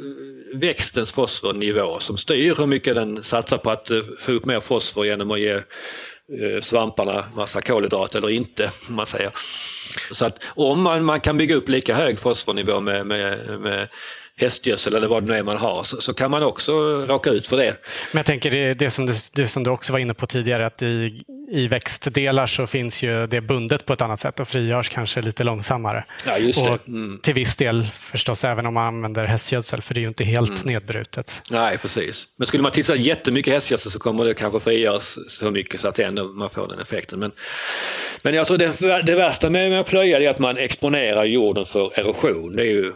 växtens 0.53 1.13
fosfornivå 1.13 1.99
som 1.99 2.17
styr 2.17 2.55
hur 2.57 2.65
mycket 2.65 2.95
den 2.95 3.23
satsar 3.23 3.57
på 3.57 3.71
att 3.71 3.91
få 4.19 4.31
upp 4.31 4.45
mer 4.45 4.59
fosfor 4.59 5.05
genom 5.05 5.31
att 5.31 5.39
ge 5.39 5.61
svamparna 6.61 7.25
massa 7.35 7.61
kolhydrater 7.61 8.19
eller 8.19 8.29
inte. 8.29 8.71
Man 8.87 9.05
säger. 9.05 9.31
Så 10.11 10.25
att 10.25 10.43
om 10.47 10.81
man, 10.81 11.05
man 11.05 11.19
kan 11.19 11.37
bygga 11.37 11.55
upp 11.55 11.69
lika 11.69 11.95
hög 11.95 12.19
fosfornivå 12.19 12.81
med, 12.81 13.07
med, 13.07 13.59
med 13.59 13.87
hästgödsel 14.37 14.95
eller 14.95 15.07
vad 15.07 15.23
det 15.23 15.27
nu 15.27 15.33
är 15.33 15.43
man 15.43 15.57
har 15.57 15.83
så, 15.83 16.01
så, 16.01 16.13
kan 16.13 16.31
man 16.31 16.43
också 16.43 16.73
råka 17.05 17.29
ut 17.29 17.47
för 17.47 17.57
det. 17.57 17.75
Men 18.11 18.19
jag 18.19 18.25
tänker 18.25 18.51
det, 18.51 18.73
det, 18.73 18.89
som 18.89 19.05
du, 19.05 19.13
det 19.33 19.47
som 19.47 19.63
du 19.63 19.69
också 19.69 19.93
var 19.93 19.99
inne 19.99 20.13
på 20.13 20.27
tidigare 20.27 20.65
att 20.65 20.81
i, 20.81 21.23
i 21.51 21.67
växtdelar 21.67 22.47
så 22.47 22.67
finns 22.67 23.03
ju 23.03 23.27
det 23.27 23.41
bundet 23.41 23.85
på 23.85 23.93
ett 23.93 24.01
annat 24.01 24.19
sätt 24.19 24.39
och 24.39 24.47
frigörs 24.47 24.89
kanske 24.89 25.21
lite 25.21 25.43
långsammare. 25.43 26.05
Ja, 26.25 26.37
just 26.37 26.65
det. 26.65 26.71
Och 26.71 26.87
mm. 26.87 27.19
Till 27.23 27.33
viss 27.33 27.55
del 27.55 27.87
förstås 27.93 28.43
även 28.43 28.65
om 28.65 28.73
man 28.73 28.85
använder 28.85 29.25
hästgödsel 29.25 29.81
för 29.81 29.93
det 29.93 29.99
är 29.99 30.01
ju 30.01 30.07
inte 30.07 30.23
helt 30.23 30.63
mm. 30.63 30.73
nedbrutet. 30.73 31.41
Nej, 31.51 31.77
precis. 31.77 32.27
Men 32.35 32.47
skulle 32.47 32.63
man 32.63 32.71
tillsätta 32.71 32.99
jättemycket 32.99 33.53
hästgödsel 33.53 33.91
så 33.91 33.99
kommer 33.99 34.25
det 34.25 34.33
kanske 34.33 34.59
frigöras 34.59 35.17
så 35.27 35.51
mycket 35.51 35.81
så 35.81 35.87
att 35.87 35.99
ändå 35.99 36.23
man 36.23 36.49
får 36.49 36.67
den 36.67 36.79
effekten. 36.79 37.19
Men, 37.19 37.31
men 38.21 38.33
jag 38.33 38.47
tror 38.47 38.57
det, 38.57 39.01
det 39.05 39.15
värsta 39.15 39.49
med, 39.49 39.69
med 39.69 39.79
att 39.79 39.87
plöja 39.87 40.19
är 40.19 40.29
att 40.29 40.39
man 40.39 40.57
exponerar 40.57 41.23
jorden 41.23 41.65
för 41.65 41.99
erosion. 41.99 42.55
Det 42.55 42.61
är 42.61 42.71
ju 42.71 42.93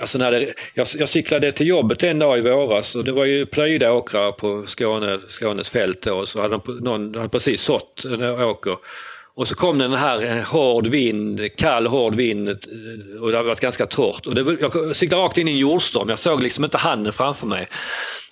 Alltså 0.00 0.18
när 0.18 0.30
det, 0.30 0.54
jag, 0.74 0.86
jag 0.98 1.08
cyklade 1.08 1.52
till 1.52 1.66
jobbet 1.66 2.02
en 2.02 2.18
dag 2.18 2.38
i 2.38 2.40
våras 2.40 2.94
och 2.94 3.04
det 3.04 3.12
var 3.12 3.24
ju 3.24 3.46
plöjda 3.46 3.92
åkrar 3.92 4.32
på 4.32 4.66
Skåne, 4.66 5.18
Skånes 5.28 5.70
fält 5.70 6.02
då, 6.02 6.26
så 6.26 6.40
hade 6.40 6.60
de, 6.66 6.78
någon 6.80 7.14
hade 7.14 7.28
precis 7.28 7.62
sått 7.62 8.04
en 8.04 8.22
åker. 8.22 8.76
Och 9.42 9.48
så 9.48 9.54
kom 9.54 9.78
den 9.78 9.92
här 9.92 10.36
eh, 10.36 10.44
hård 10.44 10.86
vind, 10.86 11.56
kall 11.56 11.86
hård 11.86 12.14
vind 12.14 12.48
eh, 12.48 12.54
och 13.20 13.30
det 13.30 13.36
har 13.36 13.44
varit 13.44 13.60
ganska 13.60 13.86
torrt. 13.86 14.26
Och 14.26 14.34
det, 14.34 14.56
jag 14.60 14.96
cyklade 14.96 15.22
rakt 15.22 15.38
in 15.38 15.48
i 15.48 15.50
en 15.50 15.58
jordstorm, 15.58 16.08
jag 16.08 16.18
såg 16.18 16.42
liksom 16.42 16.64
inte 16.64 16.78
handen 16.78 17.12
framför 17.12 17.46
mig. 17.46 17.68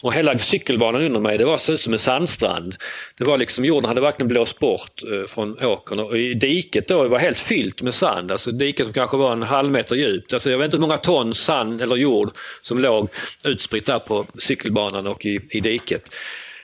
Och 0.02 0.14
hela 0.14 0.38
cykelbanan 0.38 1.02
under 1.02 1.20
mig, 1.20 1.38
det 1.38 1.44
var 1.44 1.58
så 1.58 1.72
ut 1.72 1.80
som 1.80 1.92
en 1.92 1.98
sandstrand. 1.98 2.74
Det 3.18 3.24
var 3.24 3.38
liksom, 3.38 3.64
jorden 3.64 3.88
hade 3.88 4.00
verkligen 4.00 4.28
blåst 4.28 4.58
bort 4.58 5.02
eh, 5.12 5.26
från 5.28 5.64
åkern 5.64 5.98
och 5.98 6.18
i 6.18 6.34
diket 6.34 6.88
då 6.88 7.08
var 7.08 7.18
helt 7.18 7.40
fyllt 7.40 7.82
med 7.82 7.94
sand. 7.94 8.32
Alltså 8.32 8.52
diket 8.52 8.86
som 8.86 8.92
kanske 8.92 9.16
var 9.16 9.32
en 9.32 9.42
halv 9.42 9.70
meter 9.70 9.96
djupt. 9.96 10.32
Alltså 10.32 10.50
jag 10.50 10.58
vet 10.58 10.64
inte 10.64 10.76
hur 10.76 10.82
många 10.82 10.96
ton 10.96 11.34
sand 11.34 11.82
eller 11.82 11.96
jord 11.96 12.30
som 12.62 12.78
låg 12.78 13.08
utspritt 13.44 13.86
där 13.86 13.98
på 13.98 14.26
cykelbanan 14.38 15.06
och 15.06 15.26
i, 15.26 15.40
i 15.50 15.60
diket. 15.60 16.10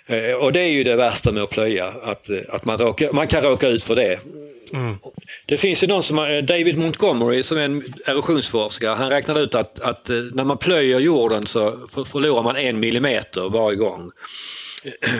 Eh, 0.06 0.34
och 0.34 0.52
det 0.52 0.60
är 0.60 0.70
ju 0.70 0.84
det 0.84 0.96
värsta 0.96 1.32
med 1.32 1.42
att 1.42 1.50
plöja, 1.50 1.86
att, 1.86 2.30
eh, 2.30 2.38
att 2.48 2.64
man, 2.64 2.78
råkar, 2.78 3.12
man 3.12 3.26
kan 3.26 3.42
råka 3.42 3.68
ut 3.68 3.84
för 3.84 3.96
det. 3.96 4.20
Mm. 4.72 4.94
Det 5.46 5.56
finns 5.56 5.82
ju 5.82 5.86
någon 5.86 6.02
som, 6.02 6.16
David 6.48 6.78
Montgomery 6.78 7.42
som 7.42 7.58
är 7.58 7.62
en 7.62 7.94
erosionsforskare, 8.06 8.94
han 8.94 9.10
räknade 9.10 9.40
ut 9.40 9.54
att, 9.54 9.80
att 9.80 10.10
eh, 10.10 10.16
när 10.16 10.44
man 10.44 10.58
plöjer 10.58 11.00
jorden 11.00 11.46
så 11.46 11.72
förlorar 11.88 12.42
man 12.42 12.56
en 12.56 12.80
millimeter 12.80 13.48
varje 13.50 13.76
gång. 13.76 14.10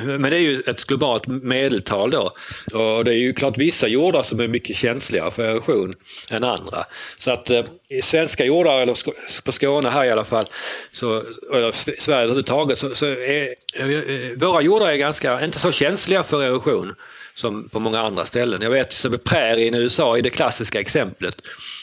Men 0.04 0.22
det 0.22 0.36
är 0.36 0.40
ju 0.40 0.60
ett 0.60 0.84
globalt 0.84 1.26
medeltal 1.26 2.10
då. 2.10 2.30
Och 2.72 3.04
det 3.04 3.10
är 3.10 3.18
ju 3.18 3.32
klart 3.32 3.58
vissa 3.58 3.88
jordar 3.88 4.22
som 4.22 4.40
är 4.40 4.48
mycket 4.48 4.76
känsligare 4.76 5.30
för 5.30 5.42
erosion 5.42 5.94
än 6.30 6.44
andra. 6.44 6.84
Så 7.18 7.30
att 7.30 7.50
eh, 7.50 7.64
i 7.88 8.02
svenska 8.02 8.44
jordar, 8.44 8.80
eller 8.80 8.96
på 9.44 9.52
Skåne 9.52 9.88
här 9.88 10.04
i 10.04 10.10
alla 10.10 10.24
fall, 10.24 10.46
så, 10.92 11.22
eller 11.54 12.00
Sverige 12.00 12.22
överhuvudtaget, 12.22 12.78
så, 12.78 12.94
så 12.94 13.06
är 13.06 13.54
eh, 13.74 14.36
våra 14.36 14.62
jordar 14.62 14.86
är 14.86 14.96
ganska, 14.96 15.44
inte 15.44 15.58
så 15.58 15.72
känsliga 15.72 16.22
för 16.22 16.42
erosion 16.42 16.94
som 17.36 17.68
på 17.68 17.80
många 17.80 18.00
andra 18.00 18.24
ställen. 18.24 18.62
Jag 18.62 18.70
vet 18.70 18.92
som 18.92 19.18
prärien 19.24 19.74
i 19.74 19.78
USA 19.78 20.18
är 20.18 20.22
det 20.22 20.30
klassiska 20.30 20.80
exemplet 20.80 21.42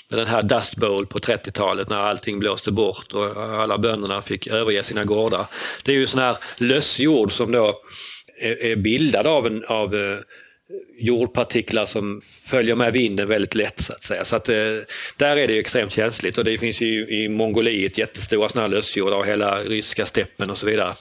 med 0.10 0.20
den 0.20 0.28
här 0.28 0.42
Dust 0.42 0.76
Bowl 0.76 1.06
på 1.06 1.20
30-talet 1.20 1.90
när 1.90 1.98
allting 1.98 2.40
blåste 2.40 2.72
bort 2.72 3.14
och 3.14 3.38
alla 3.38 3.78
bönderna 3.78 4.22
fick 4.22 4.48
överge 4.48 4.84
sina 4.84 5.04
gårdar. 5.04 5.46
Det 5.84 5.92
är 5.92 5.96
ju 5.96 6.08
sån 6.08 6.20
här 6.20 6.38
lössjord 6.58 7.32
som 7.32 7.52
då 7.52 7.82
är 8.42 8.76
bildad 8.76 9.28
av, 9.28 9.48
en, 9.48 9.64
av 9.66 9.96
eh, 9.96 10.18
jordpartiklar 11.00 11.86
som 11.86 12.22
följer 12.46 12.76
med 12.76 12.94
vinden 12.94 13.28
väldigt 13.28 13.56
lätt 13.56 13.80
så 13.80 13.94
att 13.94 14.04
säga. 14.04 14.26
Så 14.26 14.36
att, 14.36 14.50
eh, 14.50 14.56
där 15.18 15.38
är 15.38 15.48
det 15.48 15.60
extremt 15.60 15.94
känsligt 15.94 16.38
och 16.38 16.44
det 16.44 16.58
finns 16.58 16.82
ju 16.82 17.08
i 17.08 17.30
Mongoliet 17.30 17.98
jättestora 17.98 18.50
sådana 18.50 18.68
lössjordar 18.68 19.18
och 19.18 19.26
hela 19.26 19.60
ryska 19.60 20.06
steppen 20.06 20.50
och 20.50 20.58
så 20.58 20.66
vidare. 20.66 20.94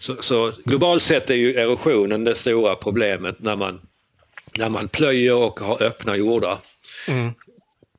Så, 0.00 0.16
så, 0.20 0.52
globalt 0.64 1.02
sett 1.02 1.30
är 1.30 1.34
ju 1.34 1.54
erosionen 1.54 2.24
det 2.24 2.34
stora 2.34 2.74
problemet 2.74 3.40
när 3.40 3.56
man, 3.56 3.80
när 4.58 4.68
man 4.68 4.88
plöjer 4.88 5.36
och 5.36 5.60
har 5.60 5.82
öppna 5.82 6.16
jordar. 6.16 6.58
Mm. 7.08 7.32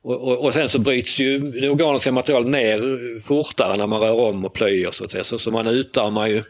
Och, 0.02 0.28
och, 0.28 0.44
och, 0.44 0.52
sen 0.52 0.68
så 0.68 0.78
bryts 0.78 1.18
ju 1.18 1.38
det 1.38 1.68
organiska 1.68 2.12
materialet 2.12 2.48
ner 2.48 3.20
fortare 3.20 3.76
när 3.76 3.86
man 3.86 4.00
rör 4.00 4.20
om 4.20 4.44
och 4.44 4.54
plöjer 4.54 4.90
så 4.90 5.04
att 5.04 5.10
säga. 5.10 5.24
Så, 5.24 5.38
så 5.38 5.50
man 5.50 5.66
utarmar 5.66 6.26
ju 6.26 6.42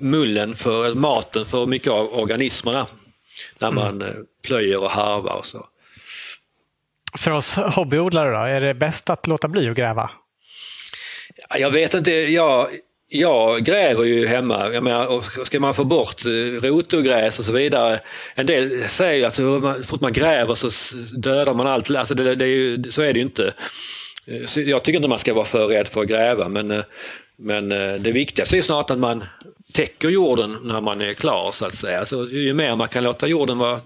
mullen 0.00 0.54
för 0.54 0.94
maten 0.94 1.44
för 1.44 1.66
mycket 1.66 1.92
av 1.92 2.14
organismerna 2.14 2.86
när 3.58 3.70
man 3.70 4.02
mm. 4.02 4.24
plöjer 4.46 4.80
och 4.80 4.90
harvar 4.90 5.34
och 5.34 5.46
så. 5.46 5.66
För 7.18 7.30
oss 7.30 7.56
hobbyodlare 7.56 8.30
då, 8.30 8.38
är 8.38 8.60
det 8.60 8.74
bäst 8.74 9.10
att 9.10 9.26
låta 9.26 9.48
bli 9.48 9.68
att 9.68 9.76
gräva? 9.76 10.10
Jag 11.58 11.70
vet 11.70 11.94
inte, 11.94 12.12
jag, 12.12 12.68
jag 13.08 13.64
gräver 13.64 14.04
ju 14.04 14.26
hemma. 14.26 14.68
Jag 14.72 14.82
menar, 14.82 15.44
ska 15.44 15.60
man 15.60 15.74
få 15.74 15.84
bort 15.84 16.24
eh, 16.24 16.60
rotogräs 16.62 17.38
och 17.38 17.44
så 17.44 17.52
vidare. 17.52 18.00
En 18.34 18.46
del 18.46 18.88
säger 18.88 19.18
ju 19.18 19.24
att 19.24 19.34
så 19.34 19.74
fort 19.86 20.00
man 20.00 20.12
gräver 20.12 20.54
så 20.54 20.96
dödar 21.16 21.54
man 21.54 21.66
allt. 21.66 21.90
Alltså 21.90 22.14
det, 22.14 22.34
det 22.34 22.44
är 22.44 22.48
ju, 22.48 22.90
så 22.90 23.02
är 23.02 23.12
det 23.12 23.18
ju 23.18 23.24
inte. 23.24 23.54
Eh, 24.26 24.46
så 24.46 24.60
jag 24.60 24.84
tycker 24.84 24.96
inte 24.96 25.08
man 25.08 25.18
ska 25.18 25.34
vara 25.34 25.44
för 25.44 25.66
rädd 25.66 25.88
för 25.88 26.00
att 26.00 26.08
gräva 26.08 26.48
men, 26.48 26.82
men 27.38 27.68
det 28.02 28.12
viktigaste 28.12 28.58
är 28.58 28.62
snart 28.62 28.90
att 28.90 28.98
man 28.98 29.24
täcker 29.72 30.08
jorden 30.08 30.58
när 30.62 30.80
man 30.80 31.00
är 31.00 31.14
klar 31.14 31.50
så 31.52 31.66
att 31.66 31.74
säga. 31.74 32.04
Så 32.04 32.24
ju 32.24 32.54
mer 32.54 32.76
man 32.76 32.88
kan 32.88 33.04
låta 33.04 33.26
jorden 33.26 33.58
vara, 33.58 33.80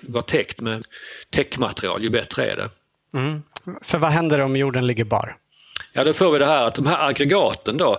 vara 0.00 0.22
täckt 0.22 0.60
med 0.60 0.84
täckmaterial, 1.30 2.02
ju 2.02 2.10
bättre 2.10 2.46
är 2.46 2.56
det. 2.56 2.70
Mm. 3.18 3.42
För 3.82 3.98
vad 3.98 4.10
händer 4.10 4.40
om 4.40 4.56
jorden 4.56 4.86
ligger 4.86 5.04
bar? 5.04 5.36
Ja, 5.92 6.04
då 6.04 6.12
får 6.12 6.32
vi 6.32 6.38
det 6.38 6.46
här 6.46 6.66
att 6.66 6.74
de 6.74 6.86
här 6.86 7.08
aggregaten 7.08 7.76
då, 7.76 7.98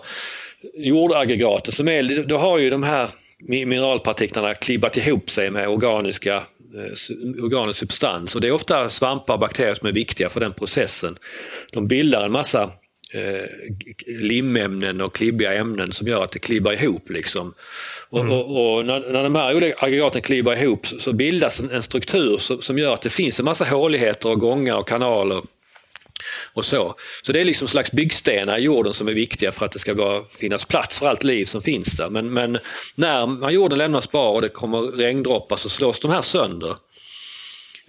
jordaggregaten 0.73 1.73
som 1.73 1.87
är, 1.87 2.23
då 2.23 2.37
har 2.37 2.57
ju 2.57 2.69
de 2.69 2.83
här 2.83 3.09
mineralpartiklarna 3.47 4.53
klibbat 4.53 4.97
ihop 4.97 5.29
sig 5.29 5.49
med 5.49 5.67
organiska 5.67 6.35
eh, 6.35 7.43
organisk 7.43 7.79
substans 7.79 8.35
och 8.35 8.41
det 8.41 8.47
är 8.47 8.51
ofta 8.51 8.89
svampar 8.89 9.33
och 9.33 9.39
bakterier 9.39 9.73
som 9.73 9.87
är 9.87 9.91
viktiga 9.91 10.29
för 10.29 10.39
den 10.39 10.53
processen. 10.53 11.17
De 11.71 11.87
bildar 11.87 12.25
en 12.25 12.31
massa 12.31 12.71
eh, 13.13 13.45
limämnen 14.07 15.01
och 15.01 15.15
klibbiga 15.15 15.53
ämnen 15.53 15.91
som 15.91 16.07
gör 16.07 16.23
att 16.23 16.31
det 16.31 16.39
klibbar 16.39 16.73
ihop. 16.73 17.09
Liksom. 17.09 17.53
Och, 18.09 18.19
mm. 18.19 18.31
och, 18.31 18.75
och 18.75 18.85
när, 18.85 18.99
när 19.11 19.23
de 19.23 19.35
här 19.35 19.55
olika 19.55 19.85
aggregaten 19.85 20.21
klibbar 20.21 20.55
ihop 20.55 20.87
så, 20.87 20.99
så 20.99 21.13
bildas 21.13 21.59
en, 21.59 21.71
en 21.71 21.83
struktur 21.83 22.37
som, 22.37 22.61
som, 22.61 22.77
gör 22.77 22.93
att 22.93 23.01
det 23.01 23.09
finns 23.09 23.39
en 23.39 23.45
massa 23.45 23.65
håligheter 23.65 24.29
och 24.29 24.39
gångar 24.39 24.75
och 24.75 24.87
kanaler 24.87 25.41
och 26.53 26.65
så. 26.65 26.95
Så 27.23 27.31
det 27.31 27.41
är 27.41 27.45
liksom 27.45 27.67
slags 27.67 27.91
byggstenar 27.91 28.57
i 28.57 28.61
jorden 28.61 28.93
som 28.93 29.07
är 29.07 29.13
viktiga 29.13 29.51
för 29.51 29.65
att 29.65 29.71
det 29.71 29.79
ska 29.79 29.95
bara 29.95 30.23
finnas 30.39 30.65
plats 30.65 30.99
för 30.99 31.07
allt 31.07 31.23
liv 31.23 31.45
som 31.45 31.61
finns 31.61 31.91
där. 31.91 32.09
Men, 32.09 32.33
men 32.33 32.57
när 32.95 33.49
jorden 33.49 33.77
lämnas 33.77 34.11
bar 34.11 34.33
och 34.33 34.41
det 34.41 34.49
kommer 34.49 34.81
regndroppar 34.81 35.55
så 35.55 35.69
slås 35.69 35.99
de 35.99 36.11
här 36.11 36.21
sönder. 36.21 36.75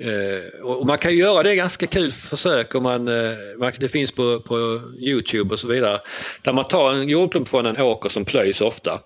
Eh, 0.01 0.61
och 0.63 0.87
man 0.87 0.99
kan 0.99 1.17
göra 1.17 1.43
det 1.43 1.55
ganska 1.55 1.87
kul 1.87 2.13
försök 2.13 2.75
om 2.75 2.83
man, 2.83 3.09
eh, 3.09 3.71
det 3.79 3.89
finns 3.89 4.13
på, 4.13 4.41
på 4.41 4.81
Youtube 4.99 5.55
och 5.55 5.61
så 5.61 5.67
vidare. 5.67 6.01
Där 6.43 6.53
man 6.53 6.65
tar 6.65 6.93
en 6.93 7.09
jordklump 7.09 7.49
från 7.49 7.67
en 7.67 7.81
åker 7.81 8.09
som 8.09 8.25
plöjs 8.25 8.61
ofta 8.61 9.01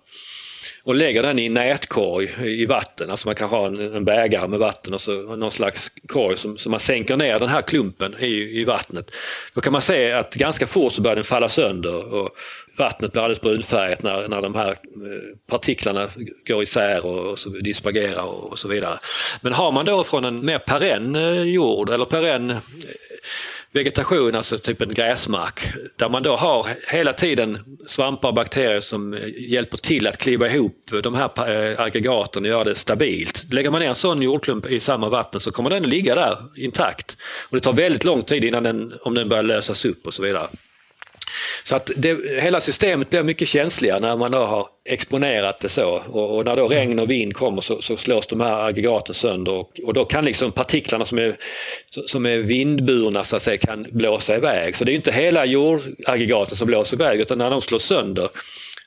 och 0.85 0.95
lägger 0.95 1.23
den 1.23 1.39
i 1.39 1.47
en 1.47 1.55
nätkorg 1.55 2.31
i 2.63 2.67
vatten. 2.67 3.11
Alltså 3.11 3.29
man 3.29 3.35
kan 3.35 3.49
ha 3.49 3.67
en, 3.67 3.81
en 3.81 4.05
bägare 4.05 4.49
med 4.49 4.59
vatten 4.59 4.95
och 4.95 5.01
så 5.01 5.37
någon 5.37 5.51
slags 5.51 5.93
korg 6.09 6.37
som, 6.37 6.59
som 6.59 6.71
man 6.71 6.81
sänker 6.81 7.17
ner 7.17 7.39
den 7.39 7.49
här 7.49 7.63
klumpen 7.63 8.15
i, 8.21 8.61
i 8.61 8.65
vattnet. 8.65 9.11
Då 9.55 9.61
kan 9.61 9.73
man 9.73 9.83
se 9.83 10.13
att 10.13 10.35
ganska 10.35 10.67
fort 10.67 10.93
så 10.93 11.03
börjar 11.03 11.17
den 11.17 11.25
falla 11.25 11.49
sönder 11.49 12.15
och 12.15 12.31
vattnet 12.77 13.13
blir 13.13 13.23
alldeles 13.23 13.41
brunfärgat 13.41 14.03
när, 14.03 14.29
när 14.29 14.43
de 14.43 14.55
här 14.55 14.71
eh, 14.71 14.77
partiklarna 15.47 16.09
går 16.47 16.63
isär 16.63 17.07
och, 17.07 17.31
och 17.31 17.39
så 17.39 17.49
dispergerar 17.49 18.25
och, 18.25 18.51
och, 18.51 18.59
så 18.59 18.69
vidare. 18.69 18.99
Men 19.41 19.53
har 19.53 19.73
man 19.73 19.85
då 19.85 20.05
från 20.05 20.25
en 20.25 20.47
mer 20.47 20.59
perenn 20.59 21.17
eh, 21.17 21.43
jord 21.43 21.91
eller 21.91 22.05
perenn 22.05 22.51
eh, 22.51 22.57
vegetation, 23.73 24.35
alltså 24.35 24.59
typ 24.59 24.83
en 24.83 24.95
gräsmark, 24.95 25.61
där 25.97 26.09
man 26.09 26.23
då 26.23 26.37
har 26.37 26.67
hela 26.93 27.13
tiden 27.13 27.59
svampar 27.87 28.29
och 28.29 28.35
bakterier 28.35 28.81
som 28.81 29.19
hjälper 29.39 29.77
till 29.77 30.07
att 30.07 30.19
kliva 30.19 30.49
ihop 30.49 30.91
de 31.03 31.15
här 31.15 31.81
aggregaten 31.81 32.43
och 32.43 32.49
göra 32.49 32.65
det 32.65 32.75
stabilt. 32.75 33.53
Lägger 33.53 33.71
man 33.71 33.81
ner 33.81 33.89
en 33.89 33.95
sån 33.95 34.23
jordklump 34.23 34.67
i 34.67 34.81
samma 34.81 35.09
vatten 35.09 35.41
så 35.41 35.51
kommer 35.51 35.71
den 35.71 35.83
att 35.83 35.89
ligga 35.89 36.15
där 36.15 36.37
intakt. 36.57 37.17
Och 37.49 37.57
det 37.57 37.61
tar 37.61 37.73
väldigt 37.73 38.05
lång 38.05 38.23
tid 38.23 38.45
innan 38.45 38.63
den, 38.63 38.95
om 39.03 39.15
den 39.15 39.29
börjar 39.29 39.45
lösas 39.45 39.85
upp 39.85 40.07
och 40.07 40.15
så 40.15 40.23
vidare. 40.23 40.49
Så 41.65 41.77
att 41.77 41.91
det, 41.97 42.43
hela 42.43 42.61
systemet 42.61 43.11
blir 43.11 43.23
mycket 43.23 43.49
känsligare 43.49 44.01
när 44.01 44.17
man 44.17 44.31
då 44.31 44.39
har 44.39 44.67
exponerat 44.89 45.61
det 45.61 45.69
så. 45.69 46.03
Och, 46.11 46.37
och 46.37 46.45
när 46.45 46.57
då 46.57 46.69
regn 46.69 46.99
och 46.99 47.11
vind 47.11 47.35
kommer 47.35 47.61
så, 47.61 47.83
så 47.83 47.97
slås 47.97 48.27
de 48.27 48.41
här 48.41 48.67
aggregaten 48.67 49.15
sönder 49.15 49.53
och, 49.53 49.81
och, 49.85 49.95
då 49.95 50.05
kan 50.05 50.25
liksom 50.25 50.53
partiklarna 50.53 51.05
som 51.05 51.19
är, 51.19 51.37
som 52.07 52.27
är 52.27 52.39
vindburna 52.39 53.25
så 53.25 53.37
att 53.37 53.43
säga 53.43 53.59
kan 53.59 53.87
blåsa 53.91 54.37
iväg. 54.37 54.77
Så 54.77 54.85
det 54.85 54.93
är 54.93 54.95
inte 54.95 55.13
hela 55.13 55.45
jordaggregaten 55.45 56.57
som 56.57 56.67
blåser 56.67 56.97
iväg 56.97 57.21
utan 57.21 57.39
när 57.39 57.51
de 57.51 57.61
slås 57.61 57.85
sönder 57.85 58.29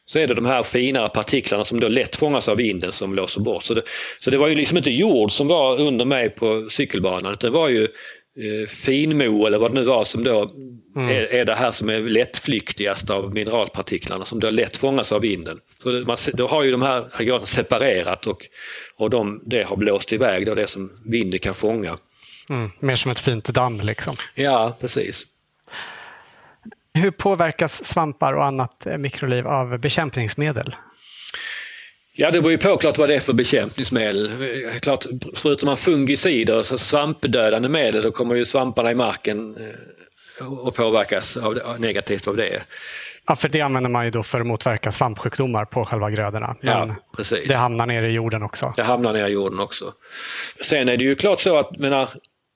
så 0.10 0.20
är 0.20 0.28
det 0.28 0.34
de 0.34 0.46
här 0.46 0.64
finare 0.64 1.10
partiklarna 1.10 1.66
som 1.66 1.80
då 1.80 1.88
lätt 1.88 2.16
fångas 2.16 2.50
av 2.50 2.58
vinden 2.58 2.92
som 2.92 3.12
blåser 3.12 3.42
bort. 3.42 3.64
Så 3.64 3.74
det, 3.74 3.82
så 4.20 4.32
det 4.32 4.38
var 4.38 4.48
ju 4.48 4.56
liksom 4.56 4.78
inte 4.78 4.92
jord 4.92 5.32
som 5.32 5.48
var 5.48 5.82
under 5.82 6.06
mig 6.06 6.30
på 6.30 6.68
cykelbanan 6.72 7.34
utan 7.34 7.52
det 7.52 7.58
var 7.58 7.70
ju 7.70 7.88
finmo 8.68 9.46
eller 9.46 9.58
vad 9.58 9.72
det 9.72 9.80
nu 9.80 9.86
var 9.86 10.04
som 10.04 10.24
då 10.24 10.52
mm. 10.96 11.10
är, 11.10 11.34
är 11.34 11.46
det 11.46 11.56
här 11.56 11.72
som 11.72 11.90
är 11.90 12.00
lättflyktigast 12.00 13.10
av 13.10 13.34
mineralpartiklarna 13.34 14.26
som 14.26 14.40
då 14.40 14.50
lätt 14.50 14.78
fångas 14.78 15.12
av 15.12 15.22
vinden. 15.22 15.60
Så 15.84 15.92
det, 15.92 16.06
man, 16.06 16.18
då 16.34 16.48
har 16.48 16.64
ju 16.64 16.72
de 16.72 16.82
här 16.82 17.06
aggregaten 17.12 17.48
separerat 17.48 18.28
och, 18.28 18.46
och 18.98 19.10
de, 19.10 19.42
det 19.46 19.64
har 19.64 19.76
blåst 19.76 20.14
iväg 20.14 20.46
då 20.46 20.56
det 20.56 20.68
som 20.68 20.92
vinden 21.06 21.40
kan 21.40 21.54
fånga. 21.54 21.98
Mm. 22.50 22.72
Mer 22.80 22.96
som 22.96 23.12
ett 23.12 23.20
fint 23.20 23.46
damm 23.46 23.82
liksom. 23.82 24.14
Ja, 24.36 24.78
precis. 24.82 25.28
Hur 26.94 27.12
påverkas 27.12 27.86
svampar 27.86 28.34
och 28.34 28.46
annat 28.46 28.86
eh, 28.86 28.98
mikroliv 28.98 29.48
av 29.48 29.80
bekämpningsmedel? 29.80 30.76
Ja, 32.20 32.32
det 32.32 32.42
beror 32.42 32.52
ju 32.52 32.58
på 32.58 32.78
klart 32.78 32.98
vad 32.98 33.10
det 33.10 33.16
är 33.16 33.20
för 33.20 33.34
bekämpningsmedel. 33.34 34.30
Klart, 34.82 35.06
sprutar 35.34 35.66
man 35.66 35.78
fungicider, 35.78 36.58
alltså 36.58 36.78
svampdödande 36.78 37.70
medel, 37.70 38.02
då 38.02 38.12
kommer 38.12 38.36
ju 38.36 38.46
svamparna 38.46 38.92
i 38.92 38.96
marken 38.96 39.58
och 40.42 40.68
eh, 40.68 40.74
påverkas 40.74 41.38
av 41.38 41.56
det, 41.56 41.64
negativt 41.80 42.28
av 42.28 42.36
det. 42.36 42.62
Ja, 43.28 43.36
för 43.36 43.50
det 43.50 43.62
använder 43.62 43.90
man 43.90 44.06
ju 44.06 44.12
då 44.12 44.24
för 44.24 44.42
att 44.42 44.48
motverka 44.48 44.92
svampsjukdomar 44.92 45.66
på 45.66 45.86
själva 45.86 46.12
grödorna. 46.12 46.56
Men 46.62 46.88
ja, 46.88 46.96
precis. 47.16 47.48
det 47.48 47.56
hamnar 47.56 47.86
ner 47.86 48.04
i 48.04 48.12
jorden 48.12 48.44
också. 48.44 48.74
Det 48.76 48.84
hamnar 48.84 49.14
ner 49.14 49.28
i 49.28 49.32
jorden 49.32 49.60
också. 49.60 49.94
Sen 50.64 50.90
är 50.90 50.98
det 50.98 51.04
ju 51.04 51.16
klart 51.16 51.42
så 51.42 51.58
att 51.60 51.78
menar, 51.78 52.10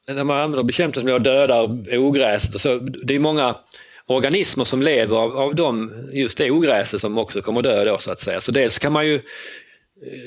när 0.08 0.24
man 0.24 0.38
använder 0.38 0.64
bekämpningsmedel 0.64 1.16
och 1.16 1.22
dödar 1.22 1.64
ogräset, 1.98 2.62
så 2.62 2.80
det 2.80 3.16
är 3.16 3.20
många 3.20 3.56
organismer 4.16 4.64
som 4.64 4.82
lever 4.82 5.18
av, 5.18 5.38
av 5.38 5.56
de, 5.56 5.94
just 6.14 6.38
det 6.38 6.52
ogräset 6.52 7.02
som 7.02 7.18
också 7.18 7.42
kommer 7.42 7.62
dö 7.62 7.86
då 7.86 7.98
så 7.98 8.12
att 8.12 8.22
säga. 8.22 8.42
Så 8.42 8.52
dels 8.52 8.80
kan 8.80 8.94
man 8.94 9.08
ju 9.08 9.16
eh, 9.16 9.22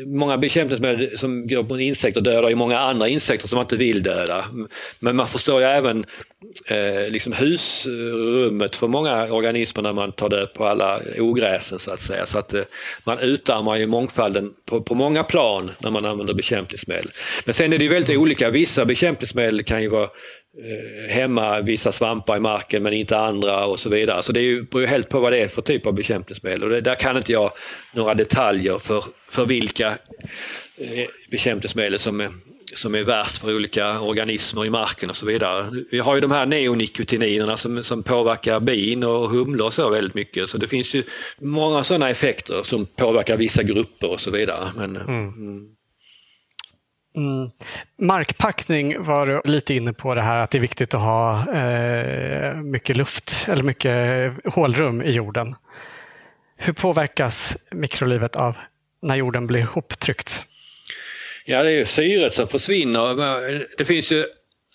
Många 0.06 0.38
bekämpningsmedel 0.38 1.18
som 1.18 1.46
går 1.46 1.62
på 1.62 1.80
insekter 1.80 2.20
dödar 2.20 2.48
ju 2.48 2.54
många 2.54 2.78
andra 2.78 3.08
insekter 3.08 3.48
som 3.48 3.56
man 3.56 3.64
inte 3.64 3.76
vill 3.76 4.02
döda. 4.02 4.44
Men 4.98 5.16
man 5.16 5.26
förstår 5.26 5.60
ju 5.60 5.66
även 5.66 6.04
eh, 6.70 7.12
liksom 7.12 7.32
husrummet 7.32 8.76
för 8.76 8.88
många 8.88 9.32
organismer 9.32 9.82
när 9.82 9.92
man 9.92 10.12
tar 10.12 10.28
död 10.28 10.54
på 10.54 10.66
alla 10.66 11.00
ogräsen 11.18 11.78
så 11.78 11.92
att 11.92 12.00
säga. 12.00 12.26
Så 12.26 12.38
att 12.38 12.54
eh, 12.54 12.62
man 13.04 13.18
utarmar 13.18 13.76
ju 13.76 13.86
mångfalden 13.86 14.52
på, 14.66 14.82
på 14.82 14.94
många 14.94 15.22
plan 15.22 15.70
när 15.78 15.90
man 15.90 16.04
använder 16.04 16.34
bekämpningsmedel. 16.34 17.10
Men 17.44 17.54
sen 17.54 17.72
är 17.72 17.78
det 17.78 17.84
ju 17.84 17.90
väldigt 17.90 18.18
olika. 18.18 18.50
Vissa 18.50 18.84
bekämpningsmedel 18.84 19.62
kan 19.62 19.82
ju 19.82 19.88
vara 19.88 20.08
hämma 21.08 21.60
vissa 21.60 21.92
svampar 21.92 22.36
i 22.36 22.40
marken 22.40 22.82
men 22.82 22.92
inte 22.92 23.18
andra 23.18 23.66
och 23.66 23.80
så 23.80 23.88
vidare. 23.88 24.22
Så 24.22 24.32
det 24.32 24.70
beror 24.70 24.82
ju 24.82 24.86
helt 24.86 25.08
på 25.08 25.20
vad 25.20 25.32
det 25.32 25.38
är 25.38 25.48
för 25.48 25.62
typ 25.62 25.86
av 25.86 25.92
bekämpningsmedel. 25.92 26.62
Och 26.62 26.68
det, 26.68 26.80
där 26.80 26.94
kan 26.94 27.16
inte 27.16 27.32
jag 27.32 27.52
några 27.94 28.14
detaljer 28.14 28.78
för, 28.78 29.04
för 29.28 29.46
vilka 29.46 29.88
eh, 30.76 31.06
bekämpningsmedel 31.30 31.98
som 31.98 32.28
som 32.74 32.94
är 32.94 33.02
värst 33.02 33.38
för 33.38 33.54
olika 33.54 34.00
organismer 34.00 34.64
i 34.64 34.70
marken 34.70 35.10
och 35.10 35.16
så 35.16 35.26
vidare. 35.26 35.84
Vi 35.90 35.98
har 35.98 36.14
ju 36.14 36.20
de 36.20 36.30
här 36.30 36.46
neonikotininerna 36.46 37.56
som, 37.56 37.84
som 37.84 38.02
påverkar 38.02 38.60
bin 38.60 39.04
och 39.04 39.30
humlor 39.30 39.66
och 39.66 39.74
så 39.74 39.90
väldigt 39.90 40.14
mycket. 40.14 40.48
Så 40.48 40.58
det 40.58 40.68
finns 40.68 40.94
ju 40.94 41.02
många 41.38 41.84
sådana 41.84 42.10
effekter 42.10 42.62
som 42.62 42.86
påverkar 42.86 43.36
vissa 43.36 43.62
grupper 43.62 44.10
och 44.10 44.20
så 44.20 44.30
vidare. 44.30 44.70
Men, 44.76 44.96
mm. 44.96 45.73
Mm. 47.16 47.50
Markpackning 48.00 49.02
var 49.02 49.26
du 49.26 49.40
lite 49.44 49.74
inne 49.74 49.92
på 49.92 50.14
det 50.14 50.22
här 50.22 50.38
att 50.38 50.50
det 50.50 50.58
är 50.58 50.62
viktigt 50.62 50.94
att 50.94 51.00
ha 51.00 51.52
eh, 51.54 52.54
mycket 52.56 52.96
luft 52.96 53.46
eller 53.48 53.62
mycket 53.62 54.32
hålrum 54.44 55.02
i 55.02 55.10
jorden. 55.10 55.54
Hur 56.56 56.72
påverkas 56.72 57.56
mikrolivet 57.70 58.36
av 58.36 58.56
när 59.02 59.16
jorden 59.16 59.46
blir 59.46 59.62
hoptryckt? 59.62 60.44
Ja, 61.44 61.62
det 61.62 61.70
är 61.70 61.76
ju 61.76 61.84
syret 61.84 62.34
som 62.34 62.46
försvinner. 62.46 63.76
Det 63.78 63.84
finns 63.84 64.12
ju 64.12 64.26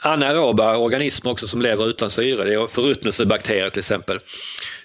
anaeroba 0.03 0.77
organismer 0.77 1.31
också 1.31 1.47
som 1.47 1.61
lever 1.61 1.89
utan 1.89 2.11
syre. 2.11 2.43
Det 2.43 2.53
är 2.53 2.67
förruttnelsebakterier 2.67 3.69
till 3.69 3.79
exempel. 3.79 4.19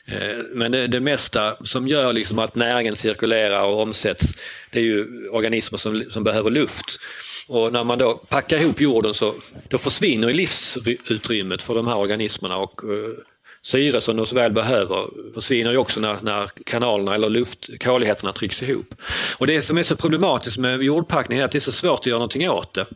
Eh, 0.07 0.39
men 0.55 0.73
det, 0.73 0.87
det 0.87 1.01
mesta 1.01 1.57
som 1.65 1.89
gör 1.89 2.13
liksom 2.13 2.39
att 2.39 2.55
näringen 2.55 2.97
cirkulerar 2.97 3.63
och 3.63 3.83
omsätts, 3.83 4.35
det 4.71 4.79
är 4.79 4.85
ju 4.85 5.29
organismer 5.29 5.79
som, 5.79 6.05
som 6.11 6.25
behöver 6.25 6.51
luft. 6.51 7.01
Och 7.49 7.73
när 7.73 7.85
man 7.85 7.99
då 7.99 8.15
packar 8.15 8.57
ihop 8.57 8.81
jorden 8.81 9.15
så 9.15 9.35
då 9.69 9.79
försvinner 9.79 10.33
livsutrymmet 10.33 11.63
för 11.63 11.75
de 11.75 11.87
här 11.87 11.97
organismerna 11.97 12.57
och 12.57 12.85
uh, 12.85 13.09
syre 13.63 14.01
som 14.01 14.17
de 14.17 14.27
så 14.27 14.35
väl 14.35 14.53
behöver 14.53 15.07
försvinner 15.35 15.71
ju 15.71 15.77
också 15.77 16.01
när, 16.01 16.17
när 16.23 16.51
kanalerna 16.67 17.15
eller 17.15 17.31
luftkåligheterna 17.31 18.33
trycks 18.33 18.63
ihop. 18.63 18.95
Och 19.39 19.47
det 19.47 19.63
som 19.63 19.79
är 19.79 19.83
så 19.83 19.97
problematiskt 19.97 20.57
med 20.57 20.83
jordpackning 20.83 21.39
är 21.39 21.45
att 21.45 21.53
det 21.53 21.59
är 21.59 21.61
så 21.61 21.73
svårt 21.73 22.01
att 22.01 22.07
göra 22.07 22.19
någonting 22.19 22.51
åt 22.51 22.75
det. 22.75 22.87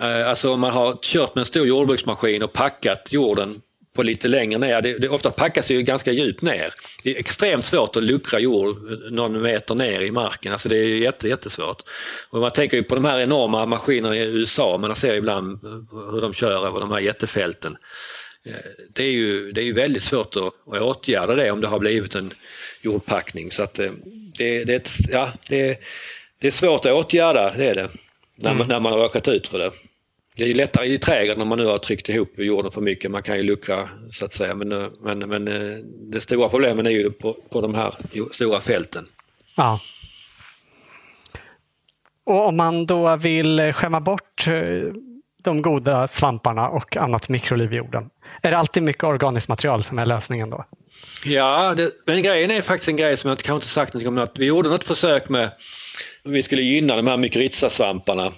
Uh, 0.00 0.28
alltså 0.28 0.52
om 0.52 0.60
man 0.60 0.72
har 0.72 0.98
kört 1.02 1.34
med 1.34 1.42
en 1.42 1.46
stor 1.46 1.66
jordbruksmaskin 1.66 2.42
och 2.42 2.52
packat 2.52 3.12
jorden 3.12 3.62
på 3.96 4.02
lite 4.02 4.28
längre 4.28 4.58
ner. 4.58 4.82
Det, 4.82 4.98
det, 4.98 5.08
ofta 5.08 5.30
packas 5.30 5.66
det 5.66 5.74
ju 5.74 5.82
ganska 5.82 6.12
djupt 6.12 6.42
ner. 6.42 6.74
Det 7.04 7.10
är 7.10 7.18
extremt 7.18 7.64
svårt 7.64 7.96
att 7.96 8.02
luckra 8.02 8.38
jord 8.38 8.76
någon 9.10 9.42
meter 9.42 9.74
ner 9.74 10.00
i 10.00 10.10
marken. 10.10 10.52
Alltså 10.52 10.68
det 10.68 10.76
är 10.76 10.84
jätte, 10.84 11.28
jättesvårt. 11.28 11.82
Och 12.30 12.40
man 12.40 12.50
tänker 12.50 12.76
ju 12.76 12.82
på 12.82 12.94
de 12.94 13.04
här 13.04 13.20
enorma 13.20 13.66
maskinerna 13.66 14.16
i 14.16 14.20
USA, 14.20 14.78
man 14.78 14.96
ser 14.96 15.14
ibland 15.14 15.58
hur 16.12 16.20
de 16.20 16.34
kör 16.34 16.66
över 16.66 16.80
de 16.80 16.90
här 16.90 17.00
jättefälten. 17.00 17.76
Eh, 18.46 18.54
det 18.92 19.02
är 19.02 19.10
ju, 19.10 19.52
det 19.52 19.60
är 19.60 19.64
ju 19.64 19.72
väldigt 19.72 20.02
svårt 20.02 20.36
att, 20.36 20.74
att 20.74 20.82
åtgärda 20.82 21.34
det 21.34 21.50
om 21.50 21.60
det 21.60 21.68
har 21.68 21.78
blivit 21.78 22.14
en 22.14 22.32
jordpackning. 22.82 23.52
Så 23.52 23.62
att 23.62 23.78
eh, 23.78 23.90
det, 24.38 24.64
det, 24.64 24.88
ja, 25.10 25.32
det, 25.48 25.80
det 26.40 26.46
är 26.46 26.50
svårt 26.50 26.86
att 26.86 26.92
åtgärda, 26.92 27.52
det 27.56 27.64
är 27.64 27.74
det, 27.74 27.88
när 28.36 28.50
man, 28.50 28.56
mm. 28.56 28.68
när 28.68 28.80
man 28.80 28.92
har 28.92 28.98
råkat 28.98 29.28
ut 29.28 29.48
för 29.48 29.58
det. 29.58 29.70
Det 30.36 30.42
är 30.42 30.48
ju 30.48 30.54
lättare 30.54 30.86
i 30.86 30.98
trädgården 30.98 31.42
om 31.42 31.48
man 31.48 31.58
nu 31.58 31.66
har 31.66 31.78
tryckt 31.78 32.08
ihop 32.08 32.32
jorden 32.36 32.70
för 32.70 32.80
mycket. 32.80 33.10
Man 33.10 33.22
kan 33.22 33.36
ju 33.36 33.42
luckra 33.42 33.88
så 34.10 34.24
att 34.24 34.34
säga. 34.34 34.54
Men, 34.54 34.72
eh, 34.72 34.88
men, 35.00 35.18
men 35.18 35.48
eh, 35.48 35.78
det 36.12 36.20
stora 36.20 36.48
problemet 36.48 36.86
är 36.86 36.90
ju 36.90 37.10
på, 37.10 37.36
på 37.50 37.60
de 37.60 37.74
här 37.74 37.94
stora 38.32 38.60
fälten. 38.60 39.06
Ja. 39.56 39.80
Och 42.24 42.46
om 42.46 42.56
man 42.56 42.86
då 42.86 43.16
vill 43.16 43.72
skämma 43.72 44.00
bort 44.00 44.46
eh, 44.46 44.92
de 45.42 45.62
goda 45.62 46.08
svamparna 46.08 46.68
och 46.68 46.96
annat 46.96 47.28
mikroliv 47.28 47.72
i 47.72 47.76
jorden. 47.76 48.10
Är 48.42 48.50
det 48.50 48.58
alltid 48.58 48.82
mycket 48.82 49.04
organiskt 49.04 49.48
material 49.48 49.82
som 49.82 49.98
är 49.98 50.06
lösningen 50.06 50.50
då? 50.50 50.64
Ja, 51.24 51.74
det, 51.76 51.90
men 52.06 52.22
grejen 52.22 52.50
är 52.50 52.62
faktiskt 52.62 52.88
en 52.88 52.96
grej 52.96 53.16
som 53.16 53.28
jag 53.28 53.38
kanske 53.38 53.54
inte 53.54 53.66
sagt 53.66 53.94
något 53.94 54.06
om. 54.06 54.26
vi 54.34 54.46
gjorde 54.46 54.68
något 54.68 54.84
försök 54.84 55.28
med, 55.28 55.50
vi 56.24 56.42
skulle 56.42 56.62
gynna 56.62 56.96
de 56.96 57.06
här 57.06 57.16
mykorrhizasvamparna 57.16 58.32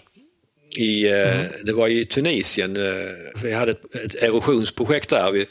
i, 0.77 1.07
eh, 1.07 1.41
mm. 1.41 1.53
Det 1.65 1.73
var 1.73 1.89
i 1.89 2.07
Tunisien. 2.07 2.77
Eh, 2.77 3.43
vi 3.43 3.53
hade 3.53 3.71
ett, 3.71 3.95
ett 3.95 4.15
erosionsprojekt 4.15 5.09
där. 5.09 5.33
Vi, 5.33 5.47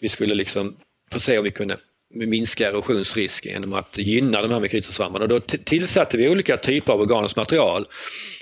vi 0.00 0.08
skulle 0.08 0.34
liksom 0.34 0.76
få 1.12 1.20
se 1.20 1.38
om 1.38 1.44
vi 1.44 1.50
kunde 1.50 1.76
minska 2.14 2.68
erosionsrisken 2.68 3.52
genom 3.52 3.72
att 3.72 3.98
gynna 3.98 4.42
de 4.42 4.50
här 4.50 4.60
mykorrhizasvamparna. 4.60 5.26
Då 5.26 5.40
tillsatte 5.40 6.16
vi 6.16 6.28
olika 6.28 6.56
typer 6.56 6.92
av 6.92 7.00
organiskt 7.00 7.36
material. 7.36 7.86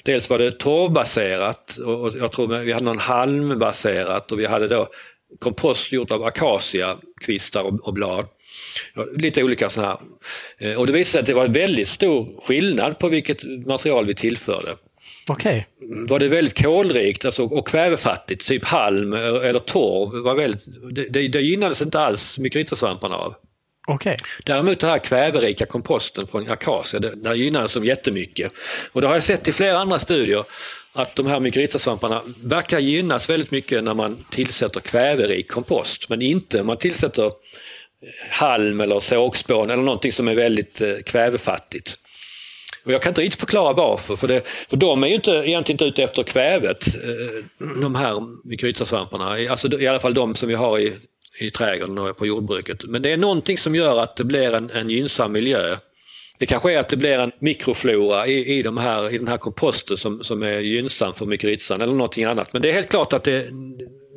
Dels 0.03 0.31
var 0.31 0.39
det 0.39 0.53
torvbaserat 0.53 1.77
och 1.77 2.12
jag 2.18 2.33
tror 2.33 2.59
vi 2.59 2.72
hade 2.72 2.85
någon 2.85 2.99
halmbaserat 2.99 4.33
och 4.33 4.41
vi 4.41 4.47
hade 4.47 4.68
då 4.68 4.89
kompost 5.39 5.93
gjort 5.93 6.11
av 6.11 6.24
akaciakvistar 6.24 7.62
och, 7.62 7.89
och 7.89 7.95
blad. 7.95 8.27
Lite 9.16 9.43
olika 9.43 9.70
sådana 9.70 9.99
här. 10.59 10.70
Eh, 10.70 10.79
och 10.79 10.87
det 10.87 10.93
visade 10.93 11.11
sig 11.11 11.20
att 11.20 11.27
det 11.27 11.35
var 11.35 11.49
väldigt 11.49 11.89
stor 11.89 12.41
skillnad 12.47 12.99
på 12.99 13.09
vilket 13.09 13.66
material 13.66 14.07
vi 14.07 14.14
tillförde. 14.14 14.74
Okay. 15.31 15.62
Var 16.09 16.18
det 16.18 16.29
väldigt 16.29 16.62
kolrikt 16.62 17.24
alltså, 17.24 17.45
och 17.45 17.68
kvävefattigt, 17.68 18.49
typ 18.49 18.64
halm 18.64 19.12
eller 19.12 19.59
torv, 19.59 20.22
var 20.24 20.35
väldigt, 20.35 20.66
det, 20.95 21.09
det, 21.09 21.29
det 21.29 21.41
gynnades 21.41 21.83
inte 21.83 22.01
alls 22.01 22.39
mykorrhizasvamparna 22.39 23.16
av. 23.16 23.35
Okay. 23.89 24.16
Däremot 24.45 24.81
den 24.81 24.91
här 24.91 24.99
kväverika 24.99 25.66
komposten 25.66 26.27
från 26.27 26.51
akacia, 26.51 27.01
där 27.01 27.35
gynnades 27.35 27.74
de 27.74 27.85
jättemycket. 27.85 28.53
Och 28.93 29.01
det 29.01 29.07
har 29.07 29.14
jag 29.14 29.24
sett 29.24 29.49
i 29.49 29.53
flera 29.53 29.79
andra 29.79 29.99
studier 29.99 30.45
att 30.93 31.16
de 31.16 31.27
här 31.27 31.41
mykorrhizasvamparna 31.41 32.22
verkar 32.43 32.79
gynnas 32.79 33.31
väldigt 33.31 33.51
mycket 33.51 33.85
när 33.85 33.95
man 33.95 34.24
tillsätter 34.31 34.81
kväverik 34.81 35.51
kompost, 35.51 36.09
men 36.09 36.22
inte 36.22 36.61
om 36.61 36.66
man 36.66 36.77
tillsätter 36.77 37.33
halm 38.31 38.81
eller 38.81 39.01
sågspån 39.01 39.70
eller 39.70 39.83
någonting 39.83 40.12
som 40.12 40.29
är 40.29 40.35
väldigt 40.35 40.81
eh, 40.81 40.97
kvävefattigt. 41.07 41.97
Och 42.87 42.93
jag 42.93 43.03
kan 43.03 43.11
inte 43.11 43.20
riktigt 43.20 43.41
förklara 43.41 43.72
varför, 43.72 44.16
för, 44.16 44.28
det, 44.28 44.43
för 44.70 44.76
de 44.76 45.03
är 45.03 45.09
ju 45.09 45.14
inte, 45.14 45.30
egentligen 45.30 45.74
inte 45.74 45.84
ute 45.84 46.03
efter 46.03 46.22
kvävet, 46.22 46.87
eh, 46.87 47.45
de 47.82 47.95
här 47.95 48.22
mykorrhizasvamparna. 48.45 49.37
Alltså 49.51 49.80
i 49.80 49.87
alla 49.87 49.99
fall 49.99 50.14
de 50.14 50.34
som 50.34 50.49
vi 50.49 50.55
har 50.55 50.78
i, 50.78 50.97
i 51.41 51.51
trädgården 51.51 51.99
och 51.99 52.16
på 52.16 52.26
jordbruket. 52.26 52.84
Men 52.84 53.03
det 53.03 53.12
är 53.12 53.16
någonting 53.16 53.59
som 53.59 53.74
gör 53.74 54.03
att 54.03 54.16
det 54.16 54.24
blir 54.24 54.55
en, 54.55 54.70
en 54.70 54.91
gynnsam 54.91 55.32
miljö. 55.32 55.76
Det 56.39 56.47
kanske 56.47 56.72
är 56.72 56.78
att 56.78 56.89
det 56.89 56.97
blir 56.97 57.18
en 57.18 57.32
mikroflora 57.39 58.26
i, 58.26 58.59
i, 58.59 58.62
de 58.62 58.76
här, 58.76 59.14
i 59.14 59.18
den 59.18 59.28
här 59.28 59.37
komposten 59.37 59.97
som, 59.97 60.24
som 60.24 60.43
är 60.43 60.59
gynnsam 60.59 61.14
för 61.14 61.26
mykorrhizan 61.26 61.80
eller 61.80 61.93
någonting 61.93 62.24
annat. 62.24 62.53
Men 62.53 62.62
det 62.62 62.68
är 62.68 62.72
helt 62.72 62.91
klart 62.91 63.12
att 63.12 63.24
det, 63.24 63.49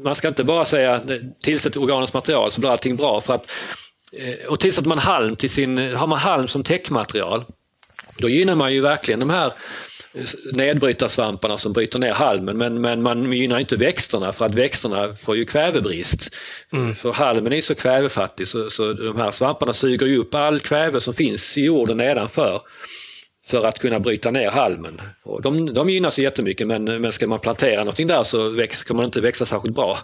man 0.04 0.16
ska 0.16 0.28
inte 0.28 0.44
bara 0.44 0.66
säga 0.66 1.02
tillsätt 1.44 1.78
organiskt 1.78 2.14
material 2.14 2.52
så 2.52 2.60
blir 2.60 2.70
allting 2.70 2.96
bra. 2.96 3.22
För 3.22 3.34
att, 3.34 3.52
eh, 4.18 4.48
och 4.48 4.60
tillsätter 4.60 4.90
man 4.90 5.00
halm 5.00 5.36
till 5.36 5.50
sin, 5.50 5.78
har 5.78 6.08
man 6.08 6.20
halm 6.20 6.48
som 6.48 6.64
täckmaterial 6.64 7.46
då 8.20 8.30
gynnar 8.30 8.56
man 8.56 8.74
ju 8.74 8.82
verkligen 8.82 9.20
de 9.20 9.30
här 9.30 9.54
nedbrytarsvamparna 10.54 11.58
som 11.58 11.74
bryter 11.74 12.00
ner 12.00 12.14
halmen 12.14 12.58
men, 12.58 12.82
men 12.82 13.02
man 13.02 13.34
gynnar 13.34 13.60
inte 13.60 13.76
växterna 13.76 14.32
för 14.32 14.46
att 14.46 14.56
växterna 14.56 15.16
får 15.16 15.38
ju 15.38 15.46
kvävebrist. 15.46 16.36
Mm. 16.74 16.96
För 16.96 17.12
halmen 17.12 17.54
är 17.54 17.62
så 17.62 17.76
kvävefattig 17.76 18.48
så, 18.48 18.70
så 18.70 18.94
de 18.94 19.18
här 19.18 19.32
svamparna 19.32 19.74
suger 19.74 20.06
ju 20.06 20.18
upp 20.18 20.36
all 20.36 20.60
kväve 20.60 21.02
som 21.02 21.14
finns 21.14 21.58
i 21.58 21.62
jorden 21.62 21.98
nedanför 21.98 22.62
för 23.46 23.66
att 23.66 23.80
kunna 23.80 24.00
bryta 24.00 24.32
ner 24.32 24.50
halmen. 24.50 25.02
Och 25.24 25.42
de, 25.42 25.74
de 25.74 25.90
gynnas 25.90 26.20
ju 26.20 26.24
jättemycket 26.24 26.68
men, 26.68 26.84
men 26.84 27.12
ska 27.12 27.28
man 27.28 27.40
plantera 27.40 27.80
någonting 27.80 28.08
där 28.08 28.24
så 28.24 28.50
väx, 28.50 28.84
kommer 28.84 29.02
det 29.02 29.06
inte 29.06 29.22
växa 29.22 29.46
särskilt 29.46 29.76
bra. 29.76 29.98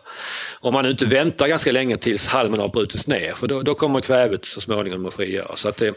Om 0.60 0.74
man 0.74 0.86
inte 0.86 1.06
väntar 1.06 1.48
ganska 1.48 1.72
länge 1.72 1.98
tills 1.98 2.28
halmen 2.28 2.60
har 2.60 2.70
brutits 2.70 3.08
ner 3.08 3.34
för 3.34 3.48
då, 3.48 3.62
då 3.62 3.76
kommer 3.76 4.02
kvävet 4.02 4.46
så 4.46 4.62
småningom 4.62 5.06
att 5.06 5.14
frigöras. 5.14 5.60
Så 5.60 5.70
att 5.70 5.78
det, 5.78 5.94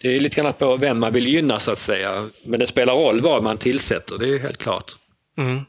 det 0.00 0.16
är 0.16 0.20
lite 0.20 0.40
grann 0.40 0.52
på 0.52 0.76
vem 0.76 0.98
man 0.98 1.12
vill 1.12 1.28
gynna 1.28 1.58
så 1.58 1.72
att 1.72 1.78
säga. 1.78 2.28
Men 2.44 2.60
det 2.60 2.66
spelar 2.66 2.94
roll 2.94 3.20
vad 3.20 3.42
man 3.42 3.58
tillsätter, 3.58 4.18
det 4.18 4.34
är 4.34 4.38
helt 4.38 4.58
klart. 4.58 4.96
Mm. 5.38 5.60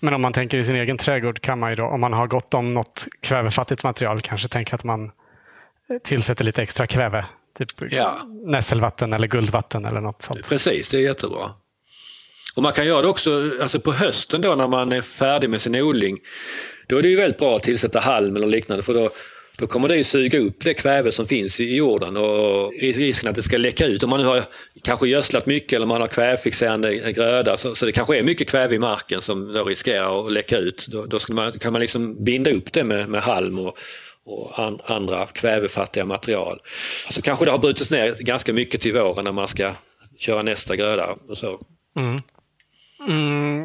Men 0.00 0.14
om 0.14 0.22
man 0.22 0.32
tänker 0.32 0.58
i 0.58 0.64
sin 0.64 0.76
egen 0.76 0.98
trädgård 0.98 1.40
kan 1.40 1.58
man 1.58 1.70
ju 1.70 1.76
då, 1.76 1.84
om 1.84 2.00
man 2.00 2.12
har 2.12 2.26
gott 2.26 2.54
om 2.54 2.74
något 2.74 3.06
kvävefattigt 3.20 3.82
material, 3.82 4.20
kanske 4.20 4.48
tänka 4.48 4.74
att 4.74 4.84
man 4.84 5.10
tillsätter 6.04 6.44
lite 6.44 6.62
extra 6.62 6.86
kväve. 6.86 7.24
Typ 7.58 7.68
ja. 7.90 8.22
nässelvatten 8.46 9.12
eller 9.12 9.26
guldvatten 9.26 9.84
eller 9.84 10.00
något 10.00 10.22
sånt. 10.22 10.48
Precis, 10.48 10.88
det 10.88 10.96
är 10.96 11.00
jättebra. 11.00 11.50
Och 12.56 12.62
Man 12.62 12.72
kan 12.72 12.86
göra 12.86 13.02
det 13.02 13.08
också 13.08 13.50
alltså 13.62 13.80
på 13.80 13.92
hösten 13.92 14.40
då 14.40 14.54
när 14.54 14.68
man 14.68 14.92
är 14.92 15.00
färdig 15.00 15.50
med 15.50 15.60
sin 15.60 15.74
odling. 15.74 16.18
Då 16.86 16.98
är 16.98 17.02
det 17.02 17.08
ju 17.08 17.16
väldigt 17.16 17.38
bra 17.38 17.56
att 17.56 17.62
tillsätta 17.62 18.00
halm 18.00 18.36
eller 18.36 18.46
liknande 18.46 18.82
för 18.82 18.94
då 18.94 19.10
då 19.62 19.68
kommer 19.68 19.88
det 19.88 19.96
ju 19.96 20.04
suga 20.04 20.38
upp 20.38 20.64
det 20.64 20.74
kväve 20.74 21.12
som 21.12 21.26
finns 21.26 21.60
i 21.60 21.76
jorden 21.76 22.16
och 22.16 22.72
risken 22.80 23.30
att 23.30 23.36
det 23.36 23.42
ska 23.42 23.56
läcka 23.56 23.86
ut. 23.86 24.02
Om 24.02 24.10
man 24.10 24.20
nu 24.20 24.26
har 24.26 24.44
kanske 24.84 25.08
gödslat 25.08 25.46
mycket 25.46 25.72
eller 25.72 25.86
man 25.86 26.00
har 26.00 26.08
kvävfixerande 26.08 27.12
gröda 27.12 27.56
så, 27.56 27.74
så 27.74 27.86
det 27.86 27.92
kanske 27.92 28.18
är 28.18 28.22
mycket 28.22 28.48
kväve 28.48 28.74
i 28.74 28.78
marken 28.78 29.22
som 29.22 29.52
då 29.52 29.64
riskerar 29.64 30.26
att 30.26 30.32
läcka 30.32 30.58
ut. 30.58 30.86
Då, 30.88 31.06
då 31.06 31.18
man, 31.28 31.58
kan 31.58 31.72
man 31.72 31.80
liksom 31.80 32.24
binda 32.24 32.50
upp 32.50 32.72
det 32.72 32.84
med, 32.84 33.08
med 33.08 33.22
halm 33.22 33.58
och, 33.58 33.78
och 34.24 34.58
an, 34.58 34.78
andra 34.84 35.26
kvävefattiga 35.26 36.04
material. 36.04 36.60
Så 37.10 37.22
kanske 37.22 37.44
det 37.44 37.50
har 37.50 37.58
brutits 37.58 37.90
ner 37.90 38.16
ganska 38.18 38.52
mycket 38.52 38.80
till 38.80 38.92
våren 38.92 39.24
när 39.24 39.32
man 39.32 39.48
ska 39.48 39.72
köra 40.18 40.42
nästa 40.42 40.76
gröda. 40.76 41.16
Och 41.28 41.38
så. 41.38 41.60
Mm. 41.98 42.20
Mm. 43.08 43.64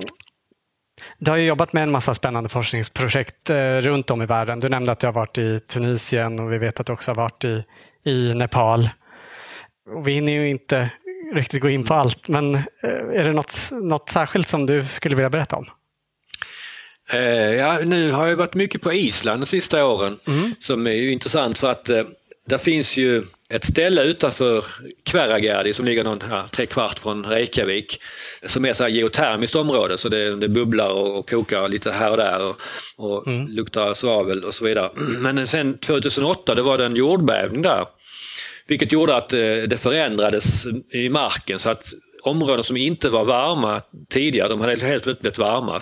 Du 1.20 1.32
har 1.32 1.38
jobbat 1.38 1.74
med 1.74 1.84
en 1.84 1.92
massa 1.92 2.14
spännande 2.14 2.50
forskningsprojekt 2.50 3.50
eh, 3.50 3.78
runt 3.78 4.12
om 4.12 4.22
i 4.22 4.26
världen. 4.26 4.60
Du 4.60 4.70
nämnde 4.70 4.92
att 4.92 5.00
du 5.00 5.08
har 5.08 5.14
varit 5.14 5.38
i 5.38 5.60
Tunisien 5.60 6.40
och 6.40 6.54
vi 6.54 6.58
vet 6.58 6.80
att 6.80 6.86
du 6.86 6.94
också 6.94 7.12
har 7.12 7.16
varit 7.16 7.44
i, 7.44 7.64
i 8.06 8.34
Nepal. 8.34 8.90
Och 9.96 10.08
vi 10.08 10.14
hinner 10.14 10.32
ju 10.32 10.50
inte 10.50 10.92
riktigt 11.34 11.62
gå 11.62 11.70
in 11.70 11.84
på 11.84 11.94
allt, 11.94 12.28
men 12.28 12.56
eh, 12.56 12.62
är 13.14 13.24
det 13.24 13.34
något, 13.34 13.70
något 13.72 14.10
särskilt 14.10 14.48
som 14.48 14.66
du 14.66 14.86
skulle 14.86 15.16
vilja 15.16 15.30
berätta 15.30 15.56
om? 15.56 15.66
Eh, 17.10 17.20
ja, 17.54 17.80
nu 17.80 18.12
har 18.12 18.28
jag 18.28 18.36
varit 18.36 18.56
mycket 18.56 18.82
på 18.82 18.94
Island 18.94 19.42
de 19.42 19.46
sista 19.46 19.86
åren, 19.86 20.20
mm. 20.28 20.56
som 20.60 20.88
är 20.88 20.92
ju 20.92 21.12
intressant 21.12 21.58
för 21.58 21.72
att 21.72 21.90
där 22.48 22.58
finns 22.58 22.98
ju 22.98 23.24
ett 23.50 23.66
ställe 23.66 24.04
utanför 24.04 24.66
Kveragärdi 25.04 25.74
som 25.74 25.86
ligger 25.86 26.04
någon 26.04 26.24
ja, 26.30 26.48
tre 26.52 26.66
kvart 26.66 27.00
från 27.00 27.26
Reykjavik. 27.26 28.02
Som 28.46 28.66
är 28.66 28.70
ett 28.70 28.92
geotermiskt 28.92 29.56
område 29.56 29.98
så 29.98 30.10
det, 30.10 30.36
det 30.36 30.50
bubblar 30.50 30.90
och, 30.90 31.20
och, 31.20 31.30
kokar 31.30 31.68
lite 31.68 31.92
här 31.92 32.12
och 32.12 32.18
där 32.18 32.42
och, 32.42 32.56
och 32.96 33.28
mm. 33.28 33.48
luktar 33.48 33.94
svavel 33.94 34.44
och 34.44 34.54
så 34.54 34.66
vidare. 34.66 34.90
Men 35.20 35.48
sen 35.48 35.78
2008 35.78 36.56
då 36.56 36.64
var 36.64 36.78
det 36.78 36.86
en 36.86 36.96
jordbävning 36.96 37.62
där. 37.62 37.86
Vilket 38.68 38.92
gjorde 38.92 39.16
att 39.16 39.34
eh, 39.34 39.40
det 39.40 39.82
förändrades 39.82 40.66
i 40.92 41.10
marken 41.10 41.60
så 41.60 41.70
att 41.70 41.94
områden 42.28 42.64
som 42.64 42.78
inte 42.78 43.10
var 43.10 43.26
varma 43.26 43.82
tidigare, 44.10 44.50
de 44.50 44.62
hade 44.62 44.72
helt 44.72 45.04
plötsligt 45.04 45.22
blivit 45.22 45.38
varma. 45.38 45.82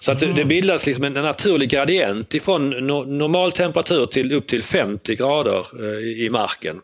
Så 0.00 0.12
att 0.12 0.20
det, 0.20 0.26
det 0.26 0.44
bildas 0.44 0.86
liksom 0.86 1.04
en 1.04 1.12
naturlig 1.12 1.68
gradient 1.68 2.34
ifrån 2.34 2.70
normal 3.18 3.52
temperatur 3.52 4.06
till 4.06 4.32
upp 4.32 4.48
till 4.48 4.62
50 4.62 5.16
grader 5.16 5.66
eh, 5.80 6.24
i 6.24 6.30
marken. 6.30 6.76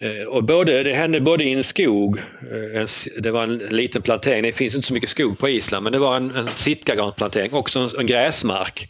Eh, 0.00 0.28
och 0.28 0.44
både, 0.44 0.82
det 0.82 0.94
hände 0.94 1.20
både 1.20 1.44
i 1.44 1.52
en 1.52 1.64
skog, 1.64 2.18
eh, 2.18 2.86
det 3.18 3.30
var 3.30 3.42
en 3.42 3.58
liten 3.58 4.02
plantering, 4.02 4.42
det 4.42 4.52
finns 4.52 4.74
inte 4.74 4.88
så 4.88 4.94
mycket 4.94 5.10
skog 5.10 5.38
på 5.38 5.48
Island, 5.48 5.84
men 5.84 5.92
det 5.92 5.98
var 5.98 6.16
en, 6.16 6.30
en 6.30 6.48
sittgarganplantering, 6.56 7.54
också 7.54 7.78
en, 7.78 7.90
en 7.98 8.06
gräsmark. 8.06 8.88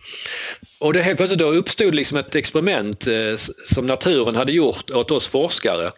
Och 0.78 0.92
det 0.92 1.02
helt 1.02 1.16
plötsligt 1.16 1.40
då 1.40 1.46
uppstod 1.46 1.94
liksom 1.94 2.18
ett 2.18 2.34
experiment 2.34 3.08
som 3.66 3.86
naturen 3.86 4.36
hade 4.36 4.52
gjort 4.52 4.90
åt 4.90 5.10
oss 5.10 5.28
forskare. 5.28 5.90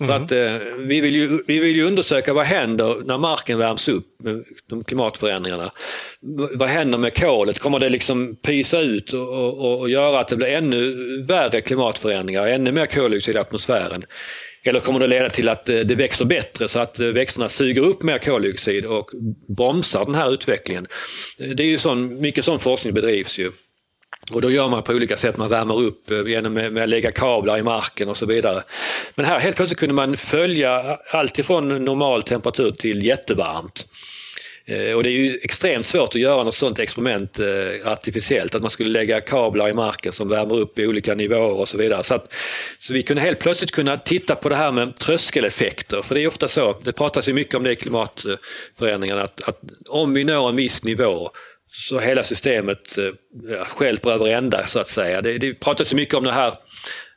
Mm. 0.00 0.08
För 0.08 0.24
att, 0.24 0.32
eh, 0.32 0.66
vi, 0.78 1.00
vill 1.00 1.16
ju, 1.16 1.42
vi 1.46 1.58
vill 1.58 1.76
ju 1.76 1.84
undersöka 1.84 2.32
vad 2.32 2.46
händer 2.46 2.96
när 3.04 3.18
marken 3.18 3.58
värms 3.58 3.88
upp 3.88 4.06
med 4.22 4.44
de 4.68 4.84
klimatförändringarna. 4.84 5.70
Vad 6.54 6.68
händer 6.68 6.98
med 6.98 7.18
kolet? 7.18 7.58
Kommer 7.58 7.78
det 7.78 7.88
liksom 7.88 8.36
pysa 8.36 8.80
ut 8.80 9.12
och, 9.12 9.58
och, 9.58 9.80
och 9.80 9.90
göra 9.90 10.20
att 10.20 10.28
det 10.28 10.36
blir 10.36 10.48
ännu 10.48 10.94
värre 11.22 11.60
klimatförändringar, 11.60 12.46
ännu 12.46 12.72
mer 12.72 12.86
koldioxid 12.86 13.36
i 13.36 13.38
atmosfären? 13.38 14.04
Eller 14.64 14.80
kommer 14.80 15.00
det 15.00 15.06
leda 15.06 15.30
till 15.30 15.48
att 15.48 15.68
eh, 15.68 15.78
det 15.78 15.94
växer 15.94 16.24
bättre 16.24 16.68
så 16.68 16.78
att 16.78 17.00
eh, 17.00 17.06
växterna 17.06 17.48
suger 17.48 17.82
upp 17.82 18.02
mer 18.02 18.18
koldioxid 18.18 18.84
och 18.84 19.10
bromsar 19.56 20.04
den 20.04 20.14
här 20.14 20.34
utvecklingen? 20.34 20.86
Det 21.38 21.62
är 21.62 21.66
ju 21.66 21.78
sån, 21.78 22.20
mycket 22.20 22.44
sån 22.44 22.58
forskning 22.58 22.94
bedrivs 22.94 23.38
ju. 23.38 23.52
Och 24.32 24.40
då 24.42 24.50
gör 24.50 24.68
man 24.68 24.82
på 24.82 24.92
olika 24.92 25.16
sätt, 25.16 25.36
man 25.36 25.48
värmer 25.48 25.80
upp 25.80 26.10
eh, 26.10 26.26
genom 26.26 26.52
med, 26.52 26.72
med 26.72 26.82
att 26.82 26.88
lägga 26.88 27.12
kablar 27.12 27.58
i 27.58 27.62
marken 27.62 28.08
och 28.08 28.16
så 28.16 28.26
vidare. 28.26 28.62
Men 29.14 29.26
här 29.26 29.40
helt 29.40 29.56
plötsligt 29.56 29.78
kunde 29.78 29.94
man 29.94 30.16
följa 30.16 30.98
allt 31.10 31.38
ifrån 31.38 31.84
normal 31.84 32.22
temperatur 32.22 32.70
till 32.70 33.06
jättevarmt. 33.06 33.86
Eh, 34.64 34.96
och 34.96 35.02
det 35.02 35.08
är 35.08 35.12
ju 35.12 35.38
extremt 35.42 35.86
svårt 35.86 36.08
att 36.08 36.20
göra 36.20 36.44
något 36.44 36.56
sådant 36.56 36.78
experiment 36.78 37.38
eh, 37.38 37.92
artificiellt, 37.92 38.54
att 38.54 38.62
man 38.62 38.70
skulle 38.70 38.90
lägga 38.90 39.20
kablar 39.20 39.68
i 39.68 39.74
marken 39.74 40.12
som 40.12 40.28
värmer 40.28 40.54
upp 40.54 40.78
i 40.78 40.86
olika 40.86 41.14
nivåer 41.14 41.52
och 41.52 41.68
så 41.68 41.78
vidare. 41.78 42.02
Så, 42.02 42.14
att, 42.14 42.34
så 42.80 42.92
vi 42.92 43.02
kunde 43.02 43.22
helt 43.22 43.38
plötsligt 43.38 43.70
kunna 43.70 43.96
titta 43.96 44.34
på 44.34 44.48
det 44.48 44.56
här 44.56 44.72
med 44.72 44.96
tröskeleffekter, 44.96 46.02
för 46.02 46.14
det 46.14 46.22
är 46.22 46.28
ofta 46.28 46.48
så, 46.48 46.76
det 46.82 46.92
pratas 46.92 47.28
ju 47.28 47.32
mycket 47.32 47.54
om 47.54 47.62
det 47.62 47.72
i 47.72 47.76
klimatförändringarna, 47.76 49.22
att, 49.22 49.48
att 49.48 49.60
om 49.88 50.14
vi 50.14 50.24
når 50.24 50.48
en 50.48 50.56
viss 50.56 50.84
nivå 50.84 51.30
så 51.72 51.98
hela 51.98 52.24
systemet 52.24 52.98
eh, 52.98 53.04
ja, 53.48 53.64
skälper 53.64 54.10
över 54.10 54.26
ända 54.26 54.66
så 54.66 54.78
att 54.80 54.88
säga. 54.88 55.20
Det, 55.20 55.38
det 55.38 55.54
pratas 55.54 55.88
så 55.88 55.96
mycket 55.96 56.14
om 56.14 56.24
det 56.24 56.32
här 56.32 56.54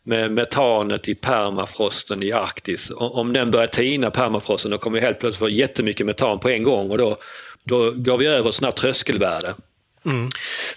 med 0.04 0.32
metanet 0.32 1.08
i 1.08 1.16
permafrosten 1.16 2.24
i 2.24 2.32
Arktis. 2.32 2.92
Om 2.96 3.34
den 3.34 3.52
börjar 3.52 3.68
tina, 3.68 4.12
permafrosten, 4.12 4.72
då 4.72 4.78
kommer 4.78 5.00
vi 5.00 5.06
helt 5.06 5.20
plötsligt 5.20 5.40
få 5.40 5.50
jättemycket 5.50 6.06
metan 6.06 6.40
på 6.40 6.50
en 6.50 6.64
gång 6.64 6.92
och 6.92 6.98
då, 6.98 7.18
då 7.64 7.92
går 7.92 8.18
vi 8.18 8.26
över 8.26 8.52
sådana 8.52 8.72
tröskelvärde. 8.72 9.54
Mm. 10.06 10.30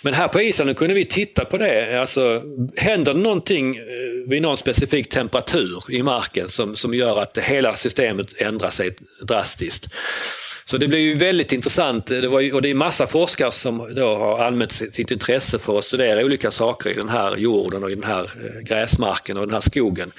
Men 0.03 0.15
här 0.15 0.29
på 0.29 0.41
Island 0.41 0.77
kunde 0.77 0.95
vi 0.95 1.05
titta 1.05 1.45
på 1.45 1.59
det. 1.59 2.01
Alltså, 2.01 2.43
händer 2.77 3.15
det 3.15 3.21
någonting 3.21 3.77
eh, 3.77 3.83
vid 4.27 4.43
någon 4.43 4.57
specifik 4.57 5.09
temperatur 5.09 5.85
i 5.89 6.03
marken 6.03 6.49
som, 6.49 6.77
som 6.77 6.95
gör 6.95 7.21
att 7.21 7.39
hela 7.39 7.75
systemet 7.75 8.41
ändrar 8.41 8.71
sig 8.71 8.97
drastiskt. 9.23 9.87
Så 10.71 10.77
det 10.77 10.89
blir 10.89 10.99
ju 10.99 11.15
väldigt 11.15 11.53
intressant 11.53 12.07
det 12.07 12.29
var 12.29 12.41
ju, 12.41 12.53
och 12.53 12.63
det 12.63 12.71
är 12.71 12.75
massa 12.75 13.07
forskare 13.07 13.51
som 13.51 13.95
då 13.95 14.17
har 14.17 14.39
anmält 14.39 14.73
sitt 14.73 15.11
intresse 15.11 15.59
för 15.59 15.79
att 15.79 15.85
studera 15.85 16.25
olika 16.25 16.51
saker 16.51 16.91
i 16.91 16.95
den 16.95 17.09
här 17.09 17.37
jorden 17.37 17.85
och 17.85 17.91
i 17.91 17.95
den 17.95 18.05
här 18.05 18.23
eh, 18.23 18.61
gräsmarken 18.61 19.37
och 19.37 19.47
den 19.47 19.55
här 19.55 19.61
skogen. 19.61 20.13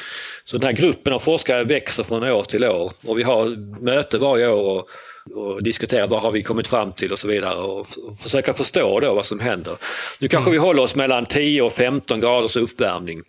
Så 0.46 0.58
den 0.58 0.68
här 0.68 0.74
gruppen 0.74 1.14
av 1.14 1.20
forskare 1.20 1.64
växer 1.64 2.04
från 2.04 2.24
år 2.24 2.44
till 2.44 2.66
år 2.66 2.92
och 3.02 3.20
vi 3.20 3.24
har 3.24 3.46
möte 3.84 4.18
varje 4.18 4.48
år 4.48 4.86
och, 5.34 5.44
och 5.44 5.64
diskutera 5.64 6.08
vad 6.08 6.22
har 6.22 6.32
vi 6.32 6.44
kommit 6.44 6.68
fram 6.68 6.94
till 6.94 7.12
och 7.12 7.20
så 7.20 7.28
vidare 7.28 7.56
och, 7.56 7.88
försöka 8.20 8.54
förstå 8.54 9.00
då 9.00 9.16
vad 9.16 9.26
som 9.26 9.40
händer. 9.40 9.78
Nu 10.20 10.28
kanske 10.28 10.52
vi 10.52 10.58
håller 10.58 10.84
oss 10.84 10.96
mellan 10.96 11.26
10 11.26 11.62
och 11.62 11.74
15 11.74 12.20
graders 12.20 12.56
uppvärmning 12.56 13.22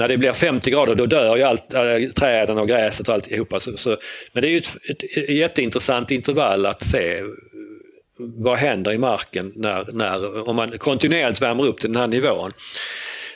när 0.00 0.08
det 0.08 0.18
blir 0.18 0.32
50 0.32 0.70
grader 0.70 0.94
då 0.94 1.06
dör 1.06 1.36
ju 1.36 1.42
allt, 1.42 1.74
äh, 1.74 1.82
träden 2.14 2.58
och 2.58 2.68
gräset 2.68 3.08
och 3.08 3.14
alltihopa. 3.14 3.60
Så, 3.60 3.76
så, 3.76 3.96
men 4.32 4.42
det 4.42 4.48
är 4.48 4.50
ju 4.50 4.58
ett, 4.58 4.76
ett, 4.88 5.30
jätteintressant 5.30 6.10
intervall 6.10 6.66
att 6.66 6.82
se 6.82 7.18
eh, 7.18 7.24
vad 8.18 8.58
händer 8.58 8.92
i 8.92 8.98
marken 8.98 9.52
när, 9.56 9.92
när, 9.92 10.48
om 10.48 10.56
man 10.56 10.78
kontinuerligt 10.78 11.42
värmer 11.42 11.66
upp 11.66 11.80
till 11.80 11.92
den 11.92 12.00
här 12.00 12.08
nivån. 12.08 12.52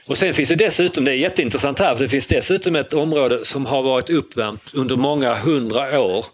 Och 0.06 0.18
sen 0.18 0.34
finns 0.34 0.48
det 0.48 0.54
dessutom, 0.54 1.04
det 1.04 1.12
är 1.12 1.16
jätteintressant 1.16 1.78
här, 1.78 1.94
för 1.94 2.02
det 2.02 2.08
finns 2.08 2.26
dessutom 2.26 2.76
ett 2.76 2.92
område 2.92 3.44
som 3.44 3.66
har 3.66 3.82
varit 3.82 4.10
uppvärmt 4.10 4.62
under 4.72 4.96
många 4.96 5.34
hundra 5.34 6.00
år 6.00 6.24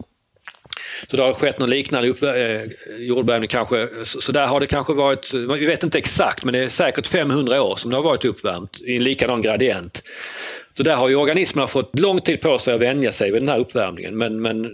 så 1.08 1.16
det 1.16 1.22
har 1.22 1.32
skett 1.32 1.58
någon 1.58 1.70
liknande 1.70 2.08
eh, 2.08 2.62
jordbävning 2.98 3.48
kanske. 3.48 3.88
Så, 4.04 4.20
så, 4.20 4.32
där 4.32 4.46
har 4.46 4.60
det 4.60 4.66
kanske 4.66 4.92
varit, 4.92 5.34
vi 5.34 5.66
vet 5.66 5.82
inte 5.82 5.98
exakt, 5.98 6.44
men 6.44 6.52
det 6.52 6.64
är 6.64 6.68
säkert 6.68 7.06
500 7.06 7.62
år 7.62 7.76
som 7.76 7.90
det 7.90 7.96
har 7.96 8.02
varit 8.02 8.24
uppvärmt 8.24 8.80
i 8.80 8.96
en 8.96 9.04
likadan 9.04 9.42
gradient. 9.42 10.02
Så 10.76 10.82
där 10.82 10.94
har 10.94 11.08
ju 11.08 11.16
organismerna 11.16 11.66
fått 11.66 11.98
lång 11.98 12.20
tid 12.20 12.40
på 12.40 12.58
sig 12.58 12.74
att 12.74 12.80
vänja 12.80 13.12
sig 13.12 13.30
vid 13.30 13.42
den 13.42 13.48
här 13.48 13.58
uppvärmningen. 13.58 14.16
Men, 14.16 14.42
men 14.42 14.66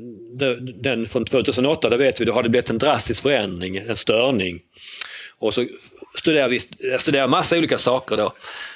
den 0.83 1.09
från 1.09 1.25
2008, 1.25 1.91
det 1.91 1.97
vet 1.97 2.21
vi, 2.21 2.25
då 2.25 2.33
har 2.33 2.43
det 2.43 2.49
blivit 2.49 2.71
en 2.71 2.79
drastisk 2.79 3.23
förändring, 3.23 3.77
en 3.77 3.97
störning. 3.97 4.61
Och 5.39 5.55
så 5.55 5.67
studerar 6.27 6.49
vi 6.49 6.61
studerar 6.99 7.29
massa 7.29 7.59
olika 7.59 7.79
saker 7.79 8.17
då 8.17 8.33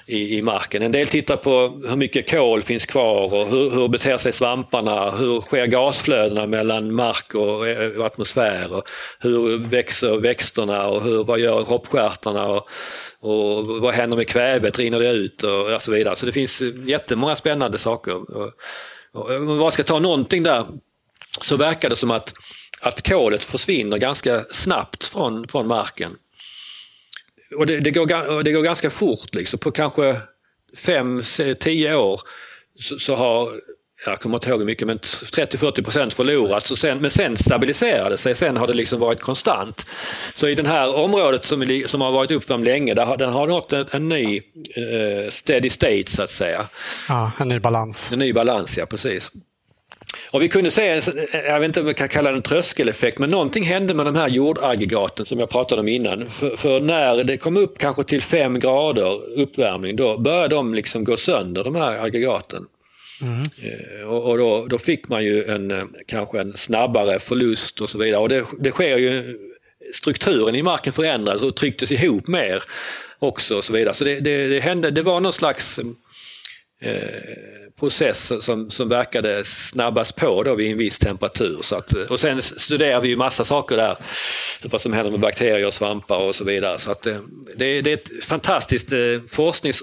i, 0.07 0.39
i 0.39 0.43
marken. 0.43 0.83
En 0.83 0.93
del 0.93 1.07
tittar 1.07 1.37
på 1.37 1.81
hur 1.89 1.97
mycket 1.97 2.31
kol 2.31 2.63
finns 2.63 2.87
kvar 2.87 3.35
och 3.35 3.47
hur, 3.47 3.71
hur 3.71 3.89
beter 3.89 4.17
sig 4.17 4.33
svamparna, 4.33 5.11
hur 5.11 5.41
sker 5.41 5.67
gasflödena 5.67 6.47
mellan 6.47 6.95
mark 6.95 7.35
och, 7.35 7.61
och 7.99 8.07
atmosfär 8.07 8.73
och 8.73 8.89
hur 9.19 9.69
växer 9.69 10.17
växterna 10.17 10.87
och 10.87 11.03
hur, 11.03 11.25
vad 11.25 11.39
gör 11.39 11.63
hoppstjärtarna 11.63 12.47
och, 12.47 12.69
och 13.21 13.67
vad 13.67 13.95
händer 13.95 14.17
med 14.17 14.29
kvävet, 14.29 14.79
rinner 14.79 14.99
det 14.99 15.11
ut 15.11 15.43
och, 15.43 15.75
och 15.75 15.83
så 15.83 15.93
vidare. 15.93 16.17
Så 16.17 16.27
det 16.27 16.33
finns 16.33 16.63
jättemånga 16.85 17.37
spännande 17.37 17.79
saker. 17.79 18.15
Och, 18.15 18.51
och, 19.13 19.31
om 19.31 19.59
man 19.59 19.73
ska 19.73 19.83
ta 19.83 19.99
någonting 19.99 20.43
där 20.43 20.65
så 21.41 21.57
verkar 21.57 21.89
det 21.89 21.97
som 21.97 22.11
att, 22.11 22.33
att 22.83 23.09
kolet 23.09 23.45
försvinner 23.45 23.97
ganska 23.97 24.45
snabbt 24.51 25.05
från, 25.05 25.49
från 25.49 25.67
marken 25.67 26.17
och 27.57 27.67
det, 27.67 27.81
det, 27.81 27.91
går, 27.91 28.43
det 28.43 28.53
går 28.53 28.63
ganska 28.63 28.91
fort, 28.91 29.35
liksom. 29.35 29.59
på 29.59 29.71
kanske 29.71 30.17
fem, 30.77 31.23
tio 31.61 31.95
år 31.95 32.21
så, 32.81 32.99
så 32.99 33.17
har 33.17 33.49
jag 34.07 34.21
kommer 34.21 34.37
inte 34.37 34.51
ihåg 34.51 34.59
hur 34.59 34.67
mycket, 34.67 34.87
men 34.87 34.99
30-40 34.99 35.83
procent 35.83 36.15
förlorats. 36.15 36.71
Och 36.71 36.79
sen, 36.79 36.99
men 36.99 37.11
sen 37.11 37.37
stabiliserade 37.37 38.19
sig, 38.19 38.35
sen 38.35 38.57
har 38.57 38.67
det 38.67 38.75
liksom 38.75 39.01
varit 39.01 39.21
konstant. 39.21 39.91
Så 40.35 40.49
i 40.49 40.55
det 40.55 40.69
här 40.69 40.95
området 40.95 41.45
som, 41.45 41.83
som 41.87 42.01
har 42.01 42.13
varit 42.13 42.31
uppvärmt 42.31 42.65
länge, 42.65 42.95
där, 42.95 43.17
den 43.19 43.33
har 43.33 43.47
nått 43.47 43.73
en, 43.73 43.87
en 43.91 44.09
ny 44.09 44.37
eh, 44.77 45.31
steady 45.31 45.71
state 45.71 46.05
så 46.07 46.23
att 46.23 46.31
säga. 46.31 46.67
Ja, 47.09 47.33
en 47.39 47.49
ny 47.49 47.59
balans. 47.59 48.13
En 48.13 48.19
ny 48.19 48.33
balans, 48.33 48.79
ja 48.79 48.87
precis. 48.87 49.31
Och 50.31 50.43
vi 50.43 50.49
kunde 50.49 50.71
se, 50.71 51.01
jag 51.33 51.61
vet 51.61 51.67
inte 51.67 51.81
om 51.81 51.87
vi 51.87 51.95
kan 51.95 52.09
kalla 52.09 52.31
det 52.31 52.37
en 52.37 52.43
tröskeleffekt, 52.43 53.19
men 53.19 53.31
någonting 53.31 53.65
hände 53.65 53.95
med 53.95 54.07
de 54.07 54.17
här 54.17 54.29
jordaggregaten 54.29 55.27
som 55.27 55.39
jag 55.39 55.51
pratade 55.51 55.81
om 55.81 55.89
innan. 55.89 56.31
För, 56.31 56.57
för 56.57 56.81
när 56.81 57.25
det 57.25 57.37
kom 57.37 57.57
upp 57.57 57.79
kanske 57.79 58.05
till 58.05 58.23
fem 58.23 58.59
grader 58.59 59.39
uppvärmning, 59.39 59.97
då 59.97 60.19
började 60.19 60.55
de 60.55 60.75
liksom 60.75 61.05
gå 61.05 61.17
sönder, 61.17 61.65
de 61.65 61.75
här 61.75 62.05
aggregaten. 62.05 62.67
Mm. 63.23 64.09
Och, 64.09 64.31
och 64.31 64.39
då, 64.39 64.67
då, 64.67 64.79
fick 64.79 65.09
man 65.09 65.25
ju 65.25 65.45
en, 65.45 65.71
eh, 65.71 65.85
kanske 66.07 66.41
en 66.41 66.57
snabbare 66.57 67.19
förlust 67.19 67.81
och 67.81 67.91
så 67.91 67.99
vidare. 67.99 68.21
Och 68.21 68.29
det, 68.29 68.45
det 68.61 68.71
sker 68.71 68.97
ju, 68.97 69.39
strukturen 69.95 70.55
i 70.55 70.63
marken 70.63 70.93
förändrades 70.93 71.43
och 71.43 71.57
trycktes 71.57 71.93
ihop 71.93 72.27
mer 72.27 72.63
också 73.19 73.57
och 73.57 73.65
så 73.65 73.73
vidare. 73.73 73.95
Så 73.95 74.05
det, 74.05 74.21
det, 74.21 74.47
det 74.47 74.61
hände, 74.61 74.91
det 74.91 75.03
var 75.03 75.21
någon 75.21 75.33
slags 75.33 75.79
eh, 75.79 75.85
Eh, 76.83 77.71
process 77.81 78.33
som, 78.41 78.71
som 78.71 78.89
verkade 78.89 79.45
snabbas 79.45 80.13
på 80.13 80.43
då 80.43 80.55
vid 80.55 80.73
en 80.73 80.79
viss 80.79 80.99
temperatur. 80.99 81.59
Så 81.63 81.77
att, 81.77 81.95
eh, 81.95 82.03
och 82.03 82.21
sen 82.21 82.43
studerar 82.43 83.01
vi 83.01 83.09
ju 83.09 83.17
massa 83.17 83.45
saker 83.45 83.77
där, 83.77 83.97
vad 84.65 84.81
som 84.81 84.93
händer 84.93 85.11
med 85.11 85.21
bakterier 85.21 85.67
och 85.67 85.75
svampar 85.75 86.19
och 86.19 86.35
så 86.35 86.45
vidare. 86.45 86.79
Så 86.79 86.91
att, 86.91 87.07
eh, 87.07 87.17
det, 87.57 87.83
det 87.83 87.91
är 87.91 87.95
ett 87.95 88.25
fantastiskt 88.25 88.93
forsknings... 89.29 89.83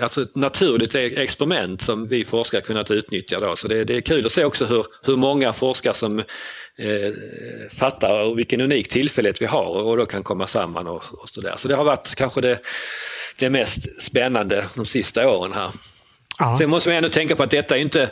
alltså 0.00 0.22
ett 0.22 0.36
naturligt 0.36 0.94
e-, 0.94 1.22
experiment 1.22 1.82
som 1.82 2.08
vi 2.08 2.24
forskare 2.24 2.60
kunnat 2.60 2.90
utnyttja. 2.90 3.40
Då. 3.40 3.56
Så 3.56 3.68
det, 3.68 3.84
det 3.84 3.96
är 3.96 4.00
kul 4.00 4.26
att 4.26 4.32
se 4.32 4.44
också 4.44 4.64
hur, 4.64 4.86
hur 5.02 5.16
många 5.16 5.52
forskare 5.52 5.94
som 5.94 6.18
eh, 6.18 7.12
fattar 7.70 8.34
vilken 8.34 8.60
unik 8.60 8.88
tillfällighet 8.88 9.42
vi 9.42 9.46
har 9.46 9.82
och 9.82 9.96
då 9.96 10.06
kan 10.06 10.22
komma 10.22 10.46
samman 10.46 10.86
och, 10.86 11.02
och 11.12 11.28
studera. 11.28 11.56
Så 11.56 11.68
det 11.68 11.74
har 11.74 11.84
varit 11.84 12.14
kanske 12.14 12.40
det, 12.40 12.58
det 13.40 13.50
mest 13.50 14.02
spännande 14.02 14.64
de 14.74 14.86
sista 14.86 15.28
åren 15.28 15.52
här. 15.52 15.70
Ja. 16.38 16.56
Sen 16.58 16.70
måste 16.70 16.88
man 16.88 16.96
ändå 16.96 17.08
tänka 17.08 17.36
på 17.36 17.42
att 17.42 17.50
detta 17.50 17.76
är 17.76 17.80
inte 17.80 18.10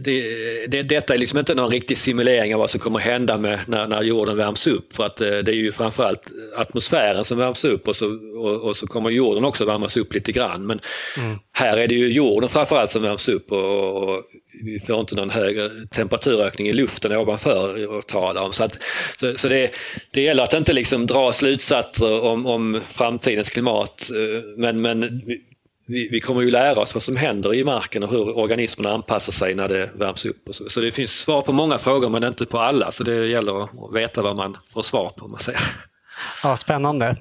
det, 0.00 0.66
det, 0.66 0.82
detta 0.82 1.14
är 1.14 1.18
liksom 1.18 1.38
inte 1.38 1.54
någon 1.54 1.70
riktig 1.70 1.98
simulering 1.98 2.54
av 2.54 2.60
vad 2.60 2.70
som 2.70 2.80
kommer 2.80 2.98
hända 2.98 3.36
med 3.36 3.60
när, 3.66 3.86
när 3.86 4.02
jorden 4.02 4.36
värms 4.36 4.66
upp. 4.66 4.96
För 4.96 5.06
att 5.06 5.20
eh, 5.20 5.26
det 5.26 5.50
är 5.50 5.54
ju 5.54 5.72
framförallt 5.72 6.22
atmosfären 6.56 7.24
som 7.24 7.38
värms 7.38 7.64
upp 7.64 7.88
och 7.88 7.96
så, 7.96 8.06
och, 8.38 8.60
och 8.60 8.76
så 8.76 8.86
kommer 8.86 9.10
jorden 9.10 9.44
också 9.44 9.64
värmas 9.64 9.96
upp 9.96 10.14
lite 10.14 10.32
grann. 10.32 10.66
Men 10.66 10.80
mm. 11.16 11.38
här 11.52 11.76
är 11.76 11.88
det 11.88 11.94
ju 11.94 12.12
jorden 12.12 12.48
framförallt 12.48 12.90
som 12.90 13.02
värms 13.02 13.28
upp 13.28 13.52
och, 13.52 14.02
och, 14.02 14.22
vi 14.64 14.80
får 14.86 15.00
inte 15.00 15.14
någon 15.14 15.30
högre 15.30 15.70
temperaturökning 15.90 16.68
i 16.68 16.72
luften 16.72 17.12
ovanför 17.12 17.98
att 17.98 18.08
tala 18.08 18.42
om. 18.42 18.52
Så, 18.52 18.64
att, 18.64 18.78
så, 19.20 19.36
så 19.36 19.48
det, 19.48 19.70
det 20.10 20.22
gäller 20.22 20.42
att 20.42 20.54
inte 20.54 20.72
liksom 20.72 21.06
dra 21.06 21.32
slutsatser 21.32 22.24
om, 22.24 22.46
om 22.46 22.80
framtidens 22.92 23.50
klimat. 23.50 24.10
Eh, 24.10 24.42
men, 24.56 24.80
men 24.80 25.22
vi, 25.86 26.08
vi, 26.10 26.20
kommer 26.20 26.42
ju 26.42 26.50
lära 26.50 26.80
oss 26.80 26.94
vad 26.94 27.02
som 27.02 27.16
händer 27.16 27.54
i 27.54 27.64
marken 27.64 28.02
och 28.02 28.10
hur 28.10 28.38
organismerna 28.38 28.94
anpassar 28.94 29.32
sig 29.32 29.54
när 29.54 29.68
det 29.68 29.90
värms 29.94 30.24
upp. 30.24 30.48
Så. 30.50 30.68
så. 30.68 30.80
det 30.80 30.92
finns 30.92 31.10
svar 31.10 31.42
på 31.42 31.52
många 31.52 31.78
frågor 31.78 32.08
men 32.10 32.24
inte 32.24 32.46
på 32.46 32.58
alla. 32.58 32.92
Så 32.92 33.04
det 33.04 33.26
gäller 33.26 33.62
att 33.62 33.94
veta 33.94 34.22
vad 34.22 34.36
man 34.36 34.56
får 34.72 34.82
svar 34.82 35.10
på. 35.16 35.28
Man 35.28 35.40
säger. 35.40 35.60
Ja, 36.42 36.56
spännande. 36.56 37.16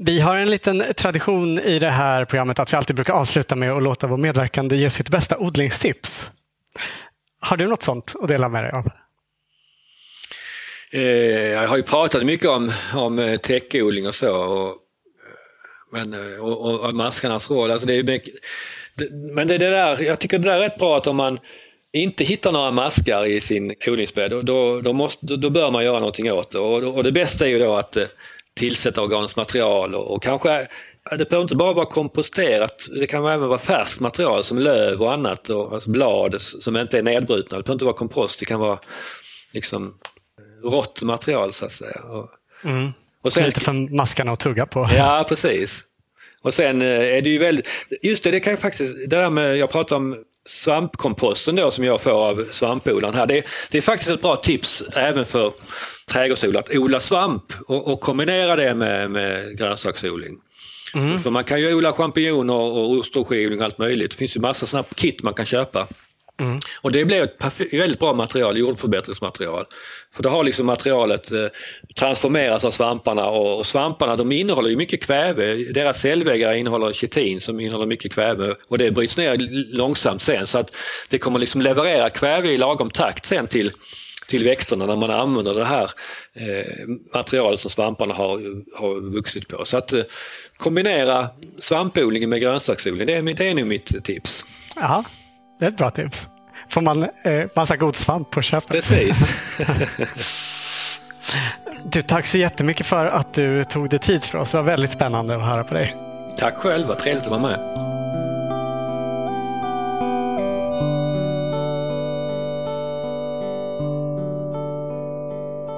Vi 0.00 0.20
har 0.20 0.36
en 0.36 0.50
liten 0.50 0.82
tradition 0.96 1.58
i 1.58 1.78
det 1.78 1.90
här 1.90 2.24
programmet 2.24 2.58
att 2.58 2.72
vi 2.72 2.76
alltid 2.76 2.96
brukar 2.96 3.12
avsluta 3.12 3.56
med 3.56 3.72
att 3.72 3.82
låta 3.82 4.06
vår 4.06 4.16
medverkande 4.16 4.76
ge 4.76 4.90
sitt 4.90 5.08
bästa 5.08 5.38
odlingstips. 5.38 6.30
Har 7.40 7.56
du 7.56 7.66
något 7.66 7.82
sånt 7.82 8.14
att 8.20 8.28
dela 8.28 8.48
med 8.48 8.64
dig 8.64 8.72
av? 8.72 8.90
Eh, 10.92 11.02
jag 11.48 11.68
har 11.68 11.76
ju 11.76 11.82
pratat 11.82 12.26
mycket 12.26 12.48
om, 12.48 12.72
om 12.94 13.18
eh, 13.18 13.36
täckodling 13.36 14.06
och 14.06 14.14
så. 14.14 14.36
Och 14.36 14.68
eh, 14.68 14.76
men, 15.92 16.40
och, 16.40 16.64
och, 16.64 16.80
och 16.80 16.94
maskarnas 16.94 17.50
roll. 17.50 17.70
Alltså 17.70 17.86
det 17.86 17.94
är, 17.94 18.02
mycket, 18.02 18.34
men 19.34 19.48
det, 19.48 19.58
det 19.58 19.70
där, 19.70 20.02
jag 20.02 20.18
tycker 20.18 20.38
det 20.38 20.48
där 20.48 20.56
är 20.56 20.60
rätt 20.60 20.78
bra 20.78 20.96
att 20.96 21.06
om 21.06 21.16
man 21.16 21.38
inte 21.92 22.24
hittar 22.24 22.52
några 22.52 22.70
maskar 22.70 23.24
i 23.24 23.40
sin 23.40 23.74
odlingsbädd, 23.86 24.30
då, 24.30 24.40
då, 24.40 24.80
då, 24.80 24.92
måste, 24.92 25.36
då 25.36 25.50
bör 25.50 25.70
man 25.70 25.84
göra 25.84 25.98
någonting 25.98 26.32
åt 26.32 26.50
det. 26.50 26.58
Och, 26.58 26.96
och 26.96 27.04
det 27.04 27.12
bästa 27.12 27.46
är 27.46 27.50
ju 27.50 27.58
då 27.58 27.76
att 27.76 27.96
tillsätta 28.58 29.02
organiskt 29.02 29.36
material 29.36 29.94
och, 29.94 30.14
och 30.14 30.22
kanske 30.22 30.66
det 31.10 31.28
behöver 31.28 31.42
inte 31.42 31.56
bara 31.56 31.72
vara 31.72 31.86
komposterat, 31.86 32.88
det 33.00 33.06
kan 33.06 33.26
även 33.26 33.48
vara 33.48 33.58
färskt 33.58 34.00
material 34.00 34.44
som 34.44 34.58
löv 34.58 35.02
och 35.02 35.12
annat, 35.12 35.50
och, 35.50 35.72
alltså 35.72 35.90
blad 35.90 36.36
som 36.40 36.76
inte 36.76 36.98
är 36.98 37.02
nedbrutna. 37.02 37.56
Det 37.56 37.62
behöver 37.62 37.72
inte 37.72 37.84
vara 37.84 37.96
kompost, 37.96 38.38
det 38.38 38.44
kan 38.44 38.60
vara 38.60 38.78
liksom 39.52 39.94
rått 40.64 41.02
material 41.02 41.52
så 41.52 41.64
att 41.64 41.72
säga. 41.72 42.00
Och, 42.00 42.28
mm. 42.64 42.92
Och 43.22 43.32
sen, 43.32 43.44
lite 43.44 43.60
för 43.60 43.96
maskarna 43.96 44.32
att 44.32 44.40
tugga 44.40 44.66
på. 44.66 44.88
Ja, 44.96 45.24
precis. 45.28 45.84
Och 46.42 46.54
sen 46.54 46.82
eh, 46.82 47.16
är 47.16 47.22
det 47.22 47.30
ju 47.30 47.38
väldigt, 47.38 47.68
just 48.02 48.22
det, 48.22 48.30
det 48.30 48.40
kan 48.40 48.52
ju 48.52 48.56
faktiskt, 48.56 48.94
det 48.94 49.06
där 49.06 49.30
med, 49.30 49.56
jag 49.56 49.70
pratar 49.70 49.96
om 49.96 50.16
svampkomposten 50.48 51.56
då 51.56 51.70
som 51.70 51.84
jag 51.84 52.00
får 52.00 52.10
av 52.10 52.44
svampodlaren 52.50 53.14
här. 53.14 53.26
Det, 53.26 53.44
det 53.70 53.78
är 53.78 53.82
faktiskt 53.82 54.10
ett 54.10 54.22
bra 54.22 54.36
tips 54.36 54.82
även 54.92 55.24
för 55.24 55.52
trädgårdsodlare 56.12 56.64
att 56.64 56.76
odla 56.76 57.00
svamp 57.00 57.52
och, 57.66 57.92
och 57.92 58.00
kombinera 58.00 58.56
det 58.56 58.74
med, 58.74 59.10
med 59.10 59.58
grönsaksodling. 59.58 60.36
Mm. 60.94 61.18
För 61.18 61.30
man 61.30 61.44
kan 61.44 61.60
ju 61.60 61.74
odla 61.74 61.92
champinjoner 61.92 62.54
och 62.54 62.90
ostroskivling 62.90 63.58
och 63.58 63.64
allt 63.64 63.78
möjligt. 63.78 64.10
Det 64.10 64.16
finns 64.16 64.36
ju 64.36 64.40
massa 64.40 64.66
sådana 64.66 64.88
kit 64.94 65.22
man 65.22 65.34
kan 65.34 65.46
köpa. 65.46 65.86
Mm. 66.40 66.58
Och 66.82 66.92
det 66.92 67.04
blir 67.04 67.22
ett 67.22 67.60
väldigt 67.72 67.98
bra 67.98 68.14
material, 68.14 68.58
jordförbättringsmaterial. 68.58 69.64
För 70.14 70.22
då 70.22 70.28
har 70.28 70.44
liksom 70.44 70.66
materialet 70.66 71.32
eh, 71.32 71.46
transformerats 71.96 72.64
av 72.64 72.70
svamparna 72.70 73.26
och, 73.26 73.58
och, 73.58 73.66
svamparna 73.66 74.16
de 74.16 74.32
innehåller 74.32 74.70
ju 74.70 74.76
mycket 74.76 75.02
kväve. 75.02 75.54
Deras 75.54 76.00
cellväggar 76.00 76.52
innehåller 76.52 76.92
kitin 76.92 77.40
som 77.40 77.60
innehåller 77.60 77.86
mycket 77.86 78.12
kväve 78.12 78.54
och 78.68 78.78
det 78.78 78.90
bryts 78.90 79.16
ner 79.16 79.36
långsamt 79.76 80.22
sen 80.22 80.46
så 80.46 80.58
att 80.58 80.74
det 81.08 81.18
kommer 81.18 81.38
liksom 81.38 81.60
leverera 81.62 82.10
kväve 82.10 82.48
i 82.48 82.58
lagom 82.58 82.90
takt 82.90 83.26
sen 83.26 83.46
till 83.46 83.72
till 84.28 84.44
växterna 84.44 84.86
när 84.86 84.96
man 84.96 85.10
använder 85.10 85.54
det 85.54 85.64
här 85.64 85.90
eh, 86.34 86.88
materialet 87.14 87.60
som 87.60 87.70
svamparna 87.70 88.14
har, 88.14 88.38
har 88.80 89.00
vuxit 89.00 89.48
på. 89.48 89.64
Så 89.64 89.76
att 89.76 89.92
eh, 89.92 90.02
kombinera 90.56 91.28
svampodlingen 91.58 92.30
med 92.30 92.40
grönsaksodling, 92.40 93.06
det 93.06 93.14
är, 93.14 93.22
det 93.22 93.48
är 93.48 93.54
nog 93.54 93.66
mitt 93.66 94.04
tips. 94.04 94.44
Ja, 94.76 95.04
det 95.58 95.64
är 95.64 95.68
ett 95.68 95.76
bra 95.76 95.90
tips. 95.90 96.28
Får 96.68 96.80
man 96.80 97.02
eh, 97.02 97.46
massa 97.56 97.76
god 97.76 97.96
svamp 97.96 98.30
på 98.30 98.42
köpet. 98.42 98.68
Precis. 98.68 99.40
du, 101.84 102.02
tack 102.02 102.26
så 102.26 102.38
jättemycket 102.38 102.86
för 102.86 103.06
att 103.06 103.34
du 103.34 103.64
tog 103.64 103.90
dig 103.90 103.98
tid 103.98 104.24
för 104.24 104.38
oss. 104.38 104.50
Det 104.50 104.56
var 104.56 104.64
väldigt 104.64 104.90
spännande 104.90 105.36
att 105.36 105.42
höra 105.42 105.64
på 105.64 105.74
dig. 105.74 105.96
Tack 106.36 106.54
själv, 106.54 106.86
vad 106.88 106.98
trevligt 106.98 107.24
att 107.24 107.30
vara 107.30 107.40
med. 107.40 107.58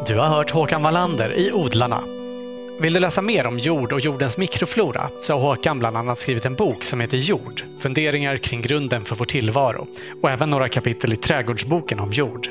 Du 0.07 0.19
har 0.19 0.29
hört 0.29 0.51
Håkan 0.51 0.83
Wallander 0.83 1.39
i 1.39 1.53
Odlarna 1.53 2.03
vill 2.81 2.93
du 2.93 3.01
läsa 3.01 3.23
mer 3.23 3.47
om 3.47 3.59
jord 3.59 3.93
och 3.93 4.01
jordens 4.01 4.39
mikroflora 4.39 5.11
så 5.21 5.33
har 5.33 5.41
Håkan 5.41 5.79
bland 5.79 5.97
annat 5.97 6.19
skrivit 6.19 6.47
en 6.47 6.55
bok 6.55 6.85
som 6.85 7.01
heter 7.01 7.17
Jord, 7.17 7.63
funderingar 7.79 8.37
kring 8.37 8.63
grunden 8.63 9.05
för 9.05 9.17
vår 9.17 9.25
tillvaro 9.25 9.87
och 10.23 10.31
även 10.31 10.51
några 10.51 10.69
kapitel 10.69 11.13
i 11.13 11.17
Trädgårdsboken 11.17 12.01
om 12.01 12.13
jord. 12.13 12.49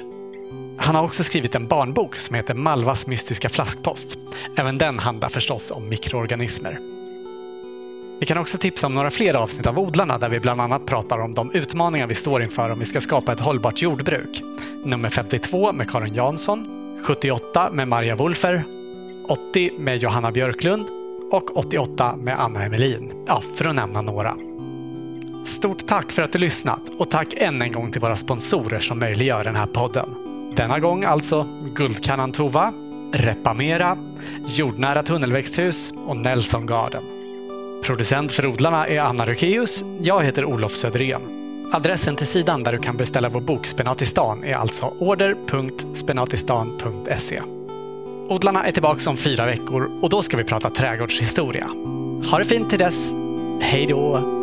Han 0.77 0.95
har 0.95 1.03
också 1.03 1.23
skrivit 1.23 1.56
en 1.56 1.68
barnbok 1.68 2.15
som 2.15 2.35
heter 2.35 2.53
Malvas 2.53 3.07
mystiska 3.07 3.49
flaskpost. 3.49 4.18
Även 4.57 4.77
den 4.77 4.99
handlar 4.99 5.30
förstås 5.30 5.72
om 5.72 5.89
mikroorganismer. 5.89 6.80
Vi 8.19 8.26
kan 8.26 8.38
också 8.38 8.57
tipsa 8.57 8.88
om 8.88 8.93
några 8.93 9.11
fler 9.11 9.34
avsnitt 9.34 9.68
av 9.68 9.80
Odlarna 9.80 10.18
där 10.18 10.30
vi 10.30 10.39
bland 10.39 10.61
annat 10.61 10.85
pratar 10.85 11.18
om 11.18 11.34
de 11.34 11.51
utmaningar 11.51 12.07
vi 12.07 12.15
står 12.15 12.43
inför 12.43 12.69
om 12.69 12.80
vi 12.80 12.85
ska 12.85 13.01
skapa 13.01 13.34
ett 13.34 13.39
hållbart 13.39 13.81
jordbruk. 13.81 14.41
Nummer 14.84 15.10
52 15.10 15.72
med 15.72 15.89
Karin 15.91 16.14
Jansson, 16.14 16.68
78 17.06 17.69
med 17.72 17.88
Marja 17.88 18.15
Wolfer 18.15 18.78
80 19.30 19.72
med 19.77 19.97
Johanna 19.97 20.31
Björklund 20.31 20.89
och 21.31 21.57
88 21.57 22.15
med 22.15 22.39
Anna 22.39 22.65
Emelin. 22.65 23.11
Ja, 23.27 23.43
för 23.56 23.65
att 23.65 23.76
nämna 23.76 24.01
några. 24.01 24.35
Stort 25.43 25.88
tack 25.88 26.11
för 26.11 26.22
att 26.22 26.31
du 26.31 26.39
lyssnat 26.39 26.81
och 26.97 27.10
tack 27.10 27.34
än 27.38 27.61
en 27.61 27.72
gång 27.72 27.91
till 27.91 28.01
våra 28.01 28.15
sponsorer 28.15 28.80
som 28.80 28.99
möjliggör 28.99 29.43
den 29.43 29.56
här 29.56 29.65
podden. 29.65 30.10
Denna 30.56 30.80
gång 30.80 31.03
alltså 31.03 31.47
Guldkannan 31.76 32.31
Tova, 32.31 32.73
Repamera, 33.14 33.97
Jordnära 34.45 35.03
tunnelväxthus 35.03 35.93
och 36.07 36.18
Nelson 36.18 36.65
Garden. 36.65 37.03
Producent 37.84 38.31
för 38.31 38.45
odlarna 38.45 38.88
är 38.88 38.99
Anna 38.99 39.26
Rukeus. 39.26 39.84
Jag 40.01 40.23
heter 40.23 40.45
Olof 40.45 40.72
Söderén. 40.72 41.22
Adressen 41.73 42.15
till 42.15 42.27
sidan 42.27 42.64
där 42.64 42.72
du 42.72 42.80
kan 42.80 42.97
beställa 42.97 43.30
vår 43.30 43.41
bok 43.41 43.68
Spenatistan 43.68 44.43
är 44.43 44.53
alltså 44.53 44.93
order.spenatistan.se. 44.99 47.59
Odlarna 48.30 48.65
är 48.65 48.72
tillbaka 48.72 49.10
om 49.10 49.18
fyra 49.18 49.45
veckor 49.45 49.89
och 50.01 50.10
då 50.10 50.22
ska 50.22 50.38
vi 50.38 50.43
prata 50.43 50.69
trädgårdshistoria. 50.69 51.68
Ha 52.31 52.38
det 52.38 52.45
fint 52.45 52.69
till 52.69 52.80
dess. 52.80 53.14
Hej 53.61 53.85
då! 53.85 54.39